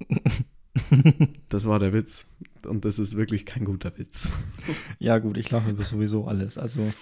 Das 1.48 1.66
war 1.66 1.78
der 1.78 1.94
Witz. 1.94 2.28
Und 2.66 2.84
das 2.84 2.98
ist 2.98 3.16
wirklich 3.16 3.46
kein 3.46 3.64
guter 3.64 3.96
Witz. 3.96 4.30
Ja, 4.98 5.16
gut, 5.16 5.38
ich 5.38 5.50
lache 5.50 5.70
über 5.70 5.84
sowieso 5.84 6.26
alles. 6.26 6.58
Also, 6.58 6.92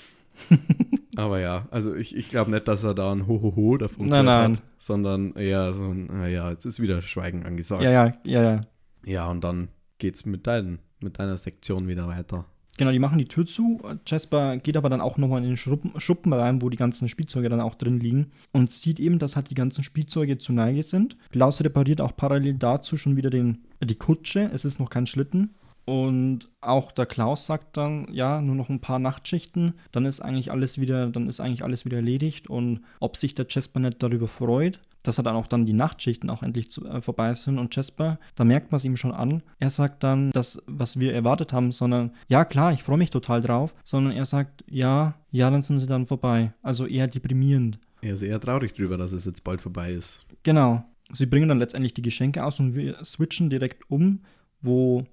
Aber 1.16 1.40
ja, 1.40 1.66
also 1.70 1.94
ich, 1.94 2.16
ich 2.16 2.28
glaube 2.28 2.50
nicht, 2.50 2.66
dass 2.68 2.84
er 2.84 2.94
da 2.94 3.12
ein 3.12 3.26
Hohoho 3.26 3.76
davon 3.76 4.08
Nein, 4.08 4.24
nein. 4.24 4.52
hat, 4.52 4.62
sondern 4.78 5.34
eher 5.34 5.72
so 5.72 5.84
ein, 5.84 6.06
naja, 6.06 6.50
jetzt 6.50 6.64
ist 6.64 6.80
wieder 6.80 7.02
Schweigen 7.02 7.44
angesagt. 7.44 7.82
ja, 7.82 7.90
ja, 7.90 8.14
ja, 8.24 8.42
ja. 8.42 8.60
Ja, 9.06 9.30
und 9.30 9.42
dann 9.44 9.68
geht's 9.98 10.24
mit, 10.24 10.46
dein, 10.46 10.78
mit 11.00 11.18
deiner 11.18 11.36
Sektion 11.36 11.88
wieder 11.88 12.08
weiter. 12.08 12.46
Genau, 12.76 12.90
die 12.90 12.98
machen 12.98 13.18
die 13.18 13.28
Tür 13.28 13.46
zu. 13.46 13.80
Jasper 14.04 14.56
geht 14.56 14.76
aber 14.76 14.90
dann 14.90 15.00
auch 15.00 15.16
nochmal 15.16 15.42
in 15.42 15.48
den 15.48 15.56
Schuppen, 15.56 15.92
Schuppen 16.00 16.32
rein, 16.32 16.60
wo 16.60 16.70
die 16.70 16.76
ganzen 16.76 17.08
Spielzeuge 17.08 17.48
dann 17.48 17.60
auch 17.60 17.76
drin 17.76 18.00
liegen 18.00 18.32
und 18.50 18.70
sieht 18.70 18.98
eben, 18.98 19.20
dass 19.20 19.36
halt 19.36 19.50
die 19.50 19.54
ganzen 19.54 19.84
Spielzeuge 19.84 20.38
zu 20.38 20.52
Neige 20.52 20.82
sind. 20.82 21.16
Klaus 21.30 21.62
repariert 21.62 22.00
auch 22.00 22.16
parallel 22.16 22.54
dazu 22.54 22.96
schon 22.96 23.16
wieder 23.16 23.30
den, 23.30 23.58
die 23.80 23.94
Kutsche. 23.94 24.50
Es 24.52 24.64
ist 24.64 24.80
noch 24.80 24.90
kein 24.90 25.06
Schlitten. 25.06 25.54
Und 25.84 26.48
auch 26.60 26.92
der 26.92 27.06
Klaus 27.06 27.46
sagt 27.46 27.76
dann, 27.76 28.08
ja, 28.10 28.40
nur 28.40 28.54
noch 28.54 28.70
ein 28.70 28.80
paar 28.80 28.98
Nachtschichten, 28.98 29.74
dann 29.92 30.06
ist 30.06 30.20
eigentlich 30.20 30.50
alles 30.50 30.80
wieder, 30.80 31.08
dann 31.08 31.28
ist 31.28 31.40
eigentlich 31.40 31.62
alles 31.62 31.84
wieder 31.84 31.98
erledigt. 31.98 32.48
Und 32.48 32.80
ob 33.00 33.16
sich 33.16 33.34
der 33.34 33.46
Jasper 33.48 33.80
nicht 33.80 34.02
darüber 34.02 34.28
freut, 34.28 34.80
dass 35.02 35.18
er 35.18 35.24
dann 35.24 35.36
auch 35.36 35.46
dann 35.46 35.66
die 35.66 35.74
Nachtschichten 35.74 36.30
auch 36.30 36.42
endlich 36.42 36.70
zu, 36.70 36.84
äh, 36.86 37.02
vorbei 37.02 37.32
sind. 37.34 37.58
Und 37.58 37.76
Jasper, 37.76 38.18
da 38.34 38.44
merkt 38.44 38.72
man 38.72 38.78
es 38.78 38.84
ihm 38.84 38.96
schon 38.96 39.12
an. 39.12 39.42
Er 39.58 39.70
sagt 39.70 40.02
dann, 40.02 40.30
das, 40.30 40.62
was 40.66 40.98
wir 40.98 41.12
erwartet 41.12 41.52
haben, 41.52 41.70
sondern 41.70 42.12
ja 42.28 42.44
klar, 42.44 42.72
ich 42.72 42.82
freue 42.82 42.98
mich 42.98 43.10
total 43.10 43.42
drauf, 43.42 43.74
sondern 43.84 44.14
er 44.14 44.24
sagt, 44.24 44.64
ja, 44.68 45.14
ja, 45.30 45.50
dann 45.50 45.62
sind 45.62 45.78
sie 45.80 45.86
dann 45.86 46.06
vorbei. 46.06 46.54
Also 46.62 46.86
eher 46.86 47.06
deprimierend. 47.06 47.78
Er 48.00 48.14
ist 48.14 48.22
eher 48.22 48.40
traurig 48.40 48.72
drüber, 48.72 48.96
dass 48.96 49.12
es 49.12 49.26
jetzt 49.26 49.44
bald 49.44 49.60
vorbei 49.60 49.92
ist. 49.92 50.24
Genau. 50.42 50.84
Sie 51.12 51.26
bringen 51.26 51.50
dann 51.50 51.58
letztendlich 51.58 51.92
die 51.92 52.02
Geschenke 52.02 52.42
aus 52.42 52.58
und 52.58 52.74
wir 52.74 53.04
switchen 53.04 53.50
direkt 53.50 53.90
um, 53.90 54.20
wo 54.62 55.04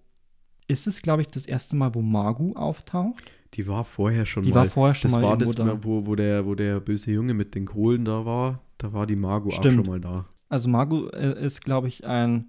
ist 0.72 0.88
es, 0.88 1.02
glaube 1.02 1.22
ich, 1.22 1.28
das 1.28 1.46
erste 1.46 1.76
Mal, 1.76 1.94
wo 1.94 2.02
Magu 2.02 2.54
auftaucht. 2.56 3.24
Die 3.54 3.68
war 3.68 3.84
vorher 3.84 4.26
schon 4.26 4.44
Die 4.44 4.50
mal. 4.50 4.56
war 4.56 4.66
vorher 4.68 4.94
schon 4.96 5.12
das 5.12 5.20
mal 5.20 5.24
war 5.24 5.32
irgendwo 5.34 5.54
das, 5.54 5.66
da. 5.66 5.84
wo, 5.84 6.06
wo, 6.06 6.16
der, 6.16 6.46
wo 6.46 6.56
der 6.56 6.80
böse 6.80 7.12
Junge 7.12 7.34
mit 7.34 7.54
den 7.56 7.66
Kohlen 7.66 8.06
da 8.06 8.26
war. 8.26 8.62
Da 8.78 8.94
war 8.94 9.06
die 9.06 9.22
auch 9.22 9.52
Stimmt. 9.52 9.76
schon 9.76 9.86
mal 9.86 10.00
da. 10.00 10.26
Also 10.50 10.70
Magu 10.70 11.08
äh, 11.10 11.46
ist, 11.46 11.64
glaube 11.64 11.88
ich, 11.88 12.06
ein 12.06 12.46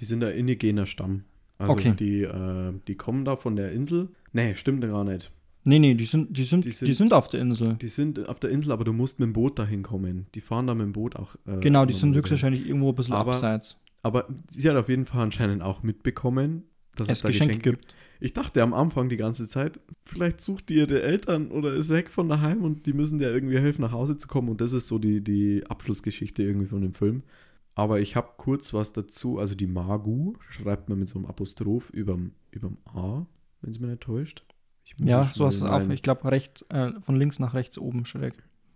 Die 0.00 0.04
sind 0.04 0.22
ein 0.22 0.34
indigener 0.34 0.86
Stamm. 0.86 1.24
Also 1.58 1.72
Okay. 1.72 1.94
die, 1.98 2.22
äh, 2.22 2.72
die 2.86 2.94
kommen 2.96 3.24
da 3.24 3.36
von 3.36 3.56
der 3.56 3.72
Insel. 3.72 4.08
Nee, 4.32 4.54
stimmt 4.54 4.82
gar 4.82 5.04
nicht. 5.04 5.30
Nee, 5.66 5.78
nee, 5.78 5.94
die 5.94 6.04
sind, 6.04 6.36
die 6.36 6.42
sind, 6.42 6.64
Die 6.66 6.70
die 6.70 6.74
sind- 6.74 6.94
sind, 6.94 7.14
auf 7.14 7.28
der 7.28 7.40
Insel. 7.40 7.74
Die 7.80 7.88
sind 7.88 8.28
auf 8.28 8.38
der 8.38 8.50
Insel, 8.50 8.70
aber 8.72 8.84
du 8.84 8.92
musst 8.92 9.18
mit 9.18 9.28
dem 9.28 9.32
Boot 9.32 9.58
dahin 9.58 9.82
kommen. 9.82 10.26
Die 10.34 10.40
fahren 10.42 10.66
da 10.66 10.74
mit 10.74 10.84
dem 10.84 10.92
Boot 10.92 11.16
auch. 11.16 11.36
äh, 11.46 11.56
genau, 11.60 11.86
die 11.86 11.94
sind 11.94 12.14
höchstwahrscheinlich 12.14 12.66
irgendwo 12.66 12.90
ein 12.90 12.94
bisschen 12.94 13.14
Aber 13.14 13.30
abseits. 13.32 13.78
Aber 14.02 14.26
sie 14.50 14.68
hat 14.68 14.76
auf 14.76 14.90
jeden 14.90 15.06
Fall 15.06 15.22
anscheinend 15.22 15.62
auch 15.62 15.82
mitbekommen, 15.82 16.64
dass 16.94 17.08
es, 17.08 17.18
Es 17.18 17.22
da 17.22 17.28
Geschenke 17.28 17.56
Geschenke 17.58 17.70
gibt. 17.78 17.94
Ich 18.20 18.32
dachte 18.32 18.62
am 18.62 18.72
Anfang 18.72 19.08
die 19.08 19.16
ganze 19.16 19.46
Zeit, 19.46 19.80
vielleicht 20.04 20.40
sucht 20.40 20.68
die 20.68 20.76
ihre 20.76 21.02
Eltern 21.02 21.50
oder 21.50 21.74
ist 21.74 21.90
weg 21.90 22.10
von 22.10 22.28
daheim 22.28 22.62
und 22.62 22.86
die 22.86 22.92
müssen 22.92 23.18
dir 23.18 23.30
irgendwie 23.30 23.58
helfen, 23.58 23.82
nach 23.82 23.92
Hause 23.92 24.16
zu 24.16 24.28
kommen. 24.28 24.48
Und 24.48 24.60
das 24.60 24.72
ist 24.72 24.86
so 24.86 24.98
die, 24.98 25.22
die 25.22 25.64
Abschlussgeschichte 25.68 26.42
irgendwie 26.42 26.66
von 26.66 26.80
dem 26.80 26.94
Film. 26.94 27.22
Aber 27.74 28.00
ich 28.00 28.16
habe 28.16 28.30
kurz 28.36 28.72
was 28.72 28.92
dazu. 28.92 29.38
Also 29.38 29.54
die 29.54 29.66
Magu 29.66 30.34
schreibt 30.48 30.88
man 30.88 30.98
mit 30.98 31.08
so 31.08 31.18
einem 31.18 31.26
Apostroph 31.26 31.90
überm, 31.90 32.32
überm 32.52 32.78
A, 32.84 33.26
wenn 33.60 33.72
es 33.72 33.80
mir 33.80 33.88
nicht 33.88 34.02
täuscht. 34.02 34.44
Ja, 34.98 35.24
so 35.24 35.46
hast 35.46 35.60
du 35.60 35.66
es 35.66 35.70
auch. 35.70 35.88
Ich 35.88 36.02
glaube, 36.02 36.30
rechts, 36.30 36.62
äh, 36.70 36.92
von 37.00 37.16
links 37.16 37.38
nach 37.38 37.54
rechts 37.54 37.78
oben 37.78 38.04
schräg. 38.04 38.34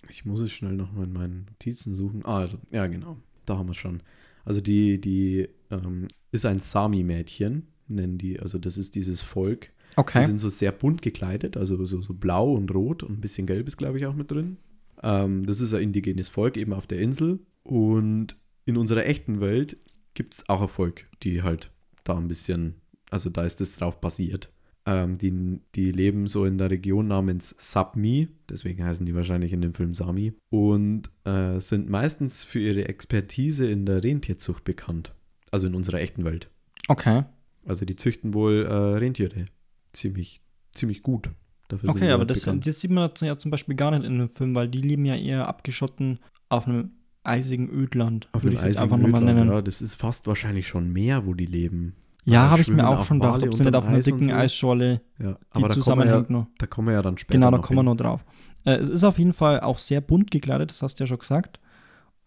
Ich 0.09 0.25
muss 0.25 0.41
es 0.41 0.53
schnell 0.53 0.75
nochmal 0.75 1.05
in 1.05 1.13
meinen 1.13 1.47
Notizen 1.49 1.93
suchen. 1.93 2.25
Ah, 2.25 2.39
also, 2.39 2.59
ja, 2.71 2.87
genau. 2.87 3.19
Da 3.45 3.59
haben 3.59 3.67
wir 3.67 3.73
es 3.73 3.77
schon. 3.77 4.03
Also 4.45 4.61
die, 4.61 5.01
die 5.01 5.49
ähm, 5.71 6.09
ist 6.33 6.47
ein 6.47 6.59
Sami-Mädchen, 6.59 7.67
nennen 7.89 8.19
die. 8.19 8.39
Also 8.41 8.59
das 8.59 8.79
ist 8.79 8.95
dieses 8.95 9.21
Volk. 9.21 9.73
Die 9.95 10.01
Okay. 10.01 10.25
sind 10.27 10.39
so 10.39 10.49
sehr 10.49 10.71
bunt 10.71 11.03
gekleidet, 11.03 11.57
also 11.57 11.85
so, 11.85 12.01
so 12.03 12.15
blau 12.15 12.53
und 12.53 12.73
rot 12.73 13.03
und 13.03 13.19
ein 13.19 13.21
bisschen 13.21 13.47
gelb 13.47 13.67
ist, 13.67 13.79
glaube 13.79 13.99
ich, 13.99 14.07
auch 14.07 14.15
mit 14.15 14.31
drin. 14.31 14.59
Ähm, 15.03 15.45
das 15.47 15.61
ist 15.61 15.75
ein 15.75 15.83
indigenes 15.83 16.29
Volk 16.29 16.57
eben 16.57 16.73
auf 16.73 16.87
der 16.87 16.99
Insel. 17.01 17.41
Und 17.65 18.37
in 18.65 18.77
unserer 18.77 19.07
echten 19.07 19.41
Welt 19.41 19.77
gibt 20.15 20.35
es 20.35 20.49
auch 20.49 20.63
ein 20.63 20.69
Volk, 20.69 21.07
die 21.23 21.43
halt 21.43 21.71
da 22.05 22.17
ein 22.17 22.29
bisschen, 22.29 22.75
also 23.11 23.29
da 23.31 23.43
ist 23.45 23.61
das 23.61 23.77
drauf 23.77 24.01
basiert. 24.01 24.53
Ähm, 24.87 25.19
die, 25.19 25.61
die 25.75 25.91
leben 25.93 26.29
so 26.29 26.45
in 26.45 26.59
der 26.59 26.71
Region 26.71 27.09
namens 27.09 27.55
Sapmi, 27.59 28.29
deswegen 28.49 28.85
heißen 28.85 29.05
die 29.05 29.15
wahrscheinlich 29.15 29.53
in 29.53 29.61
dem 29.61 29.75
Film 29.75 29.95
Sami, 29.95 30.33
und 30.51 31.11
äh, 31.25 31.59
sind 31.61 31.91
meistens 31.91 32.45
für 32.45 32.61
ihre 32.61 32.89
Expertise 32.89 33.67
in 33.67 33.85
der 33.85 34.03
Rentierzucht 34.05 34.65
bekannt. 34.65 35.13
Also 35.51 35.67
in 35.67 35.75
unserer 35.75 36.01
echten 36.01 36.25
Welt. 36.25 36.51
Okay. 36.89 37.25
Also 37.69 37.85
die 37.85 37.97
züchten 37.97 38.35
wohl 38.35 38.67
äh, 38.67 38.73
Rentiere 38.73 39.47
ziemlich, 39.93 40.41
ziemlich 40.73 41.03
gut. 41.03 41.31
Dafür 41.69 41.91
Okay, 41.91 42.11
aber 42.11 42.21
halt 42.21 42.31
das, 42.31 42.43
das 42.43 42.81
sieht 42.81 42.91
man 42.91 43.11
ja 43.21 43.37
zum 43.37 43.51
Beispiel 43.51 43.75
gar 43.75 43.91
nicht 43.91 44.05
in 44.05 44.19
dem 44.19 44.31
Film, 44.31 44.55
weil 44.55 44.69
die 44.69 44.81
leben 44.81 45.05
ja 45.05 45.15
eher 45.15 45.49
abgeschotten 45.49 46.19
auf 46.49 46.67
einem 46.67 46.93
eisigen 47.25 47.69
Ödland, 47.69 48.29
Auf 48.33 48.43
würde 48.43 48.57
ich 48.57 48.63
es 48.63 48.69
jetzt 48.69 48.79
einfach 48.79 48.97
nochmal 48.97 49.23
nennen. 49.23 49.51
Ja, 49.51 49.61
das 49.61 49.83
ist 49.83 49.97
fast 49.97 50.27
wahrscheinlich 50.27 50.67
schon 50.67 50.91
mehr, 50.91 51.27
wo 51.27 51.35
die 51.35 51.45
leben. 51.45 51.95
Ja, 52.25 52.51
habe 52.51 52.63
ich 52.63 52.69
mir 52.69 52.87
auch 52.87 53.05
schon 53.05 53.21
gedacht, 53.21 53.43
ob 53.43 53.55
sie 53.55 53.65
nicht 53.65 53.75
auf 53.75 53.87
einer 53.87 54.01
dicken 54.01 54.25
so. 54.25 54.33
Eisschorle, 54.33 55.01
Ja, 55.19 55.19
die 55.19 55.27
aber 55.27 55.35
da 55.35 55.51
kommen, 55.51 55.63
wir 55.63 55.75
zusammenhängt 55.75 56.31
ja, 56.31 56.37
noch. 56.37 56.47
da 56.59 56.67
kommen 56.67 56.89
wir 56.89 56.95
ja 56.95 57.03
dann 57.03 57.17
später 57.17 57.39
Genau, 57.39 57.51
da 57.51 57.57
noch 57.59 57.65
kommen 57.67 57.79
wir 57.79 57.83
noch 57.83 57.97
drauf. 57.97 58.25
Äh, 58.65 58.77
es 58.77 58.89
ist 58.89 59.05
auf 59.05 59.19
jeden 59.19 59.33
Fall 59.33 59.61
auch 59.61 59.79
sehr 59.79 60.01
bunt 60.01 60.31
gekleidet, 60.31 60.71
das 60.71 60.83
hast 60.83 60.97
du 60.97 61.05
ja 61.05 61.07
schon 61.07 61.19
gesagt. 61.19 61.61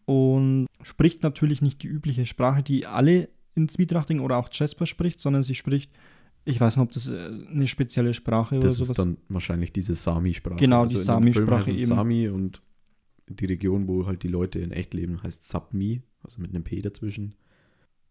Und 0.05 0.67
spricht 0.81 1.23
natürlich 1.23 1.61
nicht 1.61 1.83
die 1.83 1.87
übliche 1.87 2.25
Sprache, 2.25 2.63
die 2.63 2.85
alle 2.85 3.29
in 3.55 3.67
Zwietrachting 3.67 4.19
oder 4.19 4.37
auch 4.37 4.49
Jasper 4.51 4.85
spricht, 4.85 5.19
sondern 5.19 5.43
sie 5.43 5.55
spricht, 5.55 5.91
ich 6.43 6.59
weiß 6.59 6.77
nicht, 6.77 6.83
ob 6.83 6.91
das 6.91 7.07
äh, 7.07 7.29
eine 7.51 7.67
spezielle 7.67 8.13
Sprache 8.13 8.55
Das 8.55 8.63
oder 8.63 8.71
ist 8.71 8.77
sowas 8.77 8.97
dann 8.97 9.17
wahrscheinlich 9.29 9.71
diese 9.71 9.95
Sami-Sprache. 9.95 10.57
Genau, 10.57 10.85
die 10.85 10.93
in 10.93 11.01
dem 11.01 11.05
Sami-Sprache 11.05 11.71
eben. 11.71 11.85
Sami 11.85 12.27
und 12.29 12.61
die 13.27 13.45
Region, 13.45 13.87
wo 13.87 14.05
halt 14.07 14.23
die 14.23 14.27
Leute 14.27 14.59
in 14.59 14.71
echt 14.71 14.93
leben, 14.93 15.21
heißt 15.21 15.47
Sapmi, 15.47 16.01
also 16.23 16.41
mit 16.41 16.49
einem 16.53 16.63
P 16.63 16.81
dazwischen. 16.81 17.35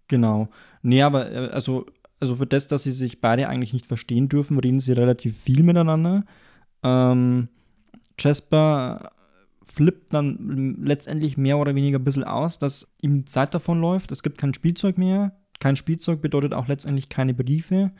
Genau. 0.08 0.48
Nee, 0.82 1.02
aber 1.02 1.30
äh, 1.30 1.48
also, 1.50 1.86
also 2.20 2.36
für 2.36 2.46
das, 2.46 2.68
dass 2.68 2.84
sie 2.84 2.92
sich 2.92 3.20
beide 3.20 3.48
eigentlich 3.48 3.72
nicht 3.72 3.86
verstehen 3.86 4.28
dürfen, 4.28 4.58
reden 4.58 4.80
sie 4.80 4.92
relativ 4.92 5.36
viel 5.36 5.62
miteinander. 5.62 6.24
Ähm, 6.82 7.48
Jasper 8.18 9.12
flippt 9.72 10.12
dann 10.12 10.76
letztendlich 10.82 11.36
mehr 11.36 11.58
oder 11.58 11.74
weniger 11.74 11.98
ein 11.98 12.04
bisschen 12.04 12.24
aus, 12.24 12.58
dass 12.58 12.88
ihm 13.00 13.20
die 13.20 13.24
Zeit 13.24 13.54
davon 13.54 13.80
läuft. 13.80 14.10
Es 14.12 14.22
gibt 14.22 14.38
kein 14.38 14.54
Spielzeug 14.54 14.98
mehr. 14.98 15.32
Kein 15.60 15.76
Spielzeug 15.76 16.20
bedeutet 16.20 16.54
auch 16.54 16.68
letztendlich 16.68 17.08
keine 17.08 17.34
Briefe. 17.34 17.92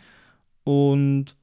Und 0.65 1.37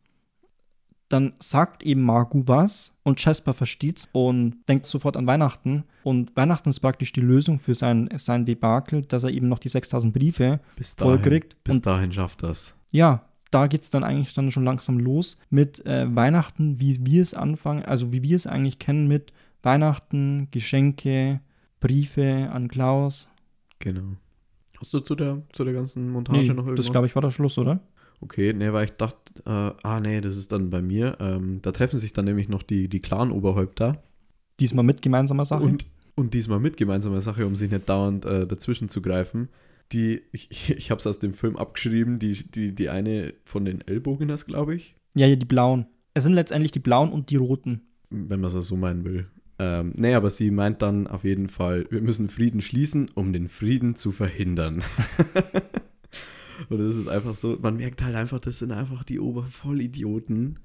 dann 1.10 1.34
sagt 1.40 1.84
eben 1.84 2.02
Margu 2.02 2.44
was 2.46 2.94
und 3.04 3.24
Jasper 3.24 3.54
versteht's 3.54 4.10
und 4.12 4.58
denkt 4.68 4.86
sofort 4.86 5.16
an 5.16 5.26
Weihnachten. 5.26 5.86
Und 6.04 6.36
Weihnachten 6.36 6.70
ist 6.70 6.82
praktisch 6.82 7.14
die 7.14 7.22
Lösung 7.22 7.60
für 7.60 7.74
sein, 7.74 8.10
sein 8.18 8.46
Debakel, 8.46 9.04
dass 9.04 9.24
er 9.24 9.30
eben 9.30 9.48
noch 9.48 9.60
die 9.60 9.70
6000 9.70 10.14
Briefe 10.14 10.60
Bis 10.76 10.96
dahin, 10.98 11.22
kriegt. 11.22 11.64
bis 11.64 11.76
Und 11.76 11.86
dahin 11.86 12.12
schafft 12.12 12.44
das. 12.44 12.76
ja, 12.92 13.24
da 13.50 13.68
geht 13.68 13.82
es 13.84 13.90
dann 13.90 14.04
eigentlich 14.04 14.34
dann 14.34 14.52
schon 14.52 14.66
langsam 14.66 15.00
los 15.00 15.38
mit 15.50 15.86
äh, 15.86 16.14
Weihnachten, 16.14 16.82
wie 16.82 17.06
wir 17.06 17.22
es 17.22 17.34
anfangen, 17.34 17.86
also 17.86 18.12
wie 18.12 18.22
wir 18.22 18.36
es 18.36 18.46
eigentlich 18.46 18.78
kennen 18.78 19.08
mit 19.08 19.32
Weihnachten, 19.68 20.48
Geschenke, 20.52 21.42
Briefe 21.82 22.50
an 22.52 22.70
Klaus. 22.70 23.28
Genau. 23.80 24.16
Hast 24.80 24.94
du 24.94 25.00
zu 25.02 25.14
der, 25.14 25.42
zu 25.52 25.66
der 25.66 25.74
ganzen 25.74 26.10
Montage 26.10 26.40
Nee, 26.40 26.48
noch 26.50 26.64
irgendwas? 26.66 26.86
das 26.86 26.92
glaube 26.92 27.08
ich 27.08 27.16
war 27.16 27.22
der 27.22 27.32
Schluss, 27.32 27.58
oder? 27.58 27.82
Okay, 28.22 28.54
ne, 28.54 28.72
weil 28.72 28.86
ich 28.86 28.92
dachte, 28.92 29.18
äh, 29.46 29.72
ah 29.84 30.00
nee, 30.00 30.22
das 30.22 30.38
ist 30.38 30.52
dann 30.54 30.70
bei 30.70 30.82
mir. 30.82 31.18
Ähm, 31.20 31.60
da 31.62 31.72
treffen 31.74 32.00
sich 32.00 32.14
dann 32.14 32.26
nämlich 32.26 32.48
noch 32.48 32.64
die, 32.64 32.88
die 32.88 33.02
Clan-Oberhäupter 33.02 34.02
Diesmal 34.60 34.86
mit 34.86 35.02
gemeinsamer 35.02 35.46
Sache. 35.46 35.64
und, 35.64 35.86
und 36.16 36.34
diesmal 36.34 36.60
mit 36.60 36.78
gemeinsamer 36.78 37.22
Sache, 37.22 37.46
um 37.46 37.56
sich 37.56 37.70
nicht 37.70 37.88
dauernd 37.90 38.26
äh, 38.26 38.48
dazwischen 38.48 38.88
zu 38.90 39.02
greifen. 39.02 39.50
Die, 39.92 40.22
ich, 40.32 40.70
ich 40.78 40.90
habe 40.92 41.00
es 41.00 41.06
aus 41.08 41.20
dem 41.20 41.34
Film 41.34 41.58
abgeschrieben, 41.58 42.20
die, 42.20 42.34
die, 42.50 42.74
die 42.74 42.90
eine 42.90 43.34
von 43.44 43.66
den 43.66 43.82
Ellbogeners, 43.86 44.46
glaube 44.46 44.76
ich. 44.76 44.96
Ja, 45.14 45.28
ja, 45.28 45.36
die 45.36 45.46
blauen. 45.46 45.88
Es 46.14 46.24
sind 46.24 46.34
letztendlich 46.34 46.72
die 46.72 46.80
blauen 46.80 47.12
und 47.12 47.30
die 47.32 47.36
roten. 47.36 47.82
wenn 48.10 48.40
man 48.40 48.50
es 48.56 48.68
so 48.68 48.78
meinen 48.78 49.04
will. 49.04 49.28
Ähm, 49.60 49.94
nee, 49.96 50.14
aber 50.14 50.30
sie 50.30 50.52
meint 50.52 50.82
dann 50.82 51.08
auf 51.08 51.24
jeden 51.24 51.50
Fall, 51.50 51.88
wir 51.90 52.02
müssen 52.02 52.30
Frieden 52.30 52.62
schließen, 52.62 53.10
um 53.16 53.34
den 53.34 53.48
Frieden 53.48 53.96
zu 53.96 54.12
verhindern. 54.12 54.84
Und 56.70 56.80
das 56.80 56.96
ist 56.96 57.08
einfach 57.08 57.36
so, 57.36 57.58
man 57.62 57.78
merkt 57.78 58.04
halt 58.04 58.16
einfach, 58.16 58.40
das 58.40 58.60
sind 58.60 58.72
einfach 58.72 59.04
die 59.04 59.20
Obervollidioten. 59.20 60.60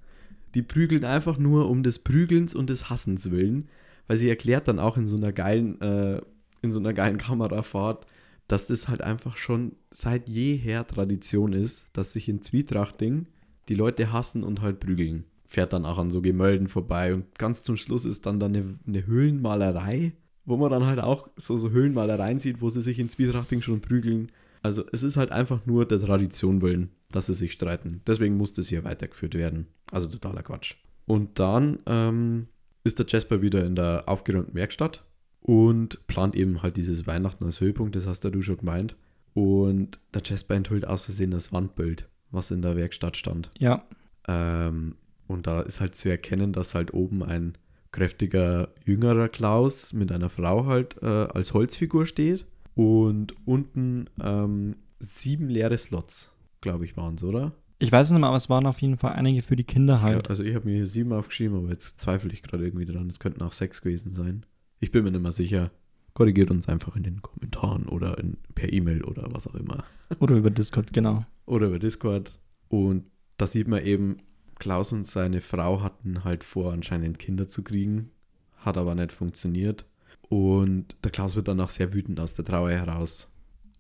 Die 0.55 0.63
prügeln 0.63 1.05
einfach 1.05 1.39
nur 1.39 1.71
um 1.71 1.83
des 1.83 1.99
Prügelns 1.99 2.55
und 2.55 2.69
des 2.69 2.91
Hassens 2.91 3.31
willen, 3.31 3.69
weil 4.07 4.19
sie 4.19 4.29
erklärt 4.29 4.69
dann 4.69 4.79
auch 4.79 4.97
in 4.97 5.07
so 5.07 5.17
einer 5.17 5.33
geilen, 5.33 5.81
äh, 5.81 6.21
in 6.61 6.71
so 6.71 6.81
einer 6.81 6.93
geilen 6.93 7.19
Kamerafahrt, 7.19 8.07
dass 8.49 8.67
das 8.67 8.89
halt 8.89 9.03
einfach 9.03 9.37
schon 9.37 9.77
seit 9.91 10.29
jeher 10.29 10.87
Tradition 10.87 11.53
ist, 11.53 11.87
dass 11.95 12.13
sich 12.13 12.29
in 12.29 12.43
Zwietrachting 12.43 13.27
die 13.69 13.75
Leute 13.75 14.13
hassen 14.13 14.43
und 14.43 14.61
halt 14.61 14.81
prügeln. 14.81 15.25
Fährt 15.53 15.75
dann 15.75 15.85
auch 15.85 15.99
an 15.99 16.11
so 16.11 16.23
Gemälden 16.23 16.67
vorbei 16.67 17.13
und 17.13 17.39
ganz 17.39 17.63
zum 17.63 17.77
Schluss 17.77 18.07
ist 18.07 18.25
dann 18.25 18.41
da 18.41 18.47
eine, 18.47 18.79
eine 18.87 19.07
Höhlenmalerei, 19.07 20.13
wo 20.47 20.57
man 20.57 20.71
dann 20.71 20.87
halt 20.87 20.99
auch 20.99 21.29
so, 21.37 21.59
so 21.59 21.69
Höhlenmalereien 21.69 22.39
sieht, 22.39 22.63
wo 22.63 22.71
sie 22.71 22.81
sich 22.81 22.99
in 22.99 23.11
Zwietrachting 23.11 23.61
schon 23.61 23.83
prügeln. 23.83 24.33
Also 24.63 24.83
es 24.93 25.03
ist 25.03 25.19
halt 25.19 25.31
einfach 25.31 25.67
nur 25.67 25.87
der 25.87 26.01
Tradition 26.01 26.63
willen, 26.63 26.89
dass 27.11 27.27
sie 27.27 27.35
sich 27.35 27.53
streiten. 27.53 28.01
Deswegen 28.07 28.39
muss 28.39 28.55
das 28.55 28.69
hier 28.69 28.83
weitergeführt 28.85 29.35
werden. 29.35 29.67
Also 29.91 30.09
totaler 30.09 30.43
Quatsch. 30.43 30.77
Und 31.05 31.39
dann 31.39 31.81
ähm, 31.85 32.47
ist 32.83 32.99
der 32.99 33.05
Jasper 33.07 33.43
wieder 33.43 33.63
in 33.67 33.75
der 33.75 34.05
aufgeräumten 34.07 34.55
Werkstatt 34.55 35.05
und 35.43 36.07
plant 36.07 36.35
eben 36.35 36.63
halt 36.63 36.79
dieses 36.79 37.07
Weihnachten 37.07 37.45
als 37.45 37.61
Höhepunkt, 37.61 37.95
das 37.95 38.07
hast 38.07 38.25
ja 38.25 38.31
du 38.31 38.41
schon 38.41 38.57
gemeint. 38.57 38.97
Und 39.35 39.99
der 40.15 40.23
Jasper 40.25 40.55
enthüllt 40.55 40.87
aus 40.87 41.05
Versehen 41.05 41.33
das 41.33 41.53
Wandbild, 41.53 42.09
was 42.31 42.51
in 42.51 42.63
der 42.63 42.75
Werkstatt 42.75 43.19
stand. 43.19 43.51
Ja. 43.59 43.85
Ähm, 44.27 44.95
und 45.33 45.47
da 45.47 45.61
ist 45.63 45.81
halt 45.81 45.95
zu 45.95 46.09
erkennen, 46.09 46.53
dass 46.53 46.75
halt 46.75 46.95
oben 46.95 47.23
ein 47.23 47.57
kräftiger, 47.91 48.69
jüngerer 48.85 49.29
Klaus 49.29 49.93
mit 49.93 50.11
einer 50.13 50.31
Frau 50.31 50.67
halt 50.67 50.97
äh, 51.03 51.07
als 51.07 51.53
Holzfigur 51.55 52.07
steht. 52.07 52.47
Und 52.75 53.35
unten 53.47 54.07
ähm, 54.23 54.77
sieben 54.99 55.49
leere 55.49 55.77
Slots, 55.77 56.33
glaube 56.63 56.85
ich, 56.87 56.97
waren 56.97 57.17
es, 57.17 57.25
oder? 57.25 57.53
Ich 57.79 57.93
weiß 57.93 58.07
es 58.07 58.13
nicht 58.13 58.21
mehr, 58.21 58.29
aber 58.29 58.37
es 58.37 58.49
waren 58.49 58.67
auf 58.67 58.81
jeden 58.81 58.97
Fall 58.97 59.13
einige 59.13 59.43
für 59.43 59.57
die 59.57 59.65
Kinder 59.65 59.95
Ja, 59.95 60.03
halt. 60.03 60.31
also 60.31 60.43
ich 60.43 60.55
habe 60.55 60.67
mir 60.69 60.77
hier 60.77 60.87
sieben 60.87 61.13
aufgeschrieben, 61.13 61.59
aber 61.59 61.69
jetzt 61.69 62.01
zweifle 62.01 62.33
ich 62.33 62.43
gerade 62.43 62.65
irgendwie 62.65 62.87
dran. 62.87 63.11
Es 63.11 63.19
könnten 63.19 63.43
auch 63.43 63.53
sechs 63.53 63.83
gewesen 63.83 64.13
sein. 64.13 64.47
Ich 64.81 64.91
bin 64.91 65.05
mir 65.05 65.11
nicht 65.11 65.21
mehr 65.23 65.33
sicher. 65.33 65.71
Korrigiert 66.15 66.51
uns 66.51 66.69
einfach 66.69 66.95
in 66.97 67.03
den 67.03 67.23
Kommentaren 67.23 67.87
oder 67.89 68.19
in, 68.19 68.37
per 68.55 68.73
E-Mail 68.73 69.03
oder 69.03 69.27
was 69.33 69.47
auch 69.47 69.55
immer. 69.55 69.85
Oder 70.21 70.37
über 70.37 70.51
Discord, 70.51 70.93
genau. 70.93 71.25
Oder 71.47 71.67
über 71.67 71.79
Discord. 71.79 72.33
Und 72.69 73.05
da 73.37 73.47
sieht 73.47 73.67
man 73.67 73.85
eben, 73.85 74.19
Klaus 74.63 74.93
und 74.93 75.05
seine 75.07 75.41
Frau 75.41 75.83
hatten 75.83 76.23
halt 76.23 76.45
vor, 76.45 76.73
anscheinend 76.73 77.19
Kinder 77.19 77.49
zu 77.49 77.65
kriegen. 77.65 78.11
Hat 78.59 78.79
aber 78.79 78.95
nicht 78.95 79.11
funktioniert. 79.11 79.85
Und 80.29 80.95
der 81.03 81.11
Klaus 81.11 81.35
wird 81.35 81.49
dann 81.49 81.61
auch 81.61 81.69
sehr 81.69 81.93
wütend 81.93 82.21
aus 82.21 82.35
der 82.35 82.45
Trauer 82.45 82.71
heraus. 82.71 83.29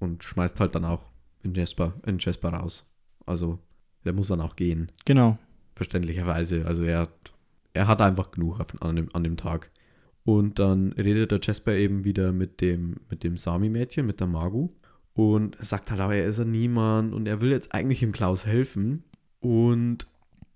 Und 0.01 0.25
schmeißt 0.25 0.59
halt 0.59 0.75
dann 0.75 0.85
auch 0.85 1.13
in 1.45 1.55
Jasper, 1.55 1.95
in 2.05 2.19
Jasper 2.19 2.49
raus. 2.51 2.85
Also, 3.27 3.61
der 4.05 4.13
muss 4.13 4.27
dann 4.27 4.41
auch 4.41 4.57
gehen. 4.57 4.91
Genau. 5.05 5.39
Verständlicherweise. 5.77 6.67
Also, 6.67 6.83
er, 6.83 6.99
hat- 7.03 7.33
er 7.75 7.87
hat 7.87 8.03
einfach 8.03 8.33
genug 8.33 8.59
an, 8.81 8.97
dem, 8.97 9.09
an 9.15 9.23
dem 9.23 9.37
Tag. 9.37 9.71
Und 10.25 10.59
dann 10.59 10.93
redet 10.95 11.31
der 11.31 11.39
Jasper 11.41 11.75
eben 11.75 12.05
wieder 12.05 12.33
mit 12.33 12.61
dem, 12.61 12.97
mit 13.09 13.23
dem 13.23 13.37
Sami-Mädchen, 13.37 14.05
mit 14.05 14.19
der 14.19 14.27
Magu. 14.27 14.71
Und 15.15 15.57
sagt 15.65 15.93
halt, 15.93 16.01
aber 16.01 16.17
er 16.17 16.27
ist 16.27 16.39
ja 16.39 16.45
niemand 16.45 17.15
und 17.15 17.29
er 17.29 17.41
will 17.41 17.53
jetzt 17.53 17.73
eigentlich 17.73 18.01
dem 18.01 18.11
Klaus 18.13 18.47
helfen. 18.47 19.05
Und 19.39 20.09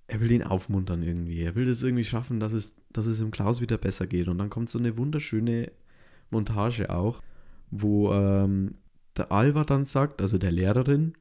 er 0.08 0.20
will 0.20 0.30
ihn 0.30 0.42
aufmuntern 0.42 1.02
irgendwie. 1.02 1.42
Er 1.42 1.54
will 1.54 1.64
das 1.64 1.82
irgendwie 1.82 2.04
schaffen, 2.04 2.38
dass 2.40 2.52
es, 2.52 2.74
dass 2.92 3.06
es 3.06 3.18
dem 3.18 3.30
Klaus 3.30 3.60
wieder 3.60 3.78
besser 3.78 4.06
geht. 4.06 4.28
Und 4.28 4.38
dann 4.38 4.50
kommt 4.50 4.70
so 4.70 4.78
eine 4.78 4.96
wunderschöne 4.96 5.72
Montage 6.30 6.90
auch, 6.90 7.22
wo 7.70 8.12
ähm, 8.12 8.76
der 9.16 9.32
Alva 9.32 9.64
dann 9.64 9.84
sagt, 9.84 10.22
also 10.22 10.38
der 10.38 10.52
Lehrerin, 10.52 11.14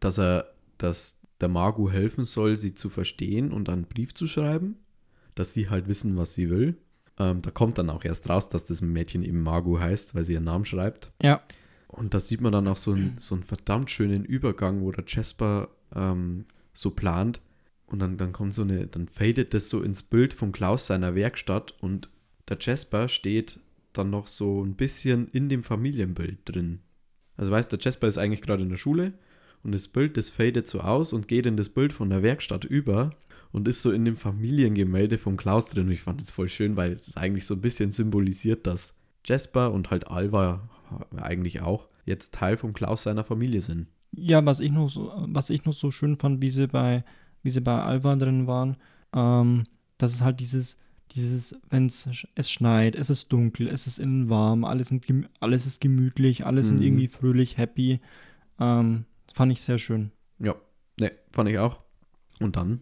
dass 0.00 0.18
er, 0.18 0.54
dass 0.78 1.18
der 1.40 1.48
Magu 1.48 1.90
helfen 1.90 2.24
soll, 2.24 2.56
sie 2.56 2.74
zu 2.74 2.88
verstehen 2.88 3.52
und 3.52 3.68
einen 3.68 3.84
Brief 3.84 4.14
zu 4.14 4.26
schreiben, 4.26 4.76
dass 5.34 5.54
sie 5.54 5.68
halt 5.68 5.88
wissen, 5.88 6.16
was 6.16 6.34
sie 6.34 6.50
will. 6.50 6.76
Ähm, 7.18 7.42
da 7.42 7.50
kommt 7.50 7.78
dann 7.78 7.90
auch 7.90 8.04
erst 8.04 8.28
raus, 8.28 8.48
dass 8.48 8.64
das 8.64 8.80
Mädchen 8.80 9.22
eben 9.22 9.42
Magu 9.42 9.78
heißt, 9.78 10.14
weil 10.14 10.24
sie 10.24 10.34
ihren 10.34 10.44
Namen 10.44 10.64
schreibt. 10.64 11.12
Ja. 11.22 11.42
Und 11.88 12.14
da 12.14 12.20
sieht 12.20 12.40
man 12.40 12.52
dann 12.52 12.68
auch 12.68 12.76
so, 12.76 12.92
ein, 12.92 13.16
so 13.18 13.34
einen 13.34 13.44
verdammt 13.44 13.90
schönen 13.90 14.24
Übergang, 14.24 14.80
wo 14.80 14.92
der 14.92 15.04
Jasper 15.06 15.68
ähm, 15.94 16.46
so 16.72 16.90
plant. 16.90 17.40
Und 17.90 17.98
dann, 17.98 18.16
dann 18.16 18.32
kommt 18.32 18.54
so 18.54 18.62
eine, 18.62 18.86
dann 18.86 19.08
fadet 19.08 19.52
das 19.52 19.68
so 19.68 19.82
ins 19.82 20.02
Bild 20.02 20.32
von 20.32 20.52
Klaus 20.52 20.86
seiner 20.86 21.14
Werkstatt 21.14 21.74
und 21.80 22.08
der 22.48 22.58
Jasper 22.60 23.08
steht 23.08 23.58
dann 23.92 24.10
noch 24.10 24.28
so 24.28 24.64
ein 24.64 24.74
bisschen 24.74 25.28
in 25.28 25.48
dem 25.48 25.64
Familienbild 25.64 26.38
drin. 26.44 26.80
Also 27.36 27.50
weißt, 27.50 27.72
der 27.72 27.80
Jasper 27.80 28.06
ist 28.06 28.18
eigentlich 28.18 28.42
gerade 28.42 28.62
in 28.62 28.68
der 28.68 28.76
Schule 28.76 29.12
und 29.64 29.72
das 29.72 29.88
Bild, 29.88 30.16
das 30.16 30.30
fadet 30.30 30.68
so 30.68 30.80
aus 30.80 31.12
und 31.12 31.28
geht 31.28 31.46
in 31.46 31.56
das 31.56 31.68
Bild 31.68 31.92
von 31.92 32.10
der 32.10 32.22
Werkstatt 32.22 32.64
über 32.64 33.10
und 33.52 33.66
ist 33.68 33.82
so 33.82 33.90
in 33.90 34.04
dem 34.04 34.16
Familiengemälde 34.16 35.18
von 35.18 35.36
Klaus 35.36 35.70
drin. 35.70 35.86
Und 35.86 35.92
ich 35.92 36.02
fand 36.02 36.20
das 36.20 36.30
voll 36.30 36.48
schön, 36.48 36.76
weil 36.76 36.92
es 36.92 37.16
eigentlich 37.16 37.46
so 37.46 37.54
ein 37.54 37.60
bisschen 37.60 37.92
symbolisiert, 37.92 38.66
dass 38.66 38.94
Jasper 39.24 39.72
und 39.72 39.90
halt 39.90 40.08
Alva 40.08 40.68
eigentlich 41.16 41.60
auch 41.60 41.88
jetzt 42.06 42.34
Teil 42.34 42.56
von 42.56 42.72
Klaus 42.72 43.02
seiner 43.02 43.24
Familie 43.24 43.60
sind. 43.60 43.88
Ja, 44.12 44.44
was 44.44 44.60
ich 44.60 44.72
noch 44.72 44.88
so, 44.88 45.12
was 45.28 45.50
ich 45.50 45.64
noch 45.64 45.72
so 45.72 45.90
schön 45.90 46.16
fand, 46.16 46.42
wie 46.42 46.50
sie 46.50 46.66
bei, 46.66 47.04
wie 47.42 47.50
sie 47.50 47.60
bei 47.60 47.80
Alva 47.82 48.16
drin 48.16 48.46
waren, 48.46 48.76
ähm, 49.14 49.64
das 49.98 50.12
ist 50.14 50.22
halt 50.22 50.40
dieses, 50.40 50.78
dieses, 51.12 51.54
wenn 51.68 51.86
es 51.86 52.08
schneit, 52.50 52.94
es 52.94 53.10
ist 53.10 53.32
dunkel, 53.32 53.66
es 53.68 53.86
ist 53.86 53.98
innen 53.98 54.28
warm, 54.30 54.64
alles, 54.64 54.88
sind, 54.88 55.04
gemü- 55.04 55.28
alles 55.40 55.66
ist 55.66 55.80
gemütlich, 55.80 56.46
alle 56.46 56.62
sind 56.62 56.76
Mhm. 56.76 56.82
irgendwie 56.82 57.08
fröhlich, 57.08 57.58
happy. 57.58 58.00
Ähm, 58.58 59.04
fand 59.34 59.52
ich 59.52 59.60
sehr 59.62 59.78
schön. 59.78 60.12
Ja, 60.38 60.54
ne, 61.00 61.12
fand 61.32 61.48
ich 61.48 61.58
auch. 61.58 61.80
Und 62.40 62.56
dann 62.56 62.80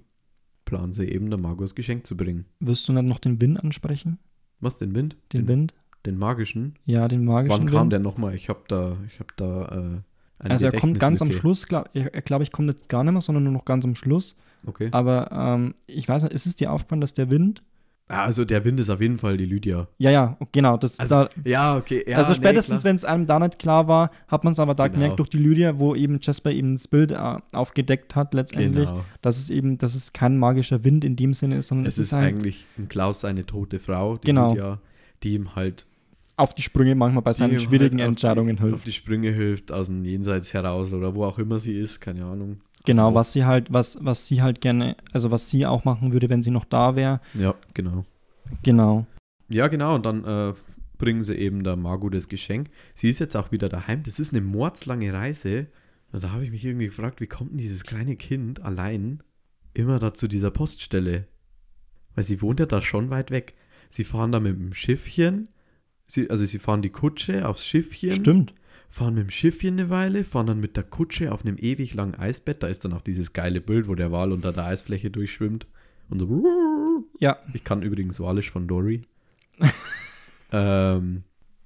planen 0.64 0.92
sie 0.92 1.06
eben 1.08 1.30
der 1.30 1.38
Magus 1.38 1.74
Geschenk 1.74 2.06
zu 2.06 2.16
bringen. 2.16 2.44
Wirst 2.60 2.88
du 2.88 2.92
dann 2.92 3.06
noch 3.06 3.18
den 3.18 3.40
Wind 3.40 3.58
ansprechen? 3.58 4.18
Was, 4.60 4.78
den 4.78 4.94
Wind? 4.94 5.16
Den 5.32 5.48
Wind? 5.48 5.74
Den 6.04 6.18
magischen? 6.18 6.74
Ja, 6.84 7.08
den 7.08 7.24
magischen 7.24 7.60
Wann 7.60 7.66
kam 7.66 7.80
Wind. 7.84 7.92
der 7.92 8.00
nochmal? 8.00 8.34
Ich 8.34 8.48
hab 8.48 8.68
da, 8.68 8.96
ich 9.06 9.18
hab 9.20 9.36
da, 9.36 9.96
äh, 9.96 10.00
Also 10.38 10.66
er 10.66 10.72
kommt 10.72 10.98
ganz 11.00 11.20
am. 11.22 11.32
Schluss, 11.32 11.66
glaub, 11.66 11.88
glaube 12.24 12.44
ich, 12.44 12.52
kommt 12.52 12.68
jetzt 12.68 12.88
gar 12.88 13.02
nicht 13.04 13.12
mehr, 13.12 13.20
sondern 13.22 13.44
nur 13.44 13.52
noch 13.52 13.64
ganz 13.64 13.84
am 13.84 13.94
Schluss. 13.94 14.36
Okay. 14.66 14.88
Aber 14.92 15.30
ähm, 15.32 15.74
ich 15.86 16.08
weiß 16.08 16.22
nicht, 16.24 16.32
ist 16.34 16.46
es 16.46 16.56
dir 16.56 16.72
aufgefallen, 16.72 17.00
dass 17.00 17.14
der 17.14 17.30
Wind? 17.30 17.62
Ja, 18.10 18.22
also 18.22 18.46
der 18.46 18.64
Wind 18.64 18.80
ist 18.80 18.88
auf 18.88 19.02
jeden 19.02 19.18
Fall 19.18 19.36
die 19.36 19.44
Lydia. 19.44 19.86
Ja, 19.98 20.10
ja, 20.10 20.38
genau. 20.52 20.78
Das, 20.78 20.98
Also, 20.98 21.24
da, 21.24 21.28
ja, 21.44 21.76
okay. 21.76 22.04
Ja, 22.08 22.16
also 22.16 22.30
nee, 22.32 22.36
spätestens, 22.36 22.80
klar. 22.80 22.90
wenn 22.90 22.96
es 22.96 23.04
einem 23.04 23.26
da 23.26 23.38
nicht 23.38 23.58
klar 23.58 23.86
war, 23.86 24.10
hat 24.28 24.44
man 24.44 24.54
es 24.54 24.58
aber 24.58 24.74
da 24.74 24.86
Genau. 24.88 24.94
gemerkt 25.00 25.18
durch 25.18 25.28
die 25.28 25.36
Lydia, 25.36 25.78
wo 25.78 25.94
eben 25.94 26.18
Jasper 26.22 26.50
eben 26.50 26.74
das 26.74 26.88
Bild 26.88 27.12
äh, 27.12 27.36
aufgedeckt 27.52 28.16
hat 28.16 28.32
letztendlich, 28.32 28.88
Genau. 28.88 29.04
dass 29.20 29.36
es 29.36 29.50
eben, 29.50 29.76
dass 29.76 29.94
es 29.94 30.14
kein 30.14 30.38
magischer 30.38 30.84
Wind 30.84 31.04
in 31.04 31.16
dem 31.16 31.34
Sinne 31.34 31.58
ist, 31.58 31.68
sondern 31.68 31.84
Es 31.86 31.94
es, 31.94 31.98
ist 31.98 32.06
ist 32.06 32.12
halt 32.14 32.26
eigentlich 32.28 32.64
ein 32.78 32.88
Klaus 32.88 33.20
seine 33.20 33.44
tote 33.44 33.78
Frau, 33.78 34.16
die 34.16 34.26
Genau. 34.28 34.50
Lydia, 34.50 34.78
die 35.22 35.34
ihm 35.34 35.54
halt 35.54 35.84
auf 36.38 36.54
die 36.54 36.62
Sprünge 36.62 36.94
manchmal 36.94 37.22
bei 37.22 37.32
seinen 37.32 37.54
ihm 37.54 37.58
schwierigen 37.58 37.98
halt 37.98 38.06
auf 38.06 38.12
Entscheidungen 38.12 38.56
die, 38.56 38.62
Auf 38.62 38.68
hilft. 38.68 38.86
die 38.86 38.92
Sprünge 38.92 39.30
hilft, 39.32 39.72
aus 39.72 39.88
dem 39.88 40.04
Jenseits 40.04 40.54
heraus 40.54 40.92
oder 40.92 41.14
wo 41.14 41.24
auch 41.24 41.38
immer 41.38 41.58
sie 41.58 41.78
ist, 41.78 42.00
keine 42.00 42.24
Ahnung. 42.24 42.60
Genau, 42.84 43.06
Also, 43.08 43.14
was 43.16 43.32
sie 43.32 43.44
halt, 43.44 43.72
was, 43.72 43.98
was 44.00 44.26
sie 44.26 44.40
halt 44.40 44.60
gerne, 44.60 44.96
also 45.12 45.30
was 45.30 45.50
sie 45.50 45.66
auch 45.66 45.84
machen 45.84 46.12
würde, 46.12 46.28
wenn 46.30 46.42
sie 46.42 46.50
noch 46.50 46.64
da 46.64 46.96
wäre. 46.96 47.20
Ja, 47.34 47.54
genau. 47.74 48.04
Genau. 48.62 49.06
Ja, 49.48 49.66
genau. 49.68 49.94
Und 49.96 50.06
dann 50.06 50.24
äh, 50.24 50.54
bringen 50.96 51.22
sie 51.22 51.34
eben 51.34 51.64
der 51.64 51.76
Margot 51.76 52.14
das 52.14 52.28
Geschenk. 52.28 52.70
Sie 52.94 53.10
ist 53.10 53.18
jetzt 53.18 53.36
auch 53.36 53.50
wieder 53.52 53.68
daheim. 53.68 54.02
Das 54.04 54.18
ist 54.18 54.32
eine 54.32 54.40
mordslange 54.40 55.12
Reise. 55.12 55.66
Und 56.12 56.24
da 56.24 56.30
habe 56.32 56.44
ich 56.44 56.50
mich 56.50 56.64
irgendwie 56.64 56.86
gefragt, 56.86 57.20
wie 57.20 57.26
kommt 57.26 57.50
denn 57.50 57.58
dieses 57.58 57.82
kleine 57.82 58.16
Kind 58.16 58.62
allein 58.62 59.22
immer 59.74 59.98
da 59.98 60.14
zu 60.14 60.28
dieser 60.28 60.50
Poststelle? 60.50 61.26
Weil 62.14 62.24
sie 62.24 62.40
wohnt 62.40 62.60
ja 62.60 62.66
da 62.66 62.80
schon 62.80 63.10
weit 63.10 63.30
weg. 63.30 63.54
Sie 63.90 64.04
fahren 64.04 64.32
da 64.32 64.40
mit 64.40 64.54
dem 64.56 64.72
Schiffchen. 64.72 65.48
Sie, 66.08 66.28
also 66.30 66.44
sie 66.46 66.58
fahren 66.58 66.82
die 66.82 66.90
Kutsche 66.90 67.46
aufs 67.46 67.66
Schiffchen. 67.66 68.12
Stimmt. 68.12 68.54
Fahren 68.88 69.14
mit 69.14 69.24
dem 69.24 69.30
Schiffchen 69.30 69.78
eine 69.78 69.90
Weile, 69.90 70.24
fahren 70.24 70.46
dann 70.46 70.60
mit 70.60 70.76
der 70.76 70.82
Kutsche 70.82 71.30
auf 71.30 71.44
einem 71.44 71.58
ewig 71.58 71.92
langen 71.94 72.14
Eisbett. 72.14 72.62
Da 72.62 72.66
ist 72.68 72.84
dann 72.84 72.94
auch 72.94 73.02
dieses 73.02 73.34
geile 73.34 73.60
Bild, 73.60 73.86
wo 73.86 73.94
der 73.94 74.10
Wal 74.10 74.32
unter 74.32 74.52
der 74.52 74.64
Eisfläche 74.64 75.10
durchschwimmt. 75.10 75.66
Und 76.08 76.20
so. 76.20 77.04
Ja. 77.20 77.36
Ich 77.52 77.64
kann 77.64 77.82
übrigens 77.82 78.18
Walisch 78.18 78.50
von 78.50 78.66
Dory. 78.66 79.02
ähm, 80.52 81.24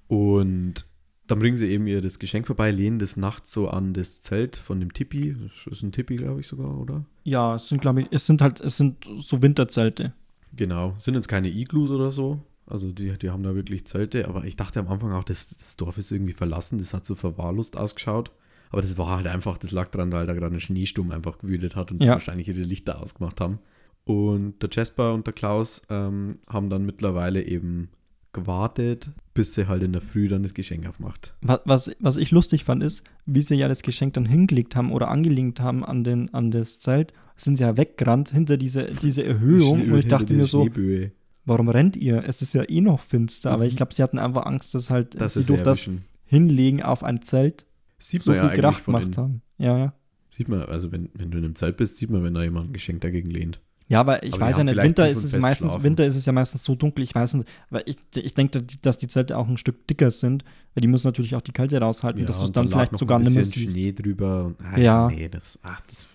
und 0.09 0.87
dann 1.29 1.39
bringen 1.39 1.57
sie 1.57 1.69
eben 1.69 1.87
ihr 1.87 2.01
das 2.01 2.19
Geschenk 2.19 2.49
vorbei, 2.49 2.73
lehnen 2.73 2.99
das 2.99 3.17
nachts 3.17 3.53
so 3.53 3.69
an 3.69 3.95
das 3.95 4.21
Zelt 4.21 4.57
von 4.57 4.81
dem 4.81 4.93
Tipi. 4.93 5.37
Das 5.41 5.73
ist 5.73 5.83
ein 5.83 5.93
Tipi, 5.93 6.17
glaube 6.17 6.41
ich 6.41 6.49
sogar, 6.49 6.77
oder? 6.77 7.05
Ja, 7.23 7.55
es 7.55 7.69
sind, 7.69 7.81
glaube 7.81 8.03
ich, 8.03 8.09
es 8.11 8.27
sind 8.27 8.43
halt, 8.43 8.61
es 8.61 8.77
sind 8.77 9.09
so 9.21 9.41
Winterzelte. 9.41 10.13
Genau. 10.55 10.95
Sind 10.99 11.15
jetzt 11.15 11.29
keine 11.29 11.49
Iglus 11.49 11.91
oder 11.91 12.11
so. 12.11 12.41
Also 12.67 12.93
die, 12.93 13.17
die 13.19 13.31
haben 13.31 13.43
da 13.43 13.55
wirklich 13.55 13.87
Zelte. 13.87 14.29
Aber 14.29 14.45
ich 14.45 14.57
dachte 14.57 14.81
am 14.81 14.89
Anfang 14.89 15.13
auch, 15.13 15.25
das, 15.25 15.49
das 15.49 15.77
Dorf 15.77 15.99
ist 15.99 16.11
irgendwie 16.13 16.33
verlassen. 16.33 16.79
Das 16.79 16.95
hat 16.95 17.05
so 17.07 17.15
verwahrlost 17.15 17.77
ausgeschaut. 17.77 18.31
Aber 18.71 18.81
das 18.81 18.97
war 18.97 19.17
halt 19.17 19.27
einfach, 19.27 19.59
das 19.59 19.71
lag 19.73 19.89
daran, 19.89 20.13
weil 20.13 20.27
da 20.27 20.33
gerade 20.33 20.57
ein 20.57 20.61
Schneesturm 20.61 21.11
einfach 21.11 21.39
gewütet 21.39 21.77
hat 21.77 21.91
und 21.93 22.01
die 22.01 22.07
Ja. 22.07 22.13
wahrscheinlich 22.13 22.49
ihre 22.49 22.61
Lichter 22.63 23.01
ausgemacht 23.03 23.41
haben. 23.41 23.59
Und 24.05 24.63
der 24.63 24.71
Jasper 24.73 25.13
und 25.15 25.27
der 25.27 25.35
Klaus 25.35 25.83
ähm, 25.91 26.39
haben 26.49 26.71
dann 26.71 26.87
mittlerweile 26.87 27.43
eben 27.45 27.91
gewartet, 28.33 29.11
bis 29.35 29.55
sie 29.55 29.69
halt 29.69 29.83
in 29.83 29.93
der 29.93 30.01
Früh 30.01 30.27
dann 30.29 30.43
das 30.43 30.55
Geschenk 30.55 30.87
aufmacht. 30.87 31.35
Was, 31.43 31.61
was, 31.67 31.91
was 32.01 32.17
ich 32.17 32.31
lustig 32.31 32.65
fand, 32.65 32.83
ist, 32.83 33.05
wie 33.27 33.43
sie 33.43 33.57
ja 33.57 33.69
das 33.69 33.83
Geschenk 33.83 34.15
dann 34.15 34.25
hingelegt 34.25 34.75
haben 34.75 34.91
oder 34.91 35.09
angelegt 35.09 35.61
haben 35.61 35.85
an, 35.85 36.03
den, 36.03 36.33
an 36.33 36.51
das 36.51 36.81
Zelt, 36.81 37.13
sind 37.37 37.59
sie 37.59 37.65
ja 37.65 37.77
weggerannt 37.77 38.31
hinter 38.31 38.57
diese, 38.57 38.87
diese 39.03 39.23
Erhöhung. 39.25 39.81
Schnee- 39.81 39.91
und 39.93 39.99
ich 39.99 40.09
dachte 40.09 40.35
mir 40.35 40.47
so, 40.47 40.61
Schneeböe, 40.63 41.13
warum 41.45 41.69
rennt 41.69 41.97
ihr? 41.97 42.23
Es 42.27 42.43
ist 42.43 42.53
ja 42.55 42.63
eh 42.69 42.81
noch 42.81 43.01
finster. 43.01 43.51
Das- 43.51 43.61
Aber 43.61 43.69
ich 43.69 43.77
glaube, 43.77 43.95
sie 43.95 44.03
hatten 44.03 44.19
einfach 44.19 44.47
Angst, 44.47 44.75
dass 44.75 44.91
halt 44.91 45.21
dass 45.21 45.35
sie 45.35 45.45
durch 45.45 45.63
das. 45.63 45.89
Hinlegen 46.25 46.83
auf 46.83 47.05
ein 47.05 47.21
Zelt 47.21 47.67
Sieht 47.99 48.23
so 48.23 48.33
man 48.33 48.41
viel 48.41 48.51
ja 48.51 48.57
Krach 48.71 48.85
gemacht 48.85 49.19
haben. 49.19 49.43
Ja, 49.59 49.77
ja. 49.79 49.93
Sieht 50.31 50.49
man, 50.49 50.63
also 50.63 50.91
wenn, 50.93 51.11
wenn 51.15 51.31
du 51.31 51.39
in 51.39 51.45
einem 51.45 51.55
Zelt 51.55 51.77
bist, 51.77 51.99
sieht 51.99 52.09
man, 52.11 52.25
wenn 52.25 52.33
da 52.35 52.43
jemand 52.43 52.71
ein 52.71 52.73
Geschenk 52.73 53.03
dagegen 53.03 53.31
lehnt. 53.31 53.61
Ja, 53.89 54.01
aber 54.01 54.23
ich 54.23 54.33
Aber 54.33 54.47
weiß 54.47 54.57
ja 54.57 54.65
nicht, 54.65 54.83
Winter 54.83 55.11
ist 55.11 55.23
es 55.23 55.39
meistens. 55.39 55.83
Winter 55.83 56.07
ist 56.07 56.17
es 56.17 56.25
ja 56.25 56.33
meistens 56.33 56.65
so 56.65 56.75
dunkel, 56.75 57.05
ich 57.05 57.15
weiß 57.15 57.35
nicht, 57.35 57.49
weil 57.69 57.83
ich, 57.85 57.97
ich 58.17 58.33
denke, 58.33 58.63
dass 58.81 58.97
die 58.97 59.09
Zelte 59.09 59.37
auch 59.37 59.47
ein 59.47 59.59
Stück 59.59 59.87
dicker 59.87 60.11
sind, 60.11 60.43
weil 60.75 60.81
die 60.81 60.89
müssen 60.89 61.07
natürlich 61.07 61.35
auch 61.37 61.43
die 61.43 61.53
Kälte 61.53 61.79
raushalten, 61.79 62.25
dass 62.25 62.39
du 62.39 62.45
es 62.45 62.49
und 62.49 62.57
dann 62.57 62.69
lag 62.69 62.73
vielleicht 62.89 62.97
sogar 62.97 63.19
nicht 63.19 63.35
mehr 63.35 63.45
siehst. 63.45 63.73
Schnee 63.73 63.93
drüber. 63.93 64.47
Und, 64.47 64.57
ah, 64.65 64.79
Ja. 64.79 65.09
Nee, 65.11 65.29
das, 65.29 65.59
ach, 65.63 65.83
das, 65.83 66.07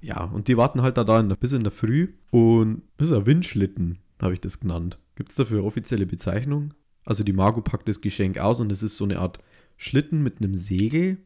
ja, 0.00 0.22
und 0.22 0.46
die 0.46 0.56
warten 0.56 0.82
halt 0.82 0.96
da, 0.96 1.02
da 1.02 1.18
in 1.18 1.28
der, 1.28 1.34
bis 1.36 1.50
in 1.50 1.64
der 1.64 1.72
Früh. 1.72 2.12
Und 2.30 2.82
das 2.98 3.10
ist 3.10 3.16
ein 3.16 3.26
Windschlitten, 3.26 3.98
habe 4.20 4.34
ich 4.34 4.40
das 4.40 4.60
genannt. 4.60 4.98
Gibt 5.16 5.30
es 5.30 5.36
dafür 5.36 5.64
offizielle 5.64 6.06
Bezeichnung? 6.06 6.74
Also 7.04 7.24
die 7.24 7.32
Margot 7.32 7.64
packt 7.64 7.88
das 7.88 8.00
Geschenk 8.00 8.38
aus 8.38 8.60
und 8.60 8.72
es 8.72 8.82
ist 8.82 8.96
so 8.96 9.04
eine 9.04 9.18
Art 9.18 9.38
Schlitten 9.76 10.22
mit 10.22 10.38
einem 10.38 10.54
Segel. 10.54 11.18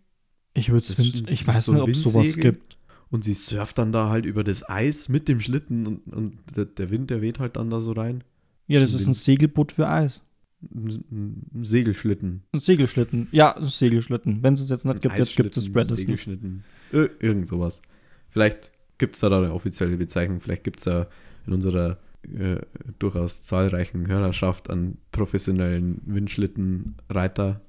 Ich 0.54 0.70
würde 0.70 0.86
das 0.86 0.98
ich 0.98 1.46
weiß 1.46 1.66
so 1.66 1.72
nicht, 1.72 1.82
ob 1.82 1.88
es 1.88 2.02
sowas 2.02 2.36
gibt. 2.36 2.78
Und 3.10 3.24
sie 3.24 3.34
surft 3.34 3.78
dann 3.78 3.92
da 3.92 4.10
halt 4.10 4.26
über 4.26 4.44
das 4.44 4.68
Eis 4.68 5.08
mit 5.08 5.28
dem 5.28 5.40
Schlitten 5.40 5.86
und, 5.86 6.12
und 6.12 6.38
der, 6.56 6.66
der 6.66 6.90
Wind, 6.90 7.10
der 7.10 7.22
weht 7.22 7.38
halt 7.38 7.56
dann 7.56 7.70
da 7.70 7.80
so 7.80 7.92
rein. 7.92 8.22
Ja, 8.66 8.80
das 8.80 8.92
ist 8.92 9.06
ein 9.06 9.14
Segelboot 9.14 9.72
für 9.72 9.88
Eis. 9.88 10.22
Ein, 10.60 11.46
Segelschlitten. 11.60 12.42
Ein 12.52 12.60
Segelschlitten. 12.60 13.28
Ja, 13.30 13.56
ein 13.56 13.64
Segelschlitten. 13.64 14.42
Wenn 14.42 14.54
es 14.54 14.60
es 14.60 14.68
jetzt 14.68 14.84
nicht 14.84 15.00
gibt, 15.00 15.16
jetzt 15.16 15.36
gibt 15.36 15.56
es 15.56 15.64
Spread 15.64 15.86
es 15.86 15.92
nicht. 15.92 16.00
Segelschnitten. 16.00 16.64
Ir 16.92 17.10
irgend 17.20 17.48
sowas. 17.48 17.80
Vielleicht 18.28 18.72
gibt 18.98 19.14
es 19.14 19.20
da, 19.20 19.30
da 19.30 19.38
eine 19.38 19.54
offizielle 19.54 19.96
Bezeichnung. 19.96 20.40
Vielleicht 20.40 20.64
gibt 20.64 20.80
es 20.80 20.84
ja 20.84 21.06
in 21.46 21.54
unserer 21.54 21.98
äh, 22.36 22.60
durchaus 22.98 23.42
zahlreichen 23.42 24.06
Hörerschaft 24.06 24.70
an 24.70 24.98
professionellen 25.12 26.00
Windschlittenreiter. 26.06 27.60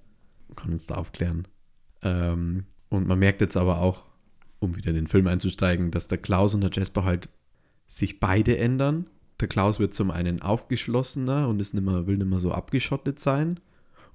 Kann 0.56 0.72
uns 0.72 0.88
da 0.88 0.96
aufklären. 0.96 1.48
Ähm, 2.02 2.66
und 2.90 3.08
man 3.08 3.20
merkt 3.20 3.42
jetzt 3.42 3.58
aber 3.58 3.82
auch, 3.82 4.06
um 4.60 4.76
wieder 4.76 4.90
in 4.90 4.96
den 4.96 5.08
Film 5.08 5.28
einzusteigen, 5.28 5.92
dass 5.92 6.08
der 6.08 6.18
Klaus 6.18 6.54
und 6.54 6.62
der 6.62 6.72
Jasper 6.72 7.06
halt 7.06 7.30
sich 7.88 8.20
beide 8.20 8.58
ändern. 8.58 9.08
Der 9.40 9.48
Klaus 9.48 9.80
wird 9.80 9.94
zum 9.94 10.12
einen 10.12 10.42
aufgeschlossener 10.42 11.48
und 11.48 11.62
ist 11.62 11.74
nimmer, 11.74 12.08
will 12.08 12.18
nicht 12.18 12.30
mehr 12.30 12.40
so 12.40 12.52
abgeschottet 12.52 13.20
sein. 13.20 13.60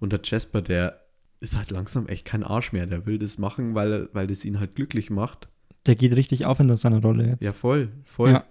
Und 0.00 0.12
der 0.12 0.20
Jasper, 0.22 0.60
der 0.60 1.00
ist 1.40 1.56
halt 1.56 1.70
langsam 1.70 2.06
echt 2.06 2.24
kein 2.24 2.42
Arsch 2.42 2.72
mehr. 2.72 2.86
Der 2.86 3.06
will 3.06 3.18
das 3.18 3.38
machen, 3.38 3.74
weil, 3.74 4.08
weil 4.12 4.26
das 4.26 4.44
ihn 4.44 4.60
halt 4.60 4.74
glücklich 4.74 5.10
macht. 5.10 5.48
Der 5.86 5.96
geht 5.96 6.14
richtig 6.16 6.46
auf 6.46 6.60
in 6.60 6.74
seiner 6.76 7.00
Rolle 7.00 7.28
jetzt. 7.28 7.44
Ja, 7.44 7.52
voll, 7.52 7.90
voll. 8.04 8.30
Ja. 8.30 8.44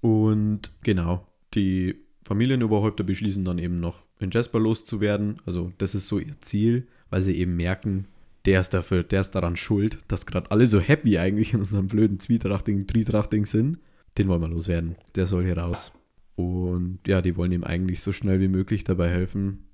Und 0.00 0.72
genau, 0.82 1.26
die 1.54 1.96
Familienoberhäupter 2.24 3.04
beschließen 3.04 3.44
dann 3.44 3.58
eben 3.58 3.80
noch, 3.80 4.04
in 4.18 4.30
Jasper 4.30 4.60
loszuwerden. 4.60 5.40
Also 5.46 5.72
das 5.78 5.94
ist 5.94 6.08
so 6.08 6.18
ihr 6.18 6.40
Ziel, 6.40 6.86
weil 7.08 7.22
sie 7.22 7.36
eben 7.36 7.56
merken, 7.56 8.06
der 8.44 8.60
ist 8.60 8.70
dafür, 8.70 9.02
der 9.02 9.20
ist 9.20 9.32
daran 9.32 9.56
schuld, 9.56 9.98
dass 10.08 10.26
gerade 10.26 10.50
alle 10.50 10.66
so 10.66 10.80
happy 10.80 11.18
eigentlich 11.18 11.52
in 11.52 11.60
unserem 11.60 11.88
blöden 11.88 12.20
Zwietrachting, 12.20 12.86
Tritrachting 12.86 13.46
sind. 13.46 13.78
Den 14.16 14.28
wollen 14.28 14.40
wir 14.40 14.48
loswerden. 14.48 14.96
Der 15.14 15.26
soll 15.26 15.44
hier 15.44 15.58
raus. 15.58 15.92
Und 16.36 17.00
ja, 17.06 17.20
die 17.20 17.36
wollen 17.36 17.52
ihm 17.52 17.64
eigentlich 17.64 18.00
so 18.00 18.12
schnell 18.12 18.40
wie 18.40 18.48
möglich 18.48 18.84
dabei 18.84 19.08
helfen, 19.08 19.66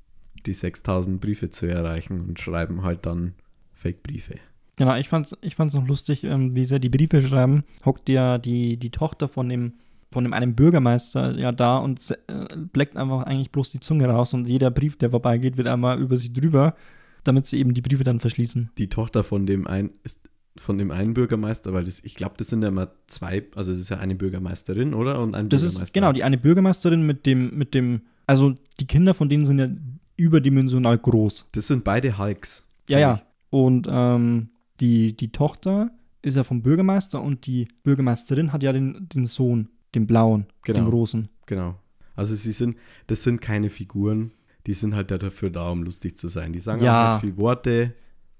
die 0.46 0.52
6000 0.52 1.20
Briefe 1.20 1.50
zu 1.50 1.66
erreichen 1.66 2.20
und 2.20 2.40
schreiben 2.40 2.82
halt 2.82 3.06
dann 3.06 3.34
Fake-Briefe. 3.72 4.34
Genau, 4.76 4.96
ich 4.96 5.08
fand's, 5.08 5.36
ich 5.40 5.54
fand's 5.54 5.74
noch 5.74 5.86
lustig, 5.86 6.24
ähm, 6.24 6.54
wie 6.54 6.64
sie 6.64 6.80
die 6.80 6.88
Briefe 6.88 7.22
schreiben. 7.22 7.64
Hockt 7.84 8.08
ja 8.08 8.38
die, 8.38 8.76
die 8.76 8.90
Tochter 8.90 9.28
von 9.28 9.48
dem, 9.48 9.74
von 10.16 10.24
dem 10.24 10.32
einen 10.32 10.54
Bürgermeister 10.54 11.38
ja 11.38 11.52
da 11.52 11.76
und 11.76 12.00
äh, 12.28 12.56
bleckt 12.72 12.96
einfach 12.96 13.24
eigentlich 13.24 13.50
bloß 13.52 13.70
die 13.70 13.80
Zunge 13.80 14.06
raus 14.08 14.32
und 14.32 14.46
jeder 14.46 14.70
Brief, 14.70 14.96
der 14.96 15.10
vorbeigeht, 15.10 15.58
wird 15.58 15.68
einmal 15.68 16.00
über 16.00 16.16
sie 16.16 16.32
drüber, 16.32 16.74
damit 17.22 17.44
sie 17.46 17.58
eben 17.58 17.74
die 17.74 17.82
Briefe 17.82 18.02
dann 18.02 18.18
verschließen. 18.18 18.70
die 18.78 18.88
Tochter 18.88 19.22
von 19.24 19.44
dem 19.44 19.66
einen 19.66 19.90
ist 20.04 20.20
von 20.58 20.78
dem 20.78 20.90
einen 20.90 21.12
Bürgermeister, 21.12 21.74
weil 21.74 21.84
das, 21.84 22.00
ich 22.02 22.14
glaube, 22.14 22.36
das 22.38 22.48
sind 22.48 22.62
ja 22.62 22.68
immer 22.68 22.88
zwei, 23.08 23.44
also 23.54 23.72
das 23.72 23.80
ist 23.82 23.90
ja 23.90 23.98
eine 23.98 24.14
Bürgermeisterin, 24.14 24.94
oder? 24.94 25.20
Und 25.20 25.34
ein 25.34 25.50
Das 25.50 25.60
Bürgermeister. 25.60 25.82
ist 25.84 25.92
genau 25.92 26.12
die 26.14 26.24
eine 26.24 26.38
Bürgermeisterin 26.38 27.02
mit 27.02 27.26
dem, 27.26 27.50
mit 27.54 27.74
dem, 27.74 28.00
also 28.26 28.54
die 28.80 28.86
Kinder 28.86 29.12
von 29.12 29.28
denen 29.28 29.44
sind 29.44 29.58
ja 29.58 29.68
überdimensional 30.16 30.96
groß. 30.98 31.48
Das 31.52 31.66
sind 31.66 31.84
beide 31.84 32.16
Hulks. 32.18 32.64
Ja, 32.88 32.98
ja. 32.98 33.22
Und 33.50 33.86
ähm, 33.90 34.48
die, 34.80 35.14
die 35.16 35.30
Tochter 35.30 35.90
ist 36.22 36.36
ja 36.36 36.42
vom 36.44 36.62
Bürgermeister 36.62 37.20
und 37.22 37.46
die 37.46 37.68
Bürgermeisterin 37.84 38.52
hat 38.52 38.62
ja 38.62 38.72
den, 38.72 39.08
den 39.14 39.26
Sohn, 39.26 39.68
den 39.94 40.06
blauen, 40.06 40.46
Genau. 40.64 40.80
den 40.80 40.88
großen. 40.90 41.28
Genau. 41.46 41.76
Also 42.14 42.34
sie 42.34 42.52
sind, 42.52 42.76
das 43.06 43.22
sind 43.22 43.40
keine 43.40 43.70
Figuren, 43.70 44.32
die 44.66 44.72
sind 44.74 44.94
halt 44.94 45.10
da 45.10 45.18
dafür 45.18 45.50
da, 45.50 45.70
um 45.70 45.82
lustig 45.82 46.16
zu 46.16 46.28
sein. 46.28 46.52
Die 46.52 46.60
sagen 46.60 46.82
Ja. 46.82 47.12
halt 47.12 47.20
viel 47.20 47.36
Worte, 47.36 47.94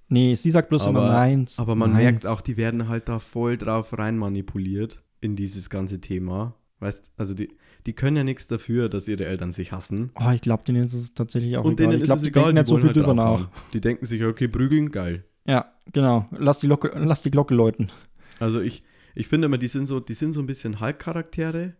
Nee, 0.08 0.36
sie 0.36 0.52
sagt 0.52 0.68
bloß 0.68 0.86
immer 0.86 1.00
aber, 1.02 1.12
meins. 1.14 1.58
aber 1.58 1.74
man 1.74 1.90
meins. 1.92 2.02
merkt 2.04 2.26
auch, 2.28 2.40
die 2.40 2.56
werden 2.56 2.88
halt 2.88 3.08
da 3.08 3.18
voll 3.18 3.56
drauf 3.58 3.98
rein 3.98 4.16
manipuliert 4.16 5.02
in 5.20 5.34
dieses 5.34 5.68
ganze 5.68 6.00
Thema. 6.00 6.54
Weißt, 6.78 7.10
also 7.16 7.34
die, 7.34 7.48
die 7.86 7.92
können 7.92 8.16
ja 8.16 8.22
nichts 8.22 8.46
dafür, 8.46 8.88
dass 8.88 9.08
ihre 9.08 9.24
Eltern 9.24 9.52
sich 9.52 9.72
hassen. 9.72 10.12
Oh, 10.14 10.30
ich 10.30 10.42
glaube, 10.42 10.64
denen 10.64 10.84
ist 10.84 10.92
es 10.92 11.12
tatsächlich 11.14 11.56
auch 11.58 11.64
Und 11.64 11.72
egal. 11.80 11.86
denen 11.90 11.96
ich 11.96 12.02
ist 12.02 12.06
glaube, 12.06 12.18
es 12.18 12.22
die 12.22 12.28
egal, 12.28 12.42
denken 12.52 12.54
die 12.54 12.60
nicht 12.60 12.68
so 12.68 12.76
viel 12.78 12.86
halt 12.86 12.96
drüber 12.96 13.14
nach. 13.14 13.48
Die 13.72 13.80
denken 13.80 14.06
sich, 14.06 14.22
okay, 14.22 14.46
prügeln, 14.46 14.92
geil. 14.92 15.24
Ja, 15.44 15.72
genau. 15.92 16.26
Lass 16.30 16.60
die, 16.60 16.66
Glocke, 16.68 16.92
lass 16.94 17.22
die 17.22 17.30
Glocke 17.32 17.54
läuten. 17.54 17.90
Also 18.38 18.60
ich, 18.60 18.84
ich 19.16 19.28
finde 19.28 19.46
immer, 19.46 19.58
die 19.58 19.66
sind 19.66 19.86
so, 19.86 19.98
die 19.98 20.14
sind 20.14 20.32
so 20.32 20.40
ein 20.40 20.46
bisschen 20.46 20.78
Hulk-Charaktere, 20.80 21.72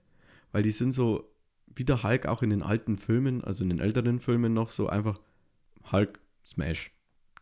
weil 0.52 0.62
die 0.62 0.72
sind 0.72 0.92
so, 0.92 1.30
wie 1.74 1.84
der 1.84 2.02
Hulk 2.02 2.26
auch 2.26 2.42
in 2.42 2.50
den 2.50 2.62
alten 2.62 2.96
Filmen, 2.96 3.44
also 3.44 3.62
in 3.62 3.68
den 3.68 3.78
älteren 3.78 4.18
Filmen 4.18 4.54
noch 4.54 4.70
so 4.70 4.88
einfach 4.88 5.20
Hulk 5.92 6.18
Smash. 6.44 6.90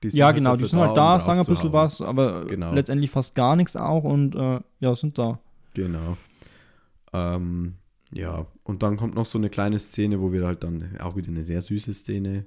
Ja, 0.02 0.26
halt 0.26 0.36
genau. 0.36 0.56
Die 0.56 0.64
sind 0.66 0.80
halt 0.80 0.96
da, 0.96 1.18
sagen 1.18 1.40
ein 1.40 1.46
bisschen 1.46 1.72
was, 1.72 2.02
aber 2.02 2.44
Genau. 2.44 2.74
letztendlich 2.74 3.10
fast 3.10 3.34
gar 3.34 3.56
nichts 3.56 3.74
auch 3.76 4.04
und 4.04 4.34
äh, 4.34 4.60
ja, 4.80 4.94
sind 4.94 5.16
da. 5.16 5.38
Genau. 5.72 6.18
Ähm, 7.12 7.76
ja, 8.12 8.46
und 8.64 8.82
dann 8.82 8.96
kommt 8.96 9.14
noch 9.14 9.24
so 9.24 9.38
eine 9.38 9.48
kleine 9.48 9.78
Szene, 9.78 10.20
wo 10.20 10.32
wir 10.32 10.46
halt 10.46 10.62
dann 10.64 10.96
auch 10.98 11.16
wieder 11.16 11.28
eine 11.28 11.42
sehr 11.42 11.62
süße 11.62 11.94
Szene, 11.94 12.44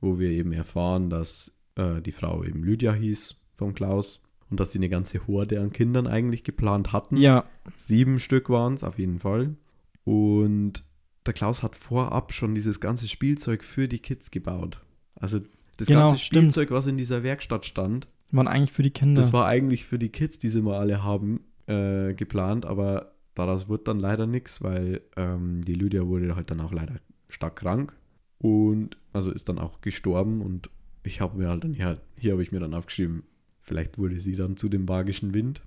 wo 0.00 0.18
wir 0.18 0.30
eben 0.30 0.52
erfahren, 0.52 1.10
dass 1.10 1.52
äh, 1.74 2.00
die 2.00 2.12
Frau 2.12 2.42
eben 2.44 2.62
Lydia 2.62 2.92
hieß 2.92 3.34
vom 3.52 3.74
Klaus 3.74 4.22
und 4.50 4.60
dass 4.60 4.72
sie 4.72 4.78
eine 4.78 4.88
ganze 4.88 5.26
Horde 5.26 5.60
an 5.60 5.72
Kindern 5.72 6.06
eigentlich 6.06 6.44
geplant 6.44 6.92
hatten. 6.92 7.16
Ja, 7.16 7.44
Sieben 7.76 8.18
Stück 8.20 8.50
waren 8.50 8.74
es 8.74 8.84
auf 8.84 8.98
jeden 8.98 9.18
Fall. 9.20 9.56
Und 10.04 10.84
der 11.26 11.32
Klaus 11.34 11.62
hat 11.62 11.76
vorab 11.76 12.32
schon 12.32 12.54
dieses 12.54 12.80
ganze 12.80 13.08
Spielzeug 13.08 13.64
für 13.64 13.88
die 13.88 13.98
Kids 13.98 14.30
gebaut. 14.30 14.80
Also 15.16 15.38
das 15.76 15.88
Genau, 15.88 16.06
ganze 16.08 16.22
stimmt. 16.22 16.52
Spielzeug, 16.52 16.70
was 16.70 16.86
in 16.86 16.96
dieser 16.96 17.22
Werkstatt 17.22 17.64
stand, 17.66 18.06
waren 18.30 18.48
eigentlich 18.48 18.72
für 18.72 18.82
die 18.82 18.90
Kinder. 18.90 19.20
das 19.20 19.32
war 19.32 19.46
eigentlich 19.46 19.84
für 19.86 19.98
die 19.98 20.08
Kids, 20.10 20.38
die 20.38 20.48
sie 20.48 20.60
mal 20.62 20.78
alle 20.78 21.02
haben, 21.02 21.40
äh, 21.66 22.14
geplant. 22.14 22.66
Aber 22.66 23.14
daraus 23.34 23.68
wurde 23.68 23.84
dann 23.84 23.98
leider 24.00 24.26
nichts, 24.26 24.62
weil 24.62 25.00
ähm, 25.16 25.64
die 25.64 25.74
Lydia 25.74 26.06
wurde 26.06 26.36
halt 26.36 26.50
dann 26.50 26.60
auch 26.60 26.72
leider 26.72 26.96
stark 27.30 27.56
krank. 27.56 27.94
Und 28.38 28.96
also 29.12 29.30
ist 29.30 29.48
dann 29.48 29.58
auch 29.58 29.80
gestorben. 29.80 30.42
Und 30.42 30.68
ich 31.04 31.20
habe 31.20 31.38
mir 31.38 31.48
halt 31.48 31.64
dann, 31.64 31.74
ja, 31.74 31.96
hier 32.16 32.32
habe 32.32 32.42
ich 32.42 32.52
mir 32.52 32.60
dann 32.60 32.74
aufgeschrieben, 32.74 33.22
vielleicht 33.64 33.98
wurde 33.98 34.20
sie 34.20 34.36
dann 34.36 34.56
zu 34.56 34.68
dem 34.68 34.84
magischen 34.84 35.34
Wind. 35.34 35.62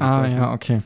ah, 0.00 0.26
ja, 0.26 0.52
okay. 0.52 0.82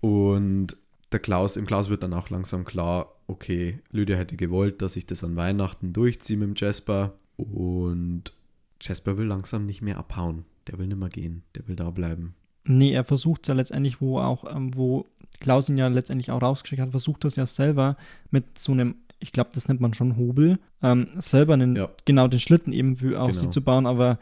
Und 0.00 0.76
der 1.12 1.20
Klaus, 1.20 1.56
im 1.56 1.66
Klaus 1.66 1.88
wird 1.88 2.02
dann 2.02 2.12
auch 2.14 2.30
langsam 2.30 2.64
klar, 2.64 3.12
okay, 3.26 3.80
Lydia 3.90 4.16
hätte 4.16 4.36
gewollt, 4.36 4.82
dass 4.82 4.96
ich 4.96 5.06
das 5.06 5.24
an 5.24 5.36
Weihnachten 5.36 5.92
durchziehe 5.92 6.36
mit 6.36 6.48
dem 6.48 6.54
Jasper. 6.56 7.14
Und 7.36 8.32
Jasper 8.80 9.16
will 9.18 9.26
langsam 9.26 9.66
nicht 9.66 9.82
mehr 9.82 9.98
abhauen. 9.98 10.44
Der 10.68 10.78
will 10.78 10.86
nicht 10.86 10.98
mehr 10.98 11.08
gehen. 11.08 11.42
Der 11.54 11.66
will 11.68 11.76
da 11.76 11.90
bleiben. 11.90 12.34
Nee, 12.64 12.92
er 12.92 13.04
versucht 13.04 13.46
ja 13.46 13.54
letztendlich, 13.54 14.00
wo 14.00 14.18
auch, 14.18 14.44
ähm, 14.54 14.74
wo 14.76 15.06
Klaus 15.38 15.68
ihn 15.68 15.78
ja 15.78 15.86
letztendlich 15.88 16.30
auch 16.32 16.42
rausgeschickt 16.42 16.82
hat, 16.82 16.90
versucht 16.90 17.24
das 17.24 17.36
ja 17.36 17.46
selber 17.46 17.96
mit 18.30 18.58
so 18.58 18.72
einem, 18.72 18.96
ich 19.20 19.30
glaube, 19.32 19.50
das 19.54 19.68
nennt 19.68 19.80
man 19.80 19.94
schon 19.94 20.16
Hobel, 20.16 20.58
ähm, 20.82 21.06
selber 21.18 21.54
einen, 21.54 21.76
Ja. 21.76 21.88
genau 22.04 22.26
den 22.26 22.40
Schlitten 22.40 22.72
eben 22.72 22.96
für 22.96 23.20
auf 23.20 23.28
Genau. 23.30 23.40
sie 23.42 23.50
zu 23.50 23.62
bauen, 23.62 23.86
aber 23.86 24.18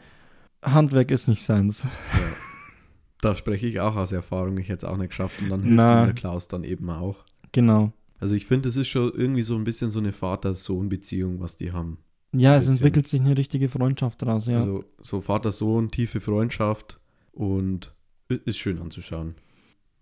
Handwerk 0.61 1.11
ist 1.11 1.27
nicht 1.27 1.43
seins. 1.43 1.83
Ja. 1.83 1.89
da 3.21 3.35
spreche 3.35 3.67
ich 3.67 3.79
auch 3.79 3.95
aus 3.95 4.11
Erfahrung. 4.11 4.57
Ich 4.57 4.69
hätte 4.69 4.85
es 4.85 4.91
auch 4.91 4.97
nicht 4.97 5.09
geschafft. 5.09 5.35
Und 5.41 5.49
dann 5.49 5.61
hilft 5.61 5.75
Na. 5.75 6.05
der 6.05 6.13
Klaus 6.13 6.47
dann 6.47 6.63
eben 6.63 6.89
auch. 6.89 7.23
Genau. 7.51 7.93
Also 8.19 8.35
ich 8.35 8.45
finde, 8.45 8.69
es 8.69 8.75
ist 8.77 8.87
schon 8.87 9.11
irgendwie 9.13 9.41
so 9.41 9.55
ein 9.55 9.63
bisschen 9.63 9.89
so 9.91 9.99
eine 9.99 10.11
Vater-Sohn-Beziehung, 10.13 11.39
was 11.41 11.57
die 11.57 11.71
haben. 11.71 11.97
Ja, 12.33 12.55
es 12.57 12.67
entwickelt 12.67 13.07
sich 13.07 13.21
eine 13.21 13.37
richtige 13.37 13.69
Freundschaft 13.69 14.21
daraus, 14.21 14.47
ja. 14.47 14.57
Also 14.57 14.83
so 15.01 15.21
Vater-Sohn, 15.21 15.91
tiefe 15.91 16.19
Freundschaft 16.19 16.99
und 17.31 17.93
ist 18.27 18.57
schön 18.57 18.79
anzuschauen. 18.81 19.35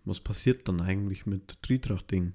Was 0.05 0.19
passiert 0.19 0.67
dann 0.67 0.81
eigentlich 0.81 1.25
mit 1.25 1.61
Tritracht-Ding? 1.61 2.33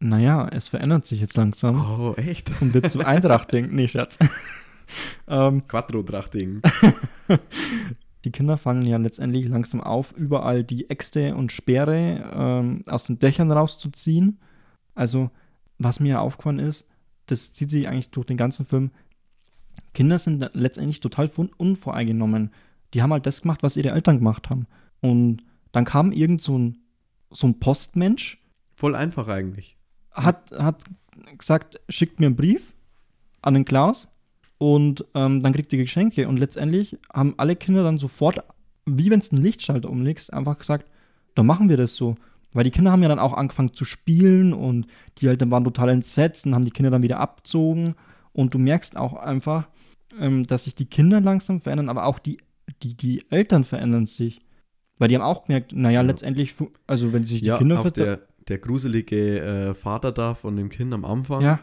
naja, 0.00 0.48
es 0.52 0.68
verändert 0.68 1.06
sich 1.06 1.20
jetzt 1.20 1.36
langsam 1.36 1.80
Oh, 1.80 2.14
echt? 2.16 2.52
und 2.60 2.72
wird 2.72 2.88
zu 2.90 3.00
Eintracht-Ding. 3.06 3.74
Nee, 3.74 3.88
Scherz. 3.88 4.18
ähm, 5.28 5.66
Quattro-Drachting. 5.66 6.62
die 8.24 8.30
Kinder 8.32 8.56
fangen 8.58 8.84
ja 8.84 8.96
letztendlich 8.96 9.46
langsam 9.48 9.80
auf, 9.80 10.12
überall 10.12 10.64
die 10.64 10.90
Äxte 10.90 11.34
und 11.34 11.52
Speere 11.52 12.30
ähm, 12.34 12.82
aus 12.86 13.04
den 13.04 13.18
Dächern 13.18 13.50
rauszuziehen. 13.50 14.38
Also, 14.94 15.30
was 15.78 16.00
mir 16.00 16.20
aufgefallen 16.20 16.58
ist, 16.58 16.86
das 17.26 17.52
zieht 17.52 17.70
sich 17.70 17.86
eigentlich 17.88 18.10
durch 18.10 18.26
den 18.26 18.36
ganzen 18.36 18.66
Film. 18.66 18.90
Kinder 19.94 20.18
sind 20.18 20.50
letztendlich 20.54 21.00
total 21.00 21.30
un- 21.36 21.52
unvoreingenommen. 21.56 22.50
Die 22.94 23.02
haben 23.02 23.12
halt 23.12 23.26
das 23.26 23.42
gemacht, 23.42 23.62
was 23.62 23.76
ihre 23.76 23.90
Eltern 23.90 24.18
gemacht 24.18 24.50
haben. 24.50 24.66
Und 25.00 25.42
dann 25.72 25.84
kam 25.84 26.10
irgend 26.10 26.42
so 26.42 26.58
ein, 26.58 26.78
so 27.30 27.46
ein 27.46 27.60
Postmensch, 27.60 28.42
Voll 28.74 28.94
einfach 28.94 29.28
eigentlich. 29.28 29.76
hat, 30.12 30.52
hat 30.52 30.84
gesagt, 31.36 31.80
schickt 31.88 32.18
mir 32.20 32.26
einen 32.26 32.36
Brief 32.36 32.72
an 33.42 33.54
den 33.54 33.64
Klaus 33.64 34.08
und 34.58 35.04
ähm, 35.14 35.42
dann 35.42 35.52
kriegt 35.52 35.72
ihr 35.72 35.78
Geschenke. 35.78 36.28
Und 36.28 36.36
letztendlich 36.38 36.96
haben 37.12 37.34
alle 37.36 37.56
Kinder 37.56 37.82
dann 37.84 37.98
sofort, 37.98 38.38
wie 38.86 39.10
wenn 39.10 39.20
es 39.20 39.32
einen 39.32 39.42
Lichtschalter 39.42 39.88
umlegst, 39.90 40.32
einfach 40.32 40.58
gesagt, 40.58 40.90
dann 41.34 41.46
machen 41.46 41.68
wir 41.68 41.76
das 41.76 41.94
so. 41.94 42.16
Weil 42.52 42.64
die 42.64 42.70
Kinder 42.70 42.90
haben 42.90 43.02
ja 43.02 43.08
dann 43.08 43.18
auch 43.18 43.34
angefangen 43.34 43.74
zu 43.74 43.84
spielen 43.84 44.52
und 44.52 44.86
die 45.18 45.26
Eltern 45.26 45.50
waren 45.50 45.64
total 45.64 45.90
entsetzt 45.90 46.46
und 46.46 46.54
haben 46.54 46.64
die 46.64 46.70
Kinder 46.70 46.90
dann 46.90 47.02
wieder 47.02 47.20
abgezogen. 47.20 47.94
Und 48.32 48.54
du 48.54 48.58
merkst 48.58 48.96
auch 48.96 49.14
einfach, 49.14 49.68
ähm, 50.18 50.42
dass 50.44 50.64
sich 50.64 50.74
die 50.74 50.86
Kinder 50.86 51.20
langsam 51.20 51.60
verändern, 51.60 51.88
aber 51.90 52.06
auch 52.06 52.18
die, 52.18 52.38
die, 52.82 52.94
die 52.96 53.24
Eltern 53.30 53.64
verändern 53.64 54.06
sich. 54.06 54.40
Weil 54.98 55.08
die 55.08 55.14
haben 55.16 55.22
auch 55.22 55.44
gemerkt, 55.44 55.72
naja, 55.72 56.00
Ja. 56.00 56.06
letztendlich, 56.06 56.54
also 56.86 57.12
wenn 57.12 57.24
sich 57.24 57.42
die 57.42 57.48
Ja, 57.48 57.58
Kinder 57.58 57.76
vertra- 57.84 57.90
der, 58.04 58.20
der 58.48 58.58
gruselige 58.58 59.40
äh, 59.40 59.74
Vater 59.74 60.10
da 60.10 60.34
von 60.34 60.56
dem 60.56 60.70
Kind 60.70 60.92
am 60.94 61.04
Anfang 61.04 61.42
Ja, 61.42 61.60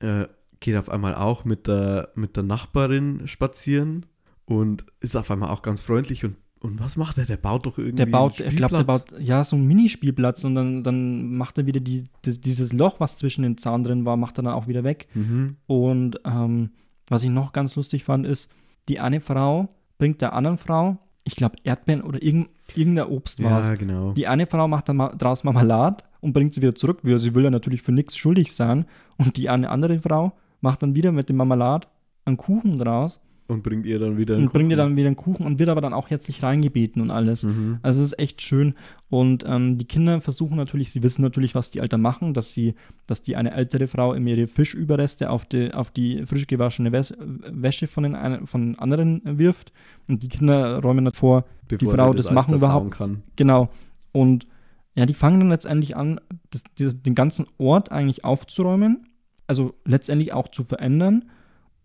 äh, 0.00 0.26
geht 0.60 0.76
auf 0.76 0.88
einmal 0.90 1.14
auch 1.14 1.44
mit 1.44 1.66
der, 1.66 2.10
mit 2.14 2.36
der 2.36 2.42
Nachbarin 2.42 3.26
spazieren 3.26 4.06
und 4.44 4.84
ist 5.00 5.16
auf 5.16 5.30
einmal 5.30 5.50
auch 5.50 5.62
ganz 5.62 5.80
freundlich 5.80 6.24
und, 6.24 6.36
und 6.60 6.80
was 6.80 6.96
macht 6.96 7.18
er? 7.18 7.24
Der 7.26 7.36
baut 7.36 7.66
doch 7.66 7.78
irgendwie 7.78 7.96
Der 8.04 8.06
baut, 8.06 8.40
ich 8.40 8.56
glaube, 8.56 8.76
der 8.76 8.84
baut 8.84 9.04
ja 9.20 9.44
so 9.44 9.56
einen 9.56 9.66
Minispielplatz 9.68 10.42
und 10.44 10.54
dann, 10.54 10.82
dann 10.82 11.36
macht 11.36 11.58
er 11.58 11.66
wieder 11.66 11.80
die, 11.80 12.04
das, 12.22 12.40
dieses 12.40 12.72
Loch, 12.72 12.98
was 12.98 13.16
zwischen 13.16 13.42
den 13.42 13.58
Zaun 13.58 13.84
drin 13.84 14.04
war, 14.04 14.16
macht 14.16 14.38
er 14.38 14.42
dann 14.42 14.54
auch 14.54 14.66
wieder 14.66 14.82
weg. 14.84 15.06
Mhm. 15.14 15.56
Und 15.66 16.20
ähm, 16.24 16.70
was 17.06 17.22
ich 17.22 17.30
noch 17.30 17.52
ganz 17.52 17.76
lustig 17.76 18.04
fand, 18.04 18.26
ist, 18.26 18.50
die 18.88 18.98
eine 19.00 19.20
Frau 19.20 19.68
bringt 19.98 20.20
der 20.20 20.32
anderen 20.32 20.58
Frau, 20.58 20.98
ich 21.24 21.36
glaube, 21.36 21.56
Erdbeeren 21.62 22.02
oder 22.02 22.22
irgend, 22.22 22.48
irgendein 22.74 23.06
Obst 23.08 23.42
war 23.42 23.62
Ja, 23.62 23.72
es. 23.72 23.78
genau. 23.78 24.12
Die 24.12 24.26
eine 24.26 24.46
Frau 24.46 24.66
macht 24.66 24.88
dann 24.88 24.96
ma 24.96 25.08
draus 25.10 25.44
Marmelade 25.44 26.02
und 26.20 26.32
bringt 26.32 26.54
sie 26.54 26.62
wieder 26.62 26.74
zurück, 26.74 27.00
weil 27.02 27.18
sie 27.18 27.34
will 27.34 27.44
ja 27.44 27.50
natürlich 27.50 27.82
für 27.82 27.92
nichts 27.92 28.16
schuldig 28.16 28.52
sein. 28.54 28.86
Und 29.18 29.36
die 29.36 29.48
eine 29.50 29.68
andere 29.70 30.00
Frau 30.00 30.32
macht 30.60 30.82
dann 30.82 30.94
wieder 30.94 31.12
mit 31.12 31.28
dem 31.28 31.36
Marmelade 31.36 31.86
einen 32.24 32.36
Kuchen 32.36 32.78
draus 32.78 33.20
Und 33.46 33.62
bringt 33.62 33.86
ihr 33.86 33.98
dann 33.98 34.18
wieder 34.18 34.36
und 34.36 34.52
bringt 34.52 34.70
ihr 34.70 34.76
Kuchen. 34.76 34.88
dann 34.88 34.96
wieder 34.96 35.06
einen 35.06 35.16
Kuchen 35.16 35.46
und 35.46 35.58
wird 35.58 35.68
aber 35.70 35.80
dann 35.80 35.94
auch 35.94 36.10
herzlich 36.10 36.42
reingebeten 36.42 37.00
und 37.00 37.10
alles. 37.10 37.44
Mhm. 37.44 37.78
Also 37.82 38.02
es 38.02 38.08
ist 38.12 38.18
echt 38.18 38.42
schön. 38.42 38.74
Und 39.08 39.44
ähm, 39.48 39.78
die 39.78 39.86
Kinder 39.86 40.20
versuchen 40.20 40.56
natürlich, 40.56 40.90
sie 40.92 41.02
wissen 41.02 41.22
natürlich, 41.22 41.54
was 41.54 41.70
die 41.70 41.78
Eltern 41.78 42.02
machen, 42.02 42.34
dass 42.34 42.52
sie, 42.52 42.74
dass 43.06 43.22
die 43.22 43.36
eine 43.36 43.52
ältere 43.54 43.86
Frau 43.86 44.12
immer 44.12 44.28
ihre 44.30 44.46
Fischüberreste 44.48 45.30
auf 45.30 45.46
die, 45.46 45.72
auf 45.72 45.90
die 45.90 46.26
frisch 46.26 46.46
gewaschene 46.46 46.92
Wäs 46.92 47.14
Wäsche 47.18 47.86
von 47.86 48.02
den, 48.02 48.14
einen, 48.14 48.46
von 48.46 48.78
anderen 48.78 49.22
wirft. 49.24 49.72
Und 50.08 50.22
die 50.22 50.28
Kinder 50.28 50.82
räumen 50.82 51.06
dann 51.06 51.14
vor, 51.14 51.44
Bevor 51.68 51.94
Frau 51.94 52.10
sie 52.12 52.18
das 52.18 52.26
alles 52.26 52.34
machen 52.34 52.54
überhaupt- 52.56 52.90
kann. 52.90 53.22
genau. 53.36 53.70
Und 54.12 54.46
ja, 54.94 55.06
die 55.06 55.14
fangen 55.14 55.38
dann 55.40 55.48
letztendlich 55.50 55.96
an, 55.96 56.20
das, 56.50 56.64
die, 56.78 56.92
den 56.92 57.14
ganzen 57.14 57.46
Ort 57.56 57.92
eigentlich 57.92 58.24
aufzuräumen, 58.24 59.06
also 59.48 59.74
letztendlich 59.84 60.32
auch 60.32 60.48
zu 60.48 60.62
verändern. 60.62 61.28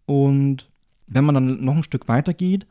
Und 0.05 0.69
wenn 1.07 1.25
man 1.25 1.35
dann 1.35 1.65
noch 1.65 1.75
ein 1.75 1.83
Stück 1.83 2.07
weiter 2.07 2.33
geht, 2.33 2.67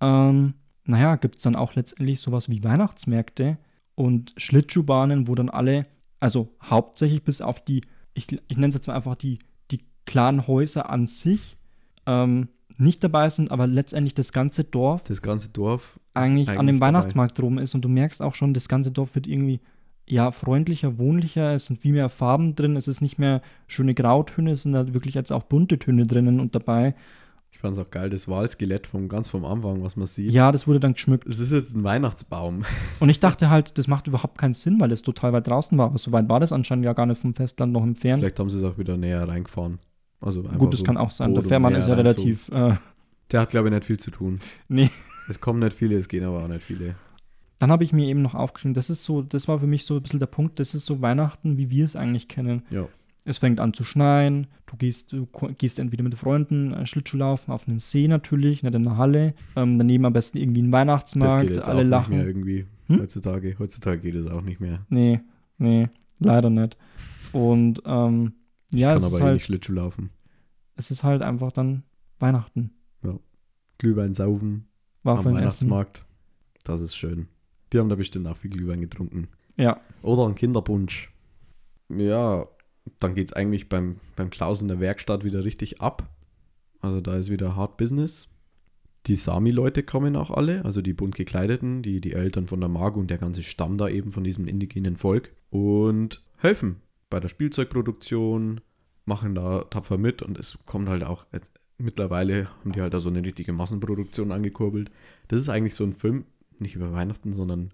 ähm, 0.00 0.54
naja, 0.84 1.16
gibt 1.16 1.36
es 1.36 1.42
dann 1.42 1.56
auch 1.56 1.74
letztendlich 1.74 2.20
sowas 2.20 2.50
wie 2.50 2.62
Weihnachtsmärkte 2.62 3.56
und 3.94 4.34
Schlittschuhbahnen, 4.36 5.28
wo 5.28 5.34
dann 5.34 5.48
alle, 5.48 5.86
also 6.20 6.48
hauptsächlich 6.62 7.22
bis 7.22 7.40
auf 7.40 7.64
die, 7.64 7.82
ich, 8.14 8.26
ich 8.48 8.56
nenne 8.56 8.68
es 8.68 8.74
jetzt 8.74 8.88
mal 8.88 8.94
einfach 8.96 9.14
die, 9.14 9.38
die 9.70 9.80
klaren 10.04 10.46
Häuser 10.46 10.90
an 10.90 11.06
sich, 11.06 11.56
ähm, 12.06 12.48
nicht 12.78 13.04
dabei 13.04 13.30
sind, 13.30 13.52
aber 13.52 13.66
letztendlich 13.66 14.14
das 14.14 14.32
ganze 14.32 14.64
Dorf 14.64 15.02
Das 15.04 15.22
ganze 15.22 15.50
Dorf 15.50 15.96
ist 15.96 16.00
eigentlich, 16.14 16.48
an 16.48 16.66
dem 16.66 16.80
dabei. 16.80 16.88
Weihnachtsmarkt 16.88 17.40
rum 17.40 17.58
ist 17.58 17.74
und 17.74 17.82
du 17.82 17.88
merkst 17.88 18.22
auch 18.22 18.34
schon, 18.34 18.54
das 18.54 18.68
ganze 18.68 18.90
Dorf 18.90 19.14
wird 19.14 19.26
irgendwie 19.26 19.60
ja 20.12 20.30
freundlicher, 20.30 20.98
wohnlicher, 20.98 21.54
es 21.54 21.66
sind 21.66 21.80
viel 21.80 21.92
mehr 21.92 22.08
Farben 22.08 22.54
drin, 22.54 22.76
es 22.76 22.86
ist 22.86 23.00
nicht 23.00 23.18
mehr 23.18 23.40
schöne 23.66 23.94
Grautöne, 23.94 24.52
es 24.52 24.62
sind 24.62 24.76
halt 24.76 24.94
wirklich 24.94 25.14
jetzt 25.14 25.32
auch 25.32 25.42
bunte 25.44 25.78
Töne 25.78 26.06
drinnen 26.06 26.38
und 26.38 26.54
dabei. 26.54 26.94
Ich 27.50 27.58
fand 27.58 27.76
es 27.76 27.82
auch 27.82 27.90
geil, 27.90 28.08
das 28.08 28.28
Wahlskelett 28.28 28.86
vom 28.86 29.08
ganz 29.08 29.28
vom 29.28 29.44
Anfang, 29.44 29.82
was 29.82 29.96
man 29.96 30.06
sieht. 30.06 30.30
Ja, 30.32 30.52
das 30.52 30.66
wurde 30.66 30.80
dann 30.80 30.94
geschmückt. 30.94 31.26
Es 31.26 31.38
ist 31.38 31.52
jetzt 31.52 31.74
ein 31.74 31.84
Weihnachtsbaum. 31.84 32.64
Und 33.00 33.08
ich 33.10 33.20
dachte 33.20 33.50
halt, 33.50 33.76
das 33.76 33.88
macht 33.88 34.06
überhaupt 34.06 34.38
keinen 34.38 34.54
Sinn, 34.54 34.80
weil 34.80 34.90
es 34.90 35.02
total 35.02 35.34
weit 35.34 35.46
draußen 35.48 35.76
war. 35.76 35.86
Aber 35.86 35.98
so 35.98 36.12
weit 36.12 36.30
war 36.30 36.40
das 36.40 36.50
anscheinend 36.52 36.86
ja 36.86 36.94
gar 36.94 37.04
nicht 37.04 37.20
vom 37.20 37.34
Festland 37.34 37.72
noch 37.72 37.82
entfernt. 37.82 38.22
Vielleicht 38.22 38.40
haben 38.40 38.48
sie 38.48 38.58
es 38.58 38.64
auch 38.64 38.78
wieder 38.78 38.96
näher 38.96 39.28
reingefahren. 39.28 39.80
Also 40.20 40.42
Gut, 40.42 40.72
das 40.72 40.80
so 40.80 40.86
kann 40.86 40.96
auch 40.96 41.10
sein. 41.10 41.34
Der 41.34 41.42
Fährmann 41.42 41.74
ist 41.74 41.88
ja 41.88 41.94
relativ. 41.94 42.48
Äh, 42.48 42.76
Der 43.30 43.40
hat, 43.40 43.50
glaube 43.50 43.68
ich, 43.68 43.74
nicht 43.74 43.84
viel 43.84 43.98
zu 43.98 44.10
tun. 44.10 44.40
nee. 44.68 44.90
Es 45.28 45.38
kommen 45.40 45.60
nicht 45.60 45.76
viele, 45.76 45.96
es 45.96 46.08
gehen 46.08 46.24
aber 46.24 46.42
auch 46.42 46.48
nicht 46.48 46.62
viele. 46.62 46.94
Dann 47.62 47.70
habe 47.70 47.84
ich 47.84 47.92
mir 47.92 48.06
eben 48.08 48.22
noch 48.22 48.34
aufgeschrieben, 48.34 48.74
das 48.74 48.90
ist 48.90 49.04
so, 49.04 49.22
das 49.22 49.46
war 49.46 49.60
für 49.60 49.68
mich 49.68 49.84
so 49.86 49.94
ein 49.94 50.02
bisschen 50.02 50.18
der 50.18 50.26
Punkt, 50.26 50.58
das 50.58 50.74
ist 50.74 50.84
so 50.84 51.00
Weihnachten, 51.00 51.58
wie 51.58 51.70
wir 51.70 51.84
es 51.84 51.94
eigentlich 51.94 52.26
kennen. 52.26 52.62
Ja. 52.70 52.88
Es 53.24 53.38
fängt 53.38 53.60
an 53.60 53.72
zu 53.72 53.84
schneien, 53.84 54.48
du 54.66 54.76
gehst, 54.76 55.12
du 55.12 55.28
gehst 55.58 55.78
entweder 55.78 56.02
mit 56.02 56.16
Freunden 56.16 56.74
äh, 56.74 56.86
Schlittschuh 56.86 57.18
laufen, 57.18 57.52
auf 57.52 57.68
einen 57.68 57.78
See 57.78 58.08
natürlich, 58.08 58.64
nicht 58.64 58.74
in 58.74 58.82
der 58.82 58.96
Halle. 58.96 59.34
Ähm, 59.54 59.78
daneben 59.78 60.04
am 60.06 60.12
besten 60.12 60.38
irgendwie 60.38 60.60
ein 60.60 60.72
Das 60.72 60.80
Weihnachtsmarkt, 60.80 61.42
geht 61.42 61.50
jetzt 61.54 61.68
alle 61.68 61.82
auch 61.82 61.86
lachen. 61.86 62.10
nicht 62.16 62.18
mehr 62.18 62.26
irgendwie. 62.26 62.66
Hm? 62.88 62.98
Heutzutage. 62.98 63.56
Heutzutage 63.60 64.00
geht 64.00 64.16
es 64.16 64.26
auch 64.26 64.42
nicht 64.42 64.58
mehr. 64.58 64.84
Nee, 64.88 65.20
nee, 65.58 65.88
leider 66.18 66.50
nicht. 66.50 66.76
Und 67.30 67.80
ähm, 67.86 68.32
Ich 68.72 68.80
ja, 68.80 68.88
kann 68.94 68.98
es 68.98 69.04
aber 69.04 69.14
ist, 69.14 69.20
eh 69.20 69.22
halt, 69.22 69.34
nicht 69.34 69.44
Schlittschuh 69.44 69.72
laufen. 69.74 70.10
es 70.74 70.90
ist 70.90 71.04
halt 71.04 71.22
einfach 71.22 71.52
dann 71.52 71.84
Weihnachten. 72.18 72.72
Glühwein 73.78 74.14
saufen 74.14 74.66
am 75.04 75.18
Waffeln 75.18 75.36
essen. 75.36 75.42
Weihnachtsmarkt. 75.70 76.04
Das 76.64 76.80
ist 76.80 76.96
schön. 76.96 77.28
Die 77.72 77.78
haben 77.78 77.88
da 77.88 77.94
bestimmt 77.94 78.26
auch 78.26 78.36
viel 78.36 78.50
Glühwein 78.50 78.80
getrunken. 78.80 79.28
Ja, 79.56 79.80
Oder 80.02 80.26
ein 80.26 80.34
Kinderpunsch. 80.34 81.12
Ja, 81.88 82.46
dann 82.98 83.14
geht 83.14 83.28
es 83.28 83.32
eigentlich 83.32 83.68
beim, 83.68 83.96
beim 84.16 84.30
Klaus 84.30 84.62
in 84.62 84.68
der 84.68 84.80
Werkstatt 84.80 85.24
wieder 85.24 85.44
richtig 85.44 85.80
ab. 85.80 86.08
Also 86.80 87.00
da 87.00 87.16
ist 87.16 87.30
wieder 87.30 87.54
Hard 87.54 87.76
Business. 87.76 88.28
Die 89.06 89.16
Sami-Leute 89.16 89.82
kommen 89.82 90.16
auch 90.16 90.30
alle, 90.30 90.64
also 90.64 90.80
die 90.80 90.92
bunt 90.92 91.16
gekleideten, 91.16 91.82
die, 91.82 92.00
die 92.00 92.12
Eltern 92.12 92.46
von 92.46 92.60
der 92.60 92.68
Margo 92.68 93.00
und 93.00 93.10
der 93.10 93.18
ganze 93.18 93.42
Stamm 93.42 93.76
da 93.76 93.88
eben 93.88 94.12
von 94.12 94.22
diesem 94.22 94.46
indigenen 94.46 94.96
Volk 94.96 95.32
und 95.50 96.24
helfen 96.38 96.76
bei 97.10 97.18
der 97.18 97.28
Spielzeugproduktion, 97.28 98.60
machen 99.04 99.34
da 99.34 99.64
tapfer 99.64 99.98
mit 99.98 100.22
und 100.22 100.38
es 100.38 100.56
kommt 100.66 100.88
halt 100.88 101.02
auch, 101.02 101.26
jetzt, 101.32 101.50
mittlerweile 101.78 102.48
haben 102.60 102.72
die 102.72 102.80
halt 102.80 102.94
da 102.94 103.00
so 103.00 103.08
eine 103.08 103.24
richtige 103.24 103.52
Massenproduktion 103.52 104.30
angekurbelt. 104.30 104.90
Das 105.26 105.40
ist 105.40 105.48
eigentlich 105.48 105.74
so 105.74 105.82
ein 105.82 105.94
Film, 105.94 106.24
nicht 106.60 106.74
über 106.74 106.92
Weihnachten, 106.92 107.32
sondern 107.32 107.70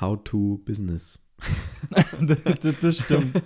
How 0.00 0.18
to 0.24 0.60
Business. 0.64 1.22
das, 2.20 2.80
das 2.80 2.98
stimmt. 2.98 3.42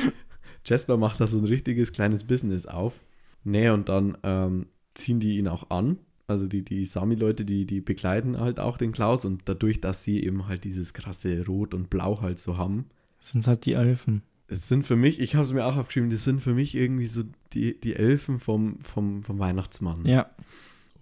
Jasper 0.64 0.96
macht 0.96 1.20
da 1.20 1.26
so 1.26 1.38
ein 1.38 1.44
richtiges 1.44 1.92
kleines 1.92 2.24
Business 2.24 2.66
auf. 2.66 3.00
Nee, 3.44 3.68
und 3.70 3.88
dann 3.88 4.16
ähm, 4.22 4.66
ziehen 4.94 5.20
die 5.20 5.38
ihn 5.38 5.48
auch 5.48 5.70
an. 5.70 5.98
Also 6.28 6.46
die, 6.46 6.64
die 6.64 6.84
Sami-Leute, 6.84 7.44
die, 7.44 7.66
die 7.66 7.80
begleiten 7.80 8.38
halt 8.38 8.60
auch 8.60 8.78
den 8.78 8.92
Klaus 8.92 9.24
und 9.24 9.42
dadurch, 9.46 9.80
dass 9.80 10.04
sie 10.04 10.22
eben 10.22 10.46
halt 10.46 10.64
dieses 10.64 10.94
krasse 10.94 11.44
Rot 11.46 11.74
und 11.74 11.90
Blau 11.90 12.20
halt 12.20 12.38
so 12.38 12.56
haben. 12.56 12.86
Das 13.18 13.32
sind 13.32 13.46
halt 13.46 13.66
die 13.66 13.74
Elfen. 13.74 14.22
Es 14.46 14.68
sind 14.68 14.86
für 14.86 14.96
mich, 14.96 15.18
ich 15.20 15.34
habe 15.34 15.46
es 15.46 15.52
mir 15.52 15.64
auch 15.64 15.76
aufgeschrieben, 15.76 16.10
das 16.10 16.24
sind 16.24 16.40
für 16.40 16.54
mich 16.54 16.74
irgendwie 16.74 17.06
so 17.06 17.22
die, 17.52 17.78
die 17.78 17.96
Elfen 17.96 18.38
vom, 18.38 18.78
vom, 18.80 19.22
vom 19.22 19.38
Weihnachtsmann. 19.38 20.04
Ja, 20.06 20.30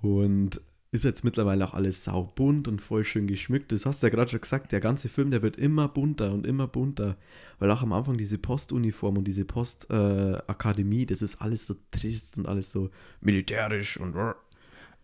Und 0.01 0.61
ist 0.93 1.05
jetzt 1.05 1.23
mittlerweile 1.23 1.65
auch 1.65 1.75
alles 1.75 2.05
saubunt 2.05 2.67
und 2.67 2.83
voll 2.83 3.05
schön 3.05 3.27
geschmückt. 3.27 3.71
Das 3.71 3.87
hast 3.87 4.03
du 4.03 4.07
ja 4.07 4.11
gerade 4.11 4.31
schon 4.31 4.41
gesagt, 4.41 4.73
der 4.73 4.81
ganze 4.81 5.09
Film, 5.09 5.31
der 5.31 5.43
wird 5.43 5.57
immer 5.57 5.89
bunter 5.89 6.33
und 6.33 6.47
immer 6.47 6.67
bunter. 6.67 7.17
Weil 7.59 7.71
auch 7.71 7.83
am 7.83 7.93
Anfang 7.93 8.17
diese 8.17 8.39
Postuniform 8.39 9.19
und 9.19 9.25
diese 9.25 9.45
Postakademie, 9.45 11.07
das 11.07 11.23
ist 11.23 11.41
alles 11.41 11.67
so 11.67 11.75
trist 11.93 12.39
und 12.39 12.47
alles 12.47 12.73
so 12.73 12.91
militärisch 13.21 13.99
und 13.99 14.15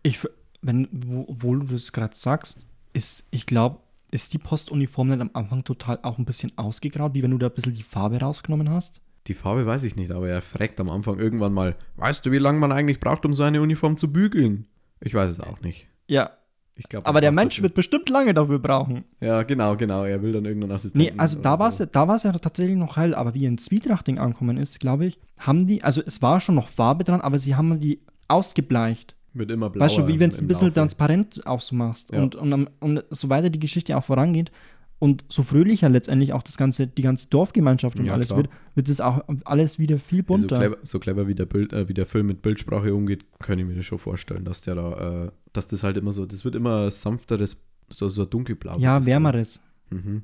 ich, 0.03 0.19
wenn, 0.61 0.87
wo, 0.91 1.25
obwohl 1.27 1.59
du 1.59 1.65
das 1.67 1.91
gerade 1.91 2.15
sagst, 2.15 2.65
ist, 2.93 3.25
ich 3.31 3.45
glaube, 3.45 3.79
ist 4.11 4.33
die 4.33 4.37
Postuniform 4.37 5.09
nicht 5.09 5.21
am 5.21 5.31
Anfang 5.33 5.63
total 5.63 5.99
auch 6.03 6.17
ein 6.17 6.25
bisschen 6.25 6.57
ausgegraut, 6.57 7.13
wie 7.13 7.23
wenn 7.23 7.31
du 7.31 7.37
da 7.37 7.47
ein 7.47 7.53
bisschen 7.53 7.73
die 7.73 7.83
Farbe 7.83 8.19
rausgenommen 8.19 8.69
hast? 8.69 9.01
die 9.27 9.33
Farbe 9.33 9.65
weiß 9.65 9.83
ich 9.83 9.95
nicht, 9.95 10.11
aber 10.11 10.29
er 10.29 10.41
fragt 10.41 10.79
am 10.79 10.89
Anfang 10.89 11.19
irgendwann 11.19 11.53
mal, 11.53 11.75
weißt 11.97 12.25
du, 12.25 12.31
wie 12.31 12.37
lange 12.37 12.59
man 12.59 12.71
eigentlich 12.71 12.99
braucht, 12.99 13.25
um 13.25 13.33
so 13.33 13.43
eine 13.43 13.61
Uniform 13.61 13.97
zu 13.97 14.11
bügeln? 14.11 14.67
Ich 15.01 15.13
weiß 15.13 15.29
es 15.29 15.39
auch 15.39 15.61
nicht. 15.61 15.87
Ja, 16.07 16.31
Ich 16.75 16.87
glaub, 16.89 17.07
Aber 17.07 17.21
der 17.21 17.29
er 17.29 17.33
Mensch 17.33 17.61
wird 17.61 17.73
bestimmt 17.73 18.07
lange 18.09 18.33
dafür 18.33 18.59
brauchen. 18.59 19.03
Ja, 19.19 19.43
genau, 19.43 19.75
genau. 19.75 20.03
Er 20.03 20.21
will 20.21 20.31
dann 20.31 20.45
irgendeinen 20.45 20.73
Assistenten. 20.73 21.13
Nee, 21.15 21.19
also 21.19 21.39
da 21.41 21.57
war 21.59 21.69
es 21.69 21.77
so. 21.77 21.83
ja, 21.83 21.89
da 21.91 22.07
war's 22.07 22.23
ja 22.23 22.31
tatsächlich 22.31 22.75
noch 22.77 22.97
hell, 22.97 23.13
aber 23.15 23.33
wie 23.33 23.45
in 23.45 23.57
Zwietrachting 23.57 24.19
angekommen 24.19 24.57
ist, 24.57 24.79
glaube 24.79 25.05
ich, 25.05 25.19
haben 25.39 25.65
die, 25.65 25.83
also 25.83 26.01
es 26.05 26.21
war 26.21 26.39
schon 26.39 26.55
noch 26.55 26.67
Farbe 26.67 27.03
dran, 27.03 27.21
aber 27.21 27.39
sie 27.39 27.55
haben 27.55 27.79
die 27.79 27.99
ausgebleicht. 28.27 29.15
Wird 29.33 29.51
immer 29.51 29.69
blauer. 29.69 29.85
weißt 29.85 29.97
du, 29.99 30.07
wie 30.07 30.19
wenn 30.19 30.29
es 30.31 30.39
ein 30.39 30.47
bisschen 30.47 30.67
Laufe. 30.69 30.79
transparent 30.79 31.45
auch 31.45 31.61
so 31.61 31.75
machst. 31.75 32.11
Ja. 32.11 32.21
Und, 32.21 32.35
und, 32.35 32.53
am- 32.53 32.69
und 32.79 33.03
so 33.11 33.29
weiter 33.29 33.49
die 33.49 33.59
Geschichte 33.59 33.95
auch 33.97 34.03
vorangeht 34.03 34.51
und 34.99 35.23
so 35.29 35.43
fröhlicher 35.43 35.89
letztendlich 35.89 36.33
auch 36.33 36.41
das 36.41 36.57
ganze, 36.57 36.87
die 36.87 37.01
ganze 37.03 37.27
Dorfgemeinschaft 37.29 37.99
und 37.99 38.05
Ja, 38.05 38.13
alles 38.13 38.27
klar. 38.27 38.39
wird, 38.39 38.49
wird 38.75 38.89
es 38.89 38.99
auch 38.99 39.23
alles 39.45 39.77
wieder 39.77 39.99
viel 39.99 40.19
Ja, 40.19 40.23
so, 40.23 40.27
bunter. 40.27 40.55
clever, 40.57 40.77
so 40.83 40.99
clever 40.99 41.27
wie 41.27 41.35
der, 41.35 41.45
Bild, 41.45 41.71
äh, 41.73 41.87
wie 41.87 41.93
der 41.93 42.05
Film 42.07 42.25
mit 42.27 42.41
Bildsprache 42.41 42.93
umgeht, 42.95 43.25
kann 43.39 43.59
ich 43.59 43.65
mir 43.65 43.75
das 43.75 43.85
schon 43.85 43.99
vorstellen, 43.99 44.43
dass 44.43 44.61
der 44.61 44.75
da, 44.75 45.25
äh, 45.25 45.31
dass 45.53 45.67
das 45.67 45.83
halt 45.83 45.97
immer 45.97 46.13
so, 46.13 46.25
das 46.25 46.43
wird 46.45 46.55
immer 46.55 46.89
sanfteres, 46.89 47.57
so, 47.89 48.09
so 48.09 48.25
dunkelblau. 48.25 48.77
ja, 48.79 49.05
wärmeres. 49.05 49.61
Mhm. 49.91 50.23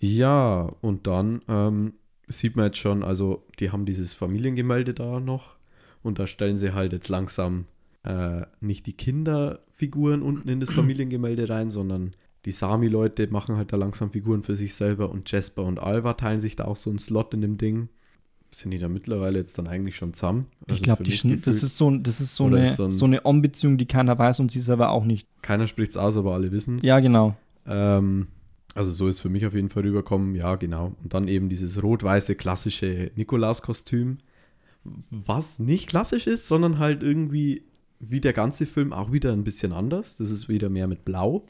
Ja, 0.00 0.62
und 0.80 1.06
dann 1.06 1.40
ähm, 1.48 1.94
sieht 2.26 2.56
man 2.56 2.66
jetzt 2.66 2.78
schon, 2.78 3.02
also 3.02 3.46
die 3.60 3.70
haben 3.70 3.86
dieses 3.86 4.12
Familiengemälde 4.14 4.92
da 4.92 5.20
noch 5.20 5.56
und 6.02 6.18
da 6.18 6.26
stellen 6.26 6.56
sie 6.56 6.74
halt 6.74 6.92
jetzt 6.92 7.08
langsam 7.08 7.66
äh, 8.02 8.42
nicht 8.60 8.86
die 8.86 8.92
Kinderfiguren 8.92 10.20
unten 10.22 10.48
in 10.48 10.60
das 10.60 10.72
Familiengemälde 10.72 11.48
rein, 11.48 11.70
sondern 11.70 12.12
die 12.44 12.52
Sami-Leute 12.52 13.26
machen 13.28 13.56
halt 13.56 13.72
da 13.72 13.76
langsam 13.76 14.10
Figuren 14.10 14.42
für 14.42 14.54
sich 14.54 14.74
selber 14.74 15.10
und 15.10 15.30
Jasper 15.30 15.64
und 15.64 15.78
Alva 15.78 16.12
teilen 16.14 16.40
sich 16.40 16.56
da 16.56 16.64
auch 16.64 16.76
so 16.76 16.90
einen 16.90 16.98
Slot 16.98 17.32
in 17.34 17.40
dem 17.40 17.56
Ding. 17.58 17.88
Sind 18.50 18.70
die 18.70 18.78
da 18.78 18.88
mittlerweile 18.88 19.38
jetzt 19.38 19.58
dann 19.58 19.66
eigentlich 19.66 19.96
schon 19.96 20.14
zusammen? 20.14 20.46
Ich 20.66 20.72
Also 20.72 20.82
glaube, 20.84 21.02
mich 21.04 21.20
schn- 21.20 21.44
das 21.44 21.62
ist 21.62 21.76
so, 21.76 21.90
das 21.96 22.20
ist 22.20 22.36
so 22.36 22.44
eine, 22.46 22.64
ist 22.66 22.76
so 22.76 22.88
so, 22.90 23.06
ein- 23.06 23.14
eine 23.14 23.24
On-Beziehung, 23.26 23.78
die 23.78 23.86
keiner 23.86 24.16
weiß 24.18 24.38
und 24.40 24.52
sie 24.52 24.60
selber 24.60 24.90
auch 24.90 25.04
nicht. 25.04 25.26
Keiner 25.42 25.66
spricht's 25.66 25.96
aus, 25.96 26.16
aber 26.16 26.34
alle 26.34 26.52
wissen 26.52 26.78
es. 26.78 26.84
Ja, 26.84 27.00
genau. 27.00 27.34
Ähm, 27.66 28.28
also 28.74 28.92
so 28.92 29.08
ist 29.08 29.20
für 29.20 29.28
mich 29.28 29.44
auf 29.46 29.54
jeden 29.54 29.70
Fall 29.70 29.82
rüberkommen, 29.82 30.34
ja, 30.36 30.54
genau. 30.56 30.92
Und 31.02 31.14
dann 31.14 31.26
eben 31.28 31.48
dieses 31.48 31.82
rot-weiße 31.82 32.34
klassische 32.36 33.10
Nikolaus-Kostüm, 33.16 34.18
was 35.10 35.58
nicht 35.58 35.88
klassisch 35.88 36.26
ist, 36.26 36.46
sondern 36.46 36.78
halt 36.78 37.02
irgendwie 37.02 37.62
wie 38.00 38.20
der 38.20 38.34
ganze 38.34 38.66
Film 38.66 38.92
auch 38.92 39.12
wieder 39.12 39.32
ein 39.32 39.44
bisschen 39.44 39.72
anders. 39.72 40.16
Das 40.16 40.30
ist 40.30 40.48
wieder 40.48 40.68
mehr 40.68 40.86
mit 40.86 41.04
Blau 41.04 41.46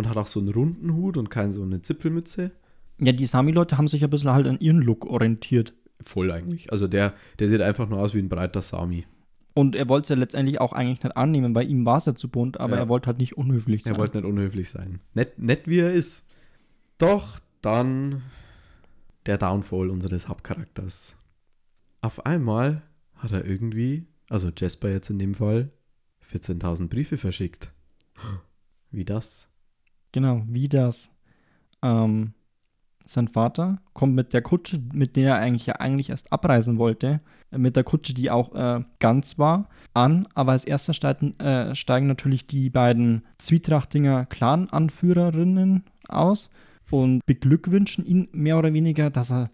und 0.00 0.08
hat 0.08 0.16
auch 0.16 0.26
so 0.26 0.40
einen 0.40 0.48
runden 0.50 0.94
Hut 0.94 1.16
und 1.16 1.30
keine 1.30 1.52
so 1.52 1.62
eine 1.62 1.82
Zipfelmütze. 1.82 2.50
Ja, 2.98 3.12
die 3.12 3.26
Sami-Leute 3.26 3.78
haben 3.78 3.88
sich 3.88 4.02
ein 4.04 4.10
bisschen 4.10 4.30
halt 4.32 4.46
an 4.46 4.58
ihren 4.60 4.82
Look 4.82 5.06
orientiert. 5.06 5.72
Voll 6.02 6.30
eigentlich. 6.32 6.72
Also 6.72 6.86
der, 6.88 7.14
der 7.38 7.48
sieht 7.48 7.60
einfach 7.62 7.88
nur 7.88 7.98
aus 8.00 8.14
wie 8.14 8.18
ein 8.18 8.28
breiter 8.28 8.62
Sami. 8.62 9.06
Und 9.54 9.74
er 9.74 9.88
wollte 9.88 10.04
es 10.04 10.08
ja 10.10 10.16
letztendlich 10.16 10.60
auch 10.60 10.72
eigentlich 10.72 11.02
nicht 11.02 11.16
annehmen, 11.16 11.54
weil 11.54 11.68
ihm 11.70 11.84
war 11.84 11.98
es 11.98 12.06
ja 12.06 12.14
zu 12.14 12.28
bunt, 12.28 12.58
aber 12.60 12.74
Ja. 12.74 12.80
er 12.80 12.88
wollte 12.88 13.08
halt 13.08 13.18
nicht 13.18 13.36
unhöflich 13.36 13.82
sein. 13.82 13.94
Er 13.94 13.98
wollte 13.98 14.18
nicht 14.18 14.28
unhöflich 14.30 14.70
sein. 14.70 15.00
Nett, 15.14 15.38
nett 15.38 15.66
wie 15.66 15.78
er 15.80 15.92
ist. 15.92 16.24
Doch 16.98 17.38
dann 17.62 18.22
der 19.26 19.38
Downfall 19.38 19.90
unseres 19.90 20.28
Hauptcharakters. 20.28 21.16
Auf 22.00 22.24
einmal 22.24 22.82
hat 23.16 23.32
er 23.32 23.44
irgendwie, 23.44 24.06
also 24.30 24.50
Jasper 24.56 24.90
jetzt 24.90 25.10
in 25.10 25.18
dem 25.18 25.34
Fall, 25.34 25.70
14.000 26.32 26.88
Briefe 26.88 27.16
verschickt. 27.16 27.72
Wie 28.90 29.04
das? 29.04 29.46
Genau, 30.12 30.42
wie 30.46 30.68
das. 30.68 31.10
Ähm, 31.82 32.34
sein 33.10 33.28
Vater 33.28 33.78
kommt 33.92 34.14
mit 34.14 34.32
der 34.32 34.42
Kutsche, 34.42 34.80
mit 34.92 35.16
der 35.16 35.30
er 35.30 35.36
eigentlich 35.36 35.66
ja 35.66 35.74
eigentlich 35.76 36.10
erst 36.10 36.32
abreisen 36.32 36.78
wollte, 36.78 37.20
äh, 37.50 37.58
mit 37.58 37.76
der 37.76 37.84
Kutsche, 37.84 38.14
die 38.14 38.30
auch 38.30 38.54
äh, 38.54 38.84
ganz 39.00 39.38
war, 39.38 39.68
an. 39.94 40.28
Aber 40.34 40.52
als 40.52 40.64
erster 40.64 40.94
steigen, 40.94 41.38
äh, 41.40 41.74
steigen 41.74 42.06
natürlich 42.06 42.46
die 42.46 42.70
beiden 42.70 43.22
Zwietrachtinger 43.38 44.26
Clan-Anführerinnen 44.26 45.84
aus 46.08 46.50
und 46.90 47.24
beglückwünschen 47.26 48.04
ihn 48.06 48.28
mehr 48.32 48.58
oder 48.58 48.72
weniger, 48.72 49.10
dass 49.10 49.30
er, 49.30 49.50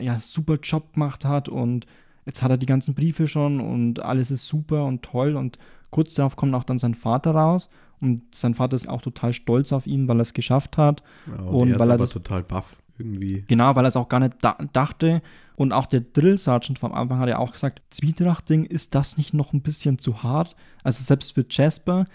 ja 0.00 0.18
super 0.18 0.58
Job 0.60 0.94
gemacht 0.94 1.24
hat 1.24 1.48
und 1.48 1.86
jetzt 2.26 2.42
hat 2.42 2.50
er 2.50 2.58
die 2.58 2.66
ganzen 2.66 2.94
Briefe 2.94 3.28
schon 3.28 3.60
und 3.60 4.00
alles 4.00 4.32
ist 4.32 4.48
super 4.48 4.84
und 4.84 5.02
toll 5.02 5.36
und 5.36 5.56
kurz 5.90 6.14
darauf 6.14 6.34
kommt 6.34 6.54
auch 6.54 6.64
dann 6.64 6.78
sein 6.78 6.94
Vater 6.94 7.30
raus 7.30 7.70
und 8.00 8.22
sein 8.34 8.54
Vater 8.54 8.76
ist 8.76 8.88
auch 8.88 9.02
total 9.02 9.32
stolz 9.32 9.72
auf 9.72 9.86
ihn, 9.86 10.08
weil 10.08 10.18
er 10.18 10.22
es 10.22 10.32
geschafft 10.34 10.76
hat. 10.76 11.02
Ja, 11.26 11.42
Und 11.44 11.68
er 11.68 11.74
ist 11.74 11.80
weil 11.80 11.88
er 11.90 11.94
aber 11.94 12.04
das- 12.04 12.10
total 12.12 12.42
baff 12.42 12.76
irgendwie. 12.98 13.44
Genau, 13.46 13.74
weil 13.76 13.84
er 13.84 13.88
es 13.88 13.96
auch 13.96 14.08
gar 14.08 14.20
nicht 14.20 14.34
da 14.40 14.56
dachte. 14.72 15.22
Und 15.56 15.72
auch 15.72 15.86
der 15.86 16.00
Drill 16.00 16.36
Sergeant 16.38 16.78
vom 16.78 16.92
Anfang 16.92 17.18
hat 17.20 17.28
ja 17.28 17.38
auch 17.38 17.52
gesagt, 17.52 17.82
Zwietrachting, 17.90 18.64
ist 18.64 18.94
das 18.94 19.16
nicht 19.18 19.34
noch 19.34 19.52
ein 19.52 19.60
bisschen 19.62 19.98
zu 19.98 20.22
hart? 20.22 20.56
Also 20.84 21.04
selbst 21.04 21.34
für 21.34 21.44
Jasper, 21.48 22.06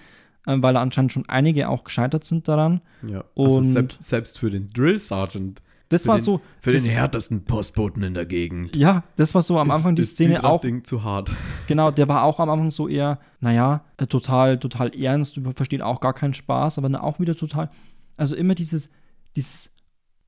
äh, 0.45 0.55
weil 0.59 0.75
anscheinend 0.77 1.13
schon 1.13 1.27
einige 1.29 1.69
auch 1.69 1.83
gescheitert 1.83 2.23
sind 2.25 2.47
daran. 2.47 2.81
Ja. 3.07 3.23
Also 3.35 3.59
Und- 3.59 3.65
selbst, 3.67 4.03
selbst 4.03 4.39
für 4.39 4.49
den 4.49 4.69
Drill 4.73 4.99
Sergeant. 4.99 5.61
Das 5.93 6.03
Für 6.03 6.07
war 6.09 6.17
den, 6.17 6.23
so, 6.25 6.41
Für 6.59 6.71
das, 6.71 6.83
den 6.83 6.91
härtesten 6.91 7.45
Postboten 7.45 8.03
in 8.03 8.13
der 8.13 8.25
Gegend. 8.25 8.75
ja, 8.75 9.03
das 9.15 9.33
war 9.35 9.43
so 9.43 9.59
am 9.59 9.67
ist- 9.69 9.75
Anfang 9.75 9.95
die 9.95 10.01
ist 10.01 10.11
Szene 10.11 10.43
auch, 10.43 10.59
Ding 10.61 10.83
zu 10.83 11.03
hart. 11.03 11.31
genau, 11.67 11.91
der 11.91 12.09
war 12.09 12.23
auch 12.23 12.39
am 12.39 12.49
Anfang 12.49 12.71
so 12.71 12.87
eher, 12.87 13.19
naja, 13.39 13.85
äh, 13.97 14.07
total, 14.07 14.57
total 14.59 14.89
ernst, 14.95 15.39
versteht 15.55 15.81
auch 15.81 15.99
gar 16.01 16.13
keinen 16.13 16.33
Spaß, 16.33 16.77
aber 16.77 16.89
dann 16.89 16.99
auch 17.01 17.19
wieder 17.19 17.35
total, 17.35 17.69
also 18.17 18.35
immer 18.35 18.55
dieses, 18.55 18.89
dieses 19.35 19.71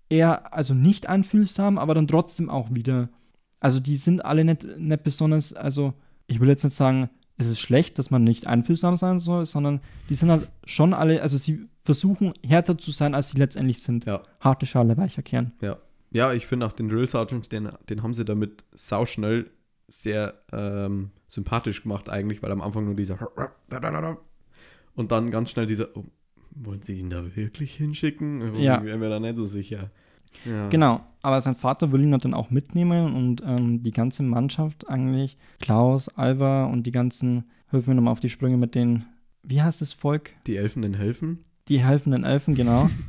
eher, 0.09 0.53
also 0.53 0.73
nicht 0.73 1.09
einfühlsam, 1.09 1.77
aber 1.77 1.95
dann 1.95 2.07
trotzdem 2.07 2.49
auch 2.49 2.69
wieder, 2.73 3.09
also 3.59 3.79
die 3.79 3.95
sind 3.95 4.23
alle 4.23 4.45
nicht, 4.45 4.63
nicht 4.77 5.03
besonders, 5.03 5.51
also 5.53 5.93
ich 6.27 6.39
will 6.39 6.47
jetzt 6.49 6.63
nicht 6.63 6.75
sagen, 6.75 7.09
es 7.37 7.47
ist 7.47 7.59
schlecht, 7.59 7.99
dass 7.99 8.11
man 8.11 8.23
nicht 8.23 8.47
einfühlsam 8.47 8.95
sein 8.95 9.19
soll, 9.19 9.45
sondern 9.45 9.81
die 10.09 10.15
sind 10.15 10.31
halt 10.31 10.49
schon 10.65 10.93
alle, 10.93 11.21
also 11.21 11.37
sie 11.37 11.67
versuchen 11.83 12.33
härter 12.43 12.77
zu 12.77 12.91
sein, 12.91 13.13
als 13.13 13.29
sie 13.29 13.37
letztendlich 13.37 13.81
sind. 13.81 14.05
Ja. 14.05 14.23
Harte 14.39 14.65
Schale, 14.65 14.97
weicher 14.97 15.21
Kern. 15.21 15.51
Ja, 15.61 15.77
ja 16.11 16.33
ich 16.33 16.47
finde 16.47 16.65
auch 16.65 16.71
den 16.71 16.89
Drill 16.89 17.07
Sergeant, 17.07 17.51
den, 17.51 17.69
den 17.89 18.03
haben 18.03 18.13
sie 18.13 18.25
damit 18.25 18.63
sauschnell 18.73 19.51
sehr 19.87 20.33
ähm, 20.51 21.11
sympathisch 21.27 21.83
gemacht 21.83 22.09
eigentlich, 22.09 22.41
weil 22.41 22.51
am 22.51 22.61
Anfang 22.61 22.85
nur 22.85 22.95
dieser 22.95 23.19
und 24.95 25.11
dann 25.11 25.29
ganz 25.29 25.51
schnell 25.51 25.65
dieser, 25.65 25.95
oh, 25.95 26.05
wollen 26.51 26.81
sie 26.81 26.97
ihn 26.99 27.09
da 27.09 27.35
wirklich 27.35 27.75
hinschicken? 27.75 28.55
Ja. 28.55 28.77
Ich 28.77 28.85
wäre 28.85 28.97
mir 28.97 29.09
da 29.09 29.19
nicht 29.19 29.35
so 29.35 29.45
sicher. 29.45 29.91
Ja. 30.43 30.69
Genau, 30.69 31.01
aber 31.21 31.41
sein 31.41 31.55
Vater 31.55 31.91
will 31.91 32.03
ihn 32.03 32.11
dann 32.11 32.33
auch 32.33 32.49
mitnehmen 32.49 33.15
und 33.15 33.41
ähm, 33.45 33.81
die 33.83 33.91
ganze 33.91 34.23
Mannschaft 34.23 34.89
eigentlich, 34.89 35.37
Klaus, 35.59 36.09
Alva 36.09 36.65
und 36.65 36.83
die 36.83 36.91
ganzen, 36.91 37.45
helfen 37.67 37.91
mir 37.91 37.95
nochmal 37.95 38.11
auf 38.11 38.19
die 38.19 38.29
Sprünge 38.29 38.57
mit 38.57 38.75
den, 38.75 39.05
wie 39.43 39.61
heißt 39.61 39.81
das 39.81 39.93
Volk? 39.93 40.31
Die 40.47 40.55
Elfen 40.55 40.81
den 40.81 40.93
helfen? 40.93 41.39
Die 41.67 41.83
helfenden 41.83 42.23
Elfen, 42.23 42.55
genau. 42.55 42.89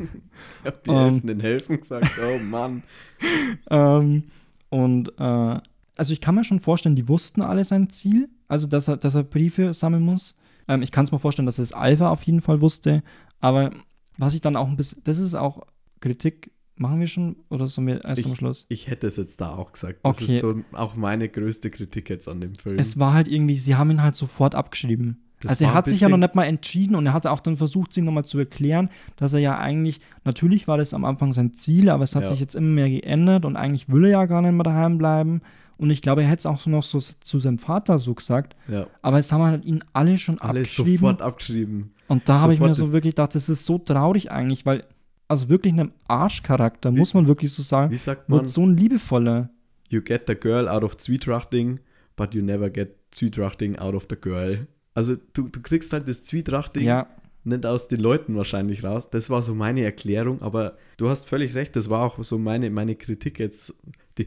Ich 0.63 0.67
hab 0.67 0.85
die 0.85 0.91
Ähm. 0.91 0.97
Elfen 0.97 1.27
den 1.27 1.41
helfen 1.41 1.81
gesagt, 1.81 2.11
oh 2.23 2.43
Mann. 2.45 2.83
ähm, 3.71 4.25
und 4.69 5.13
äh, 5.19 5.61
also 5.97 6.13
ich 6.13 6.21
kann 6.21 6.35
mir 6.35 6.45
schon 6.45 6.61
vorstellen, 6.61 6.97
die 6.97 7.09
wussten 7.09 7.43
alle 7.43 7.65
sein 7.65 7.89
Ziel, 7.91 8.29
also 8.49 8.67
dass 8.67 8.89
er, 8.89 8.97
dass 8.97 9.15
er 9.15 9.23
Briefe 9.23 9.73
sammeln 9.75 10.03
muss. 10.03 10.37
Ähm, 10.69 10.83
ich 10.83 10.93
kann 10.93 11.05
es 11.05 11.13
mir 11.13 11.19
vorstellen, 11.19 11.47
dass 11.47 11.59
es 11.59 11.73
Alva 11.73 12.11
auf 12.11 12.23
jeden 12.25 12.43
Fall 12.43 12.61
wusste, 12.61 13.03
aber 13.41 13.71
was 14.19 14.35
ich 14.35 14.41
dann 14.41 14.57
auch 14.57 14.69
ein 14.69 14.77
bisschen, 14.77 15.03
das 15.05 15.19
ist 15.19 15.35
auch 15.35 15.67
Kritik, 16.01 16.51
machen 16.77 17.01
wir 17.01 17.07
schon 17.07 17.37
oder 17.51 17.67
sollen 17.69 17.87
wir 17.89 18.05
erst 18.05 18.21
Ich- 18.21 18.27
am 18.27 18.35
Schluss? 18.35 18.67
Ich 18.69 18.89
hätte 18.89 19.07
es 19.07 19.17
jetzt 19.17 19.41
da 19.41 19.55
auch 19.55 19.73
gesagt. 19.73 20.01
Das 20.03 20.17
Okay. 20.21 20.35
ist 20.37 20.41
so 20.41 20.55
auch 20.73 20.95
meine 20.97 21.29
größte 21.29 21.71
Kritik 21.71 22.11
jetzt 22.11 22.29
an 22.29 22.41
dem 22.41 22.55
Film. 22.55 22.79
Es 22.79 22.99
war 22.99 23.13
halt 23.15 23.29
irgendwie, 23.29 23.57
sie 23.57 23.75
haben 23.77 23.91
ihn 23.91 24.03
halt 24.03 24.15
sofort 24.15 24.55
abgeschrieben. 24.55 25.23
Das 25.41 25.51
also 25.51 25.65
er 25.67 25.75
hat 25.75 25.87
sich 25.87 26.01
ja 26.01 26.09
noch 26.09 26.17
nicht 26.17 26.35
mal 26.35 26.45
entschieden 26.45 26.95
und 26.97 27.05
er 27.05 27.13
hat 27.13 27.27
auch 27.27 27.41
dann 27.41 27.59
versucht, 27.59 27.93
sich 27.93 28.03
nochmal 28.03 28.25
zu 28.25 28.39
erklären, 28.39 28.89
dass 29.17 29.35
er 29.35 29.41
ja 29.41 29.59
eigentlich, 29.59 30.01
natürlich 30.25 30.67
war 30.67 30.79
das 30.79 30.95
am 30.95 31.05
Anfang 31.05 31.35
sein 31.35 31.53
Ziel, 31.53 31.91
aber 31.91 32.05
es 32.05 32.15
hat 32.15 32.23
Ja. 32.23 32.29
sich 32.31 32.41
jetzt 32.41 32.55
immer 32.57 32.69
mehr 32.71 32.89
geändert 32.89 33.45
und 33.45 33.55
eigentlich 33.57 33.89
will 33.91 34.05
er 34.07 34.11
ja 34.13 34.25
gar 34.27 34.41
nicht 34.41 34.53
mehr 34.53 34.65
daheim 34.65 34.97
bleiben. 34.97 35.43
Und 35.79 35.91
ich 35.91 36.01
glaube, 36.01 36.23
er 36.23 36.29
hätte 36.29 36.39
es 36.41 36.47
auch 36.47 36.59
so 36.59 36.71
noch 36.71 36.83
so 36.83 37.01
zu 37.01 37.39
seinem 37.39 37.59
Vater 37.59 37.99
so 37.99 38.15
gesagt, 38.15 38.57
ja, 38.67 38.87
aber 39.03 39.19
es 39.19 39.31
haben 39.31 39.43
halt 39.43 39.67
ihn 39.67 39.85
alle 39.93 40.17
schon 40.17 40.41
alles 40.41 40.63
abgeschrieben. 40.63 40.93
sofort 41.01 41.21
abgeschrieben. 41.23 41.93
und 42.09 42.27
da 42.31 42.41
habe 42.41 42.55
ich 42.55 42.61
mir 42.61 42.73
so 42.73 42.93
wirklich 42.93 43.15
gedacht, 43.15 43.35
das 43.35 43.51
ist 43.51 43.67
so 43.67 43.77
traurig 43.77 44.31
eigentlich, 44.33 44.65
weil, 44.65 44.85
also 45.29 45.49
wirklich 45.49 45.73
einem 45.73 45.93
Arschcharakter, 46.09 46.91
muss 46.91 47.15
man 47.15 47.27
wirklich 47.27 47.53
so 47.53 47.63
sagen, 47.63 47.93
Wie 47.93 47.97
sagt 47.97 48.29
man? 48.29 48.41
wird 48.41 48.51
so 48.51 48.65
ein 48.65 48.77
liebevoller. 48.77 49.51
You 49.89 50.01
get 50.03 50.23
the 50.27 50.35
girl 50.35 50.69
out 50.69 50.83
of 50.85 50.97
Zwietrachting, 50.97 51.81
but 52.17 52.35
you 52.35 52.43
never 52.43 52.71
get 52.71 52.97
Zwietrachting 53.11 53.77
out 53.79 53.95
of 53.95 54.07
the 54.11 54.17
girl. 54.17 54.67
Also 54.95 55.17
du, 55.35 55.49
du 55.49 55.61
kriegst 55.61 55.93
halt 55.93 56.09
das 56.09 56.23
Zwietrachting 56.25 56.85
Ja, 56.85 57.07
nicht 57.45 57.65
aus 57.67 57.87
den 57.89 58.01
Leuten 58.01 58.35
wahrscheinlich 58.37 58.83
raus. 58.83 59.11
Das 59.11 59.31
war 59.31 59.43
so 59.43 59.55
meine 59.55 59.83
Erklärung, 59.85 60.43
aber 60.43 60.77
du 60.97 61.09
hast 61.09 61.29
völlig 61.29 61.55
recht, 61.55 61.77
das 61.77 61.89
war 61.91 62.03
auch 62.05 62.23
so 62.25 62.39
meine, 62.39 62.71
meine 62.71 62.97
Kritik 62.97 63.39
jetzt. 63.39 63.75
Die, 64.19 64.27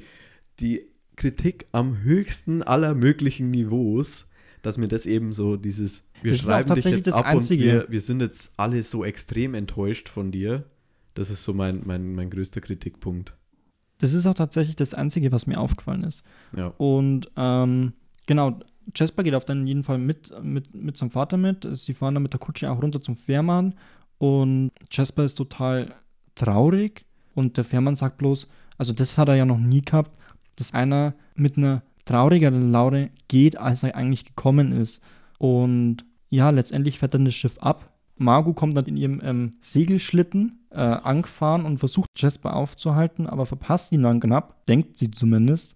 die 0.59 0.87
Kritik 1.15 1.65
am 1.73 2.01
höchsten 2.01 2.63
aller 2.63 2.95
möglichen 2.95 3.51
Niveaus, 3.51 4.25
dass 4.61 4.77
mir 4.77 4.87
das 4.87 5.05
eben 5.05 5.33
so 5.33 5.57
dieses, 5.57 6.03
wir 6.21 6.31
Das 6.31 6.41
schreiben 6.41 6.73
dich 6.75 6.85
jetzt 6.85 7.13
ab 7.13 7.25
Einzige. 7.25 7.63
und 7.63 7.69
wir, 7.69 7.85
wir 7.89 8.01
sind 8.01 8.21
jetzt 8.21 8.53
alle 8.57 8.81
so 8.83 9.03
extrem 9.03 9.53
enttäuscht 9.53 10.07
von 10.07 10.31
dir. 10.31 10.63
Das 11.19 11.29
ist 11.29 11.43
so 11.43 11.53
mein, 11.53 11.81
mein, 11.83 12.15
mein 12.15 12.29
größter 12.29 12.61
Kritikpunkt. 12.61 13.33
das 13.97 14.13
ist 14.13 14.25
auch 14.25 14.33
tatsächlich 14.33 14.77
das 14.77 14.93
Einzige, 14.93 15.33
was 15.33 15.47
mir 15.47 15.59
aufgefallen 15.59 16.05
ist. 16.05 16.23
Ja. 16.55 16.67
Und 16.77 17.29
ähm, 17.35 17.91
genau, 18.25 18.57
Jasper 18.95 19.23
geht 19.23 19.35
auf 19.35 19.43
dann 19.43 19.67
jeden 19.67 19.83
Fall 19.83 19.97
mit, 19.97 20.31
mit, 20.41 20.73
mit 20.73 20.95
seinem 20.95 21.11
Vater 21.11 21.35
mit. 21.35 21.67
Sie 21.73 21.93
fahren 21.93 22.13
dann 22.13 22.23
mit 22.23 22.31
der 22.31 22.39
Kutsche 22.39 22.71
auch 22.71 22.81
runter 22.81 23.01
zum 23.01 23.17
Fährmann 23.17 23.75
und 24.17 24.71
Jasper 24.89 25.25
ist 25.25 25.35
total 25.35 25.93
traurig 26.35 27.05
und 27.35 27.57
der 27.57 27.65
Fährmann 27.65 27.97
sagt 27.97 28.19
bloß, 28.19 28.47
also 28.77 28.93
das 28.93 29.17
hat 29.17 29.27
er 29.27 29.35
ja 29.35 29.45
noch 29.45 29.59
nie 29.59 29.81
gehabt, 29.81 30.17
dass 30.55 30.73
einer 30.73 31.15
mit 31.35 31.57
einer 31.57 31.83
traurigeren 32.05 32.71
Laune 32.71 33.11
geht, 33.27 33.57
als 33.57 33.83
er 33.83 33.93
eigentlich 33.93 34.23
gekommen 34.23 34.71
ist. 34.71 35.01
Und 35.37 36.05
ja, 36.29 36.49
letztendlich 36.49 36.97
fährt 36.97 37.13
dann 37.13 37.25
das 37.25 37.35
Schiff 37.35 37.57
ab. 37.59 37.91
Margot 38.15 38.55
kommt 38.55 38.77
dann 38.77 38.85
in 38.85 38.95
ihrem 38.95 39.19
ähm, 39.21 39.57
Segelschlitten 39.59 40.58
äh, 40.71 40.77
angefahren 40.77 41.65
und 41.65 41.79
versucht 41.79 42.09
Jasper 42.15 42.55
aufzuhalten, 42.55 43.27
aber 43.27 43.45
verpasst 43.45 43.91
ihn 43.91 44.03
dann 44.03 44.19
knapp, 44.19 44.65
denkt 44.65 44.97
sie 44.97 45.11
zumindest. 45.11 45.75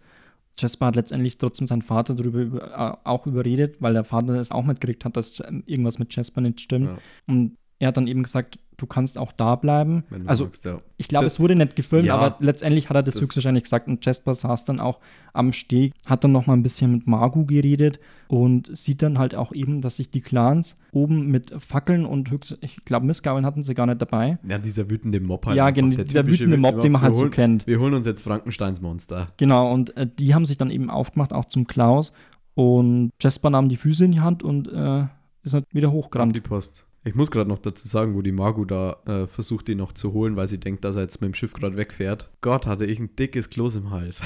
Jasper 0.57 0.87
hat 0.87 0.95
letztendlich 0.95 1.37
trotzdem 1.37 1.65
seinen 1.65 1.81
Vater 1.81 2.13
darüber 2.13 2.61
äh, 2.61 3.07
auch 3.07 3.25
überredet, 3.25 3.77
weil 3.79 3.93
der 3.93 4.03
Vater 4.03 4.35
es 4.35 4.51
auch 4.51 4.63
mitgekriegt 4.63 5.03
hat, 5.03 5.17
dass 5.17 5.39
irgendwas 5.39 5.97
mit 5.97 6.15
Jasper 6.15 6.41
nicht 6.41 6.61
stimmt. 6.61 6.89
Ja. 6.89 6.97
Und 7.27 7.57
er 7.83 7.89
hat 7.89 7.97
dann 7.97 8.07
eben 8.07 8.23
gesagt, 8.23 8.59
du 8.77 8.85
kannst 8.85 9.17
auch 9.17 9.33
da 9.33 9.55
bleiben. 9.57 10.03
Also 10.25 10.45
magst, 10.45 10.63
ja. 10.63 10.79
ich 10.95 11.09
glaube, 11.09 11.25
es 11.25 11.39
wurde 11.39 11.53
nicht 11.55 11.75
gefilmt, 11.75 12.05
ja, 12.05 12.15
aber 12.15 12.37
letztendlich 12.39 12.87
hat 12.89 12.95
er 12.95 13.03
das, 13.03 13.15
das, 13.15 13.23
höchstwahrscheinlich 13.23 13.63
gesagt 13.63 13.87
und 13.89 14.05
Jasper 14.05 14.33
saß 14.33 14.63
dann 14.63 14.79
auch 14.79 14.99
am 15.33 15.51
Steg, 15.51 15.93
hat 16.05 16.23
dann 16.23 16.31
noch 16.31 16.47
mal 16.47 16.53
ein 16.53 16.63
bisschen 16.63 16.93
mit 16.93 17.05
Margu 17.05 17.45
geredet 17.45 17.99
und 18.29 18.75
sieht 18.75 19.01
dann 19.01 19.19
halt 19.19 19.35
auch 19.35 19.51
eben, 19.51 19.81
dass 19.81 19.97
sich 19.97 20.11
die 20.11 20.21
Clans 20.21 20.77
oben 20.91 21.27
mit 21.29 21.53
Fackeln 21.61 22.05
und 22.05 22.31
höchst, 22.31 22.57
ich 22.61 22.85
glaube 22.85 23.05
Missgabeln 23.05 23.45
hatten 23.45 23.63
sie 23.63 23.73
gar 23.73 23.85
nicht 23.85 24.01
dabei. 24.01 24.39
Ja, 24.47 24.57
dieser 24.57 24.89
wütende 24.89 25.19
Mob 25.19 25.45
halt. 25.45 25.57
Ja, 25.57 25.69
genau, 25.69 25.97
der, 25.97 26.05
der 26.05 26.25
wütende 26.25 26.57
Mob, 26.57 26.81
den 26.81 26.93
man 26.93 27.01
halt 27.01 27.15
holen, 27.15 27.25
so 27.25 27.29
kennt. 27.29 27.67
Wir 27.67 27.79
holen 27.79 27.93
uns 27.93 28.05
jetzt 28.05 28.21
Frankensteins 28.21 28.79
Monster. 28.79 29.27
Genau, 29.37 29.71
und 29.71 29.95
äh, 29.97 30.07
die 30.07 30.33
haben 30.33 30.45
sich 30.45 30.57
dann 30.57 30.71
eben 30.71 30.89
aufgemacht, 30.89 31.33
auch 31.33 31.45
zum 31.45 31.67
Klaus 31.67 32.13
und 32.55 33.11
Jasper 33.21 33.49
nahm 33.49 33.67
die 33.67 33.77
Füße 33.77 34.05
in 34.05 34.13
die 34.13 34.21
Hand 34.21 34.41
und 34.41 34.71
äh, 34.71 35.05
ist 35.43 35.53
halt 35.53 35.65
wieder 35.73 35.91
hochgerannt. 35.91 36.35
die 36.35 36.41
Post. 36.41 36.85
Ich 37.05 37.15
muss 37.15 37.31
gerade 37.31 37.49
noch 37.49 37.59
dazu 37.59 37.87
sagen, 37.87 38.15
wo 38.15 38.21
die 38.21 38.31
Margot 38.31 38.71
da 38.71 38.97
äh, 39.05 39.27
versucht, 39.27 39.67
ihn 39.67 39.77
noch 39.77 39.91
zu 39.91 40.13
holen, 40.13 40.37
weil 40.37 40.47
sie 40.47 40.59
denkt, 40.59 40.85
dass 40.85 40.95
er 40.95 41.01
jetzt 41.01 41.19
mit 41.19 41.27
dem 41.27 41.33
Schiff 41.33 41.51
gerade 41.51 41.75
wegfährt. 41.75 42.31
Gott, 42.39 42.65
hatte 42.65 42.85
ich 42.85 42.97
ein 42.99 43.15
dickes 43.17 43.49
Kloß 43.49 43.75
im 43.75 43.89
Hals. 43.89 44.21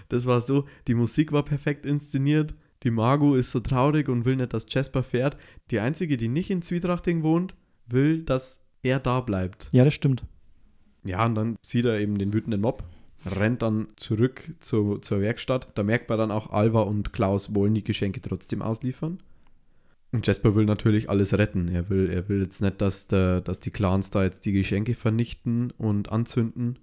das 0.08 0.26
war 0.26 0.42
so, 0.42 0.66
die 0.86 0.94
Musik 0.94 1.32
war 1.32 1.42
perfekt 1.42 1.86
inszeniert. 1.86 2.54
Die 2.82 2.90
Margot 2.90 3.38
ist 3.38 3.50
so 3.50 3.60
traurig 3.60 4.08
und 4.08 4.26
will 4.26 4.36
nicht, 4.36 4.52
dass 4.52 4.66
Jasper 4.68 5.02
fährt. 5.02 5.38
Die 5.70 5.80
einzige, 5.80 6.18
die 6.18 6.28
nicht 6.28 6.50
in 6.50 6.60
Zwietrachting 6.60 7.22
wohnt, 7.22 7.54
will, 7.86 8.22
dass 8.22 8.60
er 8.82 9.00
da 9.00 9.20
bleibt. 9.22 9.68
Ja, 9.72 9.84
das 9.84 9.94
stimmt. 9.94 10.24
Ja, 11.02 11.24
und 11.24 11.34
dann 11.34 11.56
sieht 11.62 11.86
er 11.86 11.98
eben 11.98 12.18
den 12.18 12.34
wütenden 12.34 12.60
Mob, 12.60 12.84
rennt 13.24 13.62
dann 13.62 13.88
zurück 13.96 14.52
zu, 14.60 14.98
zur 14.98 15.22
Werkstatt. 15.22 15.68
Da 15.74 15.82
merkt 15.82 16.10
man 16.10 16.18
dann 16.18 16.30
auch, 16.30 16.50
Alva 16.50 16.82
und 16.82 17.14
Klaus 17.14 17.54
wollen 17.54 17.74
die 17.74 17.84
Geschenke 17.84 18.20
trotzdem 18.20 18.60
ausliefern. 18.60 19.22
Und 20.10 20.26
Jasper 20.26 20.54
will 20.54 20.64
natürlich 20.64 21.10
alles 21.10 21.36
retten. 21.36 21.68
Er 21.68 21.90
will, 21.90 22.08
er 22.10 22.28
will 22.28 22.42
jetzt 22.42 22.62
nicht, 22.62 22.80
dass, 22.80 23.06
der, 23.08 23.40
dass 23.42 23.60
die 23.60 23.70
Clans 23.70 24.10
da 24.10 24.24
jetzt 24.24 24.44
die 24.46 24.52
Geschenke 24.52 24.94
vernichten 24.94 25.70
und 25.72 26.10
anzünden. 26.10 26.78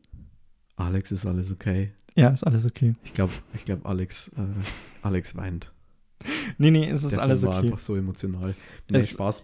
Alex, 0.75 1.11
ist 1.11 1.25
alles 1.25 1.51
okay? 1.51 1.91
Ja, 2.15 2.29
ist 2.29 2.43
alles 2.43 2.65
okay. 2.65 2.93
Ich 3.03 3.13
glaube, 3.13 3.33
ich 3.53 3.65
glaub, 3.65 3.85
Alex, 3.85 4.29
äh, 4.37 4.41
Alex 5.01 5.35
weint. 5.35 5.71
Nee, 6.57 6.71
nee, 6.71 6.89
es 6.89 7.03
ist 7.03 7.15
Der 7.15 7.23
alles 7.23 7.41
Film 7.41 7.51
okay. 7.51 7.57
war 7.57 7.63
einfach 7.63 7.79
so 7.79 7.95
emotional. 7.95 8.55
Nee, 8.89 8.99
es 8.99 9.11
Spaß. 9.11 9.43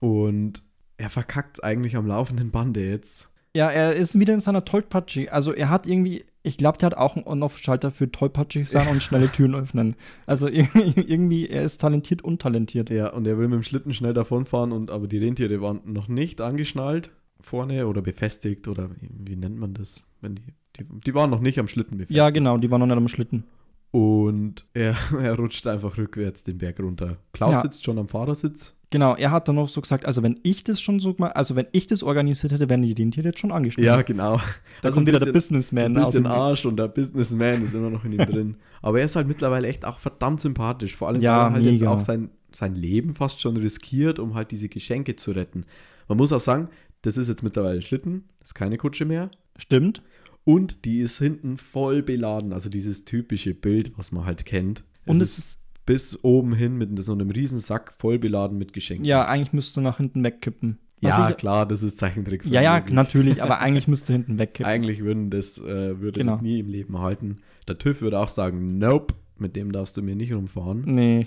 Und 0.00 0.62
er 0.98 1.10
verkackt 1.10 1.62
eigentlich 1.62 1.96
am 1.96 2.06
laufenden 2.06 2.50
Bande 2.50 2.88
jetzt. 2.88 3.28
Ja, 3.54 3.70
er 3.70 3.94
ist 3.94 4.18
wieder 4.18 4.34
in 4.34 4.40
seiner 4.40 4.64
Tollpatschi. 4.64 5.28
Also 5.28 5.52
er 5.52 5.70
hat 5.70 5.86
irgendwie, 5.86 6.24
ich 6.46 6.56
glaube, 6.56 6.78
der 6.78 6.86
hat 6.86 6.96
auch 6.96 7.16
einen 7.16 7.26
On-Off-Schalter 7.26 7.90
für 7.90 8.10
tollpatschig 8.10 8.68
sein 8.68 8.86
und 8.88 9.02
schnelle 9.02 9.30
Türen 9.30 9.56
öffnen. 9.56 9.96
Also 10.26 10.46
irgendwie, 10.48 11.48
er 11.48 11.62
ist 11.62 11.80
talentiert 11.80 12.22
und 12.22 12.40
talentiert. 12.40 12.88
Ja, 12.88 13.12
und 13.12 13.26
er 13.26 13.36
will 13.36 13.48
mit 13.48 13.56
dem 13.56 13.62
Schlitten 13.64 13.92
schnell 13.92 14.14
davonfahren, 14.14 14.70
und, 14.70 14.90
aber 14.90 15.08
die 15.08 15.18
Rentiere 15.18 15.60
waren 15.60 15.80
noch 15.84 16.06
nicht 16.06 16.40
angeschnallt 16.40 17.10
vorne 17.40 17.86
oder 17.86 18.00
befestigt 18.00 18.68
oder 18.68 18.90
wie, 19.00 19.36
nennt 19.36 19.58
man 19.58 19.74
das? 19.74 20.02
Wenn 20.20 20.36
die, 20.36 20.42
die, 20.78 20.84
die 21.04 21.14
waren 21.14 21.30
noch 21.30 21.40
nicht 21.40 21.58
am 21.58 21.68
Schlitten 21.68 21.98
befestigt. 21.98 22.16
Ja, 22.16 22.30
genau, 22.30 22.58
die 22.58 22.70
waren 22.70 22.80
noch 22.80 22.86
nicht 22.86 22.96
am 22.96 23.08
Schlitten. 23.08 23.44
Und 23.90 24.66
er, 24.72 24.94
er 25.20 25.34
rutscht 25.34 25.66
einfach 25.66 25.98
rückwärts 25.98 26.44
den 26.44 26.58
Berg 26.58 26.78
runter. 26.78 27.16
Klaus 27.32 27.54
ja. 27.54 27.62
sitzt 27.62 27.84
schon 27.84 27.98
am 27.98 28.08
Fahrersitz. 28.08 28.75
Genau, 28.90 29.16
er 29.16 29.32
hat 29.32 29.48
dann 29.48 29.56
noch 29.56 29.68
so 29.68 29.80
gesagt, 29.80 30.06
also 30.06 30.22
wenn 30.22 30.38
ich 30.44 30.62
das 30.62 30.80
schon 30.80 31.00
so 31.00 31.14
gemacht, 31.14 31.34
also 31.34 31.56
wenn 31.56 31.66
ich 31.72 31.88
das 31.88 32.04
organisiert 32.04 32.52
hätte, 32.52 32.68
wären 32.70 32.82
die 32.82 32.92
Rentiere 32.92 33.28
jetzt 33.28 33.40
schon 33.40 33.50
angespielt. 33.50 33.86
Ja, 33.86 34.02
genau. 34.02 34.40
Da 34.80 34.90
kommt 34.90 35.08
wieder 35.08 35.18
der 35.18 35.32
Businessman. 35.32 35.96
Ein 35.96 36.04
bisschen 36.04 36.26
Arsch 36.26 36.66
und 36.66 36.76
der 36.76 36.88
Businessman 36.88 37.62
ist 37.64 37.74
immer 37.74 37.90
noch 37.90 38.04
in 38.04 38.12
ihm 38.12 38.18
drin. 38.26 38.56
Aber 38.82 39.00
er 39.00 39.06
ist 39.06 39.16
halt 39.16 39.26
mittlerweile 39.26 39.66
echt 39.66 39.84
auch 39.84 39.98
verdammt 39.98 40.40
sympathisch. 40.40 40.94
Vor 40.94 41.08
allem, 41.08 41.20
ja, 41.20 41.32
weil 41.32 41.38
er 41.38 41.52
halt 41.54 41.64
mega. 41.64 41.72
jetzt 41.72 41.86
auch 41.86 42.00
sein, 42.00 42.30
sein 42.52 42.76
Leben 42.76 43.16
fast 43.16 43.40
schon 43.40 43.56
riskiert, 43.56 44.20
um 44.20 44.34
halt 44.34 44.52
diese 44.52 44.68
Geschenke 44.68 45.16
zu 45.16 45.32
retten. 45.32 45.64
Man 46.06 46.18
muss 46.18 46.32
auch 46.32 46.40
sagen, 46.40 46.68
das 47.02 47.16
ist 47.16 47.28
jetzt 47.28 47.42
mittlerweile 47.42 47.78
ein 47.78 47.82
Schlitten, 47.82 48.24
das 48.38 48.50
ist 48.50 48.54
keine 48.54 48.78
Kutsche 48.78 49.04
mehr. 49.04 49.30
Stimmt. 49.58 50.02
Und 50.44 50.84
die 50.84 51.00
ist 51.00 51.18
hinten 51.18 51.56
voll 51.56 52.02
beladen, 52.02 52.52
also 52.52 52.68
dieses 52.68 53.04
typische 53.04 53.52
Bild, 53.52 53.98
was 53.98 54.12
man 54.12 54.26
halt 54.26 54.44
kennt. 54.44 54.84
Es 55.04 55.10
und 55.10 55.20
es 55.20 55.38
ist 55.38 55.58
bis 55.86 56.18
oben 56.22 56.52
hin 56.52 56.76
mit 56.76 57.02
so 57.02 57.12
einem 57.12 57.30
riesen 57.30 57.60
Sack 57.60 57.92
voll 57.92 58.18
beladen 58.18 58.58
mit 58.58 58.72
Geschenken. 58.72 59.06
Ja, 59.06 59.26
eigentlich 59.26 59.52
müsste 59.52 59.80
nach 59.80 59.96
hinten 59.96 60.22
wegkippen. 60.22 60.78
Was 61.00 61.18
ja, 61.18 61.30
ich, 61.30 61.36
klar, 61.36 61.66
das 61.66 61.82
ist 61.82 61.98
Zeichentrick. 61.98 62.44
Ja, 62.46 62.62
ja, 62.62 62.82
natürlich, 62.88 63.42
aber 63.42 63.58
eigentlich 63.60 63.86
müsste 63.86 64.12
hinten 64.12 64.38
wegkippen. 64.38 64.70
Eigentlich 64.70 65.04
würden 65.04 65.30
das, 65.30 65.58
äh, 65.58 66.00
würde 66.00 66.20
genau. 66.20 66.32
das 66.32 66.42
nie 66.42 66.58
im 66.58 66.68
Leben 66.68 66.98
halten. 66.98 67.38
Der 67.68 67.78
TÜV 67.78 68.00
würde 68.00 68.18
auch 68.18 68.28
sagen, 68.28 68.78
nope, 68.78 69.14
mit 69.38 69.56
dem 69.56 69.72
darfst 69.72 69.96
du 69.96 70.02
mir 70.02 70.16
nicht 70.16 70.32
rumfahren. 70.32 70.82
Nee. 70.86 71.26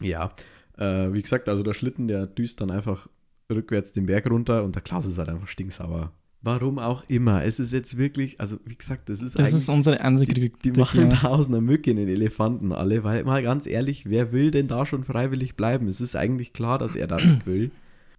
Ja, 0.00 0.32
äh, 0.76 1.12
wie 1.12 1.22
gesagt, 1.22 1.48
also 1.48 1.62
der 1.62 1.72
Schlitten, 1.72 2.08
der 2.08 2.26
düst 2.26 2.60
dann 2.60 2.70
einfach 2.70 3.08
rückwärts 3.50 3.92
den 3.92 4.06
Berg 4.06 4.28
runter 4.28 4.64
und 4.64 4.74
der 4.74 4.82
Klaus 4.82 5.06
ist 5.06 5.18
halt 5.18 5.28
einfach 5.28 5.46
stinksauer. 5.48 6.12
Warum 6.44 6.78
auch 6.78 7.04
immer. 7.08 7.42
Es 7.42 7.58
ist 7.58 7.72
jetzt 7.72 7.96
wirklich, 7.96 8.38
also 8.38 8.58
wie 8.66 8.76
gesagt, 8.76 9.08
das 9.08 9.22
ist 9.22 9.38
Das 9.38 9.54
ist 9.54 9.70
unsere 9.70 10.00
einzige 10.02 10.34
Die, 10.34 10.50
die 10.50 10.72
machen 10.72 11.10
ja. 11.10 11.18
da 11.22 11.28
aus 11.28 11.48
einer 11.48 11.62
Mücke 11.62 11.90
einen 11.90 12.06
Elefanten 12.06 12.72
alle, 12.72 13.02
weil 13.02 13.24
mal 13.24 13.42
ganz 13.42 13.66
ehrlich, 13.66 14.10
wer 14.10 14.30
will 14.30 14.50
denn 14.50 14.68
da 14.68 14.84
schon 14.84 15.04
freiwillig 15.04 15.56
bleiben? 15.56 15.88
Es 15.88 16.02
ist 16.02 16.16
eigentlich 16.16 16.52
klar, 16.52 16.78
dass 16.78 16.96
er 16.96 17.06
da 17.06 17.16
nicht 17.16 17.46
will. 17.46 17.70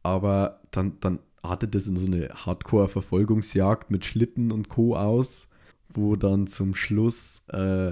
Aber 0.02 0.60
dann, 0.72 0.93
dann 1.02 1.19
artet 1.43 1.76
das 1.76 1.85
in 1.85 1.97
so 1.97 2.07
eine 2.07 2.30
Hardcore-Verfolgungsjagd 2.30 3.91
mit 3.91 4.06
Schlitten 4.06 4.52
und 4.52 4.69
Co. 4.69 4.95
aus, 4.95 5.47
wo 5.93 6.15
dann 6.15 6.47
zum 6.47 6.73
Schluss 6.73 7.43
äh, 7.49 7.91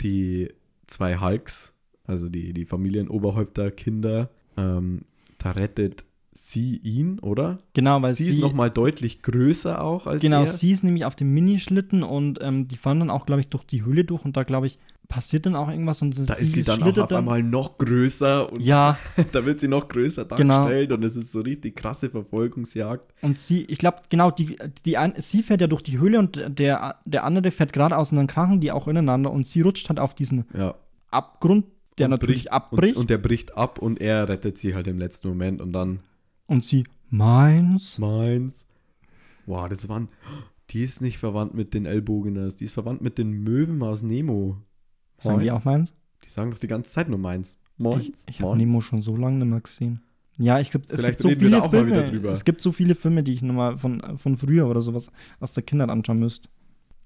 die 0.00 0.48
zwei 0.86 1.18
Hulks, 1.18 1.74
also 2.04 2.28
die, 2.28 2.52
die 2.52 2.66
Familienoberhäupter, 2.66 3.72
Kinder, 3.72 4.30
ähm, 4.56 5.02
da 5.38 5.50
rettet 5.50 6.04
sie 6.34 6.76
ihn, 6.78 7.18
oder? 7.18 7.58
Genau, 7.74 8.00
weil 8.00 8.14
sie, 8.14 8.24
sie 8.24 8.30
ist 8.30 8.40
noch 8.40 8.54
mal 8.54 8.70
deutlich 8.70 9.22
größer 9.22 9.82
auch 9.82 10.06
als 10.06 10.22
Genau, 10.22 10.40
er. 10.40 10.46
sie 10.46 10.70
ist 10.70 10.82
nämlich 10.82 11.04
auf 11.04 11.14
dem 11.14 11.32
Minischlitten 11.34 12.02
und 12.02 12.38
ähm, 12.42 12.68
die 12.68 12.76
fahren 12.76 13.00
dann 13.00 13.10
auch, 13.10 13.26
glaube 13.26 13.40
ich, 13.40 13.48
durch 13.48 13.64
die 13.64 13.84
Höhle 13.84 14.04
durch 14.04 14.24
und 14.24 14.36
da, 14.36 14.42
glaube 14.42 14.66
ich, 14.66 14.78
passiert 15.08 15.44
dann 15.44 15.56
auch 15.56 15.68
irgendwas 15.68 16.00
und 16.00 16.16
da 16.16 16.32
ist 16.32 16.54
sie 16.54 16.62
dann 16.62 16.82
auch 16.82 16.96
auf 16.96 17.12
einmal 17.12 17.42
noch 17.42 17.76
größer 17.76 18.50
und 18.50 18.60
ja, 18.62 18.96
da 19.32 19.44
wird 19.44 19.60
sie 19.60 19.68
noch 19.68 19.88
größer 19.88 20.24
genau. 20.24 20.54
dargestellt 20.54 20.88
genau. 20.88 20.98
und 20.98 21.04
es 21.04 21.16
ist 21.16 21.32
so 21.32 21.42
richtig 21.42 21.76
krasse 21.76 22.08
Verfolgungsjagd. 22.08 23.12
Und 23.20 23.38
sie, 23.38 23.64
ich 23.64 23.76
glaube, 23.76 23.98
genau, 24.08 24.30
die, 24.30 24.56
die 24.86 24.96
ein, 24.96 25.12
sie 25.18 25.42
fährt 25.42 25.60
ja 25.60 25.66
durch 25.66 25.82
die 25.82 25.98
Höhle 25.98 26.18
und 26.18 26.40
der, 26.48 26.96
der 27.04 27.24
andere 27.24 27.50
fährt 27.50 27.74
geradeaus 27.74 28.10
und 28.10 28.16
dann 28.16 28.26
krachen 28.26 28.60
die 28.60 28.72
auch 28.72 28.88
ineinander 28.88 29.30
und 29.30 29.46
sie 29.46 29.60
rutscht 29.60 29.90
halt 29.90 30.00
auf 30.00 30.14
diesen 30.14 30.46
ja. 30.56 30.74
Abgrund, 31.10 31.66
der 31.98 32.06
und 32.06 32.12
natürlich 32.12 32.44
bricht, 32.44 32.52
abbricht. 32.52 32.96
Und, 32.96 33.02
und 33.02 33.10
der 33.10 33.18
bricht 33.18 33.56
ab 33.56 33.78
und 33.80 34.00
er 34.00 34.30
rettet 34.30 34.56
sie 34.56 34.74
halt 34.74 34.86
im 34.86 34.98
letzten 34.98 35.28
Moment 35.28 35.60
und 35.60 35.74
dann 35.74 36.00
und 36.46 36.64
sie, 36.64 36.84
meins? 37.10 37.98
Meins. 37.98 38.66
Wow, 39.46 39.68
das 39.68 39.88
waren. 39.88 40.08
Die 40.70 40.82
ist 40.82 41.00
nicht 41.00 41.18
verwandt 41.18 41.54
mit 41.54 41.74
den 41.74 41.86
Ellbogeners, 41.86 42.56
die 42.56 42.64
ist 42.64 42.72
verwandt 42.72 43.02
mit 43.02 43.18
den 43.18 43.42
Möwen 43.42 43.82
aus 43.82 44.02
Nemo. 44.02 44.56
Sagen 45.18 45.40
die 45.40 45.50
auch 45.50 45.64
meins? 45.64 45.94
Die 46.24 46.28
sagen 46.28 46.50
doch 46.50 46.58
die 46.58 46.68
ganze 46.68 46.90
Zeit 46.90 47.08
nur 47.08 47.18
meins. 47.18 47.58
Meins. 47.76 48.24
Ich, 48.26 48.36
ich 48.36 48.40
habe 48.40 48.56
Nemo 48.56 48.80
schon 48.80 49.02
so 49.02 49.16
lange 49.16 49.38
nicht 49.38 49.48
mehr 49.48 49.60
gesehen. 49.60 50.02
Ja, 50.38 50.60
ich 50.60 50.70
glaube, 50.70 50.86
es 50.88 51.02
gibt 51.02 51.20
so 51.20 51.28
viele 51.28 51.68
Filme. 51.68 52.28
Es 52.28 52.44
gibt 52.44 52.60
so 52.60 52.72
viele 52.72 52.94
Filme, 52.94 53.22
die 53.22 53.32
ich 53.32 53.42
nochmal 53.42 53.76
von, 53.76 54.18
von 54.18 54.36
früher 54.36 54.66
oder 54.66 54.80
sowas 54.80 55.10
aus 55.40 55.52
der 55.52 55.62
Kindheit 55.62 55.90
anschauen 55.90 56.18
müsste. 56.18 56.48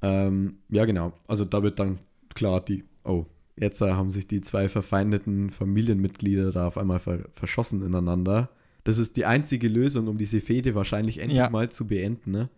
Ähm, 0.03 0.59
ja, 0.69 0.85
genau. 0.85 1.13
Also 1.27 1.45
da 1.45 1.63
wird 1.63 1.79
dann 1.79 1.99
klar, 2.35 2.61
die, 2.61 2.85
oh, 3.05 3.27
jetzt 3.57 3.81
äh, 3.81 3.93
haben 3.93 4.11
sich 4.11 4.29
die 4.29 4.43
zwei 4.43 4.69
verfeindeten 4.69 5.51
Familienmitglieder 5.51 6.53
da 6.53 6.69
auf 6.69 6.79
einmal 6.79 6.99
ver 6.99 7.25
verschossen 7.33 7.85
ineinander. 7.85 8.51
Das 8.87 8.99
ist 8.99 9.17
die 9.17 9.25
einzige 9.25 9.67
Lösung, 9.67 10.07
um 10.07 10.17
diese 10.17 10.41
Fehde 10.41 10.77
wahrscheinlich 10.77 11.19
endlich 11.19 11.39
ja. 11.39 11.51
mal 11.51 11.69
zu 11.71 11.89
beenden. 11.89 12.31
Ne? 12.31 12.49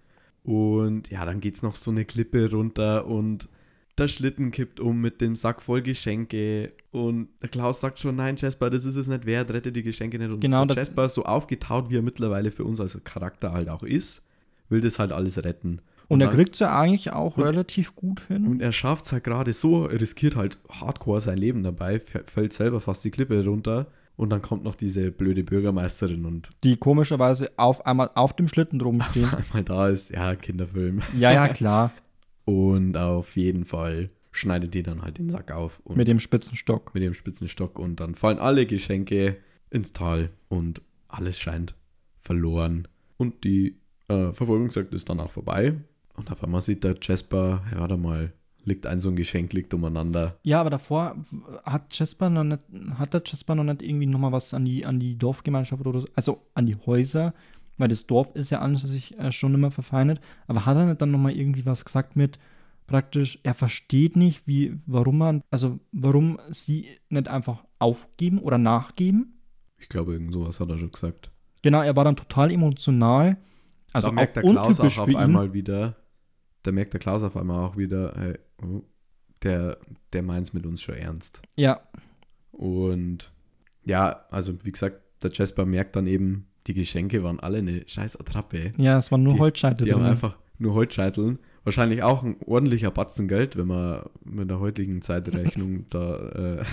Und 0.45 1.11
ja, 1.11 1.25
dann 1.25 1.41
geht 1.41 1.55
es 1.55 1.63
noch 1.63 1.75
so 1.75 1.91
eine 1.91 2.05
Klippe 2.05 2.51
runter 2.51 3.07
und 3.07 3.49
der 3.97 4.09
Schlitten 4.09 4.51
kippt 4.51 4.79
um 4.79 5.01
mit 5.01 5.23
dem 5.23 5.37
Sack 5.37 5.63
voll 5.63 5.81
Geschenke. 5.81 6.73
Und 6.91 7.29
der 7.41 7.49
Klaus 7.49 7.81
sagt 7.81 7.99
schon, 7.99 8.17
nein, 8.17 8.37
Jasper, 8.37 8.69
das 8.69 8.85
ist 8.85 8.97
es 8.97 9.09
nicht 9.09 9.25
wert, 9.25 9.51
rette 9.51 9.73
die 9.73 9.83
Geschenke 9.83 10.19
nicht. 10.19 10.31
Und 10.31 10.41
genau, 10.41 10.67
der 10.67 10.77
Jasper, 10.77 11.09
so 11.09 11.25
aufgetaut, 11.25 11.89
wie 11.89 11.97
er 11.97 12.03
mittlerweile 12.03 12.51
für 12.51 12.65
uns 12.65 12.79
als 12.79 13.03
Charakter 13.05 13.53
halt 13.53 13.71
auch 13.71 13.83
ist, 13.83 14.23
will 14.69 14.83
das 14.83 14.99
halt 14.99 15.13
alles 15.13 15.43
retten. 15.43 15.81
Und, 16.09 16.21
er 16.21 16.27
dann- 16.27 16.37
kriegt 16.37 16.55
es 16.55 16.61
ja 16.61 16.79
eigentlich 16.79 17.11
auch 17.11 17.39
und- 17.39 17.45
relativ 17.45 17.97
gut 17.97 18.21
hin. 18.29 18.47
Und 18.47 18.61
er 18.61 18.73
schafft 18.73 19.07
es 19.07 19.13
halt 19.13 19.25
gerade 19.25 19.55
so, 19.55 19.87
er 19.87 19.99
riskiert 19.99 20.37
halt 20.37 20.59
hardcore 20.71 21.23
sein 21.23 21.39
Leben 21.39 21.63
dabei, 21.63 22.01
fällt 22.01 22.53
selber 22.53 22.83
fast 22.83 23.03
die 23.07 23.11
Klippe 23.11 23.43
runter 23.43 23.87
und 24.19 24.31
dann 24.31 24.43
kommt 24.43 24.65
noch 24.65 24.75
diese 24.75 25.13
blöde 25.13 25.45
Bürgermeisterin 25.45 26.27
und 26.27 26.51
die 26.65 26.77
komischerweise 26.77 27.53
auf 27.57 27.87
einmal 27.87 28.11
auf 28.17 28.35
dem 28.35 28.49
Schlitten 28.49 28.81
drum 28.81 29.01
stehen. 29.01 29.25
einmal 29.33 29.63
da 29.63 29.89
ist, 29.89 30.11
ja, 30.11 30.35
Kinderfilm. 30.35 31.01
ja, 31.17 31.33
ja, 31.33 31.49
klar. 31.49 31.93
Und 32.45 32.97
auf 32.97 33.37
jeden 33.37 33.67
Fall 33.67 34.09
schneidet 34.31 34.73
die 34.73 34.83
dann 34.83 35.03
halt 35.03 35.19
den 35.19 35.29
Sack 35.29 35.53
auf 35.53 35.81
und 35.85 35.99
Mit 35.99 36.09
dem 36.09 36.19
Spitzenstock. 36.19 36.95
mit 36.95 37.03
dem 37.03 37.13
Spitzenstock 37.13 37.79
und 37.79 38.01
dann 38.01 38.15
fallen 38.15 38.39
alle 38.39 38.65
Geschenke 38.65 39.37
ins 39.69 39.93
Tal 39.93 40.31
und 40.49 40.81
alles 41.09 41.39
scheint 41.39 41.75
verloren. 42.17 42.89
Und 43.19 43.45
die 43.45 43.77
äh, 44.09 44.33
Verfolgungsjagd 44.33 44.95
ist 44.95 45.11
danach 45.11 45.29
vorbei. 45.29 45.75
Und 46.15 46.33
auf 46.33 46.43
einmal 46.43 46.63
sieht 46.63 46.85
der 46.85 46.97
Jasper, 47.03 47.63
ja, 47.71 47.81
warte 47.81 47.99
mal, 47.99 48.33
liegt 48.69 48.87
ein 48.87 49.01
so 49.01 49.09
ein 49.09 49.17
Geschenk, 49.17 49.53
liegt 49.53 49.75
umeinander. 49.75 50.39
Ja, 50.43 50.61
aber 50.61 50.71
davor 50.71 51.17
hat 51.65 51.99
Jasper 51.99 52.31
noch 52.31 52.45
nicht, 52.45 52.65
hat 52.99 53.15
der 53.15 53.23
Jasper 53.25 53.55
noch 53.55 53.65
nicht 53.65 53.83
irgendwie 53.83 54.07
nochmal 54.07 54.33
was 54.33 54.55
an 54.55 54.65
die, 54.65 54.87
an 54.87 55.01
die 55.01 55.19
Dorfgemeinschaft 55.19 55.85
oder 55.85 56.03
so, 56.03 56.09
also 56.15 56.43
an 56.55 56.67
die 56.67 56.77
Häuser, 56.77 57.35
weil 57.79 57.89
das 57.89 58.07
Dorf 58.07 58.35
ist 58.35 58.51
ja 58.51 58.61
an 58.61 58.77
sich 58.77 59.19
äh, 59.19 59.33
schon 59.33 59.55
immer 59.55 59.71
verfeindet, 59.71 60.21
aber 60.47 60.67
hat 60.67 60.77
er 60.77 60.87
nicht 60.87 61.01
dann 61.01 61.11
nochmal 61.11 61.33
irgendwie 61.33 61.67
was 61.67 61.85
gesagt 61.85 62.15
mit 62.15 62.39
praktisch, 62.89 63.39
er 63.45 63.55
versteht 63.55 64.17
nicht, 64.17 64.47
wie, 64.47 64.81
warum 64.87 65.19
man, 65.19 65.43
also 65.51 65.79
warum 65.93 66.41
sie 66.51 66.89
nicht 67.09 67.29
einfach 67.29 67.65
aufgeben 67.79 68.41
oder 68.41 68.59
nachgeben? 68.59 69.39
Ich 69.79 69.89
glaube, 69.89 70.15
irgend 70.15 70.33
sowas 70.33 70.59
hat 70.59 70.71
er 70.71 70.79
schon 70.79 70.91
gesagt. 70.91 71.31
Genau, 71.63 71.83
er 71.83 71.95
war 71.95 72.05
dann 72.05 72.17
total 72.17 72.51
emotional. 72.51 73.37
Also 73.93 74.09
da 74.09 74.13
merkt 74.13 74.37
der 74.37 74.43
Klaus 74.43 74.81
auch 74.81 74.99
auf 74.99 75.09
ihn. 75.09 75.17
einmal 75.17 75.53
wieder, 75.53 75.97
da 76.63 76.73
merkt 76.73 76.93
der 76.93 77.01
Klaus 77.01 77.23
auf 77.23 77.37
einmal 77.37 77.65
auch 77.65 77.77
wieder, 77.77 78.13
hey, 78.17 78.39
oh, 78.63 78.83
der, 79.43 79.79
der 80.13 80.23
meint 80.23 80.47
es 80.49 80.53
mit 80.53 80.67
uns 80.67 80.83
schon 80.83 80.97
ernst. 80.97 81.41
Ja, 81.57 81.81
Und 82.53 83.31
ja, 83.85 84.25
also 84.31 84.55
wie 84.65 84.73
gesagt, 84.73 85.01
der 85.23 85.31
Jasper 85.33 85.65
merkt 85.65 85.97
dann 85.97 86.07
eben, 86.07 86.47
die 86.67 86.75
Geschenke 86.75 87.23
waren 87.23 87.41
alle 87.41 87.59
eine 87.59 87.83
scheiß 87.87 88.19
Attrappe. 88.21 88.73
ja, 88.77 88.99
es 88.99 89.11
waren 89.11 89.23
nur 89.23 89.35
Die- 89.35 89.39
Holzscheite 89.41 89.85
Die 89.85 89.93
haben 89.93 90.01
drin. 90.03 90.11
einfach 90.11 90.37
nur 90.59 90.75
Holzscheiteln. 90.75 91.39
Wahrscheinlich 91.65 92.03
auch 92.03 92.23
ein 92.23 92.37
ordentlicher 92.47 92.91
Batzen 92.91 93.29
Geld, 93.29 93.57
wenn 93.57 93.67
man 93.69 94.03
mit 94.25 94.49
der 94.51 94.59
heutigen 94.59 95.03
Zeitrechnung 95.03 95.87
da. 95.91 96.61
Äh, 96.63 96.65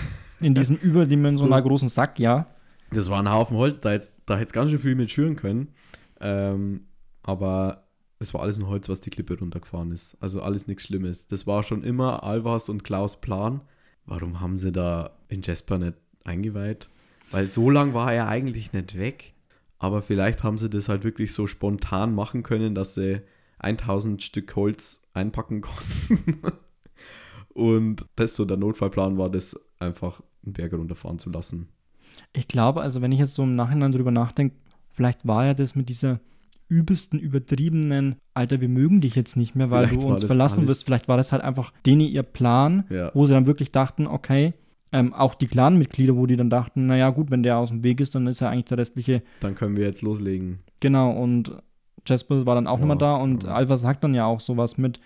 In 0.44 0.54
diesem 0.54 0.76
überdimensional 0.76 1.62
So. 1.62 1.68
großen 1.68 1.88
Sack, 1.88 2.18
ja. 2.18 2.46
das 2.90 3.08
war 3.10 3.20
ein 3.20 3.30
Haufen 3.30 3.56
Holz, 3.56 3.80
da 3.80 3.90
hätte 3.92 4.06
da 4.26 4.36
hätt's 4.38 4.52
ganz 4.52 4.70
schön 4.70 4.78
viel 4.80 4.94
mit 4.94 5.10
schüren 5.10 5.36
können. 5.36 5.68
Ähm, 6.20 6.86
aber 7.22 7.85
es 8.18 8.32
war 8.32 8.42
alles 8.42 8.58
nur 8.58 8.68
Holz, 8.68 8.88
was 8.88 9.00
die 9.00 9.10
Klippe 9.10 9.38
runtergefahren 9.38 9.92
ist. 9.92 10.16
Also 10.20 10.40
alles 10.40 10.66
nichts 10.66 10.84
Schlimmes. 10.84 11.26
Das 11.26 11.46
war 11.46 11.62
schon 11.62 11.82
immer 11.82 12.22
Alvas 12.24 12.68
und 12.68 12.84
Klaus 12.84 13.20
Plan. 13.20 13.60
Warum 14.06 14.40
haben 14.40 14.58
sie 14.58 14.72
da 14.72 15.10
in 15.28 15.42
Jasper 15.42 15.78
nicht 15.78 15.94
eingeweiht? 16.24 16.88
Weil 17.30 17.48
so 17.48 17.70
lang 17.70 17.92
war 17.92 18.12
er 18.12 18.28
eigentlich 18.28 18.72
nicht 18.72 18.96
weg. 18.98 19.34
Aber 19.78 20.00
vielleicht 20.00 20.42
haben 20.42 20.56
sie 20.56 20.70
das 20.70 20.88
halt 20.88 21.04
wirklich 21.04 21.34
so 21.34 21.46
spontan 21.46 22.14
machen 22.14 22.42
können, 22.42 22.74
dass 22.74 22.94
sie 22.94 23.20
1000 23.58 24.22
Stück 24.22 24.56
Holz 24.56 25.02
einpacken 25.12 25.60
konnten. 25.60 26.40
Und 27.50 28.06
das 28.16 28.34
so 28.34 28.44
der 28.44 28.56
Notfallplan 28.56 29.18
war, 29.18 29.30
das 29.30 29.58
einfach 29.78 30.22
einen 30.44 30.54
Berg 30.54 30.72
runterfahren 30.72 31.18
zu 31.18 31.30
lassen. 31.30 31.68
Ich 32.32 32.48
glaube, 32.48 32.80
also 32.80 33.02
wenn 33.02 33.12
ich 33.12 33.18
jetzt 33.18 33.34
so 33.34 33.42
im 33.42 33.56
Nachhinein 33.56 33.92
drüber 33.92 34.10
nachdenke, 34.10 34.56
vielleicht 34.90 35.26
war 35.26 35.44
ja 35.44 35.54
das 35.54 35.74
mit 35.74 35.88
dieser 35.90 36.20
übelsten, 36.68 37.18
übertriebenen, 37.18 38.16
Alter, 38.34 38.60
wir 38.60 38.68
mögen 38.68 39.00
dich 39.00 39.14
jetzt 39.14 39.36
nicht 39.36 39.54
mehr, 39.54 39.70
weil 39.70 39.86
Vielleicht 39.86 40.02
du 40.02 40.08
uns 40.08 40.24
verlassen 40.24 40.60
alles- 40.60 40.70
wirst. 40.70 40.84
Vielleicht 40.84 41.08
war 41.08 41.16
das 41.16 41.32
halt 41.32 41.42
einfach 41.42 41.72
denen 41.84 42.00
ihr 42.02 42.22
Plan, 42.22 42.84
Ja. 42.90 43.10
wo 43.14 43.26
sie 43.26 43.32
dann 43.32 43.46
wirklich 43.46 43.70
dachten, 43.72 44.06
okay, 44.06 44.54
ähm, 44.92 45.12
auch 45.14 45.34
die 45.34 45.46
Clan-Mitglieder, 45.46 46.16
wo 46.16 46.26
die 46.26 46.36
dann 46.36 46.50
dachten, 46.50 46.86
naja 46.86 47.10
gut, 47.10 47.30
wenn 47.30 47.42
der 47.42 47.58
aus 47.58 47.70
dem 47.70 47.82
Weg 47.84 48.00
ist, 48.00 48.14
dann 48.14 48.26
ist 48.26 48.40
ja 48.40 48.48
eigentlich 48.50 48.66
der 48.66 48.78
restliche, 48.78 49.22
Dann 49.40 49.54
können 49.54 49.76
wir 49.76 49.84
jetzt 49.84 50.02
loslegen. 50.02 50.60
genau, 50.80 51.10
und 51.12 51.52
Jasper 52.06 52.46
war 52.46 52.54
dann 52.54 52.66
auch 52.68 52.74
Ja, 52.78 52.80
nochmal 52.80 52.98
da 52.98 53.16
und 53.16 53.42
ja. 53.44 53.50
Alva 53.50 53.76
sagt 53.78 54.04
dann 54.04 54.14
ja 54.14 54.26
auch 54.26 54.38
sowas 54.40 54.78
mit, 54.78 55.00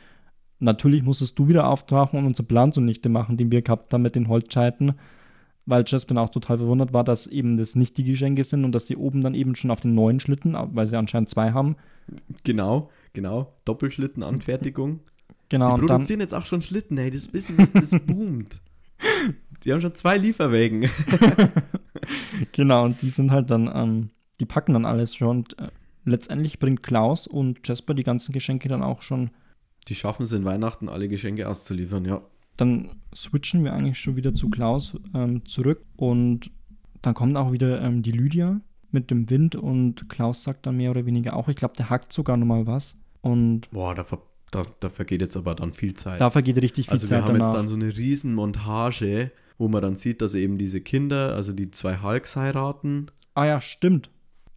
natürlich 0.59 1.03
musstest 1.03 1.39
du 1.39 1.49
wieder 1.49 1.67
auftauchen 1.69 2.19
und 2.19 2.27
unser 2.27 2.43
Plan 2.43 2.73
zunichte 2.73 3.09
machen, 3.09 3.37
den 3.39 3.51
wir 3.51 3.63
gehabt 3.63 3.93
haben 3.95 4.03
mit 4.03 4.15
den 4.15 4.29
Holzscheiten, 4.29 4.93
weil 5.67 5.85
Jasper 5.87 6.21
auch 6.21 6.31
total 6.31 6.59
verwundert 6.59 6.93
war, 6.93 7.05
dass 7.05 7.27
eben 7.27 7.57
das 7.57 7.75
nicht 7.75 7.97
die 7.97 8.05
Geschenke 8.05 8.45
sind 8.45 8.65
und 8.65 8.73
dass 8.73 8.87
die 8.87 8.97
oben 8.97 9.23
dann 9.23 9.35
eben 9.35 9.55
schon 9.55 9.71
auf 9.71 9.81
den 9.81 9.95
neuen 9.95 10.21
Schlitten, 10.21 10.57
weil 10.73 10.87
sie 10.87 10.97
anscheinend 10.97 11.29
zwei 11.29 11.53
haben, 11.53 11.77
Genau, 12.45 12.91
genau. 13.13 13.55
Doppelschlittenanfertigung. 13.65 15.01
genau, 15.49 15.77
die 15.77 15.83
und 15.83 15.89
dann, 15.89 15.97
produzieren 15.97 16.21
jetzt 16.21 16.35
auch 16.35 16.47
schon 16.47 16.63
Schlitten, 16.63 16.99
ey. 16.99 17.11
Das 17.11 17.29
Business, 17.29 17.73
das 17.73 17.91
boomt. 18.07 18.61
Die 19.65 19.73
haben 19.73 19.81
schon 19.81 19.95
zwei 19.95 20.17
Lieferwägen. 20.17 20.89
genau, 22.53 22.85
und 22.85 23.03
die 23.03 23.11
sind 23.11 23.31
halt 23.31 23.51
dann, 23.51 23.71
ähm, 23.73 24.11
die 24.41 24.47
packen 24.47 24.75
dann 24.75 24.85
alles 24.85 25.15
schon 25.15 25.29
und 25.29 25.59
äh, 25.59 25.69
letztendlich 26.05 26.59
bringt 26.59 26.83
Klaus 26.83 27.27
und 27.27 27.67
Jasper 27.67 27.95
die 27.95 28.05
ganzen 28.05 28.33
Geschenke 28.33 28.69
dann 28.69 28.83
auch 28.83 29.03
schon 29.03 29.31
Die 29.89 29.95
schaffen 29.95 30.23
es 30.25 30.33
in 30.33 30.45
Weihnachten, 30.45 30.89
alle 30.89 31.09
Geschenke 31.09 31.49
auszuliefern, 31.49 32.05
ja. 32.05 32.23
Dann 32.61 32.91
switchen 33.15 33.65
wir 33.65 33.73
eigentlich 33.73 33.99
schon 33.99 34.17
wieder 34.17 34.35
zu 34.35 34.51
Klaus 34.51 34.97
ähm, 35.15 35.45
zurück 35.47 35.83
und 35.97 36.51
dann 37.03 37.15
kommt 37.15 37.37
auch 37.37 37.53
wieder 37.53 37.81
ähm, 37.81 38.03
die 38.03 38.13
Lydia 38.13 38.61
mit 38.91 39.11
dem 39.11 39.31
Wind 39.31 39.57
und 39.57 40.09
Klaus 40.09 40.43
sagt 40.43 40.67
dann 40.67 40.77
mehr 40.77 40.91
oder 40.91 41.07
weniger 41.07 41.35
auch, 41.37 41.49
ich 41.49 41.57
glaube, 41.57 41.75
der 41.77 41.91
hackt 41.91 42.13
sogar 42.13 42.37
nochmal 42.37 42.67
was 42.67 42.99
und 43.23 43.71
Boah, 43.71 43.95
da, 43.95 44.05
ver 44.05 44.19
da, 44.51 44.65
da 44.81 44.91
vergeht 44.91 45.21
jetzt 45.21 45.37
aber 45.37 45.55
dann 45.55 45.73
viel 45.73 45.95
Zeit. 45.95 46.21
da 46.21 46.31
vergeht 46.31 46.61
richtig 46.61 46.87
viel 46.87 46.93
also 46.93 47.09
wir 47.09 47.09
Zeit 47.09 47.23
haben 47.25 47.35
danach. 47.35 47.49
jetzt 47.49 47.57
dann 47.57 47.69
so 47.69 47.77
eine 47.77 47.97
riesen 47.97 48.35
Montage, 48.35 49.31
wo 49.59 49.69
man 49.69 49.81
dann 49.83 49.97
sieht, 49.97 50.21
dass 50.21 50.35
eben 50.35 50.59
diese 50.59 50.81
Kinder, 50.81 51.35
also 51.35 51.53
die 51.53 51.71
zwei 51.71 52.03
Hulks 52.03 52.37
heiraten. 52.37 53.07
ah 53.35 53.45
ja, 53.47 53.61
stimmt. 53.61 54.11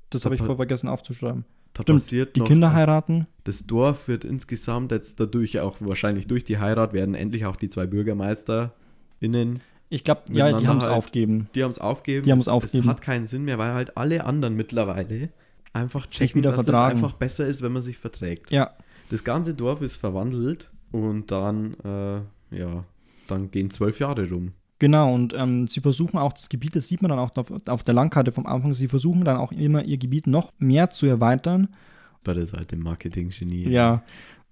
Das 0.10 0.22
Da 0.22 0.26
habe 0.26 0.36
ich 0.36 0.42
voll 0.42 0.56
vergessen 0.56 0.90
aufzuschreiben. 0.90 1.46
Da 1.74 1.82
Stimmt, 1.82 2.36
die 2.36 2.42
Kinder 2.42 2.72
heiraten. 2.74 3.28
Das 3.46 3.66
Dorf 3.66 4.08
wird 4.08 4.24
insgesamt 4.24 4.92
jetzt 4.92 5.20
dadurch 5.20 5.60
auch 5.60 5.78
wahrscheinlich 5.80 6.28
durch 6.28 6.44
die 6.44 6.60
Heirat 6.60 6.94
werden 6.94 7.14
endlich 7.16 7.46
auch 7.46 7.58
die 7.58 7.68
zwei 7.70 7.86
BürgermeisterInnen 7.86 9.62
Ich 9.90 10.04
glaube, 10.04 10.22
ja, 10.32 10.58
die 10.58 10.68
haben 10.68 10.78
es 10.78 10.86
halt. 10.86 10.94
aufgeben. 10.96 11.50
Die 11.56 11.64
haben 11.64 11.72
es 11.72 11.80
aufgegeben. 11.80 12.26
Die 12.26 12.32
haben's 12.32 12.44
es, 12.44 12.48
aufgegeben. 12.48 12.84
Es 12.86 12.90
hat 12.90 13.02
keinen 13.02 13.28
Sinn 13.28 13.44
mehr, 13.44 13.58
weil 13.58 13.74
halt 13.74 13.98
alle 13.98 14.24
anderen 14.26 14.56
mittlerweile 14.56 15.30
einfach 15.74 16.08
checken, 16.08 16.42
dass 16.42 16.56
vertragen. 16.56 16.98
es 16.98 17.04
einfach 17.04 17.18
besser 17.18 17.46
ist, 17.48 17.62
wenn 17.62 17.72
man 17.74 17.82
sich 17.82 17.98
verträgt. 17.98 18.52
Ja, 18.52 18.72
Das 19.10 19.24
ganze 19.24 19.54
Dorf 19.54 19.82
ist 19.82 19.98
verwandelt 19.98 20.70
und 20.92 21.30
dann, 21.32 21.76
äh, 21.84 22.58
ja, 22.58 22.86
dann 23.28 23.52
gehen 23.52 23.70
zwölf 23.72 24.00
Jahre 24.00 24.30
rum. 24.30 24.54
Genau, 24.80 25.14
und 25.14 25.34
ähm, 25.34 25.68
sie 25.68 25.80
versuchen 25.82 26.18
auch 26.18 26.34
das 26.34 26.50
Gebiet, 26.50 26.76
das 26.76 26.88
sieht 26.88 27.02
man 27.02 27.10
dann 27.10 27.20
auch 27.20 27.32
auf, 27.38 27.52
auf 27.68 27.84
der 27.84 27.94
Landkarte 27.94 28.32
vom 28.32 28.46
Anfang, 28.46 28.74
sie 28.74 28.88
versuchen 28.88 29.24
dann 29.24 29.38
auch 29.38 29.52
immer 29.52 29.84
ihr 29.84 29.98
Gebiet 29.98 30.28
noch 30.28 30.52
mehr 30.58 30.90
zu 30.90 31.06
erweitern. 31.06 31.70
Bei 32.24 32.34
der 32.34 32.46
Seite 32.46 32.76
Marketing-Genie. 32.76 33.70
Ja. 33.70 34.04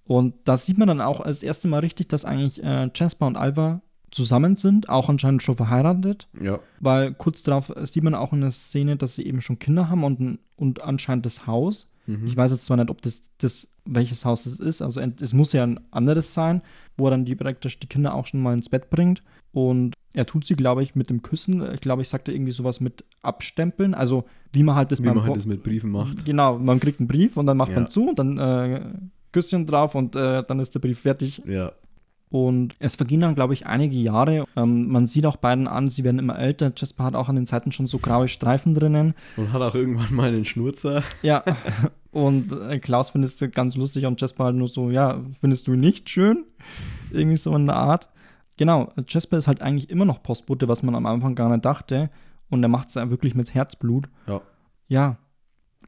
Und 0.04 0.34
da 0.44 0.56
sieht 0.56 0.78
man 0.78 0.88
dann 0.88 1.00
auch 1.00 1.20
als 1.20 1.42
erste 1.42 1.68
Mal 1.68 1.78
richtig, 1.78 2.08
dass 2.08 2.24
eigentlich 2.24 2.62
äh, 2.62 2.90
Jasper 2.94 3.26
und 3.26 3.36
Alva 3.36 3.80
zusammen 4.10 4.56
sind, 4.56 4.88
auch 4.90 5.08
anscheinend 5.08 5.42
schon 5.42 5.56
verheiratet, 5.56 6.28
Ja. 6.40 6.58
weil 6.80 7.14
kurz 7.14 7.42
darauf 7.42 7.72
sieht 7.84 8.02
man 8.02 8.14
auch 8.14 8.32
in 8.32 8.42
der 8.42 8.50
Szene, 8.50 8.96
dass 8.96 9.14
sie 9.14 9.24
eben 9.24 9.40
schon 9.40 9.58
Kinder 9.58 9.88
haben 9.88 10.04
und, 10.04 10.38
und 10.56 10.82
anscheinend 10.82 11.24
das 11.24 11.46
Haus. 11.46 11.88
Mhm. 12.06 12.26
Ich 12.26 12.36
weiß 12.36 12.52
jetzt 12.52 12.66
zwar 12.66 12.76
nicht, 12.76 12.90
ob 12.90 13.00
das, 13.00 13.30
das 13.38 13.68
welches 13.86 14.24
Haus 14.24 14.44
es 14.44 14.60
ist, 14.60 14.82
also 14.82 15.00
es 15.00 15.32
muss 15.32 15.52
ja 15.54 15.62
ein 15.64 15.80
anderes 15.90 16.34
sein, 16.34 16.60
wo 16.98 17.06
er 17.06 17.12
dann 17.12 17.24
die, 17.24 17.34
praktisch 17.34 17.78
die 17.80 17.86
Kinder 17.86 18.14
auch 18.14 18.26
schon 18.26 18.42
mal 18.42 18.52
ins 18.54 18.68
Bett 18.68 18.90
bringt. 18.90 19.22
Und 19.52 19.94
er 20.14 20.26
tut 20.26 20.46
sie, 20.46 20.54
glaube 20.56 20.82
ich, 20.82 20.94
mit 20.94 21.10
dem 21.10 21.22
Küssen, 21.22 21.66
ich 21.74 21.80
glaube, 21.80 22.02
ich 22.02 22.08
sagte 22.08 22.32
irgendwie 22.32 22.52
sowas 22.52 22.80
mit 22.80 23.04
Abstempeln, 23.22 23.94
also 23.94 24.24
wie 24.52 24.62
man 24.62 24.74
halt 24.74 24.92
das 24.92 25.02
Wie 25.02 25.06
man 25.06 25.22
halt 25.22 25.36
das 25.36 25.46
mit 25.46 25.62
Briefen 25.62 25.90
macht. 25.90 26.24
Genau, 26.24 26.58
man 26.58 26.80
kriegt 26.80 27.00
einen 27.00 27.08
Brief 27.08 27.36
und 27.36 27.46
dann 27.46 27.56
macht 27.56 27.70
Ja. 27.70 27.80
man 27.80 27.90
zu 27.90 28.08
und 28.10 28.18
dann 28.18 28.38
äh, 28.38 28.80
Küsschen 29.32 29.66
drauf 29.66 29.94
und 29.94 30.14
äh, 30.16 30.42
dann 30.46 30.60
ist 30.60 30.74
der 30.74 30.80
Brief 30.80 31.00
fertig. 31.00 31.42
Ja. 31.46 31.72
Und 32.28 32.74
es 32.78 32.96
vergehen 32.96 33.20
dann, 33.20 33.34
glaube 33.34 33.52
ich, 33.52 33.66
einige 33.66 33.96
Jahre. 33.96 34.46
Ähm, 34.56 34.88
man 34.88 35.06
sieht 35.06 35.26
auch 35.26 35.36
beiden 35.36 35.68
an, 35.68 35.90
sie 35.90 36.02
werden 36.02 36.18
immer 36.18 36.38
älter. 36.38 36.72
Jasper 36.74 37.04
hat 37.04 37.14
auch 37.14 37.28
an 37.28 37.36
den 37.36 37.44
Seiten 37.44 37.72
schon 37.72 37.86
so 37.86 37.98
graue 37.98 38.26
Streifen 38.28 38.74
drinnen. 38.74 39.12
Und 39.36 39.52
hat 39.52 39.60
auch 39.60 39.74
irgendwann 39.74 40.14
mal 40.14 40.28
einen 40.28 40.44
Schnurzer. 40.46 41.02
Ja, 41.22 41.44
und 42.10 42.50
äh, 42.52 42.78
Klaus 42.78 43.10
findet 43.10 43.38
es 43.38 43.52
ganz 43.52 43.76
lustig 43.76 44.06
und 44.06 44.18
Jasper 44.20 44.44
halt 44.44 44.56
nur 44.56 44.68
so, 44.68 44.90
ja, 44.90 45.20
findest 45.40 45.66
du 45.66 45.72
nicht 45.76 46.08
schön? 46.08 46.44
Irgendwie 47.10 47.36
so 47.36 47.54
in 47.54 47.66
der 47.66 47.76
Art. 47.76 48.08
Genau, 48.56 48.92
Jasper 49.08 49.38
ist 49.38 49.46
halt 49.48 49.62
eigentlich 49.62 49.90
immer 49.90 50.04
noch 50.04 50.22
Postbote, 50.22 50.68
was 50.68 50.82
man 50.82 50.94
am 50.94 51.06
Anfang 51.06 51.34
gar 51.34 51.50
nicht 51.50 51.64
dachte. 51.64 52.10
Und 52.50 52.62
er 52.62 52.68
macht 52.68 52.88
es 52.88 52.94
ja 52.94 53.08
wirklich 53.10 53.34
mit 53.34 53.52
Herzblut. 53.54 54.08
Ja. 54.26 54.40
Ja, 54.88 55.16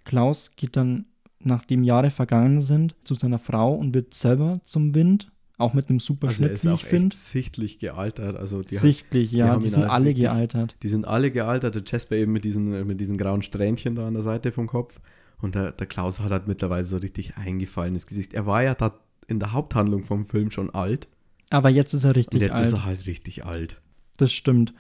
Klaus 0.05 0.53
geht 0.57 0.77
dann, 0.77 1.07
nachdem 1.41 1.83
Jahre 1.83 2.11
vergangen 2.11 2.61
sind, 2.61 2.95
zu 3.05 3.15
seiner 3.15 3.39
Frau 3.39 3.75
und 3.75 3.95
wird 3.95 4.15
selber 4.15 4.61
zum 4.65 4.95
Wind. 4.95 5.31
Auch 5.57 5.73
mit 5.73 5.89
einem 5.89 6.01
super 6.01 6.27
Also 6.29 6.39
Schnitt, 6.39 6.65
wie 6.65 6.69
ich 6.75 6.85
finde. 6.85 7.15
sichtlich 7.15 7.79
gealtert. 7.79 8.37
Also 8.37 8.63
die, 8.63 8.77
Sichtlich, 8.77 9.31
ja, 9.31 9.49
haben 9.51 9.63
die 9.63 9.69
sind 9.69 9.83
halt 9.83 9.93
alle 9.93 10.07
richtig- 10.07 10.25
gealtert. 10.25 10.77
die 10.83 10.89
sind 10.89 11.07
alle 11.07 11.31
gealtert. 11.31 11.77
Der 11.77 11.83
Jasper 11.87 12.17
eben 12.17 12.33
mit 12.33 12.45
diesen, 12.45 12.85
mit 12.89 12.99
diesen 13.01 13.17
grauen 13.17 13.43
Strähnchen 13.43 13.95
da 13.95 14.09
an 14.09 14.15
der 14.15 14.25
Seite 14.25 14.51
vom 14.51 14.67
Kopf. 14.67 15.01
Und 15.41 15.55
der, 15.55 15.71
der 15.73 15.87
Klaus 15.87 16.19
hat 16.19 16.33
halt 16.33 16.49
mittlerweile 16.49 16.83
so 16.85 16.97
richtig 16.97 17.37
eingefallenes 17.37 18.07
Gesicht. 18.07 18.33
Er 18.35 18.47
war 18.47 18.65
ja 18.65 18.75
da, 18.75 18.99
in 19.29 19.39
der 19.39 19.53
Haupthandlung 19.53 20.03
vom 20.03 20.25
Film 20.27 20.51
schon 20.51 20.71
alt. 20.71 21.07
Aber 21.51 21.69
jetzt 21.69 21.93
ist 21.95 22.05
er 22.05 22.11
Und 22.11 22.17
richtig 22.17 22.41
jetzt 22.41 22.55
alt. 22.55 22.67
ist 22.67 22.73
er 22.73 22.85
halt 22.85 23.07
richtig 23.07 23.45
alt. 23.45 23.81
Das 24.17 24.33
stimmt. 24.33 24.73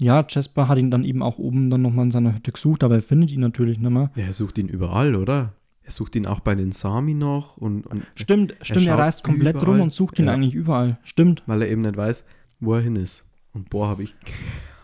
Ja, 0.00 0.24
Jasper 0.28 0.68
hat 0.68 0.78
ihn 0.78 0.90
dann 0.90 1.04
eben 1.04 1.22
auch 1.22 1.38
oben 1.38 1.70
dann 1.70 1.82
nochmal 1.82 2.04
in 2.06 2.10
seiner 2.10 2.34
Hütte 2.34 2.52
gesucht, 2.52 2.84
aber 2.84 2.96
er 2.96 3.02
findet 3.02 3.30
ihn 3.32 3.40
natürlich 3.40 3.78
nicht 3.78 3.90
mehr. 3.90 4.10
Ja, 4.14 4.24
er 4.26 4.32
sucht 4.32 4.58
ihn 4.58 4.68
überall, 4.68 5.14
oder? 5.14 5.54
Er 5.82 5.92
sucht 5.92 6.16
ihn 6.16 6.26
auch 6.26 6.40
bei 6.40 6.54
den 6.54 6.72
Sami 6.72 7.14
noch 7.14 7.56
und, 7.56 7.86
und 7.86 8.02
Stimmt, 8.14 8.54
stimmt, 8.60 8.86
er, 8.88 8.98
reist 8.98 9.22
komplett 9.24 9.56
rum 9.56 9.62
überall. 9.62 9.80
und 9.82 9.92
sucht 9.94 10.18
ihn 10.18 10.26
Ja. 10.26 10.32
eigentlich 10.32 10.54
überall. 10.54 10.98
Stimmt. 11.04 11.42
weil 11.46 11.62
er 11.62 11.70
eben 11.70 11.82
nicht 11.82 11.96
weiß, 11.96 12.24
wo 12.60 12.74
er 12.74 12.80
hin 12.80 12.96
ist. 12.96 13.24
Und 13.52 13.70
boah, 13.70 13.88
habe 13.88 14.02
ich 14.02 14.14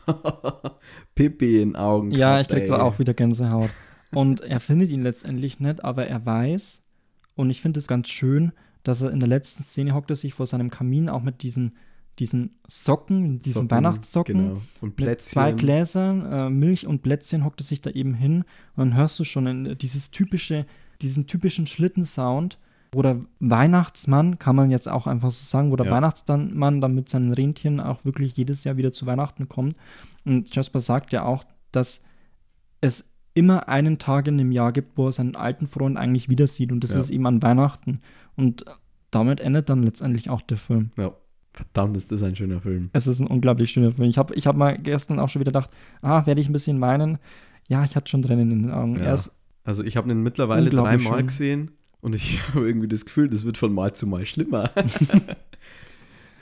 Pippi 1.15 1.61
in 1.61 1.77
Augen. 1.77 2.11
Ja, 2.13 2.33
gehabt, 2.35 2.41
ich 2.43 2.49
krieg 2.49 2.63
ey. 2.65 2.69
da 2.69 2.83
auch 2.83 2.99
wieder 2.99 3.15
Gänsehaut. 3.15 3.71
Und 4.15 4.41
er 4.41 4.61
findet 4.61 4.91
ihn 4.91 5.03
letztendlich 5.03 5.59
nicht, 5.61 5.85
aber 5.85 6.07
er 6.07 6.25
weiß, 6.25 6.83
und 7.35 7.51
ich 7.51 7.61
finde 7.61 7.81
es 7.81 7.87
ganz 7.87 8.09
schön, 8.09 8.53
dass 8.83 9.03
er 9.03 9.11
in 9.11 9.21
der 9.21 9.29
letzten 9.29 9.63
Szene 9.63 9.95
hockt 9.95 10.11
er 10.11 10.17
sich 10.17 10.35
vor 10.35 10.47
seinem 10.47 10.71
Kamin 10.71 11.09
auch 11.09 11.23
mit 11.23 11.43
diesen, 11.43 11.77
diesen 12.19 12.57
Socken, 12.69 13.41
diesen 13.41 13.55
Socken, 13.63 13.71
Weihnachtssocken. 13.71 14.37
Genau. 14.37 14.63
Und 14.81 14.89
Mit 14.91 14.97
Plätzchen. 14.97 15.33
zwei 15.33 15.53
Gläsern, 15.53 16.27
äh, 16.31 16.51
Milch 16.51 16.87
und 16.87 17.03
Plätzchen 17.03 17.45
hockt 17.45 17.61
er 17.61 17.65
sich 17.65 17.81
da 17.81 17.91
eben 17.91 18.15
hin 18.15 18.39
und 18.77 18.79
dann 18.79 18.95
hörst 18.97 19.19
du 19.19 19.25
schon 19.25 19.47
in, 19.47 19.79
dieses 19.79 20.11
typische, 20.11 20.67
diesen 21.01 21.27
typischen 21.27 21.67
Schlittensound, 21.67 22.59
wo 22.95 23.01
der 23.03 23.21
Weihnachtsmann, 23.41 24.39
kann 24.39 24.57
man 24.57 24.71
jetzt 24.71 24.89
auch 24.89 25.07
einfach 25.07 25.31
so 25.31 25.45
sagen, 25.45 25.71
wo 25.71 25.77
der 25.77 25.87
Ja. 25.87 25.93
Weihnachtsmann 25.93 26.81
dann 26.81 26.95
mit 26.95 27.09
seinen 27.09 27.33
Rentieren 27.33 27.81
auch 27.81 28.05
wirklich 28.05 28.37
jedes 28.37 28.65
Jahr 28.65 28.77
wieder 28.77 28.93
zu 28.93 29.07
Weihnachten 29.07 29.49
kommt. 29.49 29.77
Und 30.25 30.55
Jasper 30.55 30.81
sagt 30.81 31.13
ja 31.13 31.25
auch, 31.25 31.45
dass 31.71 32.03
es 32.83 33.09
immer 33.35 33.69
einen 33.69 33.99
Tag 33.99 34.27
in 34.29 34.39
dem 34.39 34.53
Jahr 34.53 34.73
gibt, 34.73 34.97
wo 34.97 35.07
er 35.07 35.13
seinen 35.13 35.37
alten 35.37 35.67
Freund 35.67 35.97
eigentlich 35.97 36.29
wieder 36.29 36.47
sieht 36.47 36.73
und 36.73 36.85
das 36.85 36.95
Ja. 36.95 37.01
ist 37.01 37.11
eben 37.11 37.27
an 37.27 37.43
Weihnachten. 37.43 38.01
Und 38.37 38.65
damit 39.11 39.41
endet 39.41 39.69
dann 39.69 39.83
letztendlich 39.83 40.31
auch 40.31 40.43
der 40.43 40.57
Film. 40.59 40.91
Ja. 40.97 41.13
Verdammt, 41.55 41.99
ist 41.99 42.11
das 42.11 42.23
ein 42.23 42.35
schöner 42.35 42.63
Film. 42.63 42.89
Es 42.95 43.07
ist 43.07 43.21
ein 43.21 43.27
unglaublich 43.27 43.71
schöner 43.73 43.93
Film. 43.93 44.09
Ich 44.09 44.17
habe 44.17 44.35
ich 44.35 44.47
hab 44.47 44.57
mal 44.57 44.79
gestern 44.79 45.19
auch 45.19 45.29
schon 45.29 45.41
wieder 45.41 45.51
gedacht, 45.53 45.69
ah, 46.01 46.25
werde 46.25 46.41
ich 46.41 46.49
ein 46.49 46.55
bisschen 46.55 46.81
weinen. 46.81 47.19
Ja, 47.69 47.85
ich 47.85 47.95
hatte 47.95 48.11
schon 48.11 48.23
Tränen 48.23 48.51
in 48.51 48.63
den 48.63 48.71
Augen. 48.71 48.99
Ja. 48.99 49.15
Also 49.65 49.85
ich 49.85 49.99
habe 49.99 50.11
ihn 50.11 50.23
mittlerweile 50.23 50.71
dreimal 50.71 51.23
gesehen 51.23 51.73
und 52.01 52.15
ich 52.15 52.41
habe 52.55 52.67
irgendwie 52.67 52.89
das 52.89 53.05
Gefühl, 53.05 53.29
das 53.29 53.45
wird 53.45 53.59
von 53.59 53.71
Mal 53.73 53.93
zu 53.95 54.07
Mal 54.07 54.25
schlimmer. 54.25 54.71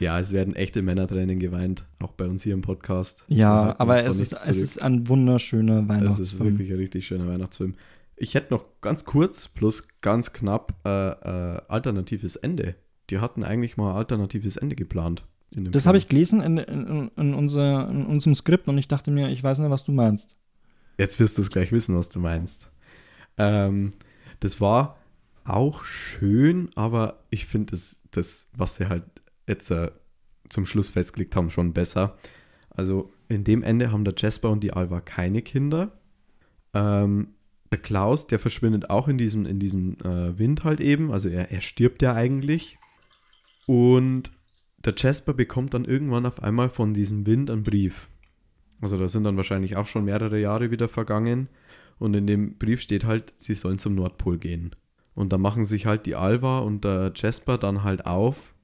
ja, 0.01 0.19
es 0.21 0.33
werden 0.33 0.55
echte 0.55 0.83
Männertränen 0.83 1.39
geweint, 1.39 1.85
auch 2.01 2.13
bei 2.13 2.27
uns 2.27 2.43
hier 2.43 2.55
im 2.55 2.63
Podcast. 2.63 3.25
Ja, 3.29 3.75
aber 3.79 4.05
es 4.05 4.19
ist, 4.19 4.33
es 4.33 4.59
ist 4.59 4.83
ein 4.83 5.09
wunderschöner 5.09 5.83
Es 5.83 5.89
Weihnachtsfilm. 5.89 6.23
ist 6.23 6.39
wirklich 6.39 6.71
ein 6.71 6.77
richtig 6.77 7.07
schöner 7.07 7.29
Weihnachtsfilm. 7.29 7.75
Ich 8.17 8.35
hätte 8.35 8.53
noch 8.53 8.65
ganz 8.81 9.05
kurz, 9.05 9.49
plus 9.49 9.87
ganz 10.01 10.33
knapp, 10.33 10.75
äh, 10.85 11.11
äh, 11.11 11.63
alternatives 11.69 12.37
Ende. 12.37 12.75
Die 13.09 13.19
hatten 13.19 13.45
eigentlich 13.45 13.77
mal 13.77 13.95
alternatives 13.95 14.57
Ende 14.57 14.77
geplant. 14.77 15.25
Das 15.53 15.87
habe 15.87 15.99
ich 15.99 16.07
gelesen 16.07 16.41
in, 16.41 16.59
in, 16.59 17.11
in, 17.17 17.35
unser, 17.35 17.89
in 17.89 18.07
unserem 18.07 18.35
Skript 18.35 18.69
und 18.69 18.79
ich 18.79 18.87
dachte 18.87 19.11
mir, 19.11 19.31
ich 19.31 19.43
weiß 19.43 19.59
nicht, 19.59 19.71
was 19.71 19.85
du 19.85 19.91
meinst. 19.91 20.37
Jetzt 20.99 21.19
wirst 21.19 21.39
du 21.39 21.43
es 21.43 21.51
gleich 21.51 21.73
wissen, 21.73 21.97
was 21.97 22.09
du 22.09 22.21
meinst. 22.21 22.71
Ähm, 23.37 23.91
das 24.39 24.61
war 24.61 24.99
auch 25.45 25.85
schön, 25.85 26.69
aber 26.77 27.25
ich 27.31 27.47
finde 27.47 27.73
das, 27.73 28.03
das, 28.11 28.47
was 28.57 28.77
sie 28.77 28.89
halt 28.89 29.05
jetzt 29.47 29.71
äh, 29.71 29.91
zum 30.49 30.67
Schluss 30.67 30.91
festgelegt 30.91 31.37
haben, 31.37 31.51
schon 31.51 31.73
besser. 31.73 32.19
Also 32.71 33.13
in 33.29 33.45
dem 33.45 33.63
Ende 33.63 33.93
haben 33.93 34.05
der 34.05 34.15
Jasper 34.17 34.51
und 34.51 34.63
die 34.63 34.73
Alva 34.73 35.01
keine 35.01 35.43
Kinder. 35.43 35.93
Ähm, 36.75 37.35
der 37.71 37.79
Klaus, 37.79 38.27
der 38.27 38.39
verschwindet 38.39 38.91
auch 38.91 39.09
in 39.09 39.19
diesem, 39.19 39.47
in 39.47 39.59
diesem 39.59 39.97
äh, 40.01 40.39
Wind 40.39 40.65
halt 40.65 40.81
eben. 40.81 41.13
Also 41.13 41.29
er, 41.29 41.51
er 41.51 41.61
stirbt 41.61 42.03
ja 42.03 42.15
eigentlich. 42.15 42.79
Und 43.67 44.33
der 44.85 44.95
Jasper 44.97 45.35
bekommt 45.35 45.75
dann 45.75 45.85
irgendwann 45.85 46.27
auf 46.27 46.43
einmal 46.43 46.69
von 46.69 46.95
diesem 46.95 47.27
Wind 47.27 47.51
einen 47.51 47.63
Brief. 47.63 48.09
Also 48.81 48.99
da 48.99 49.07
sind 49.09 49.25
dann 49.25 49.37
wahrscheinlich 49.37 49.77
auch 49.77 49.87
schon 49.87 50.05
mehrere 50.05 50.41
Jahre 50.41 50.71
wieder 50.71 50.89
vergangen. 50.89 51.49
Und 51.99 52.15
in 52.15 52.27
dem 52.27 52.57
Brief 52.57 52.81
steht 52.81 53.05
halt, 53.05 53.35
sie 53.37 53.55
sollen 53.55 53.79
zum 53.79 53.95
Nordpol 53.95 54.39
gehen. 54.39 54.75
Und 55.15 55.33
da 55.33 55.39
machen 55.39 55.65
sich 55.65 55.87
halt 55.87 56.07
die 56.07 56.15
Alva 56.15 56.61
und 56.61 56.83
der 56.83 57.13
Jasper 57.15 57.59
dann 57.59 57.85
halt 57.85 58.07
auf 58.07 58.55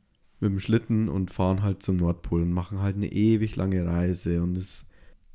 mit 0.40 0.50
dem 0.50 0.60
Schlitten 0.60 1.08
und 1.08 1.30
fahren 1.30 1.62
halt 1.62 1.82
zum 1.82 1.96
Nordpol 1.96 2.42
und 2.42 2.52
machen 2.52 2.80
halt 2.82 2.96
eine 2.96 3.10
ewig 3.10 3.56
lange 3.56 3.84
Reise. 3.86 4.42
Und 4.42 4.56
es, 4.56 4.84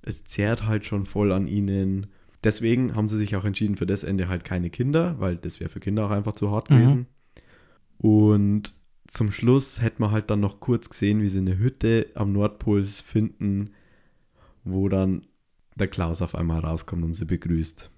es 0.01 0.23
zehrt 0.23 0.65
halt 0.67 0.85
schon 0.85 1.05
voll 1.05 1.31
an 1.31 1.47
ihnen. 1.47 2.07
Deswegen 2.43 2.95
haben 2.95 3.07
sie 3.09 3.17
sich 3.17 3.35
auch 3.35 3.45
entschieden 3.45 3.75
für 3.75 3.85
das 3.85 4.03
Ende 4.03 4.27
halt 4.27 4.43
keine 4.43 4.69
Kinder, 4.69 5.15
weil 5.19 5.37
das 5.37 5.59
wäre 5.59 5.69
für 5.69 5.79
Kinder 5.79 6.05
auch 6.05 6.11
einfach 6.11 6.33
zu 6.33 6.51
hart 6.51 6.69
Mhm. 6.69 6.75
gewesen. 6.75 7.07
Und 7.97 8.73
zum 9.07 9.31
Schluss 9.31 9.81
hätte 9.81 10.01
man 10.01 10.11
halt 10.11 10.29
dann 10.29 10.39
noch 10.39 10.59
kurz 10.59 10.89
gesehen, 10.89 11.21
wie 11.21 11.27
sie 11.27 11.39
eine 11.39 11.57
Hütte 11.57 12.07
am 12.15 12.31
Nordpol 12.31 12.83
finden, 12.83 13.71
wo 14.63 14.87
dann 14.89 15.25
der 15.75 15.87
Klaus 15.87 16.21
auf 16.21 16.35
einmal 16.35 16.59
rauskommt 16.61 17.03
und 17.03 17.13
sie 17.13 17.25
begrüßt. 17.25 17.91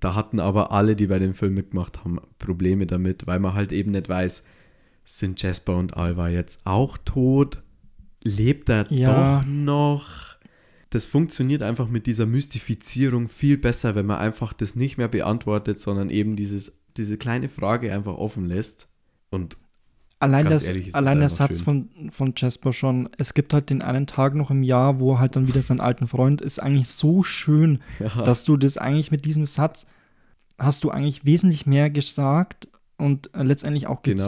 Da 0.00 0.14
hatten 0.14 0.38
aber 0.38 0.70
alle, 0.72 0.94
die 0.96 1.06
bei 1.08 1.18
dem 1.18 1.34
Film 1.34 1.54
mitgemacht 1.54 2.04
haben, 2.04 2.20
Probleme 2.38 2.86
damit, 2.86 3.26
weil 3.26 3.40
man 3.40 3.54
halt 3.54 3.72
eben 3.72 3.90
nicht 3.90 4.08
weiß, 4.08 4.44
sind 5.08 5.42
Jasper 5.42 5.76
und 5.76 5.96
Alva 5.96 6.28
jetzt 6.28 6.60
auch 6.64 6.98
tot? 6.98 7.62
Lebt 8.22 8.68
er 8.68 8.86
Ja. 8.92 9.40
doch 9.40 9.46
noch? 9.46 10.36
Das 10.90 11.06
funktioniert 11.06 11.62
einfach 11.62 11.88
mit 11.88 12.06
dieser 12.06 12.26
Mystifizierung 12.26 13.28
viel 13.28 13.58
besser, 13.58 13.94
wenn 13.94 14.06
man 14.06 14.18
einfach 14.18 14.52
das 14.52 14.74
nicht 14.74 14.96
mehr 14.98 15.08
beantwortet, 15.08 15.78
sondern 15.78 16.10
eben 16.10 16.36
dieses, 16.36 16.72
diese 16.96 17.18
kleine 17.18 17.48
Frage 17.48 17.92
einfach 17.92 18.16
offen 18.16 18.44
lässt. 18.46 18.88
Und 19.30 19.56
Allein, 20.20 20.46
das, 20.46 20.64
ehrlich, 20.64 20.94
allein 20.94 21.20
der 21.20 21.28
Satz 21.28 21.58
schön. 21.58 21.64
von, 21.64 22.10
von 22.10 22.32
Jasper 22.36 22.72
schon, 22.72 23.08
es 23.18 23.34
gibt 23.34 23.54
halt 23.54 23.70
den 23.70 23.82
einen 23.82 24.06
Tag 24.06 24.34
noch 24.34 24.50
im 24.50 24.62
Jahr, 24.64 24.98
wo 24.98 25.12
er 25.12 25.20
halt 25.20 25.36
dann 25.36 25.46
wieder 25.46 25.62
seinen 25.62 25.80
alten 25.80 26.08
Freund 26.08 26.40
ist, 26.40 26.58
eigentlich 26.60 26.88
so 26.88 27.22
schön, 27.22 27.80
ja, 28.00 28.22
dass 28.22 28.44
du 28.44 28.56
das 28.56 28.78
eigentlich 28.78 29.10
mit 29.12 29.24
diesem 29.24 29.46
Satz 29.46 29.86
hast 30.58 30.82
du 30.84 30.90
eigentlich 30.90 31.24
wesentlich 31.24 31.66
mehr 31.66 31.88
gesagt 31.88 32.66
und 32.96 33.32
äh, 33.34 33.44
letztendlich 33.44 33.86
auch 33.86 34.02
Genau. 34.02 34.24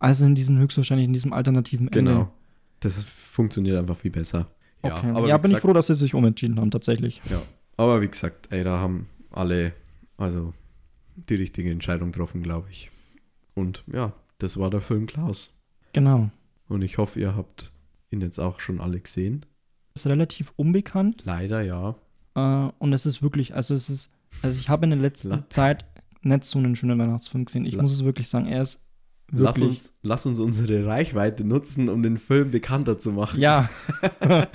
Als 0.00 0.20
in 0.20 0.34
diesem 0.34 0.58
höchstwahrscheinlich 0.58 1.04
in 1.06 1.12
diesem 1.12 1.32
alternativen 1.32 1.86
Ende. 1.88 2.10
genau. 2.12 2.32
Das 2.80 3.04
funktioniert 3.04 3.76
einfach 3.78 3.96
viel 3.96 4.10
besser. 4.10 4.48
Ja, 4.84 4.96
Okay. 4.98 5.10
aber 5.10 5.28
ja, 5.28 5.36
bin 5.36 5.50
ich 5.50 5.56
gesagt, 5.56 5.62
froh, 5.62 5.72
dass 5.74 5.86
sie 5.88 5.94
sich 5.94 6.14
umentschieden 6.14 6.58
haben, 6.58 6.70
tatsächlich. 6.70 7.20
Ja, 7.30 7.40
aber 7.76 8.00
wie 8.00 8.08
gesagt, 8.08 8.48
ey, 8.50 8.64
da 8.64 8.78
haben 8.80 9.06
alle 9.30 9.72
also 10.16 10.52
die 11.16 11.34
richtige 11.34 11.70
Entscheidung 11.70 12.12
getroffen, 12.12 12.42
glaube 12.42 12.68
ich. 12.70 12.90
Und 13.54 13.84
ja, 13.92 14.12
das 14.38 14.56
war 14.58 14.70
der 14.70 14.80
Film 14.80 15.06
Klaus. 15.06 15.52
Genau. 15.92 16.30
Und 16.68 16.82
ich 16.82 16.96
hoffe, 16.98 17.20
ihr 17.20 17.36
habt 17.36 17.70
ihn 18.10 18.20
jetzt 18.22 18.38
auch 18.38 18.60
schon 18.60 18.80
alle 18.80 18.98
gesehen. 19.00 19.44
Ist 19.94 20.06
relativ 20.06 20.52
unbekannt 20.56 21.24
Leider 21.26 21.60
ja. 21.62 21.96
äh, 22.36 22.70
und 22.78 22.92
es 22.94 23.04
ist 23.06 23.20
wirklich, 23.22 23.54
also 23.54 23.74
es 23.74 23.90
ist, 23.90 24.10
also 24.40 24.58
ich 24.58 24.68
habe 24.70 24.84
in 24.86 24.90
der 24.90 24.98
letzten 25.00 25.44
Zeit 25.50 25.84
nicht 26.22 26.44
so 26.44 26.58
einen 26.58 26.76
schönen 26.76 26.98
Weihnachtsfilm 26.98 27.44
gesehen. 27.44 27.66
Ich 27.66 27.74
La- 27.74 27.82
muss 27.82 27.92
es 27.92 28.04
wirklich 28.04 28.28
sagen, 28.28 28.46
er 28.46 28.62
ist 28.62 28.80
Lass 29.32 29.56
wirklich. 29.56 29.68
uns, 29.70 29.92
lass 30.02 30.26
uns 30.26 30.38
unsere 30.40 30.86
Reichweite 30.86 31.44
nutzen, 31.44 31.88
um 31.88 32.02
den 32.02 32.18
Film 32.18 32.50
bekannter 32.50 32.98
zu 32.98 33.12
machen. 33.12 33.40
Ja. 33.40 33.68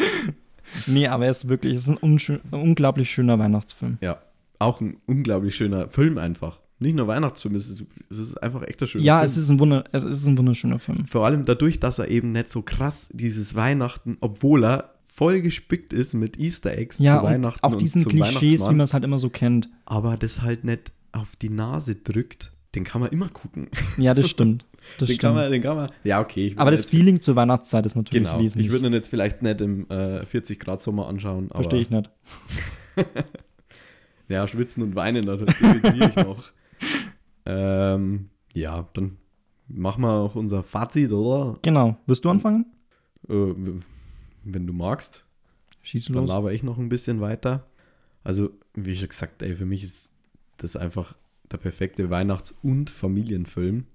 nee, 0.87 1.07
aber 1.07 1.25
er 1.25 1.31
ist 1.31 1.47
wirklich, 1.47 1.75
es 1.75 1.87
ist 1.87 2.01
ein, 2.03 2.17
ein 2.17 2.39
unglaublich 2.51 3.09
schöner 3.11 3.39
Weihnachtsfilm. 3.39 3.97
Ja. 4.01 4.19
Auch 4.59 4.81
ein 4.81 4.97
unglaublich 5.05 5.55
schöner 5.55 5.87
Film 5.89 6.17
einfach. 6.17 6.61
Nicht 6.79 6.95
nur 6.95 7.07
Weihnachtsfilm, 7.07 7.55
es 7.55 7.69
ist, 7.69 7.83
es 8.09 8.17
ist 8.17 8.43
einfach 8.43 8.61
echt 8.63 8.81
ein 8.81 8.87
schöner 8.87 9.03
Ja, 9.03 9.17
Film. 9.19 9.25
es 9.25 9.37
ist, 9.37 9.49
ein 9.49 9.59
Wunder, 9.59 9.83
es 9.91 10.03
ist 10.03 10.25
ein 10.25 10.37
wunderschöner 10.37 10.79
Film. 10.79 11.05
Vor 11.05 11.25
allem 11.25 11.45
dadurch, 11.45 11.79
dass 11.79 11.99
er 11.99 12.09
eben 12.09 12.31
nicht 12.33 12.49
so 12.49 12.61
krass 12.61 13.09
dieses 13.13 13.55
Weihnachten, 13.55 14.17
obwohl 14.19 14.65
er 14.65 14.95
voll 15.13 15.41
gespickt 15.41 15.93
ist 15.93 16.13
mit 16.13 16.37
Easter 16.37 16.77
Eggs 16.77 16.99
Ja, 16.99 17.13
zu 17.13 17.19
und 17.19 17.23
Weihnachten 17.25 17.63
auch 17.65 17.75
diesen 17.77 18.01
zum 18.01 18.11
Klischees, 18.11 18.61
wie 18.63 18.65
man 18.73 18.81
es 18.81 18.93
halt 18.93 19.05
immer 19.05 19.19
so 19.19 19.29
kennt. 19.29 19.69
aber 19.85 20.17
das 20.17 20.41
halt 20.41 20.65
nicht 20.65 20.91
auf 21.13 21.37
die 21.37 21.49
Nase 21.49 21.95
drückt, 21.95 22.51
den 22.75 22.83
kann 22.83 23.01
man 23.01 23.11
immer 23.11 23.29
gucken. 23.29 23.69
Ja, 23.97 24.13
das 24.13 24.29
stimmt. 24.29 24.65
Das 24.99 25.07
den 25.07 25.15
stimmt. 25.15 25.21
kann 25.21 25.33
man, 25.33 25.51
den 25.51 25.63
kann 25.63 25.75
man, 25.77 25.89
ja 26.03 26.21
okay. 26.21 26.53
aber 26.57 26.69
das 26.69 26.85
Feeling 26.85 27.19
zur 27.19 27.35
Weihnachtszeit 27.35 27.87
ist 27.87 27.95
natürlich 27.95 28.27
genau, 28.27 28.39
wesentlich. 28.39 28.67
ich 28.67 28.71
würde 28.71 28.85
ihn 28.85 28.93
jetzt 28.93 29.07
vielleicht 29.07 29.41
nicht 29.41 29.59
im 29.61 29.89
äh, 29.89 30.23
40 30.23 30.59
Grad 30.59 30.79
Sommer 30.79 31.07
anschauen, 31.07 31.45
aber 31.49 31.63
Verstehe 31.63 31.81
ich 31.81 31.89
nicht. 31.89 32.11
ja, 34.27 34.47
schwitzen 34.47 34.83
und 34.83 34.95
weinen, 34.95 35.25
da 35.25 35.37
definiere 35.37 36.09
ich 36.09 36.15
noch. 36.23 36.51
Ähm, 37.47 38.29
ja, 38.53 38.87
dann 38.93 39.17
machen 39.67 40.03
wir 40.03 40.11
auch 40.11 40.35
unser 40.35 40.61
Fazit, 40.61 41.11
oder? 41.11 41.57
Genau. 41.63 41.97
Wirst 42.05 42.23
du 42.23 42.29
anfangen? 42.29 42.67
Äh, 43.27 43.53
wenn 44.43 44.67
du 44.67 44.73
magst. 44.73 45.23
Schieß 45.81 46.05
Dann 46.05 46.15
los. 46.15 46.29
laber 46.29 46.53
ich 46.53 46.63
noch 46.63 46.77
ein 46.77 46.89
bisschen 46.89 47.21
weiter. 47.21 47.65
Also, 48.23 48.51
wie 48.73 48.95
schon 48.95 49.09
gesagt, 49.09 49.41
ey, 49.41 49.55
für 49.55 49.65
mich 49.65 49.83
ist 49.83 50.11
das 50.57 50.75
einfach 50.75 51.15
der 51.51 51.57
perfekte 51.57 52.09
Weihnachts- 52.09 52.53
und 52.63 52.89
Familienfilm. 52.89 53.85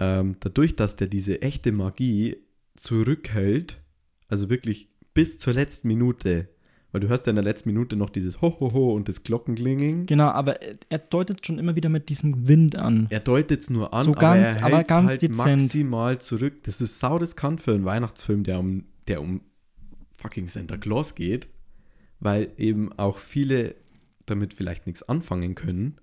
Ähm, 0.00 0.36
dadurch, 0.40 0.76
dass 0.76 0.96
der 0.96 1.06
diese 1.06 1.42
echte 1.42 1.72
Magie 1.72 2.36
zurückhält, 2.76 3.80
also 4.28 4.50
wirklich 4.50 4.88
bis 5.14 5.38
zur 5.38 5.52
letzten 5.54 5.88
Minute, 5.88 6.48
Weil 6.94 7.00
du 7.00 7.08
hörst 7.08 7.24
ja 7.26 7.30
in 7.30 7.36
der 7.36 7.44
letzten 7.44 7.70
Minute 7.70 7.96
noch 7.96 8.10
dieses 8.10 8.42
Ho, 8.42 8.54
ho, 8.60 8.70
ho 8.74 8.94
und 8.94 9.08
das 9.08 9.22
Glockenklinging. 9.22 10.04
Genau, 10.04 10.28
aber 10.28 10.60
er- 10.90 10.98
deutet 10.98 11.46
schon 11.46 11.58
immer 11.58 11.74
wieder 11.74 11.88
mit 11.88 12.10
diesem 12.10 12.46
Wind 12.48 12.76
an. 12.76 13.06
Er 13.08 13.20
deutet 13.20 13.62
es 13.62 13.70
nur 13.70 13.94
an, 13.94 14.04
So 14.04 14.10
aber 14.10 14.20
ganz- 14.20 14.56
er 14.56 14.64
aber 14.66 14.84
ganz 14.84 15.08
halt 15.12 15.22
dezent. 15.22 15.62
maximal 15.62 16.20
zurück. 16.20 16.62
Das 16.64 16.82
ist 16.82 16.98
sauriskant 16.98 17.62
für 17.62 17.72
einen 17.72 17.86
Weihnachtsfilm, 17.86 18.44
der 18.44 18.58
um, 18.58 18.84
der 19.08 19.22
um 19.22 19.40
fucking 20.18 20.48
Santa 20.48 20.76
Claus 20.76 21.14
geht, 21.14 21.48
weil 22.20 22.50
eben 22.58 22.92
auch 22.98 23.16
viele 23.16 23.74
damit 24.26 24.52
vielleicht 24.52 24.86
nichts 24.86 25.02
anfangen 25.02 25.54
können. 25.54 25.96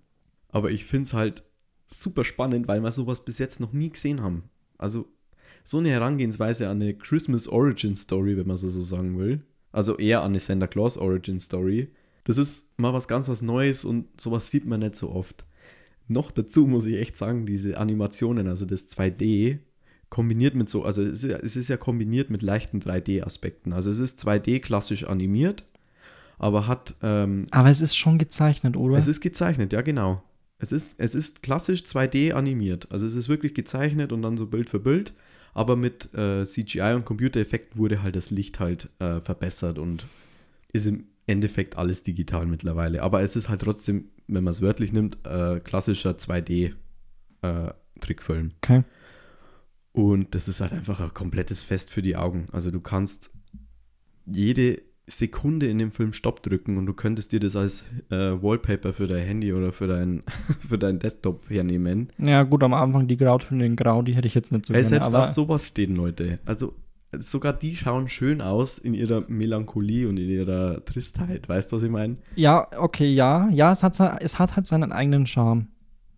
Aber 0.52 0.72
ich 0.72 0.86
finde 0.86 1.04
es 1.04 1.14
halt 1.14 1.44
super 1.88 2.24
spannend, 2.26 2.68
weil 2.68 2.82
wir 2.82 2.92
sowas 2.92 3.24
bis 3.26 3.38
jetzt 3.40 3.60
noch 3.60 3.74
nie 3.74 3.90
gesehen 3.90 4.22
haben. 4.22 4.44
Also 4.78 5.08
so 5.64 5.78
eine 5.80 5.90
Herangehensweise 5.90 6.70
an 6.70 6.82
eine 6.82 6.94
Christmas 6.96 7.48
Origin 7.48 7.96
Story, 7.96 8.38
wenn 8.38 8.48
man 8.48 8.56
es 8.56 8.62
so 8.62 8.82
sagen 8.82 9.18
will. 9.18 9.42
Also 9.72 9.98
eher 9.98 10.22
an 10.22 10.32
eine 10.32 10.40
Santa 10.40 10.68
Claus 10.68 10.98
Origin 10.98 11.40
Story. 11.40 11.90
Das 12.24 12.38
ist 12.38 12.66
mal 12.78 12.94
was 12.94 13.08
ganz 13.08 13.30
was 13.30 13.42
Neues 13.42 13.86
und 13.86 14.06
sowas 14.20 14.50
sieht 14.52 14.66
man 14.66 14.80
nicht 14.80 14.96
so 14.96 15.12
oft. 15.12 15.46
Noch 16.08 16.32
dazu 16.32 16.66
muss 16.66 16.86
ich 16.86 16.96
echt 16.96 17.16
sagen, 17.18 17.46
diese 17.46 17.78
Animationen, 17.78 18.48
also 18.48 18.66
das 18.66 18.88
2D, 18.90 19.60
kombiniert 20.10 20.56
mit 20.56 20.70
so, 20.70 20.84
also 20.84 21.04
es 21.04 21.24
ist, 21.24 21.30
ja- 21.32 21.38
es 21.38 21.56
ist 21.56 21.68
ja 21.70 21.78
kombiniert 21.78 22.32
mit 22.32 22.42
leichten 22.42 22.80
3D-Aspekten. 22.80 23.74
Also 23.74 23.92
es 23.92 24.00
ist 24.00 24.20
2D 24.20 24.60
klassisch 24.60 25.04
animiert, 25.04 25.66
aber 26.40 26.66
hat, 26.68 26.96
ähm, 27.04 27.46
Aber 27.52 27.70
es 27.70 27.82
ist 27.82 27.96
schon 27.96 28.18
gezeichnet, 28.18 28.76
oder? 28.76 28.98
es 28.98 29.08
ist 29.08 29.22
gezeichnet, 29.22 29.72
ja 29.72 29.82
genau. 29.82 30.24
Es 30.60 30.74
ist, 30.74 31.00
es 31.00 31.16
ist 31.16 31.42
klassisch 31.42 31.82
2D 31.82 32.34
animiert. 32.34 32.92
Also 32.92 33.06
es 33.06 33.16
ist 33.16 33.30
wirklich 33.30 33.54
gezeichnet 33.54 34.12
und 34.12 34.22
dann 34.22 34.38
so 34.38 34.46
Bild 34.46 34.70
für 34.70 34.80
Bild. 34.80 35.14
Aber 35.54 35.76
mit 35.76 36.14
äh, 36.14 36.46
CGI 36.46 36.94
und 36.96 37.06
Computereffekten 37.06 37.80
wurde 37.80 38.04
halt 38.04 38.16
das 38.16 38.30
Licht 38.30 38.60
halt 38.60 38.90
äh, 39.00 39.20
verbessert 39.20 39.80
und 39.80 40.06
ist 40.72 40.86
im 40.86 41.06
Endeffekt 41.26 41.78
alles 41.78 42.04
digital 42.04 42.46
mittlerweile. 42.46 43.02
Aber 43.02 43.22
es 43.22 43.36
ist 43.36 43.50
halt 43.50 43.62
trotzdem, 43.62 44.10
wenn 44.28 44.44
man 44.44 44.52
es 44.52 44.62
wörtlich 44.62 44.94
nimmt, 44.94 45.18
äh, 45.26 45.60
klassischer 45.62 46.12
2D-Trickfilm. 46.12 48.52
okay. 48.62 48.84
Und 49.92 50.36
das 50.36 50.48
ist 50.48 50.62
halt 50.62 50.72
einfach 50.72 51.00
ein 51.00 51.14
komplettes 51.14 51.64
Fest 51.64 51.90
für 51.90 52.02
die 52.02 52.16
Augen. 52.16 52.48
Also 52.52 52.72
du 52.72 52.80
kannst 52.80 53.32
jede 54.26 54.82
Sekunde 55.10 55.68
in 55.68 55.80
dem 55.80 55.92
Film 55.92 56.14
Stopp 56.14 56.44
drücken 56.44 56.78
und 56.78 56.86
du 56.86 56.94
könntest 56.94 57.32
dir 57.32 57.40
das 57.40 57.56
als 57.56 57.86
äh, 58.10 58.42
Wallpaper 58.42 58.94
für 58.94 59.08
dein 59.08 59.26
Handy 59.26 59.54
oder 59.54 59.72
für 59.72 59.88
dein, 59.88 60.24
für 60.68 60.78
deinen 60.78 61.00
Desktop 61.00 61.50
hernehmen. 61.50 62.10
Ja, 62.18 62.44
gut, 62.44 62.64
am 62.64 62.74
Anfang 62.74 63.08
die 63.08 63.18
Grautöne 63.18 63.66
in 63.66 63.76
Grau, 63.76 64.02
die 64.02 64.16
hätte 64.16 64.28
ich 64.28 64.36
jetzt 64.36 64.52
nicht 64.52 64.66
so 64.66 64.74
Weil 64.74 64.82
gerne, 64.82 65.04
selbst 65.04 65.16
auf 65.16 65.30
sowas 65.30 65.68
stehen 65.68 65.96
Leute. 65.96 66.40
Also 66.46 66.74
sogar 67.18 67.54
die 67.54 67.76
schauen 67.76 68.08
schön 68.08 68.42
aus 68.42 68.78
in 68.78 68.94
ihrer 68.94 69.24
Melancholie 69.28 70.08
und 70.08 70.18
in 70.18 70.30
ihrer 70.30 70.84
Tristheit. 70.86 71.50
Weißt 71.50 71.72
du, 71.72 71.78
was 71.78 71.84
ich 71.84 71.90
meine? 71.90 72.18
Ja, 72.36 72.68
okay, 72.78 73.12
ja. 73.12 73.50
Ja, 73.50 73.72
es 73.72 73.84
hat, 73.84 74.00
es 74.22 74.38
hat 74.38 74.56
halt 74.56 74.68
seinen 74.68 74.92
eigenen 74.92 75.26
Charme. 75.26 75.68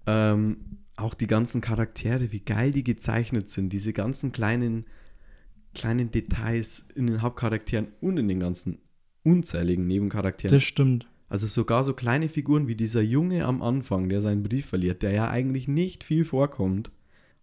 Ähm, 0.08 0.58
auch 0.98 1.14
die 1.14 1.28
ganzen 1.28 1.62
Charaktere, 1.62 2.32
wie 2.32 2.42
geil 2.42 2.72
die 2.72 2.84
gezeichnet 2.84 3.50
sind, 3.50 3.72
diese 3.72 3.94
ganzen 3.94 4.32
kleinen, 4.32 4.86
kleinen 5.74 6.12
Details 6.12 6.86
in 6.96 7.08
den 7.08 7.22
Hauptcharakteren 7.22 7.88
und 8.02 8.18
in 8.18 8.28
den 8.28 8.40
ganzen 8.40 8.80
unzähligen 9.24 9.88
Nebencharakteren. 9.88 10.56
Das 10.56 10.64
stimmt. 10.64 11.08
also 11.30 11.48
sogar 11.48 11.84
so 11.84 11.94
kleine 11.94 12.30
Figuren 12.30 12.68
wie 12.68 12.76
dieser 12.76 13.02
Junge 13.02 13.46
am 13.46 13.62
Anfang, 13.62 14.10
der 14.10 14.22
seinen 14.22 14.44
Brief 14.44 14.66
verliert, 14.66 15.02
der 15.02 15.14
ja 15.14 15.30
eigentlich 15.30 15.68
nicht 15.68 16.04
viel 16.04 16.26
vorkommt, 16.26 16.92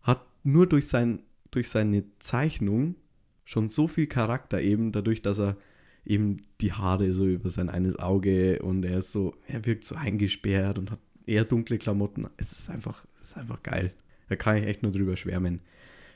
hat 0.03 0.27
nur 0.45 0.67
durch, 0.67 0.89
sein, 0.89 1.23
durch 1.51 1.69
seine 1.69 2.05
Zeichnung 2.19 2.97
schon 3.45 3.69
so 3.69 3.87
viel 3.87 4.07
Charakter 4.07 4.61
eben, 4.61 4.93
dadurch, 4.93 5.23
dass 5.23 5.39
er 5.39 5.57
eben 6.05 6.39
die 6.61 6.73
Haare 6.73 7.13
so 7.13 7.27
über 7.27 7.51
sein 7.51 7.69
eines 7.69 7.99
Auge 7.99 8.61
und 8.61 8.85
er 8.85 8.99
ist 8.99 9.13
so, 9.13 9.35
er 9.47 9.65
wirkt 9.65 9.85
so 9.85 9.95
eingesperrt 9.95 10.79
und 10.79 10.91
hat 10.91 11.01
eher 11.27 11.45
dunkle 11.45 11.79
Klamotten. 11.79 12.27
Es 12.37 12.53
ist 12.53 12.71
einfach, 12.71 13.05
es 13.17 13.29
ist 13.29 13.37
einfach 13.37 13.63
geil. 13.63 13.93
Da 14.29 14.37
kann 14.37 14.57
ich 14.57 14.67
echt 14.67 14.83
nur 14.83 14.93
drüber 14.93 15.17
schwärmen. 15.17 15.61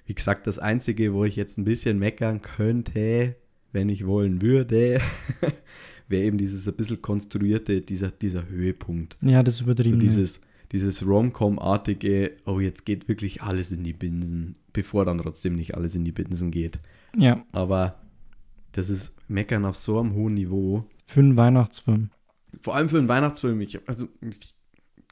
Wie 0.04 0.14
gesagt, 0.14 0.46
das 0.46 0.58
Einzige, 0.58 1.14
wo 1.14 1.24
ich 1.24 1.36
jetzt 1.36 1.58
ein 1.58 1.64
bisschen 1.64 1.98
meckern 1.98 2.42
könnte, 2.42 3.36
wenn 3.72 3.88
ich 3.88 4.06
wollen 4.06 4.42
würde, 4.42 5.00
wäre 6.08 6.24
eben 6.24 6.38
dieses 6.38 6.66
ein 6.68 6.74
bisschen 6.74 7.00
konstruierte, 7.02 7.80
dieser, 7.80 8.10
dieser 8.10 8.48
Höhepunkt. 8.48 9.16
Ja, 9.22 9.42
das 9.42 9.54
ist 9.54 9.58
So 9.60 9.64
übertrieben. 9.64 10.00
dieses, 10.00 10.40
dieses 10.72 11.06
Rom-Com-artige, 11.06 12.32
oh, 12.46 12.60
jetzt 12.60 12.84
geht 12.84 13.08
wirklich 13.08 13.42
alles 13.42 13.72
in 13.72 13.84
die 13.84 13.92
Binsen, 13.92 14.54
bevor 14.72 15.04
dann 15.04 15.18
trotzdem 15.18 15.54
nicht 15.56 15.74
alles 15.76 15.94
in 15.94 16.04
die 16.04 16.12
Binsen 16.12 16.50
geht. 16.50 16.80
ja, 17.16 17.44
Aber 17.52 18.00
das 18.72 18.88
ist 18.90 19.12
Meckern 19.28 19.64
auf 19.64 19.76
so 19.76 19.98
einem 20.00 20.14
hohen 20.14 20.34
Niveau. 20.34 20.84
für 21.06 21.20
einen 21.20 21.36
Weihnachtsfilm. 21.36 22.10
Vor 22.60 22.74
allem 22.74 22.88
für 22.88 22.98
einen 22.98 23.08
Weihnachtsfilm. 23.08 23.60
Ich, 23.60 23.86
also, 23.88 24.08
ich, 24.20 24.38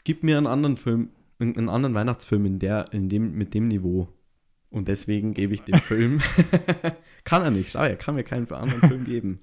gib 0.05 0.23
mir 0.23 0.37
einen 0.39 0.47
anderen 0.47 0.77
Film, 0.77 1.11
einen 1.39 1.69
anderen 1.71 1.95
Weihnachtsfilm 1.95 2.45
in 2.47 2.59
der, 2.59 2.93
in 2.93 3.09
dem, 3.09 3.33
mit 3.37 3.55
dem 3.55 3.69
Niveau. 3.69 4.09
Und 4.71 4.89
deswegen 4.89 5.35
gebe 5.35 5.53
ich 5.55 5.63
dem 5.63 5.75
Film. 5.81 6.21
kann 7.25 7.43
er 7.43 7.51
nicht, 7.51 7.71
schau, 7.73 7.81
er 7.81 7.97
kann 7.97 8.15
mir 8.15 8.25
keinen 8.25 8.51
anderen 8.53 8.89
Film 8.89 9.05
geben. 9.05 9.41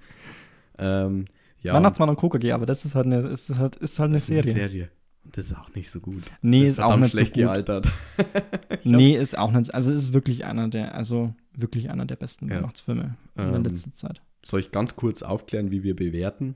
Ähm, 0.78 1.26
ja, 1.62 1.74
Weihnachtsmann 1.74 2.10
und 2.10 2.18
KKG, 2.18 2.52
aber 2.54 2.66
das 2.66 2.86
ist 2.86 2.96
halt 2.96 3.08
eine, 3.08 3.20
ist 3.20 3.58
halt, 3.58 3.76
ist 3.78 4.00
halt 4.00 4.10
eine 4.10 4.18
ist 4.18 4.28
Serie. 4.28 4.54
Serie. 4.54 4.92
Und 5.26 5.36
das 5.38 5.48
ist 5.48 5.58
auch 5.58 5.74
nicht 5.76 5.90
so 5.90 6.00
gut. 6.00 6.24
Nee, 6.42 6.62
das 6.64 6.74
ist 6.74 6.80
auch 6.80 6.96
nicht 6.96 7.12
so 7.12 7.18
schlecht 7.18 7.34
gut. 7.34 7.44
gealtert. 7.44 7.92
Nee, 8.84 9.18
ist 9.18 9.38
auch 9.38 9.52
nicht. 9.52 9.74
Also 9.74 9.92
es 9.92 9.98
ist 10.04 10.14
wirklich 10.14 10.46
einer 10.46 10.70
der, 10.70 10.96
also 10.96 11.34
wirklich 11.54 11.90
einer 11.90 12.06
der 12.06 12.16
besten 12.16 12.48
Ja. 12.48 12.58
Weihnachtsfilme 12.58 13.18
in 13.36 13.44
der 13.48 13.56
Ähm, 13.56 13.64
letzten 13.64 13.94
Zeit. 13.94 14.22
Soll 14.46 14.62
ich 14.62 14.72
ganz 14.72 14.96
kurz 14.96 15.24
aufklären, 15.24 15.72
wie 15.72 15.84
wir 15.84 15.96
bewerten? 15.96 16.56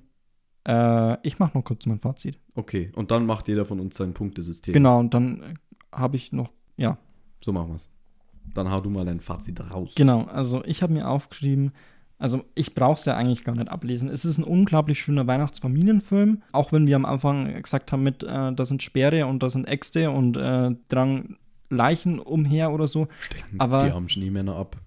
Äh, 0.65 1.17
ich 1.27 1.39
mache 1.39 1.57
noch 1.57 1.65
kurz 1.65 1.85
mein 1.87 1.99
Fazit. 1.99 2.39
Okay, 2.55 2.91
und 2.95 3.11
dann 3.11 3.25
macht 3.25 3.47
jeder 3.49 3.65
von 3.65 3.79
uns 3.81 3.97
sein 3.97 4.13
Punktesystem. 4.13 4.73
Genau, 4.73 4.99
und 4.99 5.13
dann 5.13 5.57
habe 5.91 6.15
ich 6.15 6.31
noch, 6.31 6.51
ja, 6.77 6.97
So 7.41 7.51
machen 7.51 7.69
wir 7.69 7.75
es. 7.75 7.89
Dann 8.53 8.71
hau 8.71 8.81
du 8.81 8.89
mal 8.89 9.05
dein 9.05 9.19
Fazit 9.19 9.59
raus. 9.71 9.93
genau. 9.95 10.23
Also 10.25 10.63
ich 10.65 10.83
habe 10.83 10.93
mir 10.93 11.07
aufgeschrieben, 11.07 11.71
also 12.17 12.43
ich 12.53 12.75
brauche 12.75 12.99
es 12.99 13.05
ja 13.05 13.15
eigentlich 13.15 13.43
gar 13.43 13.55
nicht 13.55 13.69
ablesen. 13.71 14.09
Es 14.09 14.25
ist 14.25 14.37
ein 14.37 14.43
unglaublich 14.43 15.01
schöner 15.01 15.25
Weihnachtsfamilienfilm, 15.27 16.43
auch 16.51 16.71
wenn 16.71 16.85
wir 16.85 16.95
am 16.95 17.05
Anfang 17.05 17.61
gesagt 17.61 17.91
haben, 17.91 18.03
mit, 18.03 18.23
äh, 18.23 18.53
da 18.53 18.65
sind 18.65 18.83
Speere 18.83 19.25
und 19.25 19.41
da 19.41 19.49
sind 19.49 19.67
Äxte 19.67 20.11
und 20.11 20.37
äh, 20.37 20.71
dran 20.87 21.37
Leichen 21.69 22.19
umher 22.19 22.71
oder 22.71 22.87
so. 22.87 23.07
Stechen 23.19 23.59
Aber- 23.59 23.85
die 23.85 23.91
armen 23.91 24.09
Schneemänner 24.09 24.55
ab. 24.55 24.77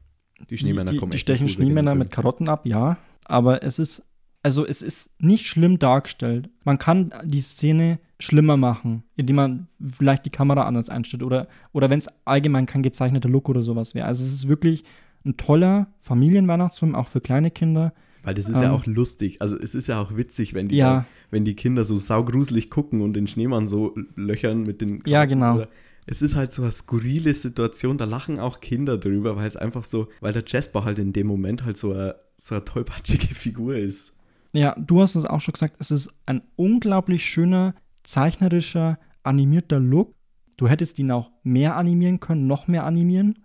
Die 0.50 0.58
Schneemänner 0.58 0.90
die, 0.92 0.98
kommen 0.98 1.12
die 1.12 1.18
stechen 1.18 1.48
Schneemänner 1.48 1.94
mit 1.94 2.10
Karotten 2.10 2.48
ab, 2.48 2.66
ja. 2.66 2.98
Aber 3.24 3.62
es 3.62 3.78
ist, 3.78 4.02
also 4.44 4.64
es 4.66 4.80
ist 4.82 5.10
nicht 5.18 5.46
schlimm 5.46 5.78
dargestellt. 5.80 6.48
Man 6.64 6.78
kann 6.78 7.12
die 7.24 7.40
Szene 7.40 7.98
schlimmer 8.20 8.56
machen, 8.56 9.02
indem 9.16 9.36
man 9.36 9.66
vielleicht 9.92 10.24
die 10.26 10.30
Kamera 10.30 10.62
anders 10.62 10.88
einstellt 10.88 11.22
oder, 11.24 11.48
oder 11.72 11.90
wenn 11.90 11.98
es 11.98 12.08
allgemein 12.24 12.66
kein 12.66 12.82
gezeichneter 12.84 13.28
Look 13.28 13.48
oder 13.48 13.62
sowas 13.62 13.94
wäre. 13.94 14.06
Also 14.06 14.22
es 14.22 14.32
ist 14.32 14.46
wirklich 14.48 14.84
ein 15.26 15.36
toller 15.36 15.88
Familienweihnachtsfilm, 16.02 16.94
auch 16.94 17.08
für 17.08 17.20
kleine 17.20 17.50
Kinder. 17.50 17.92
Weil 18.22 18.34
das 18.34 18.48
ist 18.48 18.60
ja 18.60 18.66
Ähm, 18.68 18.70
auch 18.72 18.86
lustig. 18.86 19.42
Also 19.42 19.58
es 19.58 19.74
ist 19.74 19.86
ja 19.88 20.00
auch 20.00 20.16
witzig, 20.16 20.54
wenn 20.54 20.68
die, 20.68 20.76
Ja. 20.76 20.94
dann, 20.94 21.04
wenn 21.30 21.44
die 21.44 21.56
Kinder 21.56 21.84
so 21.84 21.96
saugruselig 21.98 22.70
gucken 22.70 23.00
und 23.02 23.14
den 23.14 23.26
Schneemann 23.26 23.66
so 23.68 23.94
löchern 24.16 24.62
mit 24.62 24.80
den 24.80 25.02
Ja, 25.06 25.20
Karten 25.20 25.30
genau. 25.30 25.54
oder- 25.56 25.68
Es 26.06 26.20
ist 26.22 26.36
halt 26.36 26.52
so 26.52 26.62
eine 26.62 26.70
skurrile 26.70 27.32
Situation, 27.34 27.96
da 27.98 28.04
lachen 28.04 28.38
auch 28.38 28.60
Kinder 28.60 28.98
drüber, 28.98 29.36
weil 29.36 29.46
es 29.46 29.56
einfach 29.56 29.84
so, 29.84 30.08
weil 30.20 30.34
der 30.34 30.44
Jasper 30.46 30.84
halt 30.84 30.98
in 30.98 31.12
dem 31.14 31.26
Moment 31.26 31.64
halt 31.64 31.76
so 31.78 31.92
eine, 31.92 32.16
so 32.36 32.54
eine 32.54 32.64
tollpatschige 32.64 33.34
Figur 33.34 33.76
ist. 33.76 34.12
Ja, 34.54 34.74
du 34.78 35.00
hast 35.00 35.16
es 35.16 35.24
auch 35.26 35.40
schon 35.40 35.52
gesagt, 35.52 35.76
es 35.80 35.90
ist 35.90 36.10
ein 36.26 36.42
unglaublich 36.56 37.26
schöner, 37.26 37.74
zeichnerischer, 38.04 38.98
animierter 39.22 39.80
Look. 39.80 40.14
Du 40.56 40.68
hättest 40.68 40.98
ihn 40.98 41.10
auch 41.10 41.30
mehr 41.42 41.76
animieren 41.76 42.20
können, 42.20 42.46
noch 42.46 42.68
mehr 42.68 42.84
animieren. 42.84 43.38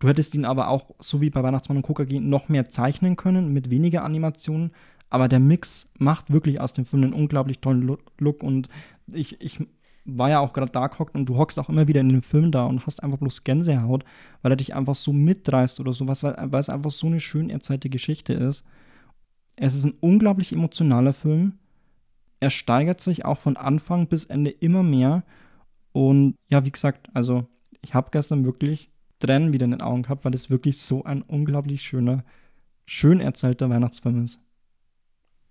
Du 0.00 0.08
hättest 0.08 0.34
ihn 0.34 0.44
aber 0.44 0.68
auch, 0.68 0.92
so 1.00 1.20
wie 1.20 1.30
bei 1.30 1.42
Weihnachtsmann 1.42 1.78
und 1.78 1.86
KKG, 1.86 2.20
noch 2.20 2.48
mehr 2.48 2.68
zeichnen 2.68 3.16
können 3.16 3.52
mit 3.52 3.70
weniger 3.70 4.04
Animationen. 4.04 4.72
Aber 5.10 5.28
der 5.28 5.40
Mix 5.40 5.88
macht 5.98 6.32
wirklich 6.32 6.60
aus 6.60 6.72
dem 6.72 6.86
Film 6.86 7.04
einen 7.04 7.12
unglaublich 7.14 7.60
tollen 7.60 7.82
Lo- 7.82 7.98
Look. 8.18 8.42
Und 8.42 8.68
ich, 9.12 9.40
ich 9.40 9.60
war 10.04 10.30
ja 10.30 10.40
auch 10.40 10.52
gerade 10.54 10.72
da 10.72 10.88
gehockt 10.88 11.14
und 11.14 11.26
du 11.26 11.36
hockst 11.38 11.58
auch 11.58 11.68
immer 11.68 11.88
wieder 11.88 12.00
in 12.00 12.08
dem 12.08 12.22
Film 12.22 12.50
da 12.52 12.64
und 12.66 12.86
hast 12.86 13.02
einfach 13.04 13.18
bloß 13.18 13.44
Gänsehaut, 13.44 14.04
weil 14.42 14.52
er 14.52 14.56
dich 14.56 14.74
einfach 14.74 14.94
so 14.96 15.12
mitreißt 15.12 15.80
oder 15.80 15.92
sowas, 15.92 16.24
weil, 16.24 16.36
weil 16.40 16.60
es 16.60 16.70
einfach 16.70 16.90
so 16.90 17.06
eine 17.08 17.20
schön 17.20 17.50
erzählte 17.50 17.90
Geschichte 17.90 18.32
ist. 18.34 18.64
Es 19.56 19.74
ist 19.74 19.84
ein 19.84 19.94
unglaublich 20.00 20.52
emotionaler 20.52 21.12
Film. 21.12 21.58
Er 22.40 22.50
steigert 22.50 23.00
sich 23.00 23.24
auch 23.24 23.38
von 23.38 23.56
Anfang 23.56 24.08
bis 24.08 24.24
Ende 24.24 24.50
immer 24.50 24.82
mehr. 24.82 25.24
Und 25.92 26.34
ja, 26.48 26.64
wie 26.64 26.72
gesagt, 26.72 27.08
also 27.14 27.46
ich 27.82 27.94
habe 27.94 28.10
gestern 28.10 28.44
wirklich 28.44 28.90
Tränen 29.18 29.52
wieder 29.52 29.64
in 29.64 29.72
den 29.72 29.82
Augen 29.82 30.02
gehabt, 30.02 30.24
weil 30.24 30.34
es 30.34 30.50
wirklich 30.50 30.78
so 30.78 31.04
ein 31.04 31.22
unglaublich 31.22 31.82
schöner, 31.82 32.24
schön 32.86 33.20
erzählter 33.20 33.70
Weihnachtsfilm 33.70 34.24
ist. 34.24 34.40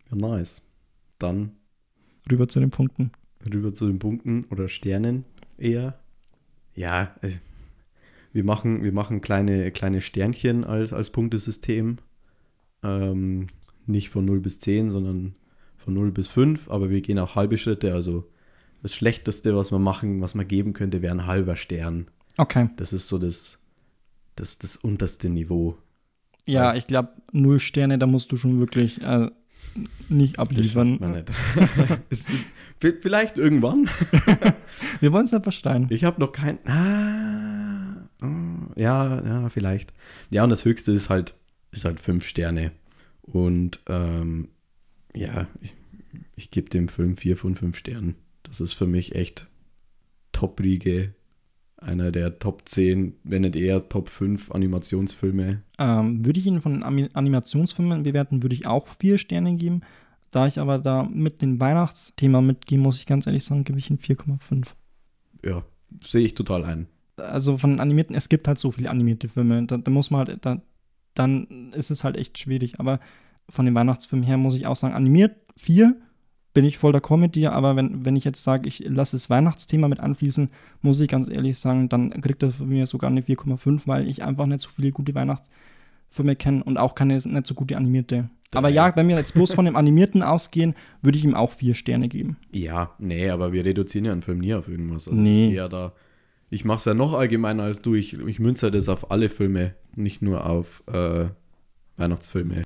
Ja, 0.09 0.17
nice. 0.17 0.61
Dann 1.19 1.53
Rüber 2.29 2.47
zu 2.47 2.59
den 2.59 2.71
Punkten. 2.71 3.11
rüber 3.45 3.73
zu 3.73 3.87
den 3.87 3.99
Punkten 3.99 4.45
oder 4.45 4.67
Sternen 4.67 5.25
eher. 5.57 5.99
Ja, 6.75 7.15
also, 7.21 7.37
wir 8.33 8.43
machen, 8.43 8.83
wir 8.83 8.91
machen 8.91 9.21
kleine, 9.21 9.71
kleine 9.71 10.01
Sternchen 10.01 10.63
als, 10.63 10.93
als 10.93 11.09
Punktesystem. 11.09 11.97
Ähm, 12.83 13.47
nicht 13.85 14.09
von 14.09 14.25
0 14.25 14.39
bis 14.39 14.59
10, 14.59 14.89
sondern 14.89 15.35
von 15.75 15.93
0 15.93 16.11
bis 16.11 16.27
5, 16.27 16.69
aber 16.69 16.89
wir 16.89 17.01
gehen 17.01 17.19
auch 17.19 17.35
halbe 17.35 17.57
Schritte. 17.57 17.93
Also 17.93 18.29
das 18.83 18.93
Schlechteste, 18.95 19.55
was 19.55 19.71
wir 19.71 19.79
machen, 19.79 20.21
was 20.21 20.35
man 20.35 20.47
geben 20.47 20.73
könnte, 20.73 21.01
wäre 21.01 21.13
ein 21.13 21.25
halber 21.27 21.55
Stern. 21.55 22.07
Okay. 22.37 22.69
Das 22.77 22.93
ist 22.93 23.07
so 23.07 23.17
das, 23.17 23.57
das, 24.35 24.57
das 24.59 24.75
unterste 24.77 25.29
Niveau. 25.29 25.77
Ja, 26.45 26.73
ich 26.75 26.87
glaube, 26.87 27.09
null 27.31 27.59
Sterne, 27.59 27.97
da 27.99 28.07
musst 28.07 28.31
du 28.31 28.37
schon 28.37 28.59
wirklich 28.59 29.01
äh, 29.01 29.29
nicht 30.09 30.33
Das 30.37 30.39
abliefern. 30.39 30.97
man 30.99 31.11
nicht. 31.13 31.29
Ist- 32.09 32.29
Vielleicht 32.79 33.37
irgendwann. 33.37 33.87
Wir 35.01 35.11
wollen 35.11 35.25
es 35.25 35.31
nicht 35.31 35.43
verstehen. 35.43 35.85
Ich 35.91 36.03
habe 36.03 36.19
noch 36.19 36.31
kein. 36.31 36.57
Ah, 36.67 38.07
oh, 38.23 38.71
ja, 38.75 39.23
ja, 39.23 39.49
vielleicht. 39.49 39.93
Ja, 40.31 40.43
und 40.43 40.49
das 40.49 40.65
Höchste 40.65 40.91
ist 40.91 41.09
halt, 41.11 41.35
ist 41.71 41.85
halt 41.85 41.99
fünf 41.99 42.25
Sterne. 42.25 42.71
Und 43.21 43.79
ähm, 43.87 44.49
ja, 45.15 45.47
ich, 45.61 45.73
ich 46.35 46.51
gebe 46.51 46.69
dem 46.69 46.87
Film 46.87 47.17
vier 47.17 47.37
von 47.37 47.55
fünf 47.55 47.77
Sternen. 47.77 48.15
Das 48.43 48.59
ist 48.59 48.73
für 48.73 48.87
mich 48.87 49.15
echt 49.15 49.47
Top-Riege. 50.31 51.13
Einer 51.77 52.11
der 52.11 52.37
Top 52.37 52.69
10, 52.69 53.15
wenn 53.23 53.41
nicht 53.41 53.55
eher 53.55 53.89
Top 53.89 54.07
5 54.07 54.51
Animationsfilme. 54.51 55.63
Ähm, 55.79 56.23
würde 56.23 56.39
ich 56.39 56.45
ihn 56.45 56.61
von 56.61 56.83
Animationsfilmen 56.83 58.03
bewerten, 58.03 58.43
würde 58.43 58.53
ich 58.53 58.67
auch 58.67 58.87
vier 58.99 59.17
Sterne 59.17 59.55
geben. 59.55 59.81
Da 60.29 60.45
ich 60.45 60.59
aber 60.59 60.77
da 60.77 61.03
mit 61.03 61.41
dem 61.41 61.59
Weihnachtsthema 61.59 62.39
mitgehe, 62.39 62.77
muss 62.77 62.97
ich 62.97 63.07
ganz 63.07 63.25
ehrlich 63.25 63.43
sagen, 63.43 63.63
gebe 63.63 63.79
ich 63.79 63.89
ihn 63.89 63.97
4,5. 63.97 64.67
Ja, 65.43 65.63
sehe 66.03 66.25
ich 66.25 66.35
total 66.35 66.63
ein. 66.65 66.87
Also 67.17 67.57
von 67.57 67.79
animierten, 67.79 68.15
es 68.15 68.29
gibt 68.29 68.47
halt 68.47 68.59
so 68.59 68.71
viele 68.71 68.89
animierte 68.89 69.27
Filme, 69.27 69.65
da, 69.65 69.77
da 69.77 69.91
muss 69.91 70.11
man 70.11 70.27
halt, 70.27 70.45
da, 70.45 70.61
dann 71.13 71.71
ist 71.73 71.91
es 71.91 72.03
halt 72.03 72.17
echt 72.17 72.37
schwierig. 72.39 72.79
Aber 72.79 72.99
von 73.49 73.65
den 73.65 73.75
Weihnachtsfilmen 73.75 74.25
her 74.25 74.37
muss 74.37 74.55
ich 74.55 74.65
auch 74.67 74.75
sagen, 74.75 74.93
animiert 74.93 75.35
vier 75.55 75.95
bin 76.53 76.65
ich 76.65 76.77
voll 76.77 76.93
d'accord 76.93 77.15
mit 77.17 77.35
dir, 77.35 77.53
aber 77.53 77.77
wenn, 77.77 78.03
wenn 78.03 78.17
ich 78.17 78.25
jetzt 78.25 78.43
sage, 78.43 78.67
ich 78.67 78.79
lasse 78.85 79.15
das 79.15 79.29
Weihnachtsthema 79.29 79.87
mit 79.87 80.01
anfließen, 80.01 80.49
muss 80.81 80.99
ich 80.99 81.07
ganz 81.07 81.29
ehrlich 81.29 81.57
sagen, 81.57 81.87
dann 81.87 82.09
kriegt 82.21 82.43
das 82.43 82.55
von 82.57 82.67
mir 82.67 82.85
sogar 82.87 83.09
eine 83.09 83.21
4,5, 83.21 83.83
weil 83.85 84.05
ich 84.05 84.21
einfach 84.23 84.45
nicht 84.47 84.59
so 84.59 84.69
viele 84.75 84.91
gute 84.91 85.15
Weihnachtsfilme 85.15 86.35
kenne 86.35 86.63
und 86.63 86.77
auch 86.77 86.93
keine 86.95 87.13
nicht 87.15 87.47
so 87.47 87.53
gute 87.53 87.77
animierte. 87.77 88.29
Aber 88.53 88.67
Drei. 88.67 88.75
ja, 88.75 88.95
wenn 88.97 89.07
wir 89.07 89.15
jetzt 89.15 89.33
bloß 89.33 89.53
von 89.53 89.63
dem 89.63 89.77
Animierten 89.77 90.23
ausgehen, 90.23 90.75
würde 91.01 91.17
ich 91.17 91.23
ihm 91.23 91.35
auch 91.35 91.51
vier 91.51 91.73
Sterne 91.73 92.09
geben. 92.09 92.35
Ja, 92.51 92.91
nee, 92.99 93.29
aber 93.29 93.53
wir 93.53 93.63
reduzieren 93.63 94.03
ja 94.03 94.11
einen 94.11 94.21
Film 94.21 94.39
nie 94.39 94.53
auf 94.53 94.67
irgendwas. 94.67 95.07
Also 95.07 95.19
Nee. 95.19 95.45
ich 95.45 95.49
gehe 95.51 95.57
ja 95.57 95.69
da. 95.69 95.93
Ich 96.51 96.65
mache 96.65 96.77
es 96.79 96.85
ja 96.85 96.93
noch 96.93 97.13
allgemeiner 97.13 97.63
als 97.63 97.81
du. 97.81 97.95
Ich, 97.95 98.13
ich 98.19 98.39
münze 98.39 98.69
das 98.69 98.89
auf 98.89 99.09
alle 99.09 99.29
Filme, 99.29 99.73
nicht 99.95 100.21
nur 100.21 100.45
auf 100.45 100.83
äh, 100.87 101.29
Weihnachtsfilme. 101.97 102.63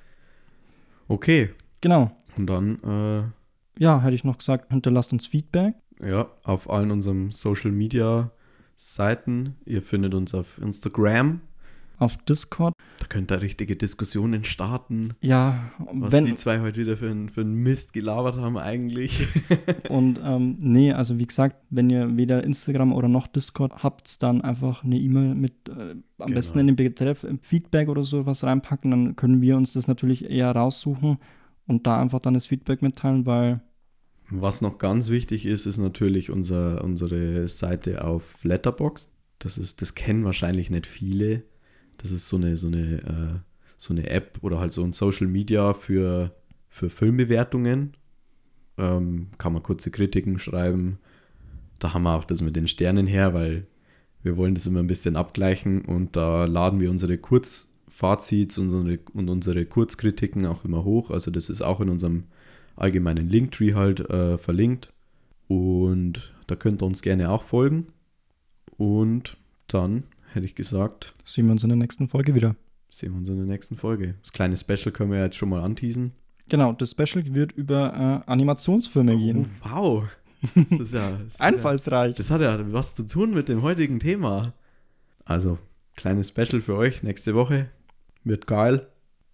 Okay, 1.07 1.51
Genau. 1.81 2.11
und 2.35 2.47
dann 2.47 3.31
Ja, 3.77 4.01
hätte 4.01 4.15
ich 4.15 4.23
noch 4.23 4.37
gesagt, 4.39 4.71
hinterlasst 4.71 5.13
uns 5.13 5.27
Feedback. 5.27 5.75
äh, 6.01 6.09
ja, 6.09 6.27
auf 6.43 6.69
allen 6.69 6.89
unseren 6.91 7.31
Social 7.31 7.71
Media 7.71 8.31
Seiten. 8.75 9.55
Ihr 9.65 9.81
findet 9.83 10.13
uns 10.15 10.33
auf 10.33 10.57
Instagram. 10.57 11.41
Auf 11.97 12.17
Discord. 12.17 12.73
Da 12.99 13.05
könnt 13.07 13.31
ihr 13.31 13.41
richtige 13.41 13.75
Diskussionen 13.75 14.43
starten. 14.43 15.13
Ja, 15.21 15.71
Was 15.93 16.11
wenn, 16.11 16.25
die 16.25 16.35
zwei 16.35 16.59
heute 16.61 16.79
wieder 16.81 16.97
für, 16.97 17.09
ein- 17.09 17.29
für 17.29 17.41
einen 17.41 17.55
Mist 17.55 17.93
gelabert 17.93 18.35
haben 18.37 18.57
eigentlich. 18.57 19.27
und 19.89 20.19
ähm, 20.23 20.57
nee, 20.59 20.91
also 20.91 21.19
wie 21.19 21.27
gesagt, 21.27 21.57
wenn 21.69 21.89
ihr 21.89 22.15
weder 22.17 22.43
Instagram 22.43 22.93
oder 22.93 23.07
noch 23.07 23.27
Discord 23.27 23.83
habt, 23.83 24.21
dann 24.23 24.41
einfach 24.41 24.83
eine 24.83 24.97
E-Mail 24.97 25.35
mit 25.35 25.53
äh, 25.69 25.71
am 26.17 26.27
Genau. 26.27 26.33
besten 26.35 26.59
in 26.59 26.67
den 26.67 26.75
Betreff 26.77 27.25
Feedback 27.41 27.89
oder 27.89 28.03
sowas 28.03 28.43
reinpacken, 28.43 28.91
dann 28.91 29.15
können 29.15 29.41
wir 29.41 29.57
uns 29.57 29.73
das 29.73 29.87
natürlich 29.87 30.29
eher 30.29 30.51
raussuchen 30.51 31.17
und 31.67 31.85
da 31.87 31.99
einfach 32.01 32.19
dann 32.19 32.33
das 32.35 32.45
Feedback 32.45 32.81
mitteilen, 32.81 33.25
weil 33.25 33.61
Was 34.29 34.61
noch 34.61 34.77
ganz 34.77 35.09
wichtig 35.09 35.45
ist, 35.45 35.65
ist 35.65 35.77
natürlich 35.77 36.29
unser, 36.31 36.83
unsere 36.83 37.47
Seite 37.47 38.03
auf 38.05 38.43
Letterboxd. 38.43 39.09
Das 39.39 39.57
ist, 39.57 39.81
das 39.81 39.93
kennen 39.95 40.23
wahrscheinlich 40.23 40.69
nicht 40.69 40.87
viele. 40.87 41.43
Das 41.97 42.11
ist 42.11 42.27
so 42.27 42.37
eine, 42.37 42.57
so 42.57 42.67
eine, 42.67 42.97
äh, 43.01 43.39
so 43.77 43.93
eine 43.93 44.09
App 44.09 44.39
oder 44.41 44.59
halt 44.59 44.71
so 44.71 44.83
ein 44.83 44.93
Social 44.93 45.27
Media 45.27 45.73
für, 45.73 46.35
für 46.67 46.89
Filmbewertungen. 46.89 47.95
Ähm, 48.77 49.27
kann 49.37 49.53
man 49.53 49.63
kurze 49.63 49.91
Kritiken 49.91 50.39
schreiben. 50.39 50.99
Da 51.79 51.93
haben 51.93 52.03
wir 52.03 52.15
auch 52.15 52.25
das 52.25 52.41
mit 52.41 52.55
den 52.55 52.67
Sternen 52.67 53.07
her, 53.07 53.33
weil 53.33 53.67
wir 54.23 54.37
wollen 54.37 54.55
das 54.55 54.65
immer 54.65 54.79
ein 54.79 54.87
bisschen 54.87 55.15
abgleichen 55.15 55.85
und 55.85 56.15
da 56.15 56.45
laden 56.45 56.79
wir 56.79 56.89
unsere 56.89 57.17
Kurzfazits 57.17 58.57
und 58.57 58.69
unsere, 58.69 58.99
und 59.13 59.29
unsere 59.29 59.65
Kurzkritiken 59.65 60.45
auch 60.45 60.65
immer 60.65 60.83
hoch. 60.83 61.11
Also 61.11 61.31
das 61.31 61.49
ist 61.49 61.61
auch 61.61 61.79
in 61.79 61.89
unserem 61.89 62.23
allgemeinen 62.75 63.29
Linktree 63.29 63.73
halt 63.73 63.99
äh, 64.09 64.37
verlinkt. 64.37 64.91
Und 65.47 66.33
da 66.47 66.55
könnt 66.55 66.81
ihr 66.81 66.87
uns 66.87 67.01
gerne 67.01 67.29
auch 67.29 67.43
folgen. 67.43 67.87
Und 68.77 69.37
dann 69.67 70.03
hätte 70.35 70.45
ich 70.45 70.55
gesagt, 70.55 71.13
sehen 71.25 71.45
wir 71.45 71.51
uns 71.53 71.63
in 71.63 71.69
der 71.69 71.77
nächsten 71.77 72.07
Folge 72.09 72.35
wieder. 72.35 72.55
sehen 72.89 73.11
wir 73.13 73.17
uns 73.19 73.29
in 73.29 73.37
der 73.37 73.45
nächsten 73.45 73.75
Folge. 73.75 74.15
Das 74.21 74.31
kleine 74.31 74.57
Special 74.57 74.91
können 74.91 75.11
wir 75.11 75.21
jetzt 75.21 75.35
schon 75.37 75.49
mal 75.49 75.61
anteasen. 75.61 76.11
Genau, 76.47 76.73
das 76.73 76.91
Special 76.91 77.33
wird 77.33 77.53
über 77.53 78.23
äh, 78.27 78.29
Animationsfilme 78.31 79.17
gehen. 79.17 79.49
Oh, 79.63 79.69
wow. 79.69 80.03
Das 80.69 80.79
ist 80.79 80.93
ja. 80.93 81.11
Das 81.17 81.27
ist 81.27 81.39
ja 81.39 81.45
Einfallsreich. 81.45 82.15
das 82.17 82.29
hat 82.29 82.41
ja 82.41 82.71
was 82.71 82.93
zu 82.93 83.03
tun 83.07 83.33
mit 83.33 83.49
dem 83.49 83.63
heutigen 83.63 83.99
Thema. 83.99 84.53
Also, 85.23 85.57
kleines 85.95 86.29
Special 86.29 86.61
für 86.61 86.75
euch 86.75 87.01
nächste 87.01 87.33
Woche. 87.33 87.69
Wird 88.23 88.45
geil, 88.45 88.85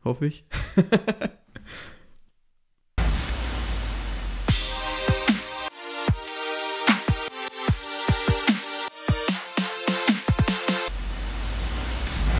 hoffe 0.06 0.28
ich. 0.28 0.45